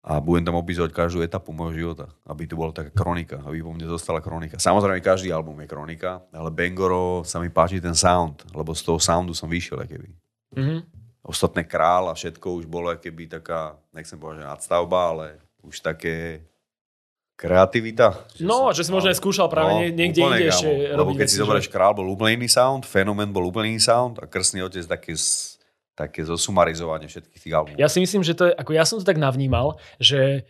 a 0.00 0.18
budem 0.18 0.44
tam 0.44 0.56
opisovať 0.56 0.90
každú 0.90 1.20
etapu 1.20 1.50
môjho 1.50 1.74
života, 1.74 2.06
aby 2.24 2.46
to 2.46 2.54
bola 2.54 2.70
taká 2.70 2.88
kronika, 2.88 3.42
aby 3.42 3.60
po 3.60 3.70
mne 3.70 3.86
zostala 3.86 4.18
kronika. 4.18 4.56
Samozrejme, 4.56 5.00
každý 5.00 5.28
album 5.28 5.58
je 5.58 5.66
kronika, 5.66 6.22
ale 6.30 6.48
Bengoro 6.48 7.22
sa 7.22 7.38
mi 7.38 7.48
páči 7.48 7.78
ten 7.78 7.92
sound, 7.92 8.46
lebo 8.50 8.72
z 8.72 8.82
toho 8.82 8.98
soundu 8.98 9.34
som 9.34 9.46
vyšiel, 9.46 9.82
keby. 9.82 10.08
Mhm. 10.54 10.78
Ostatné 11.20 11.62
král 11.62 12.08
a 12.08 12.16
všetko 12.16 12.56
už 12.56 12.64
bolo 12.64 12.88
keby 12.90 13.28
taká, 13.28 13.76
nechcem 13.92 14.16
povedať, 14.16 14.40
že 14.40 14.48
nadstavba, 14.48 15.00
ale 15.12 15.26
už 15.60 15.76
také 15.78 16.40
kreativita. 17.36 18.16
No, 18.40 18.72
že 18.72 18.82
si 18.82 18.90
možno 18.90 19.12
aj 19.12 19.18
skúšal 19.18 19.46
práve 19.46 19.70
nie- 19.76 19.94
niekde 19.94 20.24
úplne, 20.24 20.40
inde 20.40 20.50
ešte 20.50 20.70
Lebo 20.90 21.10
keď 21.12 21.26
si 21.28 21.36
že? 21.36 21.42
zoberieš 21.44 21.68
král, 21.68 21.92
bol 21.92 22.08
úplne 22.08 22.34
iný 22.34 22.48
sound, 22.48 22.82
fenomén 22.82 23.30
bol 23.30 23.44
úplne 23.44 23.70
iný 23.70 23.78
sound 23.78 24.18
a 24.18 24.26
krstný 24.26 24.64
otec 24.64 24.82
také, 24.82 25.14
z- 25.14 25.57
také 25.98 26.22
zosumarizovanie 26.22 27.10
všetkých 27.10 27.42
tých 27.42 27.54
albumov. 27.58 27.82
Ja 27.82 27.90
si 27.90 27.98
myslím, 27.98 28.22
že 28.22 28.38
to 28.38 28.46
je, 28.46 28.52
ako 28.54 28.70
ja 28.70 28.86
som 28.86 29.02
to 29.02 29.04
tak 29.04 29.18
navnímal, 29.18 29.82
že 29.98 30.46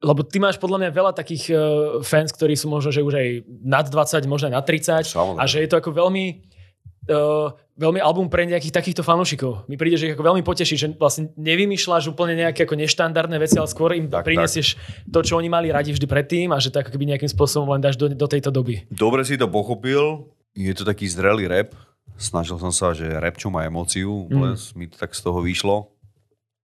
lebo 0.00 0.20
ty 0.24 0.36
máš 0.36 0.60
podľa 0.60 0.84
mňa 0.84 0.90
veľa 0.92 1.12
takých 1.16 1.44
uh, 1.52 1.58
fans, 2.04 2.28
ktorí 2.32 2.52
sú 2.52 2.68
možno, 2.68 2.92
že 2.92 3.00
už 3.00 3.16
aj 3.16 3.28
nad 3.64 3.88
20, 3.88 4.28
možno 4.28 4.52
aj 4.52 4.54
nad 4.60 4.64
30 4.64 5.08
Samozrejme. 5.08 5.40
a 5.40 5.44
že 5.48 5.56
je 5.64 5.68
to 5.72 5.80
ako 5.80 5.90
veľmi 5.96 6.24
uh, 7.08 7.48
veľmi 7.76 8.00
album 8.00 8.28
pre 8.32 8.48
nejakých 8.48 8.72
takýchto 8.72 9.04
fanúšikov. 9.04 9.68
Mi 9.68 9.76
príde, 9.76 10.00
že 10.00 10.08
ich 10.10 10.14
ako 10.16 10.24
veľmi 10.32 10.42
poteší, 10.44 10.76
že 10.76 10.88
vlastne 10.96 11.32
nevymýšľaš 11.36 12.08
úplne 12.08 12.36
nejaké 12.36 12.64
ako 12.64 12.76
neštandardné 12.76 13.36
veci, 13.36 13.56
ale 13.60 13.68
skôr 13.68 13.92
im 13.96 14.08
Tak, 14.08 14.24
prinesieš 14.24 14.80
to, 15.08 15.20
čo 15.20 15.36
oni 15.36 15.52
mali 15.52 15.68
radi 15.68 15.92
vždy 15.92 16.08
predtým 16.08 16.52
a 16.52 16.58
že 16.60 16.72
to 16.72 16.80
ako 16.80 16.92
keby 16.92 17.16
nejakým 17.16 17.30
spôsobom 17.30 17.76
len 17.76 17.84
dáš 17.84 18.00
do, 18.00 18.08
do 18.08 18.26
tejto 18.26 18.48
doby. 18.48 18.88
Dobre 18.88 19.24
si 19.28 19.36
to 19.36 19.48
pochopil, 19.48 20.32
je 20.56 20.72
to 20.72 20.88
taký 20.88 21.04
zrelý 21.08 21.48
rap. 21.48 21.76
Snažil 22.16 22.56
som 22.56 22.72
sa, 22.72 22.96
že 22.96 23.04
rap 23.06 23.36
čo 23.36 23.52
má 23.52 23.68
emóciu, 23.68 24.24
Mm. 24.32 24.40
len 24.40 24.54
mi 24.74 24.88
to 24.88 24.96
tak 24.96 25.12
z 25.12 25.20
toho 25.20 25.44
vyšlo. 25.44 25.92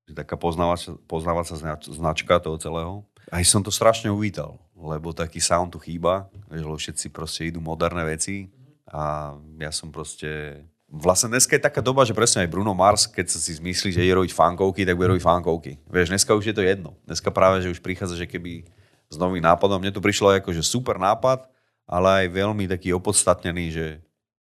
Je 0.08 0.16
taká 0.16 0.34
poznávacia, 0.36 0.96
poznávacia 1.06 1.56
znač- 1.56 1.92
značka 1.92 2.40
toho 2.40 2.56
celého. 2.56 3.04
Aj 3.30 3.44
som 3.44 3.62
to 3.62 3.70
strašne 3.70 4.08
uvítal, 4.10 4.58
lebo 4.74 5.12
taký 5.14 5.38
sound 5.40 5.72
tu 5.72 5.78
chýba, 5.78 6.26
lebo 6.50 6.74
všetci 6.76 7.12
proste 7.12 7.48
idú 7.48 7.60
moderné 7.62 8.02
veci 8.04 8.50
a 8.88 9.32
ja 9.60 9.70
som 9.70 9.92
proste... 9.92 10.60
Vlastne 10.92 11.32
dneska 11.32 11.56
je 11.56 11.64
taká 11.64 11.80
doba, 11.80 12.04
že 12.04 12.12
presne 12.12 12.44
aj 12.44 12.52
Bruno 12.52 12.76
Mars, 12.76 13.08
keď 13.08 13.32
sa 13.32 13.40
si 13.40 13.56
zmyslí, 13.56 13.96
že 13.96 14.04
ide 14.04 14.12
robiť 14.12 14.36
funkovky, 14.36 14.84
tak 14.84 14.92
bude 14.92 15.16
robiť 15.16 15.24
funkovky. 15.24 15.80
Vieš, 15.88 16.12
dneska 16.12 16.36
už 16.36 16.52
je 16.52 16.56
to 16.56 16.60
jedno. 16.60 16.92
Dneska 17.08 17.32
práve, 17.32 17.64
že 17.64 17.72
už 17.72 17.80
prichádza, 17.80 18.20
že 18.20 18.28
keby 18.28 18.68
s 19.08 19.16
novým 19.16 19.40
nápadom. 19.40 19.80
Mne 19.80 19.88
to 19.96 20.04
prišlo 20.04 20.36
ako, 20.36 20.52
že 20.52 20.60
super 20.60 21.00
nápad, 21.00 21.48
ale 21.88 22.24
aj 22.24 22.36
veľmi 22.36 22.68
taký 22.68 22.92
opodstatnený, 22.92 23.64
že 23.72 23.86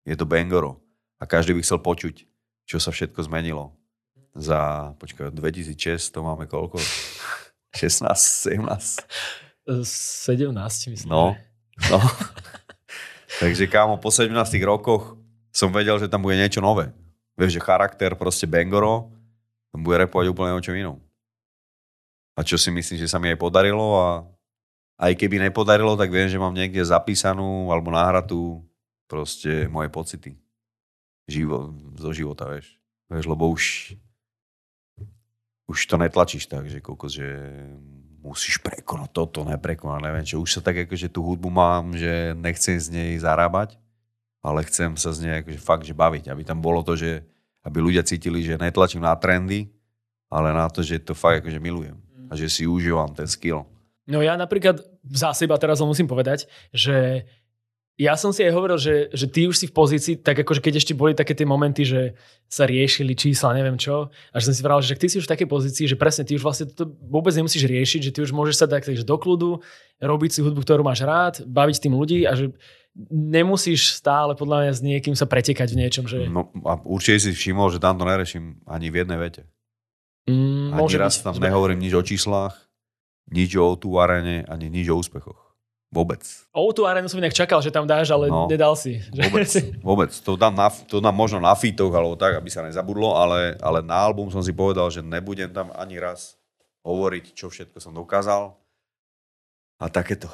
je 0.03 0.16
to 0.20 0.28
Bangoro. 0.28 0.81
A 1.22 1.30
každý 1.30 1.53
by 1.53 1.61
chcel 1.61 1.78
počuť, 1.78 2.26
čo 2.65 2.82
sa 2.82 2.89
všetko 2.89 3.22
zmenilo. 3.30 3.78
Za, 4.34 4.91
počkaj, 4.97 5.30
2006 5.30 6.09
to 6.09 6.26
máme 6.26 6.49
koľko? 6.49 6.82
16, 7.78 8.57
17. 8.57 9.05
17, 9.69 10.97
myslím. 10.97 11.09
No, 11.13 11.38
no. 11.93 11.99
Takže 13.41 13.69
kámo, 13.69 14.01
po 14.01 14.09
17 14.09 14.34
rokoch 14.65 15.15
som 15.53 15.69
vedel, 15.69 16.01
že 16.01 16.09
tam 16.09 16.26
bude 16.26 16.36
niečo 16.36 16.59
nové. 16.59 16.89
Vieš, 17.38 17.61
že 17.61 17.61
charakter 17.63 18.17
proste 18.17 18.49
Bangoro 18.49 19.13
tam 19.72 19.86
bude 19.86 20.03
repovať 20.03 20.26
úplne 20.34 20.57
o 20.57 20.63
čom 20.63 20.76
inom. 20.76 20.97
A 22.36 22.41
čo 22.41 22.57
si 22.57 22.74
myslím, 22.74 22.97
že 22.97 23.07
sa 23.07 23.22
mi 23.22 23.30
aj 23.30 23.39
podarilo 23.39 23.99
a 24.01 24.09
aj 24.99 25.13
keby 25.15 25.38
nepodarilo, 25.38 25.93
tak 25.95 26.09
viem, 26.09 26.28
že 26.28 26.41
mám 26.41 26.55
niekde 26.55 26.82
zapísanú 26.82 27.69
alebo 27.69 27.93
nahratú 27.93 28.63
proste 29.05 29.69
moje 29.69 29.88
pocity. 29.91 30.41
Živo, 31.32 31.72
zo 31.96 32.12
života, 32.12 32.52
vieš. 32.52 32.76
Vieš, 33.08 33.26
lebo 33.32 33.48
už 33.48 33.96
už 35.72 35.88
to 35.88 35.96
netlačíš 35.96 36.52
tak, 36.52 36.68
že 36.68 36.84
koľko, 36.84 37.08
že 37.08 37.28
musíš 38.22 38.60
prekonať 38.60 39.10
toto, 39.16 39.48
neprekonať, 39.48 40.02
neviem 40.04 40.28
čo. 40.28 40.44
Už 40.44 40.60
sa 40.60 40.62
tak 40.62 40.84
akože 40.84 41.08
tú 41.08 41.24
hudbu 41.24 41.48
mám, 41.48 41.96
že 41.96 42.36
nechcem 42.36 42.76
z 42.76 42.92
nej 42.92 43.12
zarábať, 43.18 43.80
ale 44.44 44.68
chcem 44.68 44.94
sa 45.00 45.16
z 45.16 45.26
nej 45.26 45.34
akože 45.42 45.60
fakt, 45.64 45.88
že 45.88 45.96
baviť. 45.96 46.30
Aby 46.30 46.44
tam 46.44 46.60
bolo 46.60 46.84
to, 46.84 47.00
že 47.00 47.24
aby 47.64 47.78
ľudia 47.80 48.04
cítili, 48.04 48.44
že 48.44 48.60
netlačím 48.60 49.02
na 49.02 49.16
trendy, 49.16 49.72
ale 50.28 50.52
na 50.52 50.68
to, 50.68 50.84
že 50.84 51.02
to 51.02 51.16
fakt 51.16 51.42
akože 51.42 51.58
milujem. 51.58 51.98
A 52.30 52.36
že 52.38 52.52
si 52.52 52.68
užívam 52.68 53.12
ten 53.16 53.28
skill. 53.28 53.66
No 54.10 54.20
ja 54.20 54.36
napríklad 54.36 54.82
za 55.08 55.32
seba 55.32 55.56
teraz 55.56 55.80
musím 55.80 56.10
povedať, 56.10 56.50
že 56.74 57.26
ja 58.00 58.16
som 58.16 58.32
si 58.32 58.42
aj 58.42 58.56
hovoril, 58.56 58.80
že, 58.80 59.12
že 59.12 59.28
ty 59.28 59.46
už 59.46 59.56
si 59.56 59.66
v 59.68 59.76
pozícii, 59.76 60.16
tak 60.24 60.39
akože 60.42 60.64
keď 60.64 60.80
ešte 60.80 60.94
boli 60.96 61.12
také 61.12 61.36
tie 61.36 61.46
momenty, 61.46 61.84
že 61.84 62.16
sa 62.48 62.64
riešili 62.66 63.14
čísla, 63.14 63.54
neviem 63.54 63.76
čo, 63.76 64.10
a 64.32 64.36
že 64.39 64.50
som 64.50 64.56
si 64.56 64.64
vral, 64.64 64.80
že 64.80 64.96
ty 64.96 65.12
si 65.12 65.20
už 65.20 65.28
v 65.28 65.34
takej 65.38 65.48
pozícii, 65.52 65.86
že 65.86 66.00
presne 66.00 66.24
ty 66.24 66.34
už 66.39 66.44
vlastne 66.44 66.72
to 66.72 66.88
vôbec 67.08 67.36
nemusíš 67.36 67.68
riešiť, 67.68 68.02
že 68.10 68.12
ty 68.16 68.20
už 68.24 68.32
môžeš 68.32 68.64
sa 68.64 68.66
dať 68.66 68.89
takže 68.92 69.04
do 69.06 69.16
kľudu, 69.20 69.60
robiť 70.02 70.30
si 70.34 70.39
hudbu, 70.42 70.64
ktorú 70.64 70.82
máš 70.82 71.04
rád, 71.04 71.44
baviť 71.46 71.78
tým 71.78 71.94
ľudí 71.94 72.26
a 72.26 72.34
že 72.34 72.56
nemusíš 73.12 73.96
stále 73.96 74.36
podľa 74.36 74.68
mňa 74.68 74.72
s 74.76 74.82
niekým 74.84 75.16
sa 75.16 75.30
pretekať 75.30 75.72
v 75.72 75.80
niečom, 75.86 76.06
že 76.08 76.28
No 76.28 76.52
a 76.68 76.80
určite 76.84 77.28
si 77.28 77.32
všimol, 77.36 77.72
že 77.72 77.80
tam 77.80 78.00
to 78.00 78.08
nereším 78.08 78.60
ani 78.68 78.88
v 78.92 79.04
jednej 79.04 79.20
vete. 79.20 79.42
mm, 80.28 80.76
Ani 80.76 80.96
raz 80.98 81.20
byť, 81.20 81.24
tam 81.28 81.36
nehovorím 81.39 81.80
nič 81.80 81.94
o 81.96 82.04
číslach, 82.04 82.56
nič 83.32 83.56
o 83.56 83.78
tú 83.80 83.96
arene, 84.00 84.44
ani 84.48 84.68
nič 84.68 84.92
o 84.92 85.00
úspechoch. 85.00 85.51
Vôbec. 85.92 86.24
O 86.50 86.72
tú 86.72 86.88
arénu 86.88 87.06
som 87.06 87.20
inak 87.20 87.36
čakal, 87.36 87.60
že 87.60 87.68
tam 87.68 87.84
dáš, 87.84 88.08
ale 88.10 88.32
No. 88.32 88.48
nedal 88.48 88.74
si. 88.74 89.04
Že- 89.06 89.28
Vôbec, 89.28 89.50
vôbec. 89.84 90.12
To 90.24 90.32
dám, 90.34 90.56
na, 90.56 90.72
to 90.72 90.98
dám 90.98 91.12
možno 91.12 91.38
na 91.38 91.52
fitoch, 91.52 91.92
alebo 91.92 92.16
tak, 92.16 92.34
aby 92.34 92.48
sa 92.48 92.64
nezabudlo, 92.64 93.12
ale, 93.14 93.60
ale 93.60 93.80
na 93.82 94.00
album 94.00 94.28
som 94.28 94.39
si 94.39 94.50
povedal, 94.50 94.88
že 94.88 95.00
nebudem 95.00 95.50
tam 95.50 95.68
ani 95.74 96.00
raz 96.00 96.39
hovoriť, 96.82 97.36
čo 97.36 97.48
všetko 97.48 97.78
som 97.78 97.92
dokázal. 97.92 98.56
A 99.78 99.86
takéto. 99.86 100.32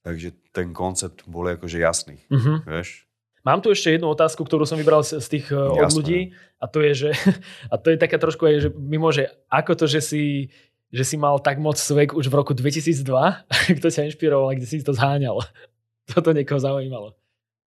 Takže 0.00 0.30
ten 0.50 0.70
koncept 0.70 1.24
bol 1.24 1.48
akože 1.48 1.78
jasný, 1.78 2.20
Mhm. 2.28 2.64
vieš. 2.64 3.08
Mám 3.40 3.62
tu 3.62 3.70
ešte 3.70 3.88
jednu 3.90 4.06
otázku, 4.06 4.44
ktorú 4.44 4.68
som 4.68 4.76
vybral 4.76 5.00
z, 5.00 5.24
tých 5.24 5.48
uh, 5.48 5.72
od 5.72 5.88
ľudí 5.90 6.36
a 6.58 6.68
to 6.68 6.82
je, 6.82 6.92
že 7.06 7.10
a 7.72 7.80
to 7.80 7.88
je 7.88 7.96
taká 7.96 8.20
trošku 8.20 8.44
aj, 8.44 8.54
že 8.60 8.68
mimo, 8.70 9.08
že 9.08 9.24
ako 9.48 9.72
to, 9.72 9.84
že 9.88 10.00
si, 10.04 10.22
že 10.88 11.04
si 11.04 11.16
mal 11.20 11.36
tak 11.38 11.60
moc 11.60 11.76
svek 11.76 12.16
už 12.16 12.28
v 12.28 12.34
roku 12.34 12.52
2002, 12.56 13.04
kto 13.78 13.86
ťa 13.88 14.08
inšpiroval 14.08 14.52
a 14.52 14.56
kde 14.56 14.66
si 14.66 14.80
to 14.80 14.96
zháňal. 14.96 15.44
Toto 16.10 16.32
niekoho 16.32 16.56
zaujímalo. 16.56 17.12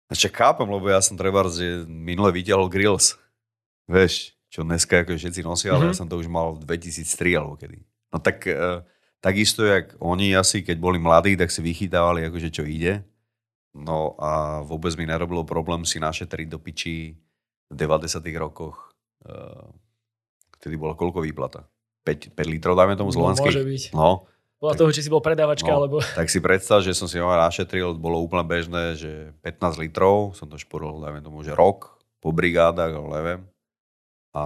A 0.08 0.16
čo 0.16 0.30
chápem, 0.32 0.64
lebo 0.64 0.88
ja 0.88 1.02
som 1.04 1.18
treba, 1.18 1.44
že 1.50 1.84
minule 1.84 2.32
vytiahol 2.32 2.70
grills. 2.72 3.18
Vieš, 3.84 4.32
čo 4.48 4.64
dneska 4.64 5.04
ako 5.04 5.18
všetci 5.18 5.44
nosia, 5.44 5.74
ale 5.74 5.84
Mhm. 5.84 5.90
ja 5.92 5.98
som 5.98 6.08
to 6.08 6.16
už 6.16 6.28
mal 6.30 6.56
v 6.56 6.64
2003 6.64 7.36
alebo 7.36 7.58
kedy. 7.58 7.82
No 8.08 8.16
tak 8.16 8.48
e, 8.48 8.80
takisto, 9.20 9.68
jak 9.68 9.92
oni 10.00 10.32
asi, 10.32 10.64
keď 10.64 10.80
boli 10.80 10.96
mladí, 10.96 11.36
tak 11.36 11.52
si 11.52 11.60
vychytávali 11.60 12.24
akože 12.24 12.48
čo 12.48 12.64
ide. 12.64 13.04
No 13.76 14.16
a 14.16 14.64
vôbec 14.64 14.96
mi 14.96 15.04
nerobilo 15.04 15.44
problém 15.44 15.84
si 15.84 16.00
našetriť 16.00 16.48
do 16.48 16.56
piči 16.56 17.12
v 17.68 17.74
90 17.76 18.08
rokoch. 18.40 18.96
E, 19.28 19.36
vtedy 20.56 20.80
bola 20.80 20.96
koľko 20.96 21.20
výplata? 21.20 21.68
5, 22.08 22.32
5 22.32 22.54
litrov, 22.56 22.72
dajme 22.72 22.96
tomu, 22.96 23.12
No, 23.12 23.36
môže 23.36 23.60
byť. 23.60 23.82
No, 23.92 24.24
Podľa 24.58 24.74
toho, 24.80 24.90
či 24.90 25.04
si 25.04 25.12
bol 25.12 25.20
predávačka, 25.20 25.68
No. 25.68 25.84
alebo... 25.84 25.96
tak 26.00 26.32
si 26.32 26.40
predstav, 26.40 26.80
že 26.80 26.96
som 26.96 27.04
si 27.04 27.20
ho 27.20 27.28
našetril, 27.28 27.92
bolo 28.00 28.18
úplne 28.24 28.48
bežné, 28.48 28.96
že 28.96 29.30
15 29.44 29.76
litrov, 29.84 30.32
som 30.32 30.48
to 30.48 30.56
šporil, 30.56 30.98
dajme 31.04 31.20
tomu, 31.20 31.44
že 31.44 31.52
rok 31.52 32.00
po 32.18 32.32
brigádach, 32.34 32.90
ale 32.90 33.12
neviem. 33.20 33.40
A 34.34 34.44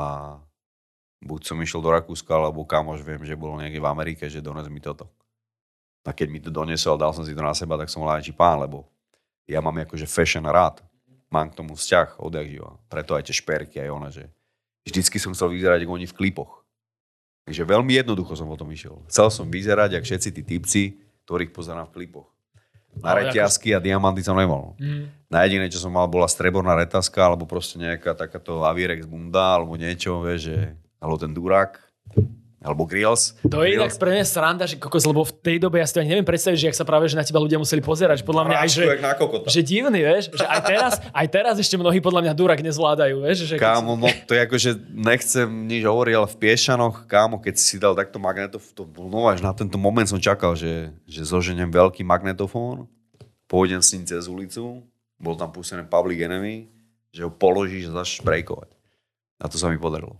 buď 1.22 1.40
som 1.46 1.56
išiel 1.62 1.80
do 1.80 1.88
Rakúska, 1.94 2.34
alebo 2.34 2.66
kamož 2.66 3.00
viem, 3.06 3.22
že 3.22 3.38
bolo 3.38 3.56
niekde 3.56 3.78
v 3.78 3.88
Amerike, 3.88 4.26
že 4.26 4.42
dones 4.44 4.66
mi 4.68 4.82
toto. 4.82 5.08
A 6.02 6.10
keď 6.10 6.28
mi 6.28 6.42
to 6.42 6.50
donesol, 6.50 6.98
dal 6.98 7.14
som 7.14 7.22
si 7.22 7.30
to 7.30 7.40
na 7.40 7.54
seba, 7.54 7.78
tak 7.78 7.86
som 7.86 8.02
bol 8.02 8.10
aj 8.10 8.26
pán, 8.34 8.58
lebo 8.58 8.90
ja 9.46 9.62
mám 9.62 9.78
akože 9.86 10.04
fashion 10.10 10.44
rád. 10.44 10.82
Mám 11.32 11.54
k 11.54 11.58
tomu 11.62 11.72
vzťah 11.78 12.20
odjak 12.20 12.46
živa. 12.50 12.76
Preto 12.90 13.16
aj 13.16 13.30
tie 13.30 13.34
šperky, 13.38 13.80
aj 13.80 13.90
ona, 13.90 14.08
že 14.12 14.28
vždycky 14.84 15.16
som 15.16 15.32
chcel 15.32 15.54
vyzerať 15.54 15.86
ako 15.86 15.92
oni 15.96 16.06
v 16.10 16.16
klipoch. 16.18 16.61
Takže 17.42 17.62
veľmi 17.66 17.92
jednoducho 17.98 18.38
som 18.38 18.46
o 18.46 18.56
tom 18.56 18.70
išiel. 18.70 19.02
Chcel 19.10 19.28
som 19.34 19.46
vyzerať, 19.50 19.98
ako 19.98 20.06
všetci 20.06 20.28
tí 20.30 20.42
typci, 20.46 20.82
ktorých 21.26 21.50
pozerám 21.50 21.90
v 21.90 22.02
klipoch. 22.02 22.30
Na 22.92 23.16
Ale 23.16 23.26
ako- 23.26 23.26
reťazky 23.32 23.72
a 23.72 23.80
diamanty 23.80 24.20
som 24.20 24.36
nemal. 24.36 24.76
Mm. 24.76 25.08
Na 25.32 25.42
jediné, 25.48 25.66
čo 25.72 25.80
som 25.80 25.90
mal, 25.90 26.04
bola 26.06 26.28
streborná 26.28 26.76
retáska, 26.76 27.24
alebo 27.24 27.48
proste 27.48 27.80
nejaká 27.80 28.12
takáto 28.12 28.62
Avirex 28.62 29.08
bunda, 29.08 29.56
alebo 29.58 29.74
niečo, 29.80 30.20
vieš, 30.20 30.52
že, 30.52 30.58
alebo 31.00 31.16
ten 31.16 31.32
durák. 31.32 31.80
Alebo 32.62 32.86
grills. 32.86 33.34
To 33.42 33.66
je 33.66 33.74
inak 33.74 33.90
pre 33.98 34.14
mňa 34.14 34.24
sranda, 34.24 34.64
že 34.70 34.78
kokos, 34.78 35.02
lebo 35.02 35.26
v 35.26 35.34
tej 35.42 35.58
dobe 35.58 35.82
ja 35.82 35.86
si 35.86 35.92
to 35.92 36.00
ani 36.00 36.14
neviem 36.14 36.26
predstaviť, 36.26 36.56
že 36.56 36.66
ak 36.70 36.76
sa 36.78 36.86
práve, 36.86 37.10
že 37.10 37.18
na 37.18 37.26
teba 37.26 37.42
ľudia 37.42 37.58
museli 37.58 37.82
pozerať, 37.82 38.22
že 38.22 38.24
podľa 38.24 38.44
mňa 38.48 38.56
aj, 38.62 38.68
že, 38.70 38.84
že 39.50 39.60
divný, 39.66 40.00
vieš, 40.00 40.24
že 40.30 40.46
aj 40.46 40.60
teraz, 40.62 40.92
aj 41.10 41.26
teraz 41.28 41.54
ešte 41.58 41.74
mnohí 41.74 41.98
podľa 41.98 42.30
mňa 42.30 42.32
durak 42.38 42.62
nezvládajú, 42.62 43.16
vieš, 43.26 43.50
že 43.50 43.54
Kámo, 43.58 43.98
no 43.98 44.06
to 44.24 44.38
je 44.38 44.40
ako, 44.40 44.56
že 44.56 44.70
nechcem 44.94 45.46
nič 45.66 45.82
hovoriť, 45.82 46.14
ale 46.14 46.28
v 46.30 46.36
Piešanoch, 46.38 47.10
kámo, 47.10 47.42
keď 47.42 47.54
si 47.58 47.76
dal 47.82 47.98
takto 47.98 48.22
magnetofón, 48.22 48.72
to 48.78 48.86
bol 48.86 49.10
no 49.10 49.26
až 49.26 49.42
na 49.42 49.50
tento 49.50 49.76
moment 49.76 50.06
som 50.06 50.22
čakal, 50.22 50.54
že, 50.54 50.94
že 51.04 51.26
zoženiem 51.26 51.68
veľký 51.68 52.06
magnetofón, 52.06 52.86
pôjdem 53.50 53.82
s 53.82 53.92
ním 53.92 54.06
cez 54.06 54.30
ulicu, 54.30 54.80
bol 55.20 55.34
tam 55.36 55.50
pustený 55.52 55.84
Public 55.90 56.24
Enemy, 56.24 56.70
že 57.12 57.22
ho 57.22 57.30
položíš 57.30 57.92
a 57.92 58.02
začneš. 58.02 58.24
A 59.42 59.50
to 59.50 59.60
sa 59.60 59.68
mi 59.68 59.76
podarilo. 59.76 60.16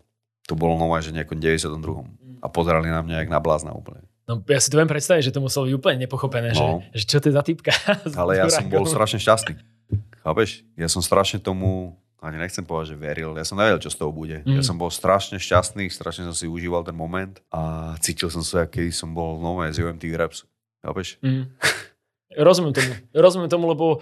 To 0.51 0.59
bolo 0.59 0.74
nové, 0.74 0.99
že 1.01 1.14
nejakom 1.14 1.38
92. 1.38 2.22
A 2.43 2.51
pozerali 2.51 2.90
na 2.90 3.01
mňa 3.01 3.22
jak 3.22 3.30
na 3.30 3.38
blázna 3.38 3.70
úplne. 3.72 4.03
No, 4.26 4.38
ja 4.47 4.59
si 4.59 4.70
to 4.70 4.78
viem 4.78 4.90
predstaviť, 4.90 5.30
že 5.30 5.34
to 5.34 5.43
muselo 5.43 5.66
byť 5.66 5.74
úplne 5.74 5.99
nepochopené, 6.07 6.55
No. 6.55 6.82
že, 6.95 7.03
že 7.03 7.05
čo 7.07 7.18
to 7.22 7.30
je 7.30 7.34
za 7.34 7.43
typka. 7.43 7.70
Ale 8.20 8.38
ja 8.38 8.47
som 8.51 8.66
bol 8.66 8.86
strašne 8.86 9.18
šťastný. 9.18 9.55
Chápeš? 10.22 10.62
Ja 10.78 10.86
som 10.86 11.03
strašne 11.03 11.43
tomu, 11.43 11.95
ani 12.22 12.38
nechcem 12.38 12.62
povedať, 12.62 12.95
že 12.95 13.03
veril, 13.03 13.34
ja 13.34 13.43
som 13.43 13.59
nevedel, 13.59 13.82
čo 13.82 13.90
z 13.90 13.99
toho 13.99 14.14
bude. 14.14 14.47
Mm. 14.47 14.59
Ja 14.59 14.62
som 14.62 14.78
bol 14.78 14.95
strašne 14.95 15.43
šťastný, 15.43 15.90
strašne 15.90 16.30
som 16.30 16.34
si 16.34 16.47
užíval 16.47 16.86
ten 16.86 16.95
moment 16.95 17.43
a 17.51 17.95
cítil 17.99 18.30
som 18.30 18.47
sa, 18.47 18.62
keď 18.66 18.95
som 18.95 19.11
bol 19.11 19.43
nové 19.43 19.66
z 19.74 19.82
UMT 19.82 20.07
Raps. 20.14 20.47
Chápeš? 20.86 21.18
Mm. 21.22 21.51
Rozumiem 22.38 22.72
tomu. 22.72 22.93
Rozumiem 23.12 23.51
tomu, 23.51 23.64
lebo 23.68 24.01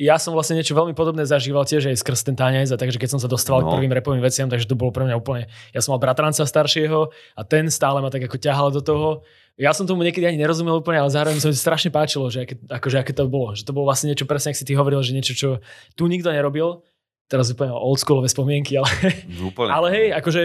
ja 0.00 0.16
som 0.16 0.32
vlastne 0.32 0.56
niečo 0.56 0.72
veľmi 0.72 0.96
podobné 0.96 1.28
zažíval 1.28 1.68
tiež 1.68 1.92
aj 1.92 2.00
skrz 2.00 2.24
ten 2.24 2.32
tanec, 2.32 2.72
a 2.72 2.80
takže 2.80 2.96
keď 2.96 3.12
som 3.12 3.20
sa 3.20 3.28
dostal 3.28 3.60
no. 3.60 3.68
No. 3.68 3.76
k 3.76 3.76
prvým 3.76 3.92
repovým 3.92 4.24
veciam, 4.24 4.48
takže 4.48 4.64
to 4.64 4.72
bolo 4.72 4.96
pre 4.96 5.04
mňa 5.04 5.16
úplne... 5.20 5.44
Ja 5.76 5.84
som 5.84 5.92
mal 5.92 6.00
bratranca 6.00 6.48
staršieho 6.48 7.12
a 7.36 7.40
ten 7.44 7.68
stále 7.68 8.00
ma 8.00 8.08
tak 8.08 8.24
ako 8.24 8.40
ťahal 8.40 8.72
do 8.72 8.80
toho. 8.80 9.28
Ja 9.60 9.76
som 9.76 9.84
tomu 9.84 10.00
niekedy 10.00 10.24
ani 10.24 10.40
nerozumel 10.40 10.80
úplne, 10.80 11.04
ale 11.04 11.12
zároveň 11.12 11.36
sa 11.36 11.52
mi 11.52 11.54
strašne 11.54 11.92
páčilo, 11.92 12.32
že 12.32 12.48
aké, 12.48 12.56
akože 12.64 12.96
aké 12.96 13.12
to 13.12 13.28
bolo. 13.28 13.52
Že 13.52 13.68
to 13.68 13.72
bolo 13.76 13.92
vlastne 13.92 14.08
niečo 14.08 14.24
presne, 14.24 14.56
ak 14.56 14.58
si 14.58 14.64
ty 14.64 14.72
hovoril, 14.72 15.04
že 15.04 15.12
niečo, 15.12 15.36
čo 15.36 15.48
tu 15.92 16.08
nikto 16.08 16.32
nerobil. 16.32 16.80
Teraz 17.28 17.52
úplne 17.52 17.70
oldschoolové 17.70 18.26
spomienky, 18.26 18.74
ale, 18.80 18.90
Úplne. 19.38 19.70
ale 19.70 19.86
hej, 19.94 20.06
akože 20.18 20.42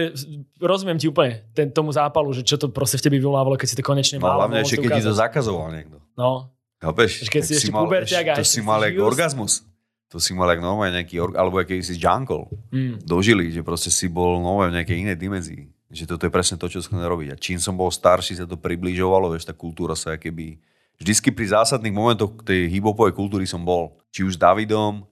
rozumiem 0.62 1.00
ti 1.00 1.10
úplne 1.10 1.42
ten, 1.50 1.66
tomu 1.74 1.90
zápalu, 1.90 2.30
že 2.30 2.46
čo 2.46 2.54
to 2.60 2.70
proste 2.70 3.02
v 3.02 3.10
tebe 3.10 3.16
vyvolávalo, 3.18 3.58
keď 3.58 3.68
si 3.72 3.74
to 3.74 3.82
konečne 3.82 4.22
no 4.22 4.30
mal. 4.30 4.46
hlavne 4.46 4.62
mohol 4.62 4.70
ešte, 4.70 4.78
keď 4.78 4.90
ti 4.94 5.02
to 5.02 5.16
zakazoval 5.16 5.74
niekto. 5.74 5.98
No, 6.14 6.54
Chápeš? 6.76 7.28
Keď 7.28 7.42
si 7.42 7.52
ešte 7.56 7.72
mal, 7.72 7.88
puberťak 7.88 8.24
a 8.30 8.34
to 8.36 8.44
ešte 8.44 8.60
si 8.60 8.60
mal 8.60 8.80
jak 8.84 8.96
orgazmus. 9.00 9.64
To 10.12 10.22
si 10.22 10.36
mal 10.36 10.46
jak 10.54 10.62
normálne 10.62 11.02
nejaký, 11.02 11.18
org- 11.18 11.34
alebo 11.34 11.58
aký 11.58 11.82
si 11.82 11.98
jungle. 11.98 12.46
mm, 12.70 13.02
dožili, 13.02 13.50
že 13.50 13.66
proste 13.66 13.90
si 13.90 14.06
bol 14.06 14.38
nové 14.38 14.70
v 14.70 14.76
nejakej 14.80 14.96
inej 15.02 15.16
dimenzii. 15.18 15.62
Že 15.90 16.04
toto 16.14 16.22
je 16.26 16.32
presne 16.34 16.56
to, 16.58 16.66
čo 16.70 16.82
chcem 16.82 16.98
robiť. 16.98 17.34
A 17.34 17.36
čím 17.38 17.58
som 17.58 17.74
bol 17.74 17.90
starší, 17.90 18.38
sa 18.38 18.46
to 18.46 18.58
približovalo, 18.58 19.34
vieš, 19.34 19.50
tá 19.50 19.54
kultúra 19.54 19.98
sa 19.98 20.14
keby... 20.14 20.58
Vždycky 20.96 21.28
pri 21.28 21.52
zásadných 21.52 21.92
momentoch 21.92 22.40
tej 22.40 22.72
hip-hopovej 22.72 23.12
kultúry 23.12 23.44
som 23.44 23.60
bol. 23.60 24.00
Či 24.08 24.24
už 24.24 24.34
s 24.34 24.40
Davidom, 24.40 25.04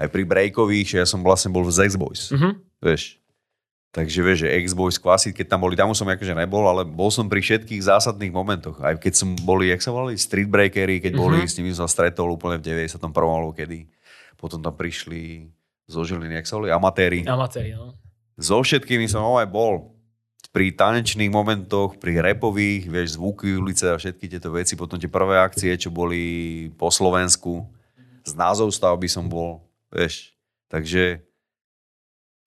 aj 0.00 0.08
pri 0.08 0.22
breakových, 0.24 0.86
že 0.88 0.96
ja 1.02 1.06
som 1.06 1.20
vlastne 1.20 1.50
bol 1.52 1.66
v 1.66 1.74
Zex 1.74 1.98
Boys. 1.98 2.30
mhm. 2.30 2.62
Vieš. 2.78 3.18
Takže 3.88 4.20
vieš, 4.20 4.38
že 4.44 4.52
X-Boys 4.68 5.00
Classic, 5.00 5.32
keď 5.32 5.56
tam 5.56 5.64
boli, 5.64 5.72
tam 5.72 5.88
som 5.96 6.04
akože 6.04 6.36
nebol, 6.36 6.60
ale 6.68 6.84
bol 6.84 7.08
som 7.08 7.24
pri 7.24 7.40
všetkých 7.40 7.80
zásadných 7.80 8.28
momentoch. 8.28 8.76
Aj 8.84 8.92
keď 9.00 9.12
som 9.16 9.32
boli, 9.32 9.72
jak 9.72 9.80
sa 9.80 9.96
volali, 9.96 10.20
Street 10.20 10.52
Breakery, 10.52 11.00
keď 11.00 11.16
boli, 11.16 11.40
Mhm. 11.40 11.48
s 11.48 11.56
nimi 11.56 11.72
som 11.72 11.88
sa 11.88 12.04
stretol 12.04 12.36
úplne 12.36 12.60
v 12.60 12.68
91. 12.68 13.32
alebo 13.32 13.56
kedy. 13.56 13.88
Potom 14.36 14.60
tam 14.60 14.76
prišli 14.76 15.48
zo 15.88 16.04
Žiliny, 16.04 16.36
jak 16.36 16.46
sa 16.46 16.60
volali, 16.60 16.70
amatéri. 16.70 17.24
Amatéri, 17.24 17.72
no. 17.72 17.96
So 18.36 18.60
všetkými 18.60 19.08
som 19.08 19.24
aj 19.40 19.48
bol. 19.48 19.96
Pri 20.52 20.72
tanečných 20.72 21.32
momentoch, 21.32 21.96
pri 21.96 22.20
repových, 22.20 22.88
vieš, 22.88 23.16
zvuky 23.16 23.56
ulice 23.56 23.88
a 23.88 23.96
všetky 23.98 24.28
tieto 24.30 24.52
veci. 24.52 24.76
Potom 24.76 25.00
tie 25.00 25.10
prvé 25.10 25.40
akcie, 25.40 25.76
čo 25.76 25.88
boli 25.88 26.68
po 26.76 26.92
Slovensku. 26.92 27.66
Z 28.24 28.32
názov 28.36 28.68
stavby 28.72 29.08
som 29.08 29.28
bol, 29.28 29.64
vieš. 29.88 30.36
Takže, 30.68 31.24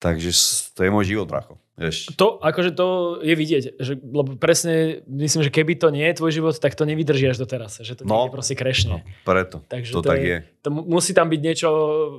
takže 0.02 0.34
to 0.74 0.82
je 0.82 0.90
môj 0.90 1.06
život, 1.06 1.30
bracho. 1.30 1.54
Vieš. 1.72 2.12
To, 2.20 2.36
akože 2.36 2.76
to 2.76 2.86
je 3.24 3.32
vidieť, 3.32 3.62
že, 3.80 3.96
lebo 3.96 4.36
presne 4.36 5.00
myslím, 5.08 5.40
že 5.40 5.48
keby 5.48 5.80
to 5.80 5.88
nie 5.88 6.04
je 6.04 6.20
tvoj 6.20 6.32
život, 6.34 6.54
tak 6.54 6.76
to 6.76 6.84
nevydrží 6.84 7.32
až 7.32 7.40
do 7.40 7.48
teraz, 7.48 7.80
že 7.80 7.96
to 7.96 8.04
No. 8.04 8.26
no, 8.26 8.28
proste 8.28 8.52
krešne. 8.52 9.00
Preto. 9.24 9.64
Takže 9.64 9.90
to, 9.90 10.04
to 10.04 10.10
tak 10.12 10.20
je- 10.20 10.28
je. 10.28 10.38
To 10.60 10.68
mu- 10.68 10.84
musí 10.84 11.16
tam 11.16 11.32
byť 11.32 11.40
niečo 11.40 11.68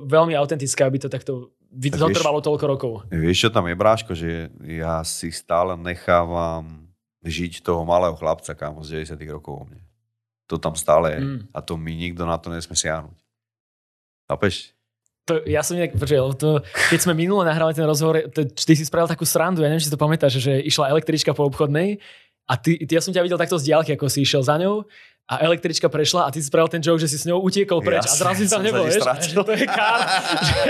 veľmi 0.04 0.34
autentické, 0.34 0.82
aby 0.82 0.98
to 0.98 1.06
takto 1.06 1.54
Tak 1.70 1.94
zotrvalo 1.94 2.42
toľko 2.42 2.64
rokov. 2.66 2.92
Vieš, 3.08 3.46
čo 3.46 3.50
tam 3.54 3.70
je, 3.70 3.74
bráško, 3.78 4.12
že 4.12 4.50
ja 4.66 5.06
si 5.06 5.30
stále 5.30 5.78
nechávam 5.78 6.90
žiť 7.22 7.62
toho 7.62 7.86
malého 7.86 8.18
chlapca, 8.18 8.52
kámo, 8.52 8.82
z 8.82 9.06
90 9.06 9.22
rokov 9.30 9.54
o 9.54 9.64
mne. 9.64 9.80
To 10.50 10.58
tam 10.58 10.74
stále 10.76 11.14
je. 11.14 11.20
Mm. 11.22 11.40
A 11.54 11.58
to 11.62 11.78
mi 11.78 11.94
nikto 11.94 12.26
na 12.26 12.36
to 12.36 12.50
nesmie 12.50 12.76
siahnuť. 12.76 13.16
Chápeš? 14.28 14.74
To, 15.24 15.40
ja 15.48 15.64
som 15.64 15.80
počkaj, 15.80 16.20
lebo 16.20 16.36
to, 16.36 16.60
keď 16.92 17.00
sme 17.00 17.16
minule 17.16 17.48
nahrali 17.48 17.72
ten 17.72 17.88
rozhovor, 17.88 18.28
to, 18.28 18.44
ty 18.44 18.76
si 18.76 18.84
spravil 18.84 19.08
takú 19.08 19.24
srandu, 19.24 19.64
ja 19.64 19.72
neviem, 19.72 19.80
či 19.80 19.88
si 19.88 19.94
to 19.94 20.00
pamätáš, 20.00 20.36
že 20.36 20.60
išla 20.60 20.92
električka 20.92 21.32
po 21.32 21.48
obchodnej 21.48 21.96
a 22.44 22.60
ty, 22.60 22.76
ty, 22.84 22.92
ja 22.92 23.00
som 23.00 23.08
ťa 23.08 23.24
videl 23.24 23.40
takto 23.40 23.56
z 23.56 23.72
diálky, 23.72 23.96
ako 23.96 24.12
si 24.12 24.20
išiel 24.20 24.44
za 24.44 24.60
ňou 24.60 24.84
a 25.24 25.40
električka 25.40 25.88
prešla 25.88 26.28
a 26.28 26.32
ty 26.32 26.44
si 26.44 26.52
spravil 26.52 26.68
ten 26.68 26.84
joke, 26.84 27.00
že 27.00 27.08
si 27.08 27.16
s 27.16 27.24
ňou 27.24 27.40
utiekol 27.40 27.80
preč 27.80 28.04
a 28.04 28.12
Jasne, 28.12 28.20
zrazu 28.20 28.40
si 28.44 28.52
tam 28.52 28.60
nebol, 28.60 28.84
vieš, 28.84 29.00
že 29.00 29.32
to 29.40 29.52
je 29.56 29.64
kár, 29.64 30.00
že, 30.52 30.60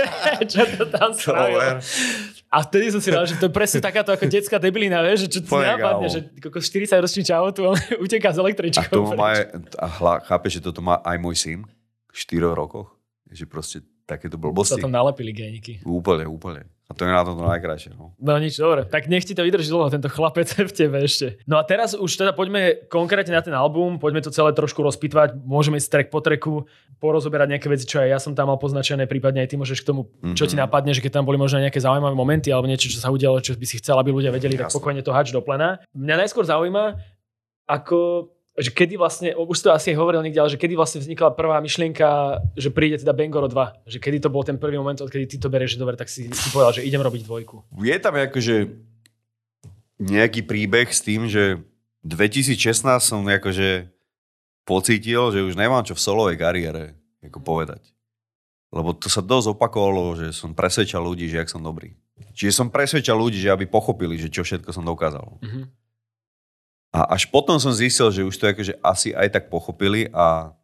čo 0.46 0.62
to 0.70 0.84
tam 0.86 1.10
spravil. 1.10 1.82
A 2.54 2.62
vtedy 2.62 2.94
som 2.94 3.02
si 3.02 3.10
dal, 3.10 3.26
že 3.26 3.34
to 3.34 3.50
je 3.50 3.52
presne 3.52 3.82
takáto 3.82 4.14
ako 4.14 4.30
detská 4.30 4.62
debilina, 4.62 5.02
vieš, 5.02 5.26
že 5.26 5.28
čo 5.34 5.38
ti 5.42 5.50
kámo. 5.50 6.06
že 6.06 6.30
ako 6.38 6.62
40 6.62 6.94
ročný 7.02 7.22
čavo 7.26 7.50
tu 7.50 7.66
on 7.66 7.74
uteká 8.06 8.30
A 8.30 8.38
električkou. 8.38 8.94
to 8.94 9.18
má, 9.18 9.34
a 9.82 9.86
hla, 9.98 10.22
chápeš, 10.22 10.62
že 10.62 10.70
toto 10.70 10.78
má 10.78 11.02
aj 11.02 11.18
môj 11.18 11.34
syn 11.34 11.66
v 12.06 12.14
4 12.14 12.54
rokoch? 12.54 12.94
Že 13.34 13.44
proste 13.50 13.78
takéto 14.04 14.34
Sa 14.34 14.40
blbosti. 14.40 14.78
tam 14.78 14.90
nalepili 14.90 15.30
géniky. 15.30 15.80
Úplne, 15.80 16.24
úplne. 16.26 16.62
A 16.84 16.92
to 16.92 17.02
je 17.02 17.08
na 17.08 17.24
tom 17.24 17.32
to 17.34 17.42
najkrajšie. 17.42 17.96
No. 17.96 18.12
No 18.14 18.36
nič, 18.36 18.54
dobre. 18.54 18.84
Tak 18.84 19.08
nech 19.08 19.24
ti 19.24 19.32
to 19.32 19.40
vydrží 19.40 19.66
dlho, 19.66 19.88
tento 19.88 20.04
chlapec 20.06 20.44
v 20.60 20.68
tebe 20.70 21.00
ešte. 21.00 21.40
No 21.44 21.56
a 21.56 21.64
teraz 21.64 21.92
už 21.92 22.12
teda 22.12 22.30
poďme 22.30 22.84
konkrétne 22.86 23.32
na 23.32 23.40
ten 23.40 23.52
album, 23.52 23.96
poďme 23.96 24.20
to 24.20 24.28
celé 24.28 24.52
trošku 24.52 24.82
rozpitvať, 24.82 25.32
môžeme 25.38 25.76
ísť 25.76 25.88
track 25.88 26.08
po 26.08 26.20
tracku, 26.20 26.68
porozoberať 27.00 27.48
nejaké 27.50 27.66
veci, 27.66 27.84
čo 27.84 27.98
aj 27.98 28.08
ja 28.10 28.18
som 28.18 28.32
tam 28.32 28.46
mal 28.46 28.56
poznačené, 28.56 29.04
prípadne 29.04 29.40
aj 29.40 29.48
ty 29.48 29.56
môžeš 29.56 29.80
k 29.80 29.86
tomu, 29.86 30.12
čo 30.32 30.44
ti 30.44 30.52
Mhm. 30.52 30.62
napadne, 30.62 30.92
že 30.92 31.00
keď 31.00 31.12
tam 31.14 31.24
boli 31.24 31.36
možno 31.36 31.56
nejaké 31.58 31.76
zaujímavé 31.78 32.12
momenty 32.12 32.48
alebo 32.48 32.68
niečo, 32.68 32.86
čo 32.86 33.00
sa 33.00 33.08
udialo, 33.08 33.40
čo 33.40 33.52
by 33.52 33.64
si 33.64 33.80
chcel, 33.80 33.96
aby 33.96 34.12
ľudia 34.12 34.28
vedeli, 34.28 34.54
tak 34.54 34.68
Jasne. 34.68 34.76
pokojne 34.76 35.00
to 35.00 35.10
hač 35.10 35.28
do 35.28 35.40
plena. 35.40 35.80
Mňa 35.90 36.20
najskôr 36.20 36.44
zaujíma, 36.44 37.00
ako 37.64 38.28
že 38.54 38.70
kedy 38.70 38.94
vlastne, 38.94 39.34
už 39.34 39.58
to 39.66 39.74
asi 39.74 39.98
hovoril 39.98 40.22
niekde, 40.22 40.38
ale 40.38 40.52
že 40.52 40.60
kedy 40.62 40.78
vlastne 40.78 41.02
vznikla 41.02 41.34
prvá 41.34 41.58
myšlienka, 41.58 42.38
že 42.54 42.70
príde 42.70 43.02
teda 43.02 43.10
Bangoro 43.10 43.50
2. 43.50 43.90
Že 43.90 43.98
kedy 43.98 44.18
to 44.22 44.30
bol 44.30 44.46
ten 44.46 44.62
prvý 44.62 44.78
moment, 44.78 44.94
odkedy 44.94 45.26
ty 45.26 45.36
to 45.42 45.50
berieš, 45.50 45.74
že 45.74 45.82
dobre, 45.82 45.98
tak 45.98 46.06
si, 46.06 46.30
si 46.30 46.48
povedal, 46.54 46.78
že 46.78 46.86
idem 46.86 47.02
robiť 47.02 47.26
dvojku. 47.26 47.66
Je 47.82 47.96
tam 47.98 48.14
akože 48.14 48.70
nejaký 49.98 50.46
príbeh 50.46 50.86
s 50.86 51.02
tým, 51.02 51.26
že 51.26 51.66
2016 52.06 52.54
som 53.02 53.26
akože 53.26 53.90
pocítil, 54.62 55.34
že 55.34 55.42
už 55.42 55.58
nemám 55.58 55.82
čo 55.82 55.98
v 55.98 56.04
solovej 56.04 56.36
kariére 56.38 56.94
ako 57.26 57.42
povedať. 57.42 57.82
Lebo 58.70 58.94
to 58.94 59.10
sa 59.10 59.22
dosť 59.22 59.54
opakovalo, 59.54 60.14
že 60.18 60.34
som 60.34 60.54
presvedčal 60.54 61.02
ľudí, 61.02 61.26
že 61.26 61.42
jak 61.42 61.50
som 61.50 61.62
dobrý. 61.62 61.94
Čiže 62.34 62.54
som 62.54 62.68
presvedčal 62.70 63.18
ľudí, 63.18 63.38
že 63.38 63.50
aby 63.50 63.66
pochopili, 63.66 64.18
že 64.18 64.30
čo 64.30 64.46
všetko 64.46 64.70
som 64.70 64.86
dokázal. 64.86 65.42
Mhm. 65.42 65.83
A 66.94 67.18
až 67.18 67.26
potom 67.26 67.58
som 67.58 67.74
zistil, 67.74 68.06
že 68.14 68.22
už 68.22 68.38
to 68.38 68.46
akože 68.46 68.78
asi 68.78 69.10
aj 69.10 69.34
tak 69.34 69.44
pochopili 69.50 70.06
a 70.14 70.54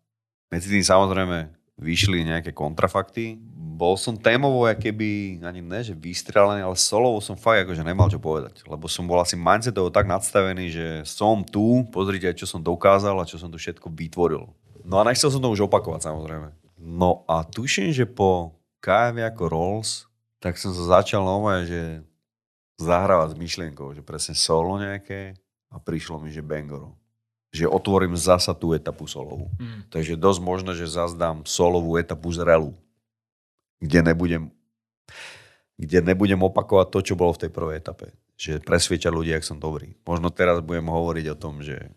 medzi 0.46 0.70
tým 0.70 0.86
samozrejme 0.86 1.50
vyšli 1.74 2.22
nejaké 2.22 2.54
kontrafakty. 2.54 3.34
Bol 3.58 3.98
som 3.98 4.14
témovo, 4.14 4.62
keby 4.68 5.40
ani 5.42 5.58
ne, 5.58 5.80
že 5.82 5.96
vystrelený, 5.96 6.62
ale 6.62 6.78
solovo 6.78 7.18
som 7.18 7.34
fakt 7.34 7.66
akože 7.66 7.82
nemal 7.82 8.06
čo 8.06 8.22
povedať. 8.22 8.62
Lebo 8.62 8.86
som 8.86 9.10
bol 9.10 9.18
asi 9.18 9.34
mindsetovo 9.34 9.90
tak 9.90 10.06
nadstavený, 10.06 10.70
že 10.70 10.86
som 11.02 11.42
tu, 11.42 11.82
pozrite, 11.90 12.30
čo 12.38 12.46
som 12.46 12.62
dokázal 12.62 13.18
a 13.18 13.26
čo 13.26 13.34
som 13.40 13.50
tu 13.50 13.58
všetko 13.58 13.90
vytvoril. 13.90 14.46
No 14.86 15.02
a 15.02 15.06
nechcel 15.08 15.34
som 15.34 15.42
to 15.42 15.50
už 15.50 15.66
opakovať 15.66 16.14
samozrejme. 16.14 16.54
No 16.78 17.26
a 17.26 17.42
tuším, 17.42 17.90
že 17.90 18.06
po 18.06 18.54
KF 18.78 19.18
ako 19.34 19.44
Rolls, 19.50 19.90
tak 20.38 20.60
som 20.62 20.70
sa 20.70 21.00
začal 21.02 21.26
nové, 21.26 21.66
že 21.66 21.82
zahrávať 22.78 23.34
s 23.34 23.40
myšlienkou, 23.40 23.92
že 23.98 24.00
presne 24.06 24.38
solo 24.38 24.78
nejaké 24.78 25.36
a 25.70 25.78
prišlo 25.78 26.18
mi, 26.18 26.34
že 26.34 26.42
Bangoro. 26.42 26.98
Že 27.50 27.66
otvorím 27.66 28.14
zasa 28.14 28.54
tú 28.54 28.74
etapu 28.74 29.06
solovú. 29.10 29.50
Mm. 29.58 29.90
Takže 29.90 30.14
dosť 30.14 30.40
možno, 30.42 30.70
že 30.74 30.86
zazdám 30.86 31.42
solovú 31.46 31.98
etapu 31.98 32.30
z 32.30 32.46
Relu, 32.46 32.74
kde 33.82 34.06
nebudem, 34.06 34.42
kde 35.74 35.98
nebudem 36.02 36.38
opakovať 36.38 36.86
to, 36.94 36.98
čo 37.10 37.14
bolo 37.18 37.34
v 37.34 37.46
tej 37.46 37.50
prvej 37.50 37.78
etape. 37.82 38.14
Že 38.38 38.62
presviečať 38.62 39.10
ľudí, 39.10 39.34
ak 39.34 39.46
som 39.46 39.58
dobrý. 39.58 39.98
Možno 40.06 40.30
teraz 40.30 40.62
budem 40.62 40.86
hovoriť 40.86 41.26
o 41.34 41.38
tom, 41.38 41.62
že 41.62 41.90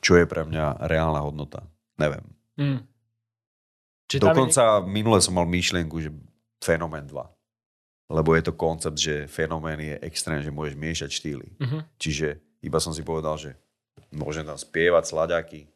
čo 0.00 0.16
je 0.20 0.24
pre 0.24 0.44
mňa 0.44 0.84
reálna 0.88 1.20
hodnota. 1.20 1.64
Neviem. 1.96 2.24
Mm. 2.56 2.80
Čiže 4.08 4.20
tam 4.20 4.28
je 4.28 4.32
Dokonca 4.32 4.62
minule 4.84 5.18
som 5.20 5.36
mal 5.36 5.48
myšlienku, 5.48 5.96
že 6.00 6.12
Fenomén 6.64 7.04
2. 7.08 7.34
Lebo 8.12 8.36
je 8.36 8.42
to 8.44 8.52
koncept, 8.52 9.00
že 9.00 9.24
fenomén 9.32 9.80
je 9.80 9.96
extrém, 10.04 10.44
že 10.44 10.52
môžeš 10.52 10.76
miešať 10.76 11.10
štýly. 11.12 11.48
Mhm. 11.56 11.78
Čiže 11.96 12.36
Iba 12.64 12.80
som 12.80 12.90
si 12.90 13.04
povedal, 13.04 13.36
že 13.36 13.50
môžem 14.10 14.42
tam 14.42 14.56
spievať 14.56 15.04
slaďaky, 15.06 15.68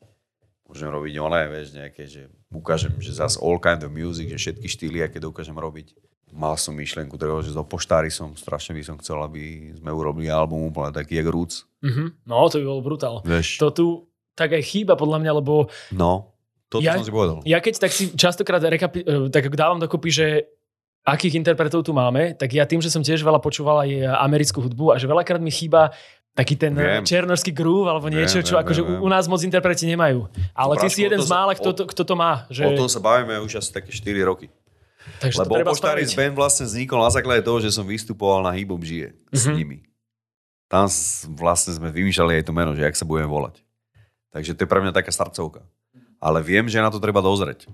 môžem 0.65 0.89
robiť 0.89 1.15
oné, 1.19 1.43
vieš, 1.47 1.77
nejaké, 1.77 2.05
že 2.05 2.23
ukážem, 2.49 2.97
že 2.99 3.13
zase 3.13 3.37
all 3.39 3.57
kind 3.57 3.81
of 3.81 3.93
music, 3.93 4.29
že 4.29 4.41
všetky 4.41 4.67
štýly, 4.67 4.99
aké 5.01 5.21
dokážem 5.21 5.55
robiť. 5.55 5.93
Mal 6.29 6.61
som 6.61 6.77
myšlienku 6.77 7.17
toho, 7.17 7.41
že 7.41 7.53
zo 7.53 7.65
poštári 7.65 8.13
som, 8.13 8.37
strašne 8.37 8.77
by 8.77 8.83
som 8.85 8.97
chcel, 9.01 9.17
aby 9.21 9.73
sme 9.73 9.89
urobili 9.89 10.29
album 10.29 10.69
úplne 10.69 10.93
taký 10.93 11.17
jak 11.17 11.29
Roots. 11.29 11.65
Mm-hmm. 11.81 12.09
No, 12.29 12.49
to 12.49 12.61
by 12.61 12.67
bol 12.69 12.81
brutál. 12.85 13.15
Vieš, 13.25 13.57
To 13.59 13.69
tu 13.73 13.87
tak 14.37 14.53
aj 14.53 14.61
chýba 14.63 14.93
podľa 14.95 15.25
mňa, 15.25 15.33
lebo 15.35 15.73
no, 15.91 16.37
toto 16.69 16.85
Ja- 16.85 17.01
som 17.01 17.03
si 17.03 17.11
povedal. 17.11 17.41
ja 17.49 17.59
keď 17.59 17.81
tak 17.81 17.93
si 17.97 18.13
častokrát 18.13 18.61
rekapi- 18.61 19.03
eh, 19.03 19.33
tak 19.33 19.49
dávam 19.51 19.81
dokopy, 19.81 20.09
že 20.13 20.27
akých 21.03 21.41
interpretov 21.41 21.81
tu 21.81 21.97
máme, 21.97 22.37
tak 22.37 22.53
ja 22.53 22.69
tým, 22.69 22.85
že 22.85 22.93
som 22.93 23.01
tiež 23.01 23.25
veľa 23.25 23.41
počúval 23.41 23.89
aj 23.89 23.91
americkú 24.21 24.61
hudbu 24.61 24.93
a 24.93 25.01
že 25.01 25.09
veľakrát 25.09 25.41
mi 25.41 25.49
chýba 25.49 25.97
taký 26.39 26.55
ten 26.55 26.71
Viem. 26.71 27.03
černorský 27.03 27.51
groove 27.51 27.91
alebo 27.91 28.07
Viem, 28.07 28.23
niečo, 28.23 28.39
čo 28.41 28.55
viem, 28.55 28.63
akože 28.63 28.81
viem, 28.81 28.95
u- 28.95 29.01
u 29.03 29.09
nás 29.09 29.27
moc 29.27 29.43
interpreti 29.43 29.85
nemajú. 29.85 30.31
Ale 30.55 30.79
ty 30.79 30.87
si 30.87 31.03
jeden 31.03 31.19
z 31.19 31.27
mála, 31.27 31.51
kto 31.53 31.71
to, 31.73 31.83
kto 31.85 32.03
to 32.05 32.15
má. 32.15 32.47
Že, 32.47 32.63
O 32.65 32.79
tom 32.79 32.89
sa 32.89 32.99
bavíme 32.99 33.35
už 33.41 33.59
asi 33.59 33.71
také 33.73 33.91
4 33.91 34.23
roky. 34.23 34.47
takže 35.19 35.41
Lebo 35.41 35.75
spraviť. 35.75 36.15
band 36.15 36.35
vlastne 36.37 36.63
vznikol 36.65 37.01
na 37.01 37.11
základe 37.11 37.43
toho, 37.43 37.59
že 37.59 37.69
som 37.69 37.83
vystupoval 37.83 38.41
na 38.41 38.53
Hip 38.53 38.71
žije 38.79 39.19
s 39.29 39.45
Mhm. 39.45 39.55
nimi. 39.57 39.79
Tam 40.69 40.87
vlastne 41.35 41.73
sme 41.73 41.89
vymýšľali 41.89 42.39
aj 42.39 42.45
to 42.45 42.53
meno, 42.53 42.71
že 42.73 42.85
jak 42.85 42.95
sa 42.95 43.03
budeme 43.03 43.27
volať. 43.27 43.59
Takže 44.31 44.53
to 44.53 44.63
je 44.63 44.69
pre 44.69 44.79
mňa 44.79 44.93
taká 44.93 45.09
srdcovka. 45.09 45.65
Ale 46.21 46.39
viem, 46.39 46.65
že 46.65 46.77
na 46.77 46.93
to 46.93 47.01
treba 47.01 47.19
dozrieť. 47.19 47.67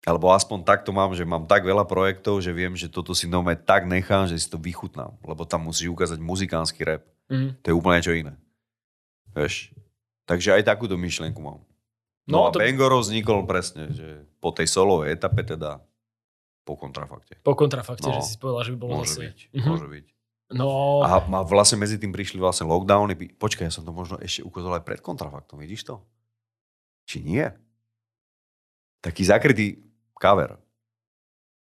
Alebo 0.00 0.32
aspoň 0.32 0.64
takto 0.64 0.90
mám, 0.90 1.12
že 1.12 1.22
mám 1.22 1.44
tak 1.44 1.60
veľa 1.60 1.84
projektov, 1.84 2.40
že 2.40 2.50
viem, 2.50 2.72
že 2.72 2.88
toto 2.88 3.12
si 3.12 3.28
nové 3.28 3.52
tak 3.52 3.84
nechám, 3.84 4.24
že 4.24 4.40
si 4.40 4.48
to 4.48 4.56
vychutnám. 4.56 5.12
Lebo 5.20 5.44
tam 5.44 5.68
musíš 5.68 5.88
ukázať 5.88 6.16
muzikánsky 6.16 6.80
rap. 6.82 7.04
Mhm. 7.28 7.60
To 7.60 7.66
je 7.68 7.74
úplne 7.74 8.00
niečo 8.00 8.16
iné. 8.16 8.34
Vieš. 9.30 9.76
Takže 10.24 10.56
aj 10.56 10.64
takúto 10.64 10.96
myšlienku 10.96 11.38
mám. 11.38 11.60
No, 12.24 12.30
No, 12.30 12.40
a 12.46 12.50
to- 12.50 12.62
Bangoro 12.62 12.98
vznikol 12.98 13.44
presne, 13.44 13.90
že 13.90 14.24
po 14.38 14.50
tej 14.50 14.66
solovej 14.66 15.12
etape 15.12 15.42
teda 15.42 15.82
po 16.62 16.74
kontrafakte. 16.76 17.36
Po 17.42 17.52
kontrafakte, 17.52 18.06
No. 18.06 18.14
že 18.16 18.22
si 18.24 18.36
povedal, 18.36 18.62
že 18.62 18.72
by 18.72 18.78
bolo 18.78 18.92
Môže 18.96 19.10
zase. 19.10 19.20
byť, 19.26 19.38
Mhm. 19.52 19.68
môže 19.68 19.88
byť. 19.88 20.06
No, 20.50 20.66
A, 21.00 21.18
a 21.20 21.40
vlastne 21.42 21.76
medzi 21.76 21.94
tým 21.94 22.10
prišli 22.10 22.34
vlastne 22.36 22.66
lockdowny. 22.66 23.14
Počkaj, 23.34 23.66
ja 23.66 23.72
som 23.72 23.82
to 23.82 23.90
možno 23.90 24.18
ešte 24.18 24.42
ukázal 24.42 24.78
aj 24.78 24.84
pred 24.84 24.98
kontrafaktom, 24.98 25.58
vidíš 25.58 25.86
to? 25.86 26.02
Či 27.04 27.20
nie? 27.20 27.46
Taký 29.00 29.22
zakrytý 29.24 29.78
cover. 30.20 30.60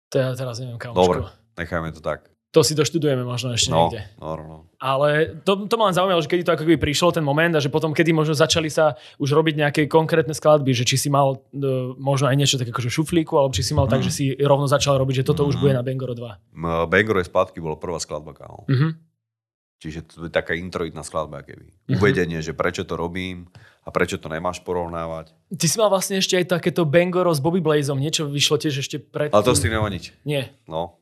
to 0.07 0.15
ja 0.15 0.31
teraz 0.31 0.55
neviem, 0.57 0.77
kamoško. 0.77 1.01
Dobre. 1.01 1.19
Nechajme 1.57 1.89
to 1.89 1.99
tak. 1.99 2.29
To 2.49 2.63
si 2.63 2.71
doštudujeme 2.71 3.19
možno 3.21 3.51
ešte 3.51 3.67
No, 3.67 3.91
niekde. 3.91 4.07
no, 4.15 4.31
no. 4.37 4.57
Ale 4.77 5.35
to, 5.41 5.59
to 5.61 5.75
ma 5.75 5.85
len 5.85 5.93
zaujímalo, 5.93 6.21
že 6.21 6.29
kedy 6.29 6.41
to 6.41 6.53
ako 6.53 6.63
keby 6.63 6.79
prišlo 6.79 7.11
ten 7.11 7.19
moment 7.19 7.51
a 7.51 7.59
že 7.59 7.67
potom 7.67 7.91
kedy 7.91 8.15
možno 8.15 8.31
začali 8.31 8.69
sa 8.69 8.95
už 9.17 9.27
robiť 9.29 9.55
nejaké 9.57 9.81
konkrétne 9.85 10.31
skladby, 10.31 10.71
že 10.71 10.83
či 10.83 10.95
si 10.95 11.09
mal 11.09 11.43
e, 11.49 11.59
možno 11.97 12.31
aj 12.31 12.37
niečo 12.37 12.55
také 12.55 12.71
akože 12.71 12.87
šuflíku, 12.89 13.35
alebo 13.35 13.51
či 13.51 13.59
si 13.61 13.73
mal 13.73 13.85
tak, 13.85 13.99
Mm. 13.99 14.05
že 14.05 14.11
si 14.13 14.25
rovno 14.37 14.65
začal 14.65 14.95
robiť, 14.95 15.19
že 15.19 15.25
toto 15.25 15.43
už 15.43 15.57
Mm. 15.57 15.59
bude 15.59 15.73
na 15.73 15.83
Bangoro 15.83 16.13
2. 16.13 16.31
M- 16.53 16.87
Bangoro 16.87 17.19
je 17.19 17.27
spátky, 17.27 17.59
bolo 17.59 17.75
prvá 17.75 17.99
skladba, 17.99 18.31
kámo. 18.31 18.63
Mhm. 18.65 18.87
Čiže 19.75 19.99
to 20.07 20.25
je 20.27 20.31
taká 20.31 20.55
introitná 20.55 21.03
skladba, 21.03 21.43
keby. 21.43 21.67
Mhm. 21.91 21.99
Uvedenie, 21.99 22.39
že 22.39 22.55
prečo 22.55 22.87
to 22.87 22.95
robím 22.95 23.51
a 23.85 23.93
prečo 23.93 24.17
to 24.17 24.31
nemáš 24.31 24.63
porovnávať. 24.65 25.35
Ty 25.51 25.65
si 25.67 25.75
mal 25.77 25.91
vlastne 25.91 26.17
ešte 26.17 26.39
aj 26.39 26.57
takéto 26.57 26.87
Bangoro 26.87 27.29
s 27.29 27.43
Bobby 27.43 27.61
Blazom, 27.61 28.01
niečo 28.01 28.25
vyšlo 28.25 28.57
tiež 28.57 28.81
ešte 28.81 28.97
pred... 28.97 29.29
Ale 29.29 29.45
to 29.45 29.53
s 29.53 29.61
tým 29.61 29.77
nemá 29.77 29.91
nič. 29.91 30.15
Nie. 30.25 30.55
No. 30.65 30.97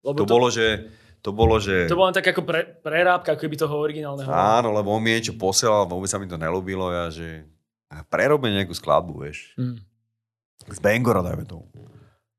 Lebo 0.00 0.22
To, 0.22 0.24
bolo, 0.24 0.48
že... 0.48 0.88
To 1.22 1.30
bolo, 1.30 1.62
že... 1.62 1.86
to 1.86 1.94
bola 1.94 2.10
len 2.10 2.18
tak 2.18 2.34
ako 2.34 2.42
pre, 2.42 2.66
prerábka, 2.82 3.38
ako 3.38 3.46
keby 3.46 3.54
toho 3.54 3.78
originálneho. 3.78 4.26
Áno, 4.26 4.74
lebo 4.74 4.90
on 4.90 4.98
mi 4.98 5.14
niečo 5.14 5.38
posielal, 5.38 5.86
vôbec 5.86 6.10
sa 6.10 6.18
mi 6.18 6.26
to 6.26 6.34
nelúbilo, 6.34 6.90
ja, 6.90 7.14
že 7.14 7.46
a 7.92 8.02
prerobme 8.02 8.48
nejakú 8.50 8.72
skladbu, 8.72 9.22
vieš. 9.22 9.52
Mm. 9.54 9.78
Z 10.72 10.78
Bangora 10.80 11.20
dajme 11.20 11.44
tomu. 11.44 11.68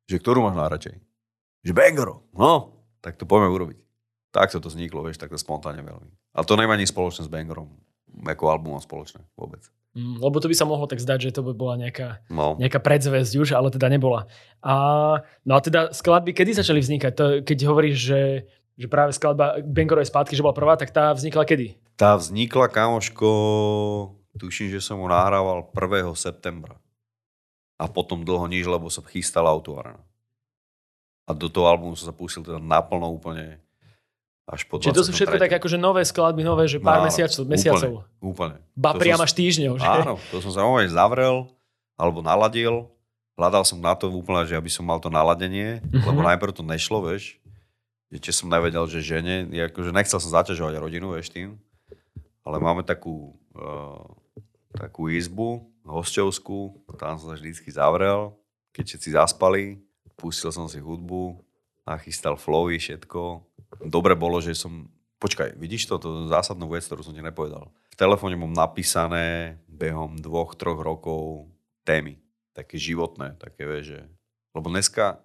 Že 0.10 0.20
ktorú 0.20 0.44
máš 0.44 0.58
najradšej? 0.58 0.96
Že 1.64 1.72
Bangoro. 1.72 2.26
No, 2.36 2.82
tak 3.00 3.16
to 3.16 3.24
poďme 3.24 3.54
urobiť. 3.54 3.78
Tak 4.34 4.50
to 4.50 4.66
vzniklo, 4.66 5.06
vieš, 5.06 5.22
takto 5.22 5.38
spontánne 5.38 5.86
veľmi. 5.86 6.10
A 6.34 6.42
to 6.42 6.58
nemá 6.58 6.74
nič 6.74 6.90
spoločné 6.90 7.24
s 7.24 7.30
Bangorom. 7.30 7.70
Ako 8.26 8.50
albumom 8.50 8.82
spoločné 8.82 9.22
vôbec. 9.38 9.62
Mm, 9.94 10.18
lebo 10.18 10.42
to 10.42 10.50
by 10.50 10.58
sa 10.58 10.66
mohlo 10.66 10.90
tak 10.90 10.98
zdať, 10.98 11.30
že 11.30 11.36
to 11.38 11.46
by 11.46 11.54
bola 11.54 11.78
nejaká, 11.78 12.26
No. 12.34 12.58
nejaká 12.58 12.82
predzvesť 12.82 13.34
už, 13.38 13.50
ale 13.54 13.70
teda 13.70 13.94
nebola. 13.94 14.26
A, 14.66 14.74
no 15.46 15.54
a 15.54 15.62
teda 15.62 15.94
skladby 15.94 16.34
kedy 16.34 16.58
začali 16.58 16.82
vznikať? 16.82 17.12
To, 17.14 17.26
keď 17.46 17.58
hovoríš, 17.70 17.98
že, 18.02 18.22
že 18.74 18.90
práve 18.90 19.14
skladba 19.14 19.62
Bangorovej 19.62 20.10
spátky, 20.10 20.34
že 20.34 20.42
bola 20.42 20.58
prvá, 20.58 20.74
tak 20.82 20.90
tá 20.90 21.14
vznikla 21.14 21.46
kedy? 21.46 21.78
Tá 21.94 22.18
vznikla, 22.18 22.74
kamoško, 22.74 23.30
tuším, 24.42 24.74
že 24.74 24.82
som 24.82 24.98
ho 24.98 25.06
nahrával 25.06 25.70
1. 25.70 26.10
septembra. 26.18 26.82
A 27.78 27.86
potom 27.86 28.26
dlho 28.26 28.50
nič, 28.50 28.66
lebo 28.66 28.90
som 28.90 29.06
chystal 29.06 29.46
autoarena. 29.46 30.02
A 31.30 31.38
do 31.38 31.54
toho 31.54 31.70
albumu 31.70 31.94
som 31.94 32.10
sa 32.10 32.16
pustil 32.18 32.42
teda 32.42 32.58
naplno 32.58 33.14
úplne 33.14 33.62
až 34.44 34.68
po 34.68 34.76
Čiže 34.80 34.92
to 34.92 35.04
sú 35.08 35.12
všetko 35.16 35.38
23.. 35.40 35.44
tak 35.48 35.52
akože 35.60 35.78
nové 35.80 36.04
skladby, 36.04 36.44
nové, 36.44 36.68
že 36.68 36.78
pár 36.78 37.00
No, 37.00 37.08
mesiacov, 37.08 37.44
mesiacov. 37.48 37.92
Úplne. 38.20 38.60
Ba 38.76 38.92
priam 38.94 39.20
až 39.20 39.32
týždňov, 39.34 39.74
že? 39.80 39.88
Áno, 39.88 40.20
to 40.30 40.44
som 40.44 40.52
normálne 40.52 40.92
zavrel, 40.92 41.48
alebo 41.96 42.20
naladil. 42.20 42.92
Hľadal 43.34 43.64
som 43.66 43.80
na 43.80 43.96
to 43.96 44.12
úplne, 44.12 44.44
že 44.46 44.54
aby 44.54 44.70
som 44.70 44.84
mal 44.86 45.00
to 45.00 45.08
naladenie, 45.08 45.80
Mhm. 45.90 46.04
lebo 46.06 46.20
najprv 46.22 46.52
to 46.54 46.62
nešlo, 46.62 47.02
vieš. 47.02 47.40
Že 48.12 48.18
či 48.20 48.32
som 48.36 48.48
nevedel, 48.52 48.84
že 48.86 49.02
žene, 49.02 49.48
akože 49.50 49.90
nechcel 49.90 50.20
som 50.22 50.30
zaťažovať 50.30 50.76
rodinu, 50.78 51.16
vieš, 51.16 51.34
tým. 51.34 51.58
Ale 52.44 52.60
máme 52.60 52.84
takú, 52.84 53.34
uh, 53.56 54.06
takú 54.76 55.08
izbu, 55.08 55.64
hostovskú, 55.82 56.84
tam 57.00 57.16
som 57.18 57.32
sa 57.32 57.36
vždycky 57.36 57.72
zavrel, 57.72 58.36
keď 58.76 58.84
všetci 58.86 59.10
zaspali, 59.16 59.80
pustil 60.14 60.52
som 60.52 60.68
si 60.68 60.78
hudbu, 60.78 61.40
nachystal 61.84 62.36
flowy, 62.36 62.78
všetko. 62.78 63.42
Dobre 63.82 64.14
bolo, 64.14 64.38
že 64.44 64.54
som... 64.54 64.86
Počkaj, 65.18 65.56
vidíš 65.56 65.88
to, 65.88 65.96
to 65.98 66.28
zásadnú 66.28 66.68
vec, 66.68 66.84
ktorú 66.84 67.00
som 67.00 67.16
ti 67.16 67.24
nepovedal. 67.24 67.72
V 67.90 67.96
telefóne 67.96 68.36
mám 68.36 68.52
napísané 68.52 69.56
behom 69.72 70.20
dvoch, 70.20 70.60
troch 70.60 70.84
rokov 70.84 71.48
témy. 71.88 72.20
Také 72.52 72.76
životné, 72.76 73.40
také 73.40 73.64
vieš, 73.64 73.98
že... 73.98 74.02
Lebo 74.52 74.68
dneska, 74.68 75.24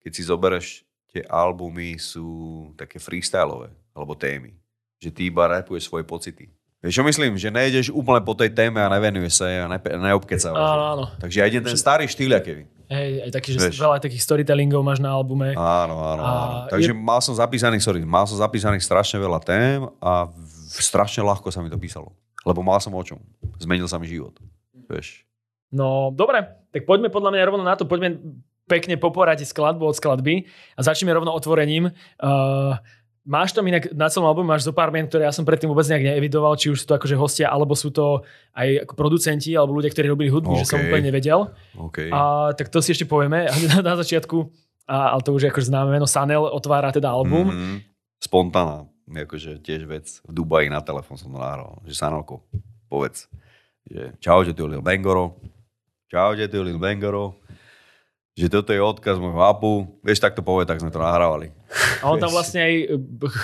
keď 0.00 0.10
si 0.14 0.22
zoberieš, 0.22 0.66
tie 1.10 1.26
albumy 1.26 1.98
sú 1.98 2.70
také 2.78 3.02
freestyleové, 3.02 3.74
alebo 3.92 4.14
témy. 4.14 4.54
Že 5.02 5.10
ty 5.10 5.20
iba 5.28 5.50
rapuješ 5.50 5.90
svoje 5.90 6.06
pocity. 6.06 6.46
Vieš, 6.80 6.96
čo 6.96 7.04
myslím? 7.04 7.36
Že 7.36 7.50
nejdeš 7.52 7.86
úplne 7.92 8.24
po 8.24 8.32
tej 8.32 8.54
téme 8.54 8.80
a 8.80 8.88
nevenuješ 8.88 9.44
sa 9.44 9.50
a 9.50 9.68
neobkecávaš. 9.82 10.56
Áno, 10.56 10.84
áno. 10.96 11.04
Takže 11.20 11.44
idem 11.44 11.66
ten 11.66 11.76
starý 11.76 12.08
štýl, 12.08 12.32
aký 12.38 12.64
Hej, 12.90 13.22
aj 13.22 13.30
taký, 13.30 13.48
že 13.54 13.58
Vieš. 13.70 13.78
veľa 13.78 14.02
takých 14.02 14.18
storytellingov 14.18 14.82
máš 14.82 14.98
na 14.98 15.14
albume. 15.14 15.54
Áno, 15.54 15.94
áno, 15.94 16.22
A 16.22 16.30
áno. 16.34 16.56
Takže 16.66 16.90
mal 16.90 17.22
som 17.22 17.38
zapísaných, 17.38 17.86
sorry, 17.86 18.02
mal 18.02 18.26
som 18.26 18.34
zapísaných 18.34 18.82
strašne 18.82 19.22
veľa 19.22 19.38
tém 19.38 19.86
a 20.02 20.26
v- 20.26 20.82
strašne 20.82 21.22
ľahko 21.22 21.46
sa 21.48 21.62
mi 21.62 21.70
to 21.70 21.78
písalo. 21.78 22.10
Lebo 22.42 22.66
mal 22.66 22.82
som 22.82 22.90
o 22.90 23.02
čom. 23.06 23.22
Zmenil 23.62 23.86
sa 23.86 24.02
mi 24.02 24.10
život. 24.10 24.34
Vieš. 24.90 25.22
No, 25.70 26.10
dobre, 26.10 26.42
tak 26.74 26.82
poďme 26.82 27.14
podľa 27.14 27.30
mňa 27.30 27.46
rovno 27.46 27.62
na 27.62 27.78
to, 27.78 27.86
poďme 27.86 28.18
pekne 28.66 28.98
poporať 28.98 29.46
skladbu 29.46 29.82
od 29.82 29.94
skladby 29.94 30.46
a 30.74 30.80
začneme 30.82 31.10
rovno 31.10 31.30
otvorením. 31.30 31.94
Uh, 32.18 32.74
máš 33.30 33.54
tam 33.54 33.62
inak 33.70 33.94
na 33.94 34.10
celom 34.10 34.26
albume, 34.26 34.50
máš 34.50 34.66
zo 34.66 34.74
pár 34.74 34.90
mien, 34.90 35.06
ktoré 35.06 35.30
ja 35.30 35.30
som 35.30 35.46
predtým 35.46 35.70
vôbec 35.70 35.86
nejak 35.86 36.02
neevidoval, 36.02 36.58
či 36.58 36.74
už 36.74 36.82
sú 36.82 36.86
to 36.90 36.98
akože 36.98 37.14
hostia, 37.14 37.46
alebo 37.46 37.78
sú 37.78 37.94
to 37.94 38.26
aj 38.58 38.82
ako 38.82 38.98
producenti, 38.98 39.54
alebo 39.54 39.78
ľudia, 39.78 39.94
ktorí 39.94 40.10
robili 40.10 40.34
hudbu, 40.34 40.58
že 40.58 40.66
som 40.66 40.82
úplne 40.82 41.14
nevedel. 41.14 41.46
OK. 41.78 42.10
A 42.10 42.50
tak 42.58 42.74
to 42.74 42.82
si 42.82 42.90
ešte 42.90 43.06
povieme 43.06 43.46
na, 43.70 43.78
na 43.86 43.94
začiatku. 43.94 44.50
A, 44.90 45.14
ale 45.14 45.22
to 45.22 45.30
už 45.30 45.46
je 45.46 45.50
akože 45.54 45.70
známe 45.70 45.94
meno. 45.94 46.10
Sanel 46.10 46.42
otvára 46.42 46.90
teda 46.90 47.14
album. 47.14 47.54
Mm-hmm. 47.54 47.76
Spontánna. 48.18 48.90
Akože 49.06 49.62
tiež 49.62 49.86
vec. 49.86 50.18
V 50.26 50.32
Dubaji 50.34 50.66
na 50.66 50.82
telefón 50.82 51.14
som 51.14 51.30
to 51.30 51.38
nahral. 51.38 51.78
Že 51.86 51.94
Sanoko, 51.94 52.42
povedz. 52.90 53.30
Že 53.86 54.18
čaute, 54.18 54.50
tu 54.50 54.66
je 54.66 54.74
Lil 54.74 54.82
Bangoro. 54.82 55.38
Čaute, 56.10 56.50
tu 56.50 56.58
je 56.58 56.64
Lil 56.66 56.82
Bangoro. 56.82 57.39
Že 58.40 58.48
toto 58.48 58.70
je 58.72 58.80
odkaz 58.80 59.20
môjho 59.20 59.44
apu. 59.44 59.84
Vieš, 60.00 60.24
tak 60.24 60.32
to 60.32 60.40
povie, 60.40 60.64
tak 60.64 60.80
sme 60.80 60.88
to 60.88 60.96
nahrávali. 60.96 61.52
A 62.00 62.08
on 62.08 62.16
tam 62.16 62.32
vlastne 62.32 62.64
aj 62.64 62.72
e, 62.72 62.84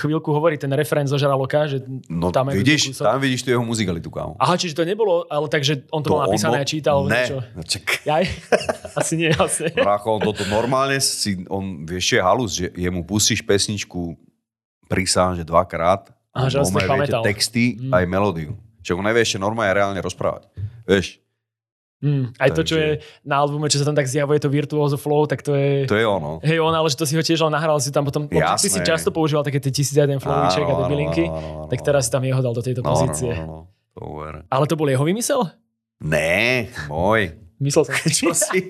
chvíľku 0.01 0.33
hovorí 0.33 0.57
ten 0.57 0.73
referén 0.73 1.05
zo 1.05 1.15
Žraloka, 1.15 1.69
že 1.69 1.85
No 2.09 2.33
tam 2.33 2.49
vidíš, 2.49 2.97
tam 2.97 3.21
vidíš 3.21 3.45
tu 3.45 3.53
jeho 3.53 3.61
muzikalitu, 3.61 4.09
kámo. 4.09 4.33
Aha, 4.41 4.57
čiže 4.57 4.73
to 4.73 4.81
nebolo, 4.81 5.23
ale 5.29 5.45
takže 5.47 5.85
on 5.93 6.01
to, 6.01 6.17
mal 6.17 6.25
napísané 6.25 6.59
a 6.59 6.65
čítal. 6.65 7.05
Ne, 7.05 7.23
Niečo. 7.23 7.37
no 7.53 7.61
čak. 7.61 7.85
Jaj? 8.03 8.23
Asi 8.99 9.13
nie, 9.13 9.29
asi. 9.29 9.69
Bracho, 9.77 10.17
on 10.17 10.21
toto 10.25 10.41
normálne 10.49 10.97
si, 10.97 11.45
on, 11.53 11.85
vieš, 11.85 12.17
je 12.17 12.19
halus, 12.19 12.51
že 12.57 12.73
jemu 12.73 13.05
pustíš 13.05 13.45
pesničku, 13.45 14.17
prísahám, 14.89 15.37
že 15.37 15.45
dvakrát, 15.45 16.09
Aha, 16.33 16.49
že 16.49 16.57
on 16.57 16.65
si 16.65 16.73
to 16.73 16.89
pamätal. 16.89 17.21
texty 17.21 17.77
Mm. 17.77 17.93
aj 17.93 18.03
melódiu. 18.09 18.51
Čo 18.81 18.97
on 18.97 19.05
nevie 19.05 19.21
ešte 19.21 19.37
normálne 19.37 19.69
reálne 19.69 20.01
rozprávať. 20.01 20.47
Vieš, 20.87 21.19
Mm, 21.97 22.29
aj 22.37 22.49
to, 22.53 22.61
čo 22.61 22.75
je 22.77 22.89
Takže- 23.01 23.25
na 23.25 23.35
albume, 23.41 23.65
čo 23.67 23.81
sa 23.81 23.89
tam 23.89 23.97
tak 23.97 24.05
zjavuje, 24.05 24.37
to 24.37 24.53
Virtuoso 24.53 24.95
Flow, 24.95 25.25
tak 25.25 25.41
to 25.41 25.57
je... 25.57 25.89
To 25.89 25.97
je 25.97 26.05
ono. 26.05 26.37
Hej, 26.45 26.61
on, 26.61 26.69
ale 26.69 26.85
že 26.87 26.97
to 26.97 27.09
si 27.09 27.17
ho 27.17 27.23
tiež 27.25 27.41
ale 27.41 27.57
nahral 27.57 27.81
si 27.81 27.89
tam 27.89 28.05
potom, 28.05 28.29
lebo 28.29 28.37
ty 28.53 28.69
si 28.69 28.77
Jasné. 28.77 28.85
často 28.85 29.09
používal 29.09 29.41
také 29.41 29.57
tie 29.57 29.73
1001 29.73 30.21
flowiček 30.21 30.61
a 30.61 30.73
debilinky, 30.77 31.25
tak 31.67 31.81
teraz 31.81 32.05
si 32.05 32.13
tam 32.13 32.21
jeho 32.21 32.37
dal 32.37 32.53
do 32.53 32.61
tejto 32.61 32.85
No, 32.85 32.89
no, 32.89 32.93
pozície. 32.93 33.33
no, 33.33 33.65
no, 33.97 34.29
no. 34.29 34.39
Ale 34.45 34.65
to 34.65 34.77
bol 34.77 34.85
jeho 34.85 35.01
vymysel? 35.01 35.49
Né, 35.97 36.69
môj. 36.85 37.33
Myslel 37.57 37.89
som. 37.89 37.93
Čo 38.21 38.29
si? 38.37 38.61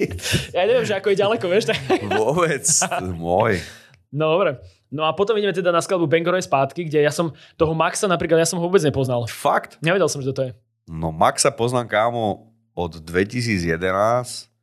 ja 0.56 0.64
neviem, 0.64 0.88
že 0.88 0.96
ako 0.96 1.12
je 1.12 1.18
ďaleko, 1.20 1.46
vieš. 1.52 1.68
Tak... 1.68 1.78
Vôbec, 2.08 2.64
môj. 3.12 3.60
No 4.08 4.40
dobre. 4.40 4.64
No 4.88 5.04
a 5.04 5.12
potom 5.12 5.36
ideme 5.36 5.52
teda 5.52 5.76
na 5.76 5.84
skladbu 5.84 6.08
Bangoroj 6.08 6.40
spátky, 6.40 6.88
kde 6.88 7.04
ja 7.04 7.12
som 7.12 7.36
toho 7.60 7.76
Maxa 7.76 8.08
napríklad, 8.08 8.40
ja 8.40 8.48
som 8.48 8.56
ho 8.56 8.64
vôbec 8.64 8.80
nepoznal. 8.80 9.28
Fakt? 9.28 9.76
Nevedel 9.84 10.08
som, 10.08 10.24
že 10.24 10.32
to 10.32 10.48
je. 10.48 10.52
No 10.88 11.12
Maxa 11.12 11.52
poznám 11.52 11.92
kámo 11.92 12.48
od 12.78 13.02
2011 13.02 14.54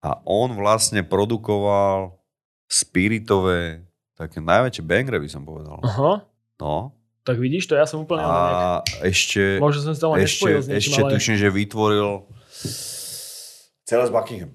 a 0.00 0.10
on 0.24 0.56
vlastne 0.56 1.04
produkoval 1.04 2.16
spiritové, 2.64 3.84
také 4.16 4.40
najväčšie 4.40 4.80
bangre 4.80 5.20
by 5.20 5.28
som 5.28 5.44
povedal. 5.44 5.76
Aha. 5.84 6.24
No. 6.60 6.96
Tak 7.24 7.36
vidíš 7.40 7.68
to, 7.68 7.76
ja 7.76 7.84
som 7.84 8.04
úplne... 8.04 8.24
A... 8.24 8.80
A 8.80 9.04
ešte, 9.04 9.60
Možno 9.60 9.92
som 9.92 10.12
len 10.16 10.24
ešte, 10.24 10.44
niečím, 10.44 10.76
ešte 10.76 11.00
ale... 11.00 11.10
tuším, 11.16 11.36
že 11.40 11.48
vytvoril 11.48 12.28
celé 13.84 14.04
z 14.08 14.12
Buckingham. 14.12 14.52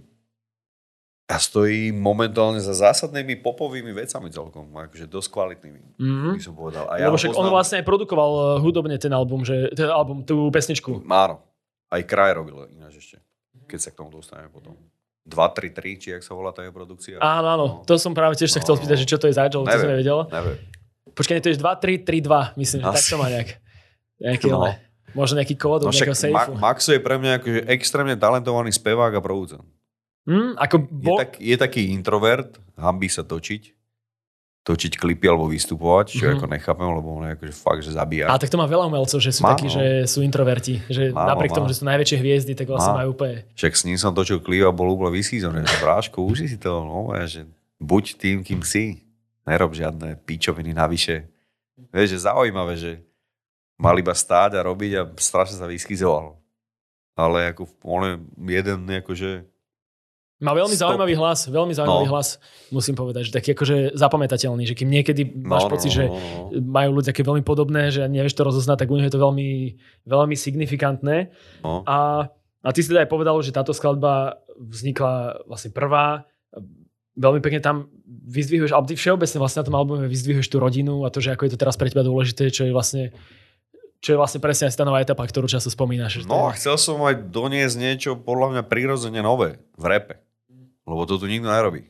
A 1.30 1.38
stojí 1.38 1.94
momentálne 1.94 2.58
za 2.58 2.74
zásadnými 2.74 3.38
popovými 3.46 3.94
vecami 3.94 4.34
celkom, 4.34 4.66
akože 4.74 5.06
dosť 5.06 5.30
kvalitnými, 5.30 5.82
Mhm. 6.02 6.30
by 6.38 6.42
som 6.42 6.54
povedal. 6.58 6.90
A 6.90 6.98
Lebo 6.98 7.18
však 7.22 7.38
on 7.38 7.54
vlastne 7.54 7.82
aj 7.82 7.86
produkoval 7.86 8.32
eh, 8.34 8.46
hudobne 8.66 8.98
ten 8.98 9.14
album, 9.14 9.46
že, 9.46 9.70
ten 9.78 9.90
album, 9.90 10.26
tú 10.26 10.50
pesničku. 10.50 11.06
Áno. 11.06 11.49
Aj 11.90 12.02
kraj 12.02 12.32
robil 12.34 12.54
ináč 12.72 12.98
ešte. 12.98 13.18
Keď 13.66 13.80
sa 13.80 13.90
k 13.90 13.98
tomu 13.98 14.10
dostaneme 14.10 14.48
potom. 14.48 14.78
2-3-3, 15.24 15.74
či 15.96 16.08
jak 16.12 16.22
sa 16.22 16.32
volá 16.32 16.50
tá 16.50 16.62
jeho 16.62 16.72
produkcia. 16.72 17.18
Áno, 17.18 17.48
áno, 17.48 17.66
No. 17.68 17.76
to 17.84 17.96
som 17.96 18.12
práve 18.12 18.34
tiež 18.34 18.50
sa 18.50 18.58
chcel 18.58 18.74
No. 18.74 18.80
spýtať, 18.80 18.98
že 18.98 19.08
čo 19.08 19.18
to 19.18 19.26
je 19.26 19.36
zač, 19.36 19.52
lebo 19.52 19.64
to 19.64 19.70
som 19.70 19.78
Neviem. 19.80 19.94
nevedel. 19.96 20.20
Neviem. 20.28 20.58
Počkaj, 21.12 21.38
to 21.40 21.50
je 21.50 21.56
2, 21.56 21.74
3, 21.76 21.96
3, 22.00 22.20
2, 22.20 22.54
myslím, 22.56 22.80
že 22.80 22.88
tak 22.88 22.98
Asi. 22.98 23.10
to 23.10 23.18
má 23.18 23.28
nejak. 23.28 23.50
Nejaký, 24.20 24.48
No. 24.48 24.58
ale, 24.60 24.70
možno 25.12 25.38
nejaký 25.38 25.56
kód 25.56 25.80
No 25.80 25.86
od 25.86 25.92
nejakého 25.92 26.14
však 26.14 26.32
Ma- 26.32 26.46
sejfu. 26.46 26.52
Maxo 26.58 26.90
je 26.90 27.00
pre 27.00 27.16
mňa 27.16 27.32
akože 27.36 27.62
extrémne 27.68 28.16
talentovaný 28.16 28.70
spevák 28.70 29.12
a 29.12 29.20
producent. 29.20 29.66
Hm, 30.26 30.54
ako 30.56 30.76
Je, 30.78 30.86
bol, 31.00 31.18
tak, 31.18 31.32
je 31.38 31.56
taký 31.56 31.90
introvert, 31.90 32.50
hambí 32.76 33.08
sa 33.08 33.22
točiť, 33.22 33.62
točiť 34.62 34.96
klipy 34.96 35.26
alebo 35.26 35.48
vystupovať, 35.48 36.06
čo 36.12 36.26
Mhm. 36.26 36.34
ako 36.36 36.46
nechápem, 36.48 36.90
lebo 36.92 37.10
on 37.12 37.24
je 37.26 37.32
akože 37.34 37.54
fakt, 37.56 37.82
že 37.82 37.92
zabíja. 37.92 38.28
a 38.28 38.36
tak 38.36 38.48
to 38.48 38.56
má 38.56 38.66
veľa 38.66 38.86
umelcov, 38.86 39.18
že 39.18 39.32
sú 39.32 39.42
Má, 39.42 39.52
takí, 39.52 39.66
no. 39.66 39.74
že 39.74 39.86
sú 40.06 40.20
introverti. 40.20 40.84
Že 40.86 41.10
Má, 41.10 41.26
napriek 41.28 41.52
má. 41.52 41.58
tomu, 41.58 41.68
že 41.68 41.80
sú 41.80 41.86
najväčšie 41.86 42.18
hviezdy, 42.18 42.52
tak 42.54 42.68
vlastne 42.68 42.92
Má. 42.92 42.98
majú 43.02 43.10
úplne... 43.12 43.48
Však 43.52 43.74
s 43.74 43.84
ním 43.84 43.96
som 43.96 44.12
točil 44.12 44.38
klip 44.38 44.62
a 44.62 44.70
bol 44.70 44.90
úplne 44.90 45.16
vysízený. 45.16 45.64
Že 45.64 45.78
Bráško, 45.80 46.22
uži 46.22 46.46
si 46.46 46.58
to, 46.58 46.70
no, 46.78 47.00
že 47.24 47.48
buď 47.78 48.04
tým, 48.16 48.38
kým 48.42 48.62
si. 48.62 49.02
Nerob 49.44 49.72
žiadne 49.72 50.20
pičoviny 50.20 50.72
navyše. 50.72 51.26
Vieš, 51.90 52.10
že 52.12 52.28
zaujímavé, 52.28 52.76
že 52.76 52.92
mal 53.74 53.96
iba 53.96 54.12
stáť 54.12 54.54
a 54.54 54.62
robiť 54.62 54.92
a 54.94 55.08
strašne 55.16 55.56
sa 55.56 55.66
vyskyzoval. 55.66 56.36
Ale 57.16 57.50
ako 57.50 57.66
on 57.82 58.02
je 58.06 58.14
jeden 58.54 58.80
akože 58.86 59.48
Má 60.40 60.56
veľmi 60.56 60.72
Stop. 60.72 60.96
zaujímavý 60.96 61.20
hlas, 61.20 61.52
veľmi 61.52 61.76
zaujímavý 61.76 62.08
No. 62.08 62.14
hlas, 62.16 62.40
musím 62.72 62.96
povedať, 62.96 63.28
že 63.28 63.32
taký 63.36 63.52
akože 63.52 63.92
zapamätateľný, 63.92 64.64
že 64.64 64.72
kým 64.72 64.88
niekedy 64.88 65.36
máš 65.44 65.68
no, 65.68 65.72
pocit, 65.76 65.92
no, 65.92 65.96
že 66.00 66.04
no, 66.08 66.16
no. 66.16 66.64
majú 66.64 66.90
ľudia 66.96 67.12
také 67.12 67.28
veľmi 67.28 67.44
podobné, 67.44 67.92
že 67.92 68.08
nevieš 68.08 68.40
to 68.40 68.48
rozoznať, 68.48 68.80
tak 68.80 68.88
u 68.88 68.96
neho 68.96 69.12
je 69.12 69.16
to 69.16 69.20
veľmi, 69.20 69.76
veľmi 70.08 70.36
signifikantné. 70.40 71.36
no. 71.68 71.84
A, 71.84 72.32
a 72.64 72.70
ty 72.72 72.80
si 72.80 72.88
teda 72.88 73.04
aj 73.04 73.12
povedal, 73.12 73.36
že 73.44 73.52
táto 73.52 73.76
skladba 73.76 74.40
vznikla 74.56 75.44
vlastne 75.44 75.76
prvá. 75.76 76.24
Veľmi 77.20 77.44
pekne 77.44 77.60
tam 77.60 77.92
vyzdvihuješ, 78.08 78.72
ale 78.72 78.88
ty 78.88 78.96
všeobecne 78.96 79.44
vlastne 79.44 79.60
na 79.60 79.68
tom 79.68 79.76
albume 79.76 80.08
vyzdvihuješ 80.08 80.48
tú 80.48 80.64
rodinu 80.64 81.04
a 81.04 81.12
to, 81.12 81.20
že 81.20 81.36
ako 81.36 81.48
je 81.48 81.52
to 81.52 81.60
teraz 81.60 81.76
pre 81.76 81.92
teba 81.92 82.00
dôležité, 82.00 82.48
čo 82.48 82.64
je 82.64 82.72
vlastne 82.72 83.12
čo 84.00 84.16
je 84.16 84.18
vlastne 84.18 84.40
presne 84.40 84.72
aj 84.72 84.80
tá 84.80 84.88
nová 84.88 85.04
etapa, 85.04 85.28
ktorú 85.28 85.52
často 85.52 85.68
spomínaš. 85.68 86.24
No 86.24 86.48
a 86.48 86.56
chcel 86.56 86.80
som 86.80 87.04
aj 87.04 87.20
doniesť 87.36 87.76
niečo 87.76 88.12
podľa 88.16 88.56
mňa 88.56 88.64
prirodzene 88.72 89.20
nové 89.20 89.60
v 89.76 89.86
repe. 89.92 90.16
Lebo 90.90 91.06
to 91.06 91.22
tu 91.22 91.30
nikto 91.30 91.46
nerobí. 91.46 91.86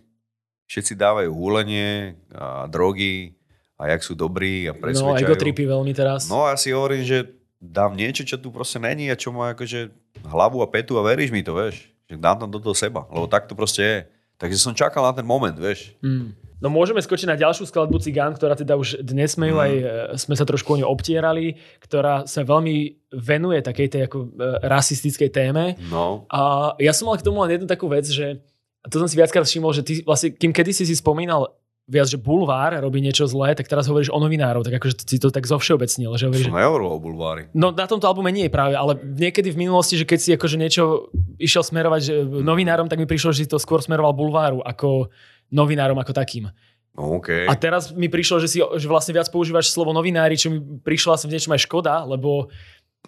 Všetci 0.68 1.00
dávajú 1.00 1.32
húlenie 1.32 2.20
a 2.36 2.68
drogy 2.68 3.40
a 3.80 3.88
jak 3.96 4.04
sú 4.04 4.14
dobrí 4.14 4.68
a 4.68 4.76
no, 4.76 4.82
presvedčajú. 4.84 5.24
egotripy 5.24 5.64
veľmi 5.64 5.96
teraz. 5.96 6.28
No 6.28 6.44
a 6.44 6.54
ja 6.54 6.58
si 6.60 6.76
hovorím, 6.76 7.08
že 7.08 7.32
dám 7.58 7.96
niečo, 7.96 8.28
čo 8.28 8.36
tu 8.36 8.52
proste 8.52 8.78
není 8.78 9.08
a 9.08 9.16
čo 9.16 9.32
má 9.32 9.56
akože 9.56 9.90
hlavu 10.28 10.60
a 10.60 10.68
petu 10.68 11.00
a 11.00 11.02
veríš 11.02 11.32
mi 11.32 11.42
to, 11.42 11.56
vieš. 11.56 11.88
Že 12.12 12.20
dám 12.20 12.38
tam 12.44 12.52
do 12.52 12.60
toho 12.60 12.76
seba, 12.76 13.08
lebo 13.08 13.26
tak 13.26 13.48
to 13.48 13.56
proste 13.56 13.82
je. 13.82 14.00
Takže 14.40 14.56
som 14.60 14.76
čakal 14.76 15.04
na 15.04 15.16
ten 15.16 15.28
moment, 15.28 15.56
vieš. 15.56 15.96
Mm. 16.04 16.36
No 16.60 16.68
môžeme 16.68 17.00
skočiť 17.00 17.28
na 17.28 17.40
ďalšiu 17.40 17.72
skladbu 17.72 18.04
Cigán, 18.04 18.36
ktorá 18.36 18.52
teda 18.52 18.76
už 18.76 19.00
dnes 19.00 19.32
sme 19.36 19.48
ju 19.48 19.56
Mm. 19.56 19.64
aj, 19.64 19.74
e, 19.80 19.84
sme 20.20 20.36
sa 20.36 20.44
trošku 20.44 20.76
o 20.76 20.80
ňu 20.80 20.88
obtierali, 20.92 21.56
ktorá 21.80 22.28
sa 22.28 22.44
veľmi 22.44 23.00
venuje 23.16 23.64
takej 23.64 23.88
tej 23.88 24.02
ako 24.12 24.18
e, 24.28 24.28
rasistickej 24.68 25.30
téme. 25.32 25.80
No. 25.88 26.28
A 26.28 26.76
ja 26.84 26.92
som 26.92 27.08
mal 27.08 27.16
k 27.16 27.24
tomu 27.24 27.40
len 27.48 27.56
jednu 27.56 27.68
takú 27.68 27.88
vec, 27.88 28.04
že 28.08 28.44
a 28.80 28.85
to 28.88 28.95
som 28.99 29.07
si 29.11 29.19
viackrát 29.19 29.43
všimol, 29.43 29.76
že 29.76 29.84
ty 29.84 29.93
vlastne, 30.07 30.31
kým 30.31 30.56
kedysi 30.56 30.88
si 30.88 30.95
spomínal 30.95 31.60
viac, 31.89 32.06
že 32.06 32.22
bulvár 32.22 32.77
robí 32.77 33.01
niečo 33.01 33.26
zlé, 33.26 33.57
tak 33.57 33.65
teraz 33.65 33.89
hovoríš 33.89 34.14
o 34.14 34.19
novinárov, 34.22 34.61
tak 34.61 34.77
akože 34.77 35.10
si 35.10 35.18
to 35.18 35.34
tak 35.34 35.49
zovšeobecnil, 35.49 36.14
že 36.22 36.30
hovoríš, 36.30 36.45
Som 36.45 36.61
nehovoril 36.61 36.88
o 36.93 37.01
bulvári. 37.01 37.43
No 37.57 37.73
na 37.73 37.89
tomto 37.89 38.06
albume 38.06 38.30
nie 38.30 38.45
je 38.45 38.53
práve, 38.53 38.77
ale 38.77 38.93
niekedy 39.01 39.49
v 39.49 39.65
minulosti, 39.65 39.97
že 39.97 40.06
keď 40.06 40.19
si 40.22 40.30
akože 40.38 40.56
niečo 40.61 41.10
išiel 41.41 41.65
smerovať 41.65 42.01
že 42.06 42.15
novinárom, 42.45 42.85
tak 42.85 43.01
mi 43.01 43.10
prišlo, 43.10 43.34
že 43.34 43.43
si 43.43 43.49
to 43.49 43.57
skôr 43.57 43.81
smeroval 43.81 44.14
bulváru 44.14 44.61
ako 44.61 45.10
novinárom 45.49 45.97
ako 45.97 46.14
takým. 46.14 46.53
No 46.93 47.18
OK. 47.18 47.49
A 47.49 47.53
teraz 47.57 47.89
mi 47.89 48.06
prišlo, 48.06 48.38
že 48.38 48.47
si 48.47 48.61
že 48.61 48.85
vlastne 48.85 49.18
viac 49.18 49.26
používaš 49.34 49.73
slovo 49.73 49.89
novinári, 49.89 50.38
čo 50.38 50.53
mi 50.53 50.61
prišlo 50.61 51.18
asi 51.18 51.26
v 51.26 51.34
niečom 51.34 51.57
aj 51.57 51.65
škoda, 51.65 52.06
lebo 52.06 52.53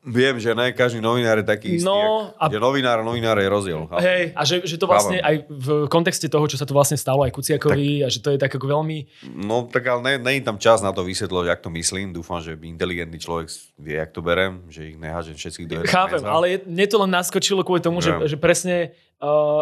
Viem, 0.02 0.42
že 0.42 0.58
ne 0.58 0.74
každý 0.74 0.98
novinár 0.98 1.38
je 1.38 1.46
taký 1.46 1.78
istý. 1.78 1.86
No, 1.86 2.34
a... 2.34 2.48
a- 2.48 2.50
Že 2.50 2.58
novinár 2.58 2.98
a 2.98 3.06
novinár 3.06 3.38
je 3.38 3.46
rozdiel. 3.46 3.86
hej, 4.02 4.34
a 4.34 4.42
že, 4.42 4.66
že 4.66 4.82
to 4.82 4.90
vlastne 4.90 5.22
aj 5.22 5.46
v 5.46 5.68
kontexte 5.86 6.26
toho, 6.26 6.50
čo 6.50 6.58
sa 6.58 6.66
tu 6.66 6.74
vlastne 6.74 6.98
stalo 6.98 7.22
aj 7.22 7.30
Kuciakovi 7.30 8.02
a 8.02 8.10
že 8.10 8.18
to 8.18 8.34
je 8.34 8.42
tak 8.42 8.50
ako 8.50 8.66
veľmi... 8.66 8.98
No 9.38 9.70
tak 9.70 9.86
ale 9.86 10.02
ne, 10.02 10.14
nie 10.18 10.42
je 10.42 10.48
tam 10.50 10.58
čas 10.58 10.82
na 10.82 10.90
to 10.90 11.06
vysvetľovať, 11.06 11.46
jak 11.46 11.62
to 11.62 11.70
myslím. 11.78 12.18
Dúfam, 12.18 12.42
že 12.42 12.58
inteligentný 12.58 13.22
človek 13.22 13.46
vie, 13.78 13.94
jak 13.94 14.10
to 14.10 14.26
berem, 14.26 14.66
že 14.74 14.90
ich 14.90 14.98
nehážem 14.98 15.38
všetkých 15.38 15.68
do 15.70 15.76
Chápem, 15.86 16.18
väzra. 16.18 16.34
ale 16.34 16.46
mne 16.66 16.86
to 16.90 16.98
len 16.98 17.12
naskočilo 17.14 17.62
kvôli 17.62 17.86
tomu, 17.86 18.02
že, 18.02 18.10
že 18.26 18.42
presne 18.42 18.98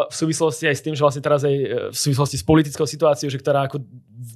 v 0.08 0.14
súvislosti 0.14 0.64
aj 0.64 0.76
s 0.80 0.82
tým, 0.82 0.94
že 0.96 1.04
vlastne 1.04 1.20
teraz 1.20 1.44
aj 1.44 1.54
uh, 1.54 1.68
v 1.92 1.98
súvislosti 1.98 2.40
s 2.40 2.44
politickou 2.44 2.88
situáciou, 2.88 3.28
že 3.28 3.36
ktorá 3.36 3.68
ako 3.68 3.84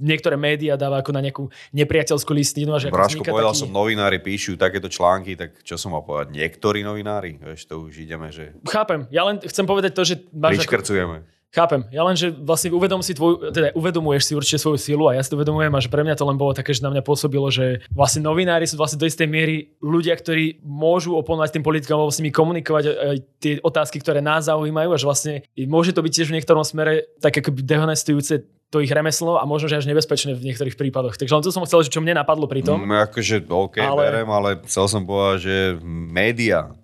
niektoré 0.04 0.36
médiá 0.36 0.76
dáva 0.76 1.00
ako 1.00 1.10
na 1.16 1.20
nejakú 1.24 1.44
nepriateľskú 1.72 2.32
listinu 2.36 2.76
že 2.76 2.88
ako 2.92 2.96
Braško, 2.96 3.22
povedal 3.24 3.52
taký... 3.56 3.60
som, 3.64 3.68
novinári 3.72 4.18
píšu 4.20 4.60
takéto 4.60 4.92
články, 4.92 5.36
tak 5.36 5.64
čo 5.64 5.80
som 5.80 5.96
mal 5.96 6.04
povedať? 6.04 6.36
Niektorí 6.36 6.84
novinári? 6.84 7.40
Vieš, 7.40 7.68
to 7.68 7.88
už 7.88 8.04
ideme, 8.04 8.28
že 8.28 8.52
Chápem, 8.68 9.08
ja 9.08 9.24
len 9.24 9.40
chcem 9.40 9.64
povedať 9.64 9.92
to, 9.96 10.02
že 10.04 10.14
máš 10.32 10.60
ako, 10.60 10.68
pričkrcujeme. 10.68 11.16
Chápem, 11.54 11.86
ja 11.94 12.02
len, 12.02 12.18
že 12.18 12.34
vlastne 12.34 12.74
uvedom 12.74 12.98
si 12.98 13.14
tvoj, 13.14 13.54
teda 13.54 13.70
uvedomuješ 13.78 14.22
si 14.26 14.32
určite 14.34 14.58
svoju 14.58 14.74
silu 14.74 15.06
a 15.06 15.14
ja 15.14 15.22
si 15.22 15.30
to 15.30 15.38
uvedomujem 15.38 15.70
a 15.70 15.78
že 15.78 15.86
pre 15.86 16.02
mňa 16.02 16.18
to 16.18 16.26
len 16.26 16.34
bolo 16.34 16.50
také, 16.50 16.74
že 16.74 16.82
na 16.82 16.90
mňa 16.90 17.06
pôsobilo, 17.06 17.46
že 17.46 17.78
vlastne 17.94 18.26
novinári 18.26 18.66
sú 18.66 18.74
vlastne 18.74 18.98
do 18.98 19.06
istej 19.06 19.30
miery 19.30 19.70
ľudia, 19.78 20.18
ktorí 20.18 20.58
môžu 20.66 21.14
oponovať 21.14 21.54
tým 21.54 21.62
politikom 21.62 21.94
alebo 21.94 22.10
s 22.10 22.18
nimi 22.18 22.34
komunikovať 22.34 22.84
aj 22.90 23.16
tie 23.38 23.52
otázky, 23.62 24.02
ktoré 24.02 24.18
nás 24.18 24.50
zaujímajú 24.50 24.90
a 24.90 24.98
že 24.98 25.06
vlastne 25.06 25.34
môže 25.70 25.94
to 25.94 26.02
byť 26.02 26.10
tiež 26.10 26.28
v 26.34 26.42
niektorom 26.42 26.66
smere 26.66 27.06
tak 27.22 27.38
akoby 27.38 27.62
dehonestujúce 27.62 28.50
to 28.74 28.82
ich 28.82 28.90
remeslo 28.90 29.38
a 29.38 29.46
možno, 29.46 29.70
že 29.70 29.78
až 29.78 29.86
nebezpečné 29.86 30.34
v 30.34 30.50
niektorých 30.50 30.74
prípadoch. 30.74 31.14
Takže 31.14 31.30
len 31.30 31.46
to 31.46 31.54
som 31.54 31.62
chcel, 31.62 31.86
že 31.86 31.94
čo 31.94 32.02
mne 32.02 32.18
napadlo 32.18 32.50
pri 32.50 32.66
tom. 32.66 32.82
Mm, 32.82 33.06
akože, 33.06 33.46
OK, 33.46 33.78
ale... 33.78 34.10
berem, 34.10 34.26
ale 34.26 34.58
chcel 34.66 34.90
som 34.90 35.06
povedať, 35.06 35.46
že 35.46 35.56
média, 35.86 36.74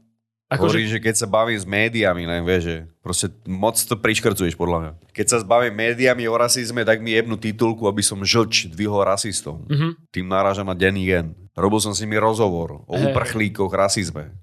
Akože, 0.51 0.83
Hovorím, 0.83 0.91
že 0.91 0.99
keď 0.99 1.15
sa 1.15 1.31
bavím 1.31 1.55
s 1.55 1.63
médiami, 1.63 2.27
len 2.27 2.43
vieš, 2.43 2.63
že 2.67 2.77
proste 2.99 3.31
moc 3.47 3.79
to 3.79 3.95
priškrcuješ 3.95 4.59
podľa 4.59 4.79
mňa. 4.83 4.93
Keď 5.15 5.27
sa 5.31 5.39
zbavím 5.47 5.79
médiami 5.79 6.27
o 6.27 6.35
rasizme, 6.35 6.83
tak 6.83 6.99
mi 6.99 7.15
jebnú 7.15 7.39
titulku, 7.39 7.87
aby 7.87 8.03
som 8.03 8.19
žlč 8.19 8.67
dvihol 8.67 9.07
rasistov. 9.07 9.63
Mhm. 9.71 10.11
Tým 10.11 10.27
náražam 10.27 10.67
na 10.67 10.75
denný 10.75 11.07
gen. 11.07 11.39
Robil 11.55 11.79
som 11.79 11.95
s 11.95 12.03
nimi 12.03 12.19
rozhovor 12.19 12.83
o 12.91 12.95
Hej. 12.99 13.15
uprchlíkoch, 13.15 13.71
rasizme. 13.71 14.35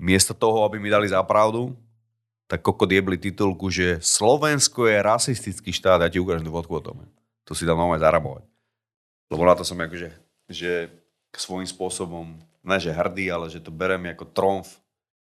Miesto 0.00 0.32
toho, 0.32 0.64
aby 0.64 0.80
mi 0.80 0.88
dali 0.88 1.04
za 1.04 1.20
pravdu, 1.20 1.76
tak 2.48 2.64
kokot 2.64 2.88
jebli 2.88 3.20
titulku, 3.20 3.68
že 3.68 4.00
Slovensko 4.00 4.88
je 4.88 5.04
rasistický 5.04 5.68
štát, 5.68 6.00
ja 6.00 6.08
ti 6.08 6.16
ukážem 6.16 6.48
fotku 6.48 6.80
o 6.80 6.84
tom. 6.84 7.04
To 7.44 7.52
si 7.52 7.68
dám 7.68 7.76
normálne 7.76 8.00
zarabovať. 8.00 8.48
Lebo 9.28 9.42
na 9.44 9.52
to 9.52 9.68
som 9.68 9.76
akože, 9.76 10.14
že 10.48 10.88
svojím 11.36 11.68
spôsobom, 11.68 12.40
ne 12.64 12.78
že 12.80 12.94
hrdý, 12.94 13.28
ale 13.28 13.52
že 13.52 13.60
to 13.60 13.68
berem 13.68 14.08
ako 14.08 14.24
tromf, 14.32 14.80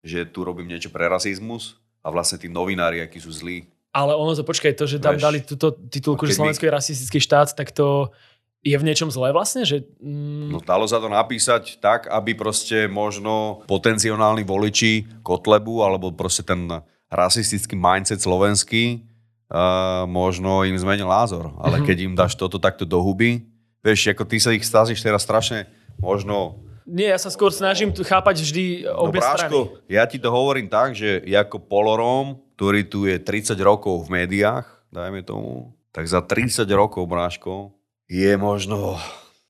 že 0.06 0.26
tu 0.28 0.44
robím 0.46 0.70
niečo 0.70 0.94
pre 0.94 1.08
rasizmus 1.08 1.78
a 2.04 2.14
vlastne 2.14 2.38
tí 2.40 2.48
novinári, 2.48 3.02
akí 3.04 3.20
sú 3.20 3.34
zlí. 3.34 3.68
ale 3.92 4.14
ono 4.14 4.38
to, 4.38 4.46
počkaj, 4.46 4.78
to, 4.78 4.86
že 4.86 5.02
tam 5.02 5.18
Vieš, 5.18 5.24
dali 5.26 5.40
túto 5.42 5.74
titulku, 5.74 6.30
že 6.30 6.38
Slovensko 6.38 6.70
je 6.70 6.78
rasistický 6.78 7.18
štát, 7.18 7.58
tak 7.58 7.74
to 7.74 8.14
je 8.62 8.78
v 8.78 8.84
niečom 8.86 9.10
zlé 9.10 9.34
vlastne? 9.34 9.66
Že, 9.66 9.86
mm, 10.02 10.54
No 10.54 10.60
dalo 10.62 10.86
sa 10.86 11.02
to 11.02 11.10
napísať 11.10 11.82
tak, 11.82 12.06
aby 12.12 12.38
proste 12.38 12.86
možno 12.86 13.64
potenciálni 13.66 14.44
voliči 14.44 15.24
Kotlebu 15.26 15.82
alebo 15.82 16.14
proste 16.14 16.44
ten 16.46 16.68
rasistický 17.08 17.80
mindset 17.80 18.20
slovenský, 18.20 19.08
uh, 19.48 20.04
možno 20.04 20.68
im 20.68 20.76
zmenil 20.76 21.08
názor. 21.08 21.56
Ale 21.64 21.80
keď 21.82 21.98
im 22.04 22.14
dáš 22.14 22.36
toto 22.36 22.60
takto 22.60 22.84
do 22.84 23.00
huby, 23.00 23.48
vieš, 23.80 24.12
ako 24.12 24.28
ty 24.28 24.38
sa 24.38 24.52
ich 24.52 24.68
stazíš 24.68 25.00
teraz 25.00 25.24
strašne, 25.24 25.72
možno 25.98 26.60
Nie, 26.88 27.12
ja 27.12 27.20
sa 27.20 27.28
skôr 27.28 27.52
snažím 27.52 27.92
tu 27.92 28.00
chápať 28.08 28.40
vždy 28.40 28.88
obe 28.88 29.20
no, 29.20 29.24
Bráško, 29.24 29.58
strany. 29.68 29.92
ja 29.92 30.08
ti 30.08 30.18
to 30.24 30.32
hovorím 30.32 30.72
tak, 30.72 30.96
že 30.96 31.20
ako 31.28 31.60
Polorom, 31.60 32.40
ktorý 32.56 32.88
tu 32.88 33.04
je 33.04 33.20
30 33.20 33.60
rokov 33.60 34.08
v 34.08 34.24
médiách, 34.24 34.64
dajme 34.88 35.20
tomu, 35.28 35.76
tak 35.92 36.08
za 36.08 36.24
30 36.24 36.64
rokov, 36.72 37.04
Bráško, 37.04 37.76
je 38.08 38.32
možno 38.40 38.96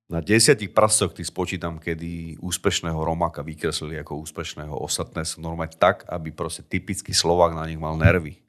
na 0.08 0.24
desiatich 0.24 0.72
prstoch 0.72 1.12
ty 1.12 1.22
spočítam, 1.22 1.78
kedy 1.84 2.40
úspešného 2.40 2.96
Romáka 2.96 3.44
vykreslili 3.44 4.00
ako 4.00 4.24
úspešného. 4.24 4.72
Ostatné 4.72 5.28
sú 5.28 5.44
normálne 5.44 5.76
tak, 5.76 6.08
aby 6.08 6.32
proste 6.32 6.64
typický 6.64 7.12
Slovák 7.12 7.52
na 7.52 7.68
nich 7.68 7.76
mal 7.78 8.00
nervy. 8.00 8.40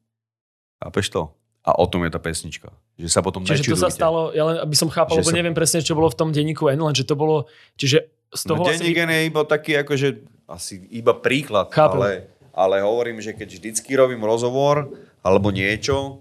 Chápeš 0.78 1.10
to? 1.10 1.34
A 1.66 1.74
o 1.74 1.84
tom 1.90 2.06
je 2.06 2.14
tá 2.14 2.22
pesnička. 2.22 2.70
Že 2.94 3.08
sa 3.10 3.20
potom 3.20 3.42
Čiže 3.42 3.74
to 3.74 3.76
sa 3.76 3.90
nečudujte. 3.90 3.98
stalo, 3.98 4.20
ja 4.30 4.46
len 4.46 4.56
aby 4.62 4.76
som 4.78 4.86
chápal, 4.86 5.18
lebo 5.18 5.28
sa- 5.28 5.34
neviem 5.34 5.52
presne, 5.52 5.82
čo 5.82 5.98
bolo 5.98 6.08
v 6.08 6.16
tom 6.16 6.30
denníku 6.30 6.70
N, 6.70 6.78
len 6.78 6.94
že 6.94 7.02
to 7.02 7.18
bolo, 7.18 7.50
čiže 7.74 8.06
z 8.32 8.42
toho 8.44 8.60
No, 8.60 8.68
asi... 8.68 8.80
denník 8.80 8.98
N 8.98 9.10
je 9.10 9.22
iba 9.28 9.42
taký, 9.44 9.72
akože 9.80 10.08
asi 10.48 10.84
iba 10.92 11.12
príklad, 11.16 11.68
Chápem. 11.72 11.96
ale, 12.00 12.10
ale 12.52 12.76
hovorím, 12.84 13.20
že 13.20 13.36
keď 13.36 13.48
vždycky 13.56 13.90
robím 13.96 14.24
rozhovor 14.24 14.88
alebo 15.20 15.52
niečo, 15.52 16.20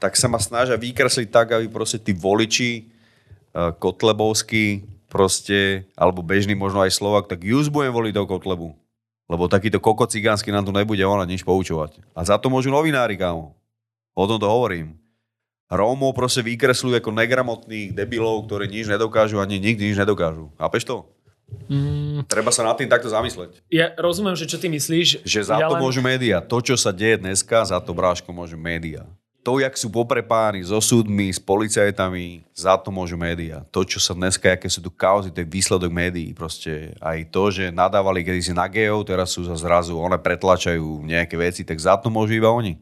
tak 0.00 0.16
sa 0.16 0.26
ma 0.26 0.40
snažia 0.40 0.80
vykresliť 0.80 1.28
tak, 1.28 1.52
aby 1.54 1.68
proste 1.68 2.00
tí 2.00 2.16
voliči 2.16 2.88
uh, 3.52 3.70
Kotlebovskí 3.76 4.82
proste, 5.10 5.84
alebo 5.98 6.22
bežný 6.22 6.54
možno 6.54 6.80
aj 6.80 6.94
Slovak, 6.94 7.26
tak 7.26 7.42
just 7.42 7.68
budem 7.68 7.92
voliť 7.92 8.14
do 8.14 8.24
Kotlebu. 8.24 8.70
Lebo 9.30 9.46
takýto 9.46 9.78
koko 9.78 10.06
cigánsky 10.10 10.50
nám 10.50 10.66
tu 10.66 10.72
nebude 10.74 11.02
ona 11.06 11.22
nič 11.22 11.46
poučovať. 11.46 12.02
A 12.14 12.26
za 12.26 12.38
to 12.38 12.50
môžu 12.50 12.70
novinári, 12.74 13.14
kámo. 13.14 13.54
O 14.14 14.24
tom 14.26 14.42
to 14.42 14.46
hovorím. 14.50 14.98
Rómov 15.70 16.18
proste 16.18 16.42
vykresľujú 16.42 16.98
ako 16.98 17.14
negramotných 17.14 17.94
debilov, 17.94 18.50
ktorí 18.50 18.66
nič 18.66 18.90
nedokážu 18.90 19.38
ani 19.38 19.62
nikdy 19.62 19.94
nič 19.94 19.98
nedokážu. 20.02 20.50
Chápeš 20.58 20.82
to? 20.82 21.06
Mm, 21.70 22.26
Treba 22.26 22.50
sa 22.50 22.66
nad 22.66 22.74
tým 22.74 22.90
takto 22.90 23.06
zamyslieť. 23.06 23.62
ja 23.70 23.94
rozumiem, 23.94 24.34
že 24.34 24.50
čo 24.50 24.58
ty 24.58 24.66
myslíš. 24.66 25.22
Že 25.22 25.40
za 25.46 25.54
ja 25.62 25.70
to 25.70 25.78
môžu 25.78 26.02
médiá. 26.02 26.42
To, 26.42 26.58
čo 26.58 26.74
sa 26.74 26.90
deje 26.90 27.22
dneska, 27.22 27.62
za 27.62 27.78
to 27.78 27.94
bráško 27.94 28.34
môžu 28.34 28.58
médiá. 28.58 29.06
To, 29.40 29.56
jak 29.56 29.72
sú 29.72 29.88
poprepáni 29.88 30.60
so 30.60 30.76
súdmi, 30.84 31.32
s 31.32 31.40
policajtami, 31.40 32.44
za 32.52 32.76
to 32.76 32.92
môžu 32.92 33.16
médiá. 33.16 33.64
To, 33.72 33.88
čo 33.88 33.96
sa 33.96 34.12
dneska, 34.12 34.52
aké 34.52 34.68
sú 34.68 34.84
tu 34.84 34.92
kauzy, 34.92 35.32
to 35.32 35.40
je 35.40 35.48
výsledok 35.48 35.88
médií. 35.88 36.36
Proste 36.36 36.92
aj 37.00 37.32
to, 37.32 37.48
že 37.48 37.72
nadávali 37.72 38.20
kedysi 38.20 38.52
na 38.52 38.68
geov, 38.68 39.06
teraz 39.08 39.32
sú 39.32 39.46
za 39.48 39.56
zrazu, 39.56 39.96
one 39.96 40.20
pretlačajú 40.20 41.06
nejaké 41.08 41.40
veci, 41.40 41.64
tak 41.64 41.80
za 41.80 41.96
to 41.96 42.12
môžu 42.12 42.36
iba 42.36 42.52
oni. 42.52 42.76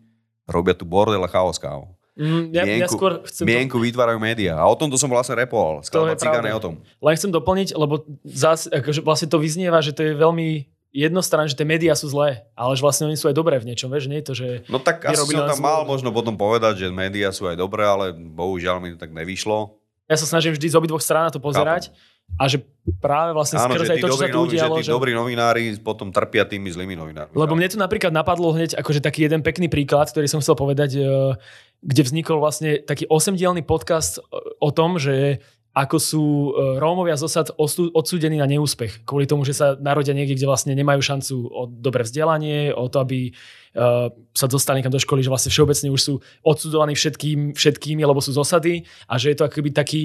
Robia 0.50 0.74
tu 0.74 0.82
bordel 0.82 1.22
a 1.22 1.30
chaos, 1.30 1.60
kámo. 1.62 1.94
Mm, 2.18 2.50
ja, 2.50 2.62
ja 2.66 2.90
skôr 2.90 3.22
chcem 3.22 3.46
to, 3.46 3.48
mienku 3.48 3.78
vytvárajú 3.78 4.18
médiá. 4.18 4.58
A 4.58 4.66
o 4.66 4.74
tomto 4.74 4.98
som 4.98 5.06
vlastne 5.06 5.38
repoval. 5.38 5.80
To 5.80 5.86
Skladba 5.86 6.18
Cigán 6.18 6.42
pravda. 6.42 6.50
je 6.50 6.58
o 6.58 6.62
tom. 6.66 6.74
len 6.82 7.14
chcem 7.14 7.30
doplniť, 7.30 7.68
lebo 7.78 8.02
zás, 8.26 8.66
akože 8.66 9.06
vlastne 9.06 9.30
to 9.30 9.38
vyznieva, 9.38 9.78
že 9.78 9.94
to 9.94 10.02
je 10.02 10.12
veľmi 10.18 10.66
jednostranné, 10.90 11.46
že 11.46 11.54
tie 11.54 11.68
médiá 11.68 11.94
sú 11.94 12.10
zlé, 12.10 12.48
ale 12.58 12.74
že 12.74 12.82
vlastne 12.82 13.06
oni 13.06 13.14
sú 13.14 13.30
aj 13.30 13.36
dobré 13.38 13.60
v 13.62 13.70
niečom, 13.70 13.92
vieš, 13.92 14.10
nie 14.10 14.18
je 14.18 14.26
to, 14.26 14.34
že... 14.34 14.48
No 14.66 14.82
tak 14.82 15.06
asi 15.06 15.20
som 15.20 15.46
tam 15.46 15.62
mal 15.62 15.86
možno 15.86 16.10
potom 16.10 16.34
povedať, 16.34 16.82
že 16.82 16.86
médiá 16.90 17.30
sú 17.30 17.46
aj 17.46 17.54
dobré, 17.54 17.86
ale 17.86 18.10
bohužiaľ 18.16 18.82
mi 18.82 18.96
to 18.96 18.98
tak 18.98 19.14
nevyšlo. 19.14 19.77
Ja 20.08 20.16
sa 20.16 20.26
snažím 20.26 20.56
vždy 20.56 20.72
z 20.72 20.76
obidvoch 20.76 21.04
strán 21.04 21.28
na 21.28 21.32
to 21.32 21.38
pozerať 21.38 21.92
a 22.36 22.44
že 22.44 22.60
práve 23.00 23.32
vlastne 23.32 23.56
Áno, 23.56 23.72
skrz 23.72 23.88
že 23.88 23.92
aj 23.96 24.00
to, 24.04 24.08
čo 24.08 24.20
sa 24.20 24.28
tu 24.28 24.40
že 24.40 24.46
udialo, 24.52 24.74
tí 24.76 24.84
že... 24.84 24.92
dobrí 24.92 25.12
novinári 25.16 25.64
potom 25.80 26.12
trpia 26.12 26.44
tými 26.44 26.68
zlými 26.68 26.92
novinármi. 26.92 27.32
Lebo 27.32 27.56
mne 27.56 27.68
tu 27.72 27.80
napríklad 27.80 28.12
napadlo 28.12 28.52
hneď 28.52 28.76
akože 28.76 29.00
taký 29.00 29.24
jeden 29.24 29.40
pekný 29.40 29.72
príklad, 29.72 30.12
ktorý 30.12 30.28
som 30.28 30.44
chcel 30.44 30.52
povedať, 30.52 31.00
e, 31.00 31.02
kde 31.80 32.02
vznikol 32.04 32.42
vlastne 32.42 32.84
taký 32.84 33.08
osemdielný 33.08 33.64
podcast 33.64 34.20
o 34.60 34.70
tom, 34.72 35.00
že 35.00 35.40
ako 35.78 35.96
sú 36.02 36.24
e, 36.26 36.50
Rómovia 36.82 37.14
z 37.14 37.30
osad 37.30 37.54
odsúdení 37.94 38.42
na 38.42 38.50
neúspech. 38.50 39.06
Kvôli 39.06 39.30
tomu, 39.30 39.46
že 39.46 39.54
sa 39.54 39.78
narodia 39.78 40.10
niekde, 40.10 40.34
kde 40.34 40.50
vlastne 40.50 40.74
nemajú 40.74 40.98
šancu 40.98 41.34
o 41.46 41.70
dobré 41.70 42.02
vzdelanie, 42.02 42.74
o 42.74 42.90
to, 42.90 42.98
aby 42.98 43.30
e, 43.30 43.32
sa 44.34 44.46
dostali 44.50 44.82
niekam 44.82 44.90
do 44.90 44.98
školy, 44.98 45.22
že 45.22 45.30
vlastne 45.30 45.54
všeobecne 45.54 45.94
už 45.94 46.02
sú 46.02 46.14
odsudzovaní 46.42 46.98
všetkým, 46.98 47.54
všetkými, 47.54 48.02
lebo 48.02 48.18
sú 48.18 48.34
z 48.34 48.42
osady 48.42 48.74
a 49.06 49.14
že 49.22 49.30
je 49.30 49.36
to 49.38 49.46
akoby 49.46 49.70
taký 49.70 50.02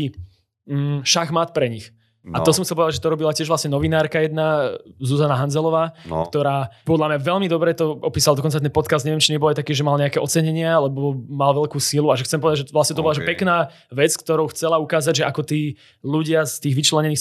mm, 0.69 1.01
šachmat 1.01 1.57
pre 1.57 1.73
nich. 1.73 1.89
A 2.23 2.39
no, 2.39 2.45
to 2.47 2.55
som 2.55 2.63
chcel 2.63 2.79
povedať, 2.79 2.97
že 2.97 3.03
to 3.03 3.11
robila 3.11 3.35
tiež 3.35 3.51
vlastne 3.51 3.67
novinárka 3.67 4.23
jedna, 4.23 4.79
Zuzana 4.95 5.35
Hanzelová, 5.35 5.91
no. 6.07 6.23
ktorá 6.31 6.71
podľa 6.87 7.11
mňa 7.11 7.19
veľmi 7.19 7.47
dobre 7.51 7.75
to 7.75 7.99
opísal 7.99 8.31
dokonca 8.31 8.63
ten 8.63 8.71
podcast, 8.71 9.03
neviem, 9.03 9.19
či 9.19 9.35
nebol 9.35 9.51
aj 9.51 9.59
taký, 9.59 9.75
že 9.75 9.83
mal 9.83 9.99
nejaké 9.99 10.23
ocenenia, 10.23 10.79
alebo 10.79 11.19
mal 11.27 11.51
veľkú 11.51 11.75
sílu 11.83 12.07
a 12.07 12.15
že 12.15 12.23
chcem 12.23 12.39
povedať, 12.39 12.63
že 12.63 12.65
vlastne 12.71 12.95
to 12.95 13.03
bola 13.03 13.11
že 13.11 13.27
pekná 13.27 13.67
vec, 13.91 14.15
ktorou 14.15 14.47
chcela 14.55 14.79
ukázať, 14.79 15.19
že 15.19 15.23
ako 15.27 15.43
tí 15.43 15.75
ľudia 15.99 16.47
z 16.47 16.63
tých 16.63 16.75
vyčlenených 16.79 17.19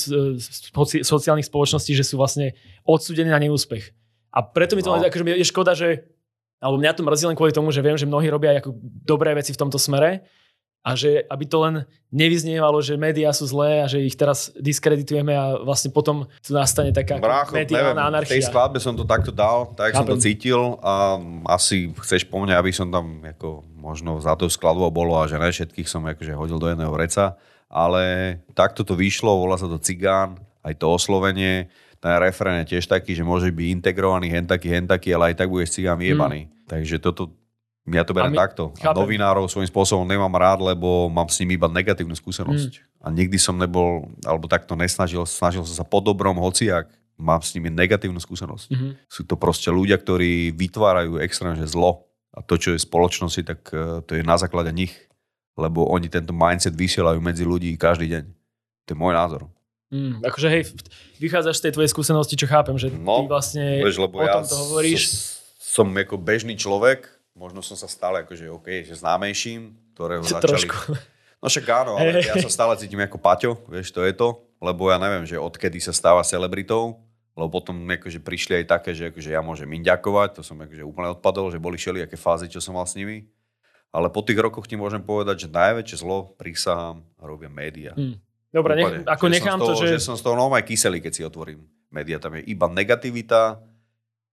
soci- 0.70 1.02
sociálnych 1.02 1.50
spoločností, 1.50 1.98
že 1.98 2.06
sú 2.06 2.14
vlastne 2.14 2.54
odsúdení 2.86 3.34
na 3.34 3.42
neúspech. 3.42 3.90
A 4.30 4.46
preto 4.46 4.78
mi 4.78 4.86
to 4.86 4.94
No. 4.94 5.02
akože 5.02 5.26
je 5.26 5.46
škoda, 5.50 5.74
že 5.74 6.06
alebo 6.62 6.78
mňa 6.78 6.94
to 6.94 7.02
mrzí 7.02 7.26
len 7.26 7.34
kvôli 7.34 7.50
tomu, 7.50 7.74
že 7.74 7.82
viem, 7.82 7.98
že 7.98 8.06
mnohí 8.06 8.30
robia 8.30 8.54
ako 8.62 8.70
dobré 9.02 9.34
veci 9.34 9.50
v 9.50 9.58
tomto 9.58 9.82
smere 9.82 10.22
a 10.82 10.98
že 10.98 11.22
aby 11.30 11.44
to 11.46 11.62
len 11.62 11.74
nevyznievalo, 12.10 12.82
že 12.82 12.98
médiá 12.98 13.30
sú 13.30 13.46
zlé 13.46 13.80
a 13.82 13.86
že 13.86 14.02
ich 14.02 14.18
teraz 14.18 14.50
diskreditujeme 14.58 15.30
a 15.30 15.62
vlastne 15.62 15.94
potom 15.94 16.26
tu 16.42 16.50
nastane 16.52 16.90
taká 16.90 17.22
Brácho, 17.22 17.54
neviem, 17.54 17.94
mediálna 17.94 18.20
v 18.20 18.28
tej 18.28 18.42
anarchia. 18.42 18.50
skladbe 18.50 18.78
som 18.82 18.98
to 18.98 19.06
takto 19.06 19.30
dal, 19.30 19.70
tak 19.78 19.94
som 19.94 20.02
to 20.02 20.18
Chápem. 20.18 20.26
cítil 20.26 20.76
a 20.82 21.22
asi 21.54 21.94
chceš 22.02 22.26
po 22.26 22.42
mne, 22.42 22.58
aby 22.58 22.74
som 22.74 22.90
tam 22.90 23.22
ako 23.22 23.62
možno 23.78 24.18
za 24.18 24.34
tou 24.34 24.50
skladbou 24.50 24.90
bolo 24.90 25.14
a 25.16 25.30
že 25.30 25.38
ne 25.38 25.48
všetkých 25.48 25.88
som 25.88 26.02
akože 26.02 26.34
hodil 26.34 26.58
do 26.58 26.66
jedného 26.66 26.90
vreca, 26.90 27.38
ale 27.70 28.36
takto 28.52 28.82
to 28.82 28.98
vyšlo, 28.98 29.38
volá 29.38 29.54
sa 29.54 29.70
to 29.70 29.78
Cigán, 29.78 30.36
aj 30.66 30.82
to 30.82 30.90
oslovenie, 30.90 31.70
ten 32.02 32.18
refrén 32.18 32.66
je 32.66 32.74
tiež 32.74 32.90
taký, 32.90 33.14
že 33.14 33.22
môže 33.22 33.54
byť 33.54 33.66
integrovaný 33.78 34.26
hen 34.34 34.42
taký, 34.50 34.66
hen 34.74 34.90
taký, 34.90 35.14
ale 35.14 35.30
aj 35.30 35.38
tak 35.38 35.46
budeš 35.46 35.78
cigán 35.78 36.02
vyjebaný. 36.02 36.50
Takže 36.66 36.98
toto, 36.98 37.30
ja 37.84 38.02
to 38.02 38.12
beriem 38.12 38.30
my- 38.30 38.38
takto. 38.38 38.70
A 38.72 38.78
chápem. 38.84 38.96
novinárov 38.96 39.46
svojím 39.46 39.66
spôsobom 39.66 40.04
nemám 40.04 40.30
rád, 40.32 40.62
lebo 40.64 41.06
mám 41.08 41.26
s 41.26 41.38
nimi 41.38 41.54
iba 41.54 41.66
negatívnu 41.66 42.12
skúsenosť. 42.12 42.72
Hmm. 42.72 42.86
A 43.00 43.10
nikdy 43.10 43.36
som 43.36 43.54
nebol, 43.54 44.06
alebo 44.22 44.46
takto 44.46 44.72
nesnažil, 44.72 45.22
snažil 45.24 45.62
som 45.62 45.74
sa 45.74 45.82
po 45.82 45.98
dobrom, 45.98 46.36
hociak, 46.36 46.86
mám 47.14 47.38
s 47.38 47.52
nimi 47.52 47.68
negatívnu 47.68 48.18
skúsenosť. 48.18 48.66
Mhm. 48.68 48.88
Sú 49.06 49.22
to 49.22 49.34
proste 49.34 49.68
ľudia, 49.68 49.94
ktorí 49.94 50.50
vytvárajú 50.50 51.18
extrémne 51.18 51.62
zlo. 51.64 52.06
A 52.30 52.40
to, 52.40 52.56
čo 52.56 52.72
je 52.72 52.78
v 52.78 52.86
spoločnosti, 52.86 53.42
tak 53.42 53.60
eh, 53.68 54.00
to 54.00 54.14
je 54.14 54.22
na 54.22 54.34
základe 54.36 54.70
nich. 54.70 54.94
Lebo 55.52 55.84
oni 55.84 56.08
tento 56.08 56.32
mindset 56.32 56.72
vysielajú 56.72 57.20
medzi 57.20 57.44
ľudí 57.44 57.76
každý 57.76 58.08
deň. 58.08 58.24
To 58.82 58.88
je 58.88 58.98
môj 58.98 59.12
názor. 59.12 59.52
Mm, 59.92 60.24
akože 60.24 60.48
hej, 60.48 60.64
vychádzaš 61.20 61.60
z 61.60 61.62
tej 61.62 61.72
tvojej 61.76 61.92
skúsenosti, 61.92 62.34
čo 62.34 62.48
chápem, 62.48 62.72
že 62.74 62.88
No, 62.88 63.20
ty 63.20 63.28
vlastne 63.28 63.84
Vieš, 63.84 64.00
o 64.00 64.02
lebo 64.02 64.24
ja 64.24 64.40
tomto 64.40 64.56
hovoríš. 64.56 65.00
s- 65.04 65.44
som 65.60 65.84
ako 65.86 66.16
bežný 66.16 66.56
človek, 66.56 67.11
možno 67.32 67.64
som 67.64 67.76
sa 67.76 67.88
stal 67.88 68.16
akože, 68.24 68.48
OK, 68.52 68.84
že 68.84 68.96
známejším, 68.96 69.72
ktorého 69.96 70.22
začali... 70.24 70.46
Trošku. 70.46 70.76
No 71.42 71.50
však 71.50 71.66
áno, 71.74 71.98
ale 71.98 72.22
ja 72.22 72.38
sa 72.38 72.46
stále 72.46 72.78
cítim 72.78 73.02
ako 73.02 73.18
Paťo, 73.18 73.58
vieš, 73.66 73.90
to 73.90 74.06
je 74.06 74.14
to. 74.14 74.38
Lebo 74.62 74.94
ja 74.94 74.96
neviem, 75.02 75.26
že 75.26 75.34
odkedy 75.34 75.82
sa 75.82 75.90
stáva 75.90 76.22
celebritou, 76.22 77.02
lebo 77.34 77.58
potom 77.58 77.74
akože 77.82 78.22
prišli 78.22 78.62
aj 78.62 78.64
také, 78.70 78.94
že 78.94 79.10
akože 79.10 79.34
ja 79.34 79.42
môžem 79.42 79.66
im 79.74 79.82
ďakovať, 79.82 80.38
to 80.38 80.42
som 80.46 80.54
akože 80.62 80.86
úplne 80.86 81.10
odpadol, 81.10 81.50
že 81.50 81.58
boli 81.58 81.74
všelijaké 81.74 82.14
fázy, 82.14 82.46
čo 82.46 82.62
som 82.62 82.78
mal 82.78 82.86
s 82.86 82.94
nimi. 82.94 83.26
Ale 83.90 84.06
po 84.06 84.22
tých 84.22 84.38
rokoch 84.38 84.70
ti 84.70 84.78
môžem 84.78 85.02
povedať, 85.02 85.44
že 85.44 85.48
najväčšie 85.50 85.96
zlo, 85.98 86.32
prísahám, 86.38 87.02
robia 87.18 87.50
médiá. 87.50 87.92
Mm. 87.98 88.22
Dobre, 88.52 88.72
nech, 88.78 89.02
ako 89.08 89.24
Že 89.26 89.32
nechám 89.32 89.58
toho, 89.58 89.74
to, 89.74 89.80
že... 89.82 89.86
že 89.96 90.04
som 90.04 90.14
z 90.14 90.22
toho 90.22 90.36
normálne 90.36 90.64
kyselý, 90.64 91.00
keď 91.00 91.12
si 91.12 91.22
otvorím 91.24 91.64
médiá. 91.88 92.20
Tam 92.20 92.36
je 92.36 92.44
iba 92.46 92.68
negativita, 92.68 93.58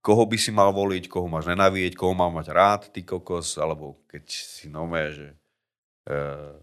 koho 0.00 0.24
by 0.24 0.36
si 0.40 0.50
mal 0.50 0.72
voliť, 0.72 1.06
koho 1.06 1.28
máš 1.28 1.48
nenávidieť, 1.48 1.96
koho 1.96 2.16
má 2.16 2.32
mať 2.32 2.46
rád, 2.50 2.80
ty 2.88 3.04
kokos, 3.04 3.60
alebo 3.60 4.00
keď 4.08 4.24
si 4.26 4.66
nové, 4.72 5.12
že 5.12 5.28
e, 6.08 6.16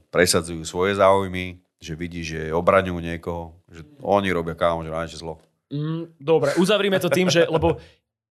presadzujú 0.10 0.66
svoje 0.66 0.98
záujmy, 0.98 1.62
že 1.78 1.94
vidí, 1.94 2.26
že 2.26 2.50
obraňujú 2.50 2.98
niekoho, 2.98 3.54
že 3.70 3.86
oni 4.02 4.34
robia 4.34 4.58
kámo, 4.58 4.82
že 4.82 4.90
najväčšie 4.90 5.22
zlo. 5.22 5.38
Mm, 5.70 6.18
dobre, 6.18 6.58
uzavrime 6.58 6.98
to 6.98 7.14
tým, 7.14 7.30
že... 7.30 7.46
Lebo 7.46 7.78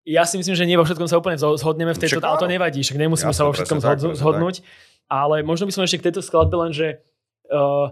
ja 0.07 0.23
si 0.23 0.39
myslím, 0.39 0.55
že 0.55 0.67
nie 0.67 0.79
vo 0.79 0.87
všetkom 0.87 1.11
sa 1.11 1.19
úplne 1.19 1.39
zho- 1.39 1.59
zhodneme 1.59 1.91
v 1.95 1.99
tejto, 1.99 2.23
Však 2.23 2.27
ale 2.27 2.39
to 2.39 2.51
nevadí, 2.51 2.79
však 2.83 2.99
nemusíme 2.99 3.35
Jasné, 3.35 3.43
sa 3.43 3.47
vo 3.47 3.53
všetkom 3.55 3.79
tak, 3.83 3.99
zhodnúť. 3.99 4.63
Ale 5.07 5.43
možno 5.43 5.67
by 5.67 5.73
som 5.75 5.83
ešte 5.83 6.03
k 6.03 6.07
tejto 6.11 6.23
skladbe 6.23 6.55
len, 6.67 6.71
že 6.75 7.03
uh, 7.51 7.91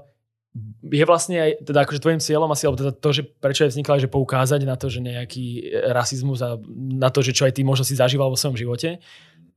je 0.86 1.04
vlastne 1.04 1.36
aj, 1.40 1.50
teda 1.66 1.82
akože 1.82 1.98
tvojim 1.98 2.22
cieľom 2.22 2.46
asi, 2.54 2.70
alebo 2.70 2.78
teda 2.78 2.94
to, 2.94 3.10
že 3.10 3.26
prečo 3.26 3.66
je 3.66 3.74
vznikla, 3.74 4.06
že 4.06 4.12
poukázať 4.12 4.62
na 4.62 4.78
to, 4.78 4.86
že 4.86 5.02
nejaký 5.02 5.74
rasizmus 5.90 6.38
a 6.46 6.54
na 6.78 7.10
to, 7.10 7.26
že 7.26 7.34
čo 7.34 7.50
aj 7.50 7.58
ty 7.58 7.66
možno 7.66 7.82
si 7.82 7.98
zažíval 7.98 8.30
vo 8.30 8.38
svojom 8.38 8.54
živote. 8.54 9.02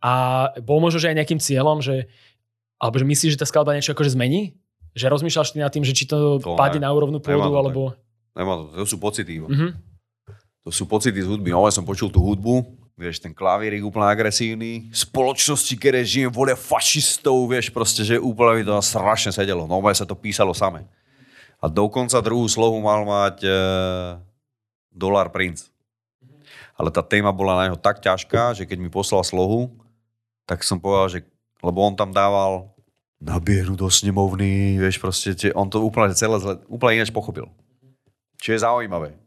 A 0.02 0.14
bol 0.62 0.82
možno, 0.82 0.98
že 0.98 1.14
aj 1.14 1.18
nejakým 1.22 1.42
cieľom, 1.42 1.86
že 1.86 2.10
alebo 2.78 3.02
že 3.02 3.06
myslíš, 3.10 3.34
že 3.38 3.42
tá 3.42 3.46
skladba 3.50 3.74
niečo 3.74 3.94
akože 3.94 4.14
zmení? 4.14 4.58
Že 4.94 5.10
rozmýšľaš 5.10 5.54
ty 5.54 5.58
nad 5.62 5.74
tým, 5.74 5.86
že 5.86 5.94
či 5.94 6.06
to, 6.06 6.42
To 6.42 6.58
padne 6.58 6.82
ne. 6.82 6.86
na 6.86 6.94
úrovnú 6.94 7.18
pôdu, 7.18 7.50
to 7.50 7.58
alebo... 7.58 7.82
Nemá 8.38 8.54
to, 8.58 8.86
to 8.86 8.86
sú 8.86 8.98
pocity. 9.02 9.42
Mhm. 9.42 9.74
To 10.66 10.70
sú 10.70 10.86
pocity 10.86 11.18
z 11.18 11.28
hudby. 11.30 11.50
No, 11.54 11.66
ja 11.66 11.74
som 11.74 11.86
počul 11.88 12.14
tú 12.14 12.22
hudbu 12.22 12.77
vieš, 12.98 13.22
ten 13.22 13.32
klavírik 13.32 13.86
úplne 13.86 14.10
agresívny. 14.10 14.90
Spoločnosti, 14.90 15.70
ktoré 15.78 16.02
žijem, 16.02 16.34
volia 16.34 16.58
fašistov, 16.58 17.46
vieš, 17.46 17.70
proste, 17.70 18.02
že 18.02 18.18
úplne 18.18 18.60
mi 18.60 18.64
to 18.66 18.74
strašne 18.82 19.30
sedelo. 19.30 19.70
No, 19.70 19.80
sa 19.94 20.04
to 20.04 20.18
písalo 20.18 20.58
same. 20.58 20.84
A 21.62 21.70
dokonca 21.70 22.18
druhú 22.26 22.50
slohu 22.50 22.82
mal 22.82 23.06
mať 23.06 23.46
e, 23.46 23.50
Dollar 24.90 25.30
Prince. 25.30 25.70
Ale 26.78 26.94
tá 26.94 27.02
téma 27.02 27.34
bola 27.34 27.58
na 27.58 27.64
neho 27.70 27.78
tak 27.78 28.02
ťažká, 28.02 28.58
že 28.58 28.66
keď 28.66 28.78
mi 28.82 28.90
poslal 28.90 29.26
slohu, 29.26 29.74
tak 30.46 30.62
som 30.62 30.78
povedal, 30.78 31.10
že, 31.10 31.20
lebo 31.62 31.82
on 31.82 31.98
tam 31.98 32.14
dával 32.14 32.70
nabieru 33.18 33.74
do 33.74 33.90
snemovny, 33.90 34.78
vieš, 34.78 35.02
proste, 35.02 35.34
on 35.58 35.66
to 35.70 35.82
úplne 35.82 36.14
celé 36.14 36.38
zle, 36.38 36.62
úplne 36.70 37.02
ináč 37.02 37.10
pochopil. 37.10 37.50
Čo 38.38 38.54
je 38.54 38.62
zaujímavé. 38.62 39.18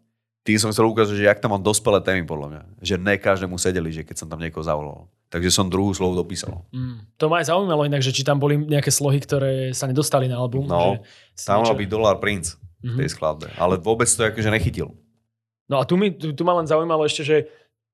Tým 0.41 0.57
som 0.57 0.73
chcel 0.73 0.89
ukázať, 0.89 1.21
že 1.21 1.29
jak 1.29 1.41
tam 1.41 1.53
mám 1.53 1.65
dospelé 1.65 2.01
témy, 2.01 2.25
podľa 2.25 2.49
mňa. 2.49 2.63
Že 2.81 2.95
ne 2.97 3.15
každému 3.21 3.61
sedeli, 3.61 3.93
že 3.93 4.03
keď 4.09 4.25
som 4.25 4.29
tam 4.29 4.41
niekoho 4.41 4.65
zavolal. 4.65 5.05
Takže 5.29 5.53
som 5.53 5.69
druhú 5.69 5.93
slovu 5.93 6.17
dopísal. 6.17 6.65
Mm. 6.73 7.07
To 7.21 7.29
ma 7.29 7.45
aj 7.45 7.53
zaujímalo 7.53 7.87
inak, 7.87 8.03
že 8.03 8.11
či 8.11 8.25
tam 8.25 8.41
boli 8.41 8.57
nejaké 8.57 8.89
slohy, 8.89 9.21
ktoré 9.21 9.71
sa 9.77 9.87
nedostali 9.87 10.27
na 10.27 10.41
album. 10.41 10.65
No, 10.67 10.99
že 11.37 11.45
tam 11.45 11.63
mal 11.63 11.77
byť 11.77 11.89
Dollar 11.93 12.17
Prince 12.19 12.57
v 12.81 13.05
tej 13.05 13.09
mhm. 13.13 13.15
skladbe. 13.15 13.47
Ale 13.61 13.77
vôbec 13.77 14.09
to 14.09 14.25
akože 14.25 14.49
nechytil. 14.49 14.97
No 15.71 15.79
a 15.79 15.87
tu, 15.87 15.95
mi, 15.95 16.11
tu, 16.11 16.35
tu 16.35 16.43
ma 16.43 16.57
len 16.59 16.67
zaujímalo 16.67 17.07
ešte, 17.07 17.23
že 17.23 17.37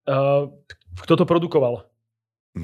uh, 0.09 0.49
kto 1.03 1.13
to 1.21 1.25
produkoval? 1.29 1.85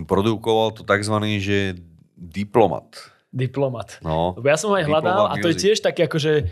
Produkoval 0.09 0.73
to 0.73 0.89
tzv. 0.89 1.17
že 1.37 1.77
diplomat. 2.17 3.13
Diplomat. 3.29 4.01
No, 4.01 4.33
Lebo 4.41 4.47
ja 4.49 4.57
som 4.57 4.73
ho 4.73 4.77
aj 4.81 4.89
hľadal 4.89 5.29
a 5.29 5.35
to 5.37 5.53
je 5.53 5.57
tiež 5.69 5.85
také 5.85 6.09
akože, 6.09 6.49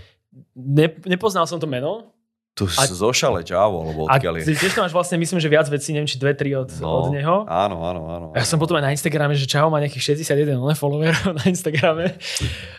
ne, 0.56 0.86
nepoznal 1.08 1.48
som 1.48 1.56
to 1.56 1.64
meno, 1.64 2.12
tu 2.50 2.66
a, 2.66 2.84
zošale 2.84 3.46
čávo, 3.46 3.86
alebo 3.86 4.00
odkiaľ 4.10 4.42
je. 4.42 4.52
A 4.52 4.58
tiež 4.58 4.74
to 4.74 4.82
máš 4.82 4.92
vlastne, 4.92 5.16
myslím, 5.22 5.38
že 5.38 5.48
viac 5.48 5.70
vecí, 5.70 5.94
neviem, 5.94 6.10
či 6.10 6.18
dve, 6.18 6.34
tri 6.34 6.50
od, 6.52 6.68
no, 6.82 7.06
od 7.06 7.14
neho. 7.14 7.46
Áno, 7.46 7.78
áno, 7.86 8.00
áno. 8.10 8.26
Ja 8.34 8.42
som 8.42 8.58
potom 8.58 8.76
aj 8.76 8.90
na 8.90 8.92
Instagrame, 8.92 9.38
že 9.38 9.46
Čavo 9.46 9.70
má 9.70 9.78
nejakých 9.78 10.18
61 10.18 10.58
followerov 10.74 11.30
na 11.40 11.44
Instagrame. 11.46 12.18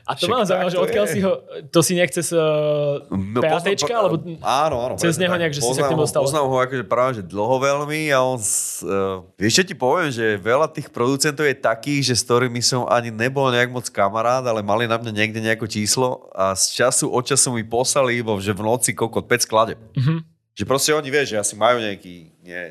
A 0.05 0.11
to 0.13 0.27
ma 0.27 0.43
zaujímavé, 0.43 0.69
že 0.75 0.79
odkiaľ 0.79 1.05
je. 1.07 1.13
si 1.15 1.19
ho, 1.23 1.33
to 1.71 1.79
si 1.81 1.93
nechce 1.95 2.19
z 2.19 2.31
uh, 2.35 2.99
no, 3.09 3.39
PATčka, 3.39 3.93
alebo 3.95 4.19
áno, 4.43 4.75
áno, 4.91 4.93
cez 4.99 5.15
neho 5.15 5.33
nejak, 5.33 5.55
že 5.55 5.63
poznám 5.63 5.71
si 5.71 5.79
sa 5.79 5.81
k 5.87 5.91
tomu 5.95 6.03
dostal. 6.03 6.21
Poznám 6.27 6.45
ho 6.51 6.57
akože 6.59 6.85
práve, 6.85 7.11
že 7.17 7.23
dlho 7.23 7.55
veľmi 7.63 8.11
a 8.11 8.19
on, 8.21 8.37
uh, 8.37 9.23
vieš, 9.39 9.63
čo 9.63 9.63
ti 9.65 9.75
poviem, 9.75 10.11
že 10.11 10.35
veľa 10.35 10.67
tých 10.67 10.91
producentov 10.91 11.47
je 11.47 11.55
takých, 11.55 12.11
že 12.11 12.15
s 12.19 12.23
ktorými 12.27 12.59
som 12.59 12.85
ani 12.91 13.07
nebol 13.09 13.47
nejak 13.47 13.71
moc 13.71 13.87
kamarát, 13.87 14.43
ale 14.43 14.59
mali 14.59 14.83
na 14.85 14.99
mňa 14.99 15.11
niekde 15.15 15.39
nejaké 15.39 15.63
číslo 15.65 16.27
a 16.35 16.51
z 16.53 16.75
času 16.75 17.07
od 17.07 17.23
času 17.23 17.55
mi 17.55 17.63
poslali, 17.63 18.19
že 18.43 18.51
v 18.51 18.61
noci 18.61 18.91
kokot 18.91 19.25
5 19.25 19.47
skladeb. 19.61 19.79
Mm-hmm. 19.93 20.19
Že 20.57 20.63
proste 20.67 20.91
oni 20.97 21.09
vie, 21.13 21.23
že 21.23 21.37
asi 21.39 21.53
majú 21.55 21.77
nejaký, 21.79 22.15
nie, 22.43 22.61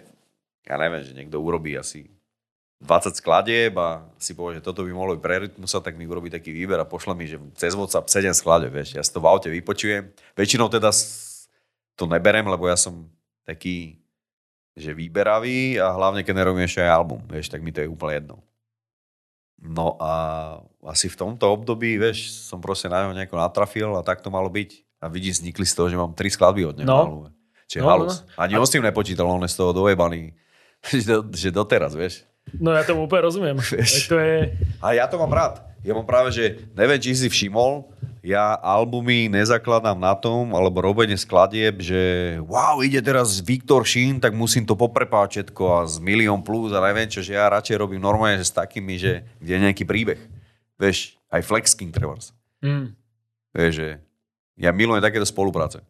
ja 0.66 0.74
neviem, 0.76 1.02
že 1.06 1.14
niekto 1.14 1.38
urobí 1.40 1.78
asi 1.78 2.10
20 2.80 3.16
skladieb 3.16 3.76
a 3.76 4.04
si 4.16 4.32
povie, 4.32 4.58
že 4.58 4.64
toto 4.64 4.84
by 4.84 4.92
mohlo 4.92 5.12
byť 5.16 5.22
pre 5.22 5.36
Rytmusa, 5.46 5.84
tak 5.84 6.00
mi 6.00 6.08
urobí 6.08 6.32
taký 6.32 6.52
výber 6.52 6.80
a 6.80 6.88
pošle 6.88 7.12
mi, 7.12 7.28
že 7.28 7.36
cez 7.56 7.76
WhatsApp 7.76 8.08
7 8.08 8.32
skladieb, 8.32 8.72
vieš. 8.72 8.96
Ja 8.96 9.04
si 9.04 9.12
to 9.12 9.20
v 9.20 9.28
aute 9.28 9.48
vypočujem. 9.52 10.12
Väčšinou 10.32 10.72
teda 10.72 10.88
to 11.96 12.04
neberem, 12.08 12.48
lebo 12.48 12.68
ja 12.68 12.80
som 12.80 13.08
taký, 13.44 14.00
že 14.72 14.96
výberavý 14.96 15.76
a 15.76 15.92
hlavne 15.92 16.24
keď 16.24 16.34
nerobím 16.40 16.64
ešte 16.64 16.80
aj 16.80 16.92
album, 17.04 17.20
vieš, 17.28 17.52
tak 17.52 17.60
mi 17.60 17.68
to 17.68 17.84
je 17.84 17.92
úplne 17.92 18.16
jedno. 18.16 18.36
No 19.60 20.00
a 20.00 20.12
asi 20.88 21.12
v 21.12 21.20
tomto 21.20 21.52
období, 21.52 22.00
vieš, 22.00 22.32
som 22.48 22.64
proste 22.64 22.88
na 22.88 23.04
ňo 23.04 23.12
nejako 23.12 23.36
natrafil 23.36 23.92
a 23.92 24.00
tak 24.00 24.24
to 24.24 24.32
malo 24.32 24.48
byť. 24.48 24.89
A 25.00 25.08
vidím, 25.08 25.32
vznikli 25.32 25.64
z 25.64 25.74
toho, 25.74 25.88
že 25.88 25.96
mám 25.96 26.12
tri 26.12 26.28
skladby 26.28 26.62
od 26.68 26.76
neho. 26.76 26.86
No. 26.86 27.32
Čiže 27.64 27.80
no, 27.80 27.88
halus. 27.88 28.20
No. 28.20 28.36
Ani 28.36 28.54
on 28.60 28.68
s 28.68 28.74
tým 28.76 28.84
nepočítal, 28.84 29.24
on 29.24 29.40
je 29.42 29.50
z 29.50 29.56
toho 29.56 29.72
dojebaný. 29.72 30.36
že 31.40 31.48
doteraz, 31.48 31.96
vieš. 31.96 32.28
No 32.56 32.74
ja 32.74 32.82
tomu 32.82 33.06
úplne 33.06 33.28
rozumiem. 33.30 33.56
Vieš. 33.76 34.10
To 34.10 34.18
je... 34.18 34.56
A 34.82 34.96
ja 34.96 35.06
to 35.06 35.20
mám 35.20 35.30
rád. 35.30 35.62
Ja 35.86 35.94
mám 35.94 36.08
práve, 36.08 36.34
že 36.34 36.66
neviem, 36.74 36.98
či 36.98 37.14
si 37.14 37.28
všimol, 37.30 37.88
ja 38.20 38.52
albumy 38.60 39.32
nezakladám 39.32 39.96
na 39.96 40.12
tom, 40.12 40.52
alebo 40.52 40.84
robenie 40.84 41.16
skladieb, 41.16 41.80
že 41.80 42.36
wow, 42.44 42.84
ide 42.84 43.00
teraz 43.00 43.40
Viktor 43.40 43.80
Šín, 43.88 44.20
tak 44.20 44.36
musím 44.36 44.68
to 44.68 44.76
poprepáť 44.76 45.40
všetko 45.40 45.62
a 45.72 45.78
z 45.88 45.96
milión 46.04 46.44
plus 46.44 46.76
a 46.76 46.84
neviem 46.84 47.08
čo, 47.08 47.24
že 47.24 47.32
ja 47.32 47.48
radšej 47.48 47.80
robím 47.80 48.02
normálne 48.02 48.36
že 48.36 48.52
s 48.52 48.52
takými, 48.52 49.00
že 49.00 49.24
kde 49.40 49.52
je 49.56 49.64
nejaký 49.64 49.84
príbeh. 49.88 50.20
Vieš, 50.76 51.16
aj 51.32 51.48
Flexking 51.48 51.96
trebárs. 51.96 52.36
Mm. 52.60 52.92
Vieš, 53.56 53.72
že 53.72 53.88
ja 54.60 54.70
milujem 54.76 55.00
takéto 55.00 55.24
spolupráce. 55.24 55.80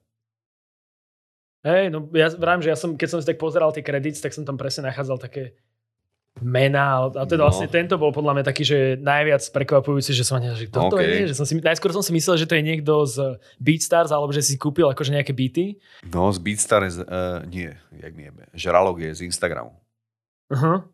Hej, 1.60 1.92
no 1.92 2.08
ja 2.16 2.32
vravím, 2.32 2.64
že 2.64 2.72
ja 2.72 2.78
som, 2.78 2.96
keď 2.96 3.08
som 3.10 3.18
si 3.20 3.28
tak 3.28 3.36
pozeral 3.36 3.68
tie 3.74 3.84
kredity, 3.84 4.16
tak 4.16 4.32
som 4.32 4.48
tam 4.48 4.56
presne 4.56 4.88
nachádzal 4.88 5.20
také 5.20 5.58
mená, 6.40 7.10
a 7.10 7.26
teda 7.26 7.44
no. 7.44 7.46
vlastne 7.50 7.68
tento 7.68 7.98
bol 7.98 8.14
podľa 8.14 8.38
mňa 8.38 8.44
taký, 8.46 8.62
že 8.64 8.78
najviac 9.02 9.42
prekvapujúci, 9.50 10.14
že 10.14 10.24
som 10.24 10.38
ani, 10.38 10.54
že 10.56 10.70
kto 10.70 10.88
okay. 10.88 10.90
to 10.90 10.96
je, 11.02 11.10
že 11.28 11.34
som 11.36 11.44
si, 11.44 11.58
najskôr 11.58 11.90
som 11.92 12.06
si 12.06 12.14
myslel, 12.14 12.38
že 12.38 12.48
to 12.48 12.54
je 12.56 12.64
niekto 12.64 13.04
z 13.04 13.36
Beatstars, 13.60 14.14
alebo 14.14 14.32
že 14.32 14.40
si 14.40 14.54
kúpil 14.56 14.88
akože 14.88 15.10
nejaké 15.10 15.34
beaty. 15.36 15.76
No, 16.08 16.30
z 16.30 16.38
Beatstars, 16.40 17.02
uh, 17.02 17.44
nie, 17.50 17.74
jak 17.92 18.12
mi 18.14 18.30
jebe, 18.30 18.46
Žralok 18.56 19.04
je 19.04 19.10
z 19.10 19.20
Instagramu. 19.26 19.74
Uh-huh. 20.48 20.86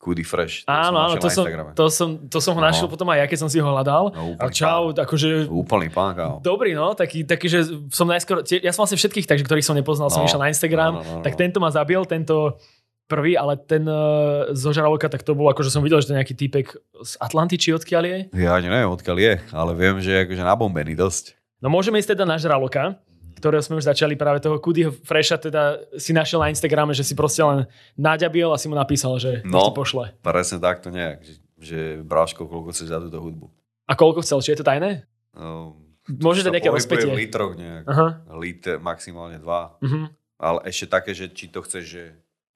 Kudi 0.00 0.24
Fresh. 0.24 0.64
To 0.64 0.72
áno, 0.72 0.96
áno, 0.96 1.14
to 1.20 1.28
som, 1.28 1.44
to, 1.76 1.84
som, 1.92 2.08
to 2.24 2.40
som 2.40 2.56
ho 2.56 2.62
našiel 2.64 2.88
no. 2.88 2.92
potom 2.96 3.04
aj 3.12 3.20
ja, 3.20 3.26
keď 3.28 3.38
som 3.44 3.50
si 3.52 3.60
ho 3.60 3.68
hľadal. 3.68 4.16
No, 4.16 4.32
a 4.40 4.48
čau, 4.48 4.96
pán. 4.96 5.04
akože... 5.04 5.44
Úplný 5.44 5.92
pán, 5.92 6.16
kámo. 6.16 6.40
Dobrý, 6.40 6.72
no, 6.72 6.96
taký, 6.96 7.28
taký, 7.28 7.52
že 7.52 7.68
som 7.92 8.08
najskôr, 8.08 8.40
ja 8.48 8.72
som 8.72 8.88
vlastne 8.88 8.96
všetkých, 8.96 9.28
takže 9.28 9.44
ktorých 9.44 9.66
som 9.68 9.76
nepoznal, 9.76 10.08
no. 10.08 10.16
som 10.16 10.24
išiel 10.24 10.40
na 10.40 10.48
Instagram, 10.48 10.92
no, 10.96 11.00
no, 11.04 11.12
no, 11.20 11.22
tak 11.22 11.36
no. 11.36 11.38
tento 11.44 11.60
ma 11.60 11.68
zabil, 11.68 12.00
tento 12.08 12.56
prvý, 13.12 13.36
ale 13.36 13.60
ten 13.60 13.84
uh, 13.84 14.48
zo 14.56 14.72
Žraloka, 14.72 15.12
tak 15.12 15.20
to 15.20 15.36
bol 15.36 15.52
akože 15.52 15.68
som 15.68 15.84
videl, 15.84 16.00
že 16.00 16.08
to 16.08 16.16
nejaký 16.16 16.32
týpek 16.32 16.80
z 17.04 17.12
Atlanty, 17.20 17.60
či 17.60 17.76
odkiaľ 17.76 18.02
je. 18.08 18.18
Ja 18.40 18.56
neviem, 18.56 18.88
odkiaľ 18.88 19.16
je, 19.20 19.32
ale 19.52 19.76
viem, 19.76 20.00
že 20.00 20.16
je 20.16 20.20
akože 20.24 20.42
nabombený 20.48 20.96
dosť. 20.96 21.36
No 21.60 21.68
môžeme 21.68 22.00
ísť 22.00 22.16
teda 22.16 22.24
na 22.24 22.40
Žraloka 22.40 22.96
ktorého 23.40 23.64
sme 23.64 23.80
už 23.80 23.88
začali 23.88 24.14
práve 24.14 24.44
toho 24.44 24.60
Kudyho 24.60 24.92
Fresha, 24.92 25.40
teda 25.40 25.80
si 25.96 26.12
našiel 26.12 26.44
na 26.44 26.52
Instagrame, 26.52 26.92
že 26.92 27.02
si 27.02 27.16
proste 27.16 27.40
len 27.40 27.64
naďabil 27.96 28.52
a 28.52 28.60
si 28.60 28.68
mu 28.68 28.76
napísal, 28.76 29.16
že 29.16 29.40
no, 29.48 29.64
ti 29.64 29.70
pošle. 29.72 30.12
presne 30.20 30.60
takto 30.60 30.92
nejak, 30.92 31.24
že, 31.24 31.34
že 31.56 31.80
bráško, 32.04 32.44
koľko 32.44 32.76
chceš 32.76 32.92
za 32.92 33.00
túto 33.00 33.18
hudbu. 33.18 33.48
A 33.88 33.96
koľko 33.96 34.20
chcel? 34.22 34.38
Či 34.44 34.52
je 34.54 34.58
to 34.60 34.68
tajné? 34.68 35.08
No, 35.34 35.74
Môže 36.06 36.42
to 36.42 36.50
nejaké 36.50 36.70
rozpätie. 36.70 37.06
v 37.06 37.26
litroch 37.26 37.54
nejak. 37.54 37.84
Aha. 37.86 38.08
Liter, 38.34 38.82
maximálne 38.82 39.38
dva. 39.38 39.78
Uh-huh. 39.78 40.10
Ale 40.40 40.58
ešte 40.66 40.90
také, 40.90 41.14
že 41.14 41.30
či 41.30 41.46
to 41.52 41.62
chceš, 41.62 41.84
že 41.86 42.04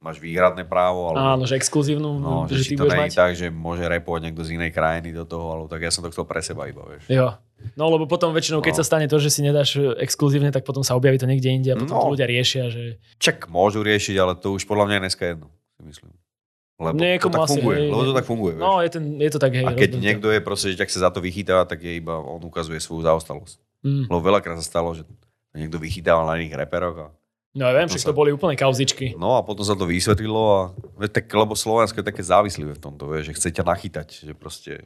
máš 0.05 0.21
výhradné 0.21 0.69
právo. 0.69 1.09
Alebo, 1.09 1.25
Áno, 1.25 1.45
že 1.49 1.57
exkluzívnu. 1.57 2.21
No, 2.21 2.45
že, 2.45 2.61
že 2.61 2.65
ty 2.69 2.75
to 2.77 2.85
nie 2.93 3.09
je 3.09 3.17
tak, 3.17 3.33
že 3.33 3.49
môže 3.49 3.89
repovať 3.89 4.29
niekto 4.29 4.45
z 4.45 4.61
inej 4.61 4.77
krajiny 4.77 5.17
do 5.17 5.25
toho, 5.25 5.57
alebo 5.57 5.67
tak 5.73 5.81
ja 5.81 5.89
som 5.89 6.05
to 6.05 6.13
chcel 6.13 6.29
pre 6.29 6.45
seba 6.45 6.69
iba, 6.69 6.85
vieš. 6.85 7.09
Jo. 7.09 7.41
No 7.81 7.89
lebo 7.89 8.05
potom 8.05 8.37
väčšinou, 8.37 8.61
keď 8.61 8.77
no. 8.77 8.79
sa 8.79 8.85
stane 8.85 9.09
to, 9.09 9.17
že 9.17 9.33
si 9.33 9.41
nedáš 9.41 9.81
e, 9.81 9.97
exkluzívne, 10.05 10.53
tak 10.53 10.69
potom 10.69 10.85
sa 10.85 10.93
objaví 10.93 11.17
to 11.17 11.25
niekde 11.25 11.49
inde 11.49 11.73
a 11.73 11.81
potom 11.81 11.97
no. 11.97 12.03
to 12.05 12.13
ľudia 12.13 12.29
riešia. 12.29 12.69
Že... 12.69 13.01
Čak 13.17 13.49
môžu 13.49 13.81
riešiť, 13.81 14.21
ale 14.21 14.37
to 14.37 14.53
už 14.53 14.69
podľa 14.69 14.93
mňa 14.93 14.95
je 15.01 15.03
dneska 15.09 15.25
jedno, 15.25 15.49
si 15.81 15.83
myslím. 15.89 16.13
Lebo 16.75 16.99
Niekomu 17.01 17.33
to 17.33 17.39
tak 17.41 17.47
asi, 17.49 17.53
funguje, 17.57 17.79
hej, 17.81 17.89
lebo 17.89 18.03
to 18.03 18.15
tak 18.19 18.27
funguje. 18.27 18.55
No, 18.59 18.71
vieš. 18.77 18.85
je, 18.85 18.91
ten, 18.93 19.05
je 19.17 19.31
to 19.33 19.39
tak, 19.41 19.53
hej. 19.57 19.65
A 19.65 19.73
keď 19.73 19.91
niekto 19.97 20.29
je 20.29 20.41
proste, 20.45 20.75
že 20.75 20.77
tak 20.77 20.91
sa 20.93 21.09
za 21.09 21.11
to 21.15 21.25
vychytáva, 21.25 21.65
tak 21.65 21.81
je 21.81 21.97
iba, 21.97 22.19
on 22.19 22.43
ukazuje 22.45 22.83
svoju 22.83 23.07
zaostalosť. 23.07 23.57
Mm. 23.87 24.11
Lebo 24.11 24.21
veľakrát 24.21 24.59
sa 24.61 24.67
stalo, 24.67 24.93
že 24.93 25.07
niekto 25.55 25.79
vychytával 25.79 26.27
na 26.27 26.35
iných 26.37 26.59
reperoch 26.59 26.97
a 26.99 27.07
No 27.55 27.71
ja 27.71 27.73
viem, 27.79 27.87
že 27.87 28.03
sa... 28.03 28.11
to 28.11 28.19
boli 28.19 28.35
úplne 28.35 28.59
kauzičky. 28.59 29.15
No 29.15 29.39
a 29.39 29.47
potom 29.47 29.63
sa 29.63 29.79
to 29.79 29.87
vysvetlilo 29.87 30.75
a 30.99 31.07
tak, 31.07 31.31
lebo 31.31 31.55
Slovensko 31.55 32.03
je 32.03 32.11
také 32.11 32.23
závislivé 32.27 32.75
v 32.75 32.83
tomto, 32.83 33.07
vieš, 33.07 33.31
že 33.31 33.37
chce 33.39 33.49
ťa 33.55 33.65
nachytať, 33.65 34.09
že 34.27 34.33
proste, 34.35 34.83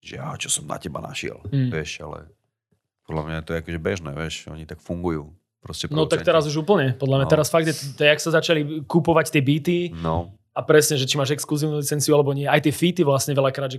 že 0.00 0.16
ja, 0.16 0.32
čo 0.40 0.48
som 0.48 0.64
na 0.64 0.80
teba 0.80 1.04
našiel, 1.04 1.44
mm. 1.52 1.68
vieš, 1.68 2.00
ale 2.00 2.24
podľa 3.04 3.22
mňa 3.28 3.38
to 3.44 3.52
je 3.52 3.60
akože 3.60 3.80
bežné, 3.84 4.10
vieš, 4.16 4.48
oni 4.48 4.64
tak 4.64 4.80
fungujú. 4.80 5.28
Proste 5.60 5.92
no 5.92 6.08
tak 6.08 6.24
teraz 6.24 6.48
už 6.48 6.64
úplne, 6.64 6.96
podľa 6.96 7.20
mňa 7.20 7.26
no. 7.28 7.32
teraz 7.36 7.52
fakt, 7.52 7.68
je, 7.68 7.76
to, 7.76 8.00
jak 8.00 8.16
sa 8.16 8.32
začali 8.32 8.80
kúpovať 8.88 9.28
tie 9.28 9.42
byty, 9.44 9.78
no 10.00 10.39
a 10.50 10.60
presne, 10.66 10.98
že 10.98 11.06
či 11.06 11.14
máš 11.14 11.30
exkluzívnu 11.38 11.78
licenciu 11.78 12.10
alebo 12.18 12.34
nie. 12.34 12.42
Aj 12.44 12.58
tie 12.58 12.74
feety 12.74 13.06
vlastne 13.06 13.38
veľakrát, 13.38 13.70
že 13.70 13.78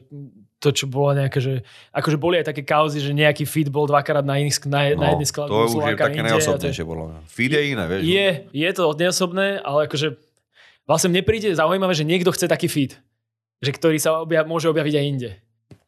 to, 0.63 0.71
čo 0.71 0.87
bolo 0.87 1.11
nejaké, 1.11 1.43
že 1.43 1.53
akože 1.91 2.15
boli 2.15 2.39
aj 2.39 2.47
také 2.55 2.63
kauzy, 2.63 3.03
že 3.03 3.11
nejaký 3.11 3.43
feed 3.43 3.67
bol 3.67 3.83
dvakrát 3.91 4.23
na, 4.23 4.39
iných, 4.39 4.55
na, 4.71 4.95
no, 4.95 5.03
na 5.03 5.07
jednej 5.15 5.27
skladbe. 5.27 5.51
To 5.51 5.67
už 5.67 5.83
je 5.83 5.99
také 5.99 6.21
neosobnejšie, 6.23 6.83
mňa. 6.87 7.19
Feed 7.27 7.51
je 7.51 7.61
iné, 7.75 7.83
vieš. 7.91 8.01
Je, 8.07 8.27
je 8.55 8.69
to 8.71 8.83
neosobné, 8.95 9.59
ale 9.59 9.91
akože 9.91 10.15
vlastne 10.87 11.11
mne 11.11 11.21
príde 11.27 11.51
zaujímavé, 11.51 11.91
že 11.91 12.07
niekto 12.07 12.31
chce 12.31 12.47
taký 12.47 12.71
feed, 12.71 12.95
že 13.59 13.71
ktorý 13.75 13.99
sa 13.99 14.23
obja- 14.23 14.47
môže 14.47 14.71
objaviť 14.71 14.95
aj 14.95 15.05
inde. 15.05 15.31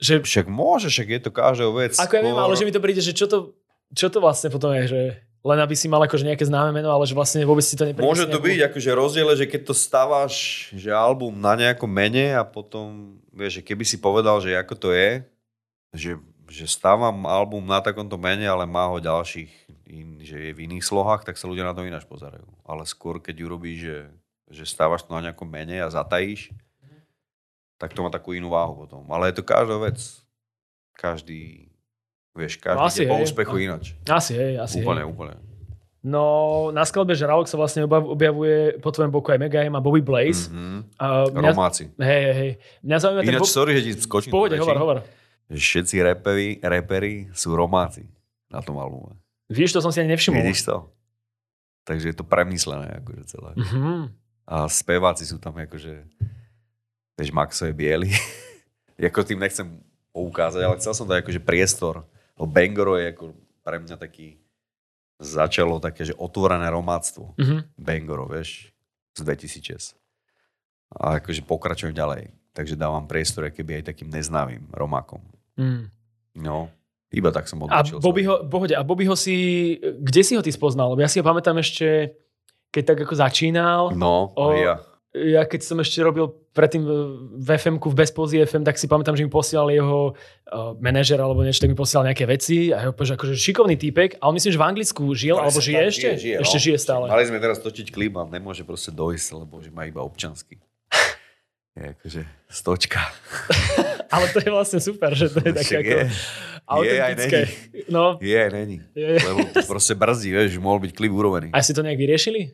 Že, 0.04 0.28
však 0.28 0.48
môže, 0.52 0.92
však 0.92 1.08
je 1.08 1.20
to 1.24 1.32
každého 1.32 1.72
vec. 1.80 1.96
Ako 1.96 2.20
ja 2.20 2.22
viem, 2.28 2.36
ale 2.36 2.60
že 2.60 2.68
mi 2.68 2.76
to 2.76 2.84
príde, 2.84 3.00
že 3.00 3.16
čo 3.16 3.24
to, 3.32 3.56
čo 3.96 4.12
to 4.12 4.20
vlastne 4.20 4.52
potom 4.52 4.76
je, 4.76 4.84
že 4.92 5.02
len 5.44 5.60
aby 5.60 5.76
si 5.76 5.92
mal 5.92 6.00
akože 6.08 6.24
nejaké 6.24 6.48
známe 6.48 6.72
meno, 6.72 6.88
ale 6.88 7.04
že 7.04 7.14
vlastne 7.14 7.44
vôbec 7.44 7.68
si 7.68 7.76
to 7.76 7.84
nepríde. 7.84 8.08
Môže 8.08 8.32
to 8.32 8.40
byť 8.40 8.60
akože 8.72 8.92
rozdiel, 8.96 9.30
že 9.36 9.46
keď 9.46 9.62
to 9.68 9.76
stávaš, 9.76 10.68
že 10.72 10.88
album 10.90 11.36
na 11.36 11.60
nejakom 11.60 11.92
mene 11.92 12.32
a 12.32 12.48
potom, 12.48 13.20
vieš, 13.36 13.60
že 13.60 13.66
keby 13.68 13.84
si 13.84 14.00
povedal, 14.00 14.40
že 14.40 14.56
ako 14.56 14.76
to 14.80 14.90
je, 14.96 15.22
že, 15.92 16.12
že 16.48 16.66
stávam 16.72 17.28
album 17.28 17.68
na 17.68 17.84
takomto 17.84 18.16
mene, 18.16 18.48
ale 18.48 18.64
má 18.64 18.88
ho 18.88 19.04
ďalších, 19.04 19.52
in, 19.92 20.24
že 20.24 20.40
je 20.40 20.52
v 20.56 20.64
iných 20.64 20.88
slohách, 20.88 21.28
tak 21.28 21.36
sa 21.36 21.52
ľudia 21.52 21.68
na 21.68 21.76
to 21.76 21.84
ináč 21.84 22.08
pozerajú. 22.08 22.48
Ale 22.64 22.88
skôr, 22.88 23.20
keď 23.20 23.44
urobíš, 23.44 23.80
že 23.84 23.98
že 24.54 24.70
stávaš 24.70 25.02
to 25.04 25.18
na 25.18 25.26
nejakom 25.30 25.50
mene 25.50 25.82
a 25.82 25.90
zatajíš, 25.90 26.54
tak 27.82 27.92
to 27.98 28.06
má 28.06 28.14
takú 28.14 28.38
inú 28.38 28.54
váhu 28.54 28.86
potom. 28.86 29.04
Ale 29.10 29.34
je 29.34 29.42
to 29.42 29.44
každá 29.44 29.82
vec. 29.82 30.00
Každý, 30.94 31.73
vieš, 32.34 32.58
každý 32.58 32.78
No 32.78 32.86
asi, 32.86 33.02
po 33.06 33.16
hej. 33.18 33.24
úspechu 33.24 33.56
inač. 33.58 33.86
Asi, 34.06 34.34
hej, 34.34 34.54
asi. 34.60 34.82
Úplne, 34.82 35.06
hej. 35.06 35.10
úplne. 35.10 35.34
No, 36.04 36.24
na 36.76 36.84
skladbe 36.84 37.16
Žralok 37.16 37.48
sa 37.48 37.56
vlastne 37.56 37.88
objav- 37.88 38.12
objavuje 38.12 38.76
po 38.84 38.92
tvojom 38.92 39.08
boku 39.08 39.32
aj 39.32 39.40
Mega 39.40 39.64
M 39.64 39.72
a 39.72 39.80
Bobby 39.80 40.04
Blaze. 40.04 40.52
Mm-hmm. 40.52 40.80
A 41.00 41.06
mňa, 41.32 41.52
Romáci. 41.56 41.84
hej, 41.96 42.22
hej, 42.28 42.36
hej. 42.36 42.52
Mňa 42.84 42.98
zaujíma 43.00 43.22
ten... 43.24 43.32
Ináč, 43.32 43.44
Bob... 43.48 43.56
sorry, 43.56 43.72
že 43.80 43.82
ti 43.88 43.92
skočím. 44.04 44.32
pohode, 44.36 44.56
hovor, 44.60 44.78
hovor. 44.84 44.98
Všetci 45.48 46.04
repery, 46.04 46.60
repery 46.60 47.32
sú 47.32 47.56
Romáci 47.56 48.04
na 48.52 48.60
tom 48.60 48.76
albume. 48.84 49.16
Vidíš, 49.48 49.80
to 49.80 49.80
som 49.80 49.96
si 49.96 50.04
ani 50.04 50.12
nevšimol. 50.12 50.44
Vidíš 50.44 50.68
to? 50.68 50.92
Takže 51.88 52.12
je 52.12 52.16
to 52.20 52.28
premyslené 52.28 53.00
akože 53.00 53.24
celé. 53.32 53.52
Mhm. 53.56 54.12
A 54.44 54.68
speváci 54.68 55.24
sú 55.24 55.40
tam 55.40 55.56
akože, 55.56 56.04
vieš, 57.16 57.32
Maxo 57.32 57.64
je 57.64 57.72
biely. 57.72 58.12
ako 59.08 59.24
tým 59.24 59.40
nechcem 59.40 59.68
poukázať, 60.12 60.62
ale 60.68 60.76
chcel 60.84 60.92
som 60.92 61.08
dať 61.08 61.24
akože 61.24 61.40
priestor. 61.40 62.04
Lebo 62.36 62.48
Bangoro 62.50 62.98
je 62.98 63.14
ako 63.14 63.26
pre 63.62 63.78
mňa 63.80 63.96
taký, 63.96 64.38
začalo 65.22 65.78
také, 65.80 66.04
že 66.04 66.18
otvorené 66.18 66.68
romáctvo. 66.68 67.38
Mhm. 67.38 67.78
Bangoro, 67.78 68.26
vieš, 68.28 68.74
z 69.14 69.20
2006. 69.24 69.96
A 70.94 71.18
akože 71.18 71.42
pokračujem 71.46 71.94
ďalej. 71.94 72.30
Takže 72.54 72.78
dávam 72.78 73.10
priestor 73.10 73.50
keby 73.50 73.82
aj 73.82 73.94
takým 73.94 74.14
neznámym 74.14 74.62
romákom. 74.70 75.18
Mm. 75.58 75.90
No, 76.38 76.70
iba 77.10 77.34
tak 77.34 77.50
som 77.50 77.58
A 77.66 77.82
odbočil. 77.82 77.98
Bobbyho, 77.98 78.34
pohode, 78.46 78.74
a 78.78 78.86
Bobbyho 78.86 79.18
si, 79.18 79.38
kde 79.82 80.22
si 80.22 80.38
ho 80.38 80.42
ty 80.46 80.54
spoznal? 80.54 80.94
Ja 81.02 81.10
si 81.10 81.18
ho 81.18 81.26
pamätám 81.26 81.58
ešte, 81.58 82.14
keď 82.70 82.84
tak 82.94 82.98
ako 83.10 83.14
začínal. 83.18 83.82
No, 83.98 84.34
O- 84.38 84.54
a 84.54 84.58
ja. 84.58 84.76
Ja 85.14 85.46
keď 85.46 85.62
som 85.62 85.78
ešte 85.78 86.02
robil 86.02 86.26
predtým 86.58 86.82
v 87.38 87.48
fm 87.54 87.78
v 87.78 87.94
Bezpozi 87.94 88.42
FM, 88.42 88.66
tak 88.66 88.82
si 88.82 88.90
pamätám, 88.90 89.14
že 89.14 89.22
mi 89.22 89.30
posielal 89.30 89.70
jeho 89.70 90.18
uh, 90.18 90.74
manažer 90.82 91.22
alebo 91.22 91.46
niečo, 91.46 91.62
tak 91.62 91.70
mi 91.70 91.78
posielal 91.78 92.10
nejaké 92.10 92.26
veci 92.26 92.74
a 92.74 92.82
ja 92.82 92.90
že 92.90 93.14
akože 93.14 93.38
šikovný 93.38 93.78
týpek. 93.78 94.18
A 94.18 94.30
on 94.30 94.34
myslím, 94.34 94.58
že 94.58 94.60
v 94.62 94.66
Anglicku 94.66 95.06
žil, 95.14 95.38
alebo 95.38 95.62
žije 95.62 95.82
ešte? 95.86 96.08
žije, 96.18 96.36
ešte 96.42 96.58
no. 96.58 96.64
žije 96.66 96.78
stále. 96.82 97.06
Mali 97.14 97.30
sme 97.30 97.38
teraz 97.38 97.62
točiť 97.62 97.94
klip 97.94 98.18
a 98.18 98.26
nemôže 98.26 98.66
proste 98.66 98.90
dojsť, 98.90 99.28
lebo 99.38 99.62
že 99.62 99.70
má 99.70 99.86
iba 99.86 100.02
občansky. 100.02 100.58
Je 101.78 101.94
akože 101.94 102.22
stočka. 102.50 103.02
Ale 104.14 104.30
to 104.30 104.46
je 104.46 104.50
vlastne 104.54 104.78
super, 104.78 105.14
že 105.18 105.30
to 105.34 105.42
je 105.42 105.52
také 105.58 105.76
ako 105.82 105.94
je. 105.98 106.06
autentické. 106.70 107.40
No, 107.90 108.22
Je, 108.22 108.42
není. 108.54 108.78
je. 108.94 109.18
Lebo 109.18 109.42
to 109.50 109.66
proste 109.66 109.98
brzdí, 109.98 110.30
vieš, 110.30 110.62
mohol 110.62 110.86
byť 110.86 110.94
klip 110.94 111.10
urobený. 111.10 111.50
A 111.50 111.66
si 111.66 111.74
to 111.74 111.82
nejak 111.82 111.98
vyriešili? 111.98 112.54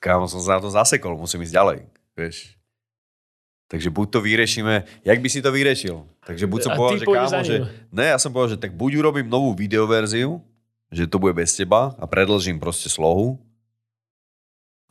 Kámo 0.00 0.24
som 0.28 0.40
sa 0.40 0.56
na 0.56 0.60
to 0.64 0.72
zasekol, 0.72 1.12
musím 1.20 1.44
ísť 1.44 1.54
ďalej, 1.54 1.78
vieš. 2.16 2.56
Takže 3.68 3.88
buď 3.88 4.06
to 4.12 4.18
vyriešime, 4.20 4.84
jak 5.04 5.18
by 5.20 5.28
si 5.32 5.40
to 5.40 5.48
vyriešil? 5.48 6.04
Takže 6.28 6.44
buď 6.44 6.60
som 6.60 6.72
povedal, 6.76 7.00
že 7.00 7.06
kámo, 7.08 7.40
že... 7.40 7.56
Ne, 7.88 8.12
ja 8.12 8.18
som 8.20 8.28
povedal, 8.32 8.56
že 8.56 8.60
tak 8.60 8.76
buď 8.76 9.00
urobím 9.00 9.28
novú 9.28 9.56
videoverziu, 9.56 10.40
že 10.92 11.08
to 11.08 11.16
bude 11.16 11.32
bez 11.32 11.56
teba 11.56 11.96
a 11.96 12.04
predlžím 12.04 12.60
proste 12.60 12.92
slohu, 12.92 13.40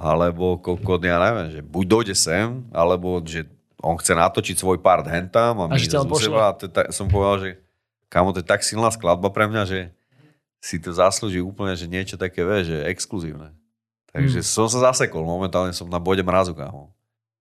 alebo 0.02 0.58
kokot, 0.58 0.98
ja 1.06 1.22
neviem, 1.22 1.54
že 1.54 1.62
buď 1.62 1.86
dojde 1.86 2.16
sem, 2.18 2.66
alebo 2.74 3.22
že 3.22 3.46
on 3.82 3.98
chce 4.02 4.18
natočiť 4.18 4.58
svoj 4.58 4.82
part 4.82 5.06
hentam 5.06 5.62
a 5.62 5.66
A 5.70 5.78
my 5.78 5.78
pošle. 6.10 6.34
seba. 6.34 6.50
A 6.50 6.58
tak, 6.58 6.90
som 6.90 7.06
povedal, 7.06 7.38
že 7.38 7.50
kámo, 8.10 8.34
to 8.34 8.42
je 8.42 8.50
tak 8.50 8.66
silná 8.66 8.90
skladba 8.90 9.30
pre 9.30 9.46
mňa, 9.46 9.64
že 9.70 9.80
si 10.58 10.82
to 10.82 10.90
zaslúži 10.90 11.42
úplne, 11.42 11.78
že 11.78 11.86
niečo 11.86 12.18
také, 12.18 12.42
vieš, 12.42 12.74
že 12.74 12.78
exkluzívne. 12.90 13.54
Takže 14.12 14.40
Hmm. 14.40 14.48
som 14.50 14.68
sa 14.68 14.80
zasekol, 14.86 15.22
momentálne 15.22 15.72
som 15.72 15.86
na 15.86 15.98
bode 15.98 16.20
mrazu, 16.20 16.52
kámo. 16.52 16.92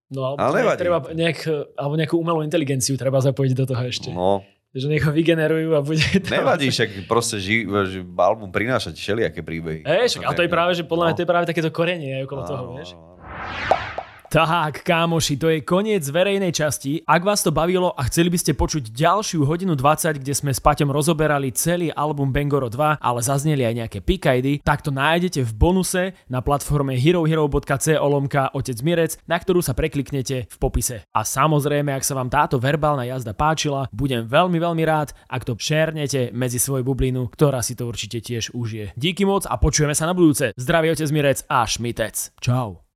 No, 0.07 0.35
Ale 0.35 0.59
nevadí. 0.61 0.79
treba 0.81 0.97
nejak, 1.05 1.39
alebo 1.73 1.93
nejakú 1.93 2.15
umelú 2.15 2.41
inteligenciu 2.41 2.95
treba 2.95 3.17
zapojiť 3.17 3.51
do 3.53 3.65
toho 3.65 3.83
ešte. 3.85 4.09
No, 4.09 4.43
Že 4.69 4.87
nech 4.89 5.03
ho 5.03 5.11
vygenerujú 5.11 5.71
a 5.71 5.79
bude... 5.81 5.99
to- 5.99 6.31
nevadí, 6.31 6.67
však 6.67 7.03
proste 7.05 7.35
ži, 7.37 7.63
že 7.85 7.99
album 8.17 8.47
prináša 8.49 8.89
všelijaké 8.89 9.39
príbehy. 9.39 9.83
Však, 9.83 10.23
a 10.23 10.31
to 10.31 10.41
je 10.41 10.49
práve, 10.49 10.71
že 10.73 10.83
podľa 10.83 11.03
mňa 11.05 11.13
No. 11.13 11.17
to 11.17 11.23
je 11.23 11.29
práve 11.29 11.45
takéto 11.45 11.69
korenie 11.69 12.11
aj 12.13 12.23
okolo 12.23 12.41
toho, 12.45 12.63
Áno, 12.65 12.71
vieš. 12.73 12.89
áno, 12.89 13.19
áno. 13.19 13.90
Tak, 14.31 14.87
kámoši, 14.87 15.35
to 15.35 15.51
je 15.51 15.59
koniec 15.59 16.07
verejnej 16.07 16.55
časti. 16.55 17.03
Ak 17.03 17.27
vás 17.27 17.43
to 17.43 17.51
bavilo 17.51 17.91
a 17.91 18.07
chceli 18.07 18.31
by 18.31 18.39
ste 18.39 18.55
počuť 18.55 18.95
ďalšiu 18.95 19.43
hodinu 19.43 19.75
20, 19.75 20.23
kde 20.23 20.31
sme 20.31 20.55
s 20.55 20.63
Paťom 20.63 20.87
rozoberali 20.87 21.51
celý 21.51 21.91
album 21.91 22.31
Bangoro 22.31 22.71
2, 22.71 23.03
ale 23.03 23.19
zazneli 23.19 23.67
aj 23.67 23.75
nejaké 23.83 23.99
pikajdy, 23.99 24.63
tak 24.63 24.87
to 24.87 24.95
nájdete 24.95 25.43
v 25.43 25.51
bonuse 25.51 26.15
na 26.31 26.39
platforme 26.39 26.95
herohero.c 26.95 27.99
olomka 27.99 28.55
Otec 28.55 28.79
Mirec, 28.79 29.19
na 29.27 29.35
ktorú 29.35 29.59
sa 29.59 29.75
prekliknete 29.75 30.47
v 30.47 30.55
popise. 30.55 31.03
A 31.11 31.27
samozrejme, 31.27 31.91
ak 31.91 32.07
sa 32.07 32.15
vám 32.15 32.31
táto 32.31 32.55
verbálna 32.55 33.03
jazda 33.03 33.35
páčila, 33.35 33.91
budem 33.91 34.23
veľmi, 34.23 34.63
veľmi 34.63 34.83
rád, 34.87 35.11
ak 35.27 35.43
to 35.43 35.59
šernete 35.59 36.31
medzi 36.31 36.55
svoju 36.55 36.87
bublinu, 36.87 37.27
ktorá 37.35 37.59
si 37.59 37.75
to 37.75 37.83
určite 37.83 38.23
tiež 38.23 38.55
užije. 38.55 38.95
Díky 38.95 39.27
moc 39.27 39.43
a 39.43 39.59
počujeme 39.59 39.91
sa 39.91 40.07
na 40.07 40.15
budúce. 40.15 40.55
Zdravý 40.55 40.95
Otec 40.95 41.11
Mirec 41.11 41.43
a 41.51 41.67
Šmitec. 41.67 42.39
Čau. 42.39 42.90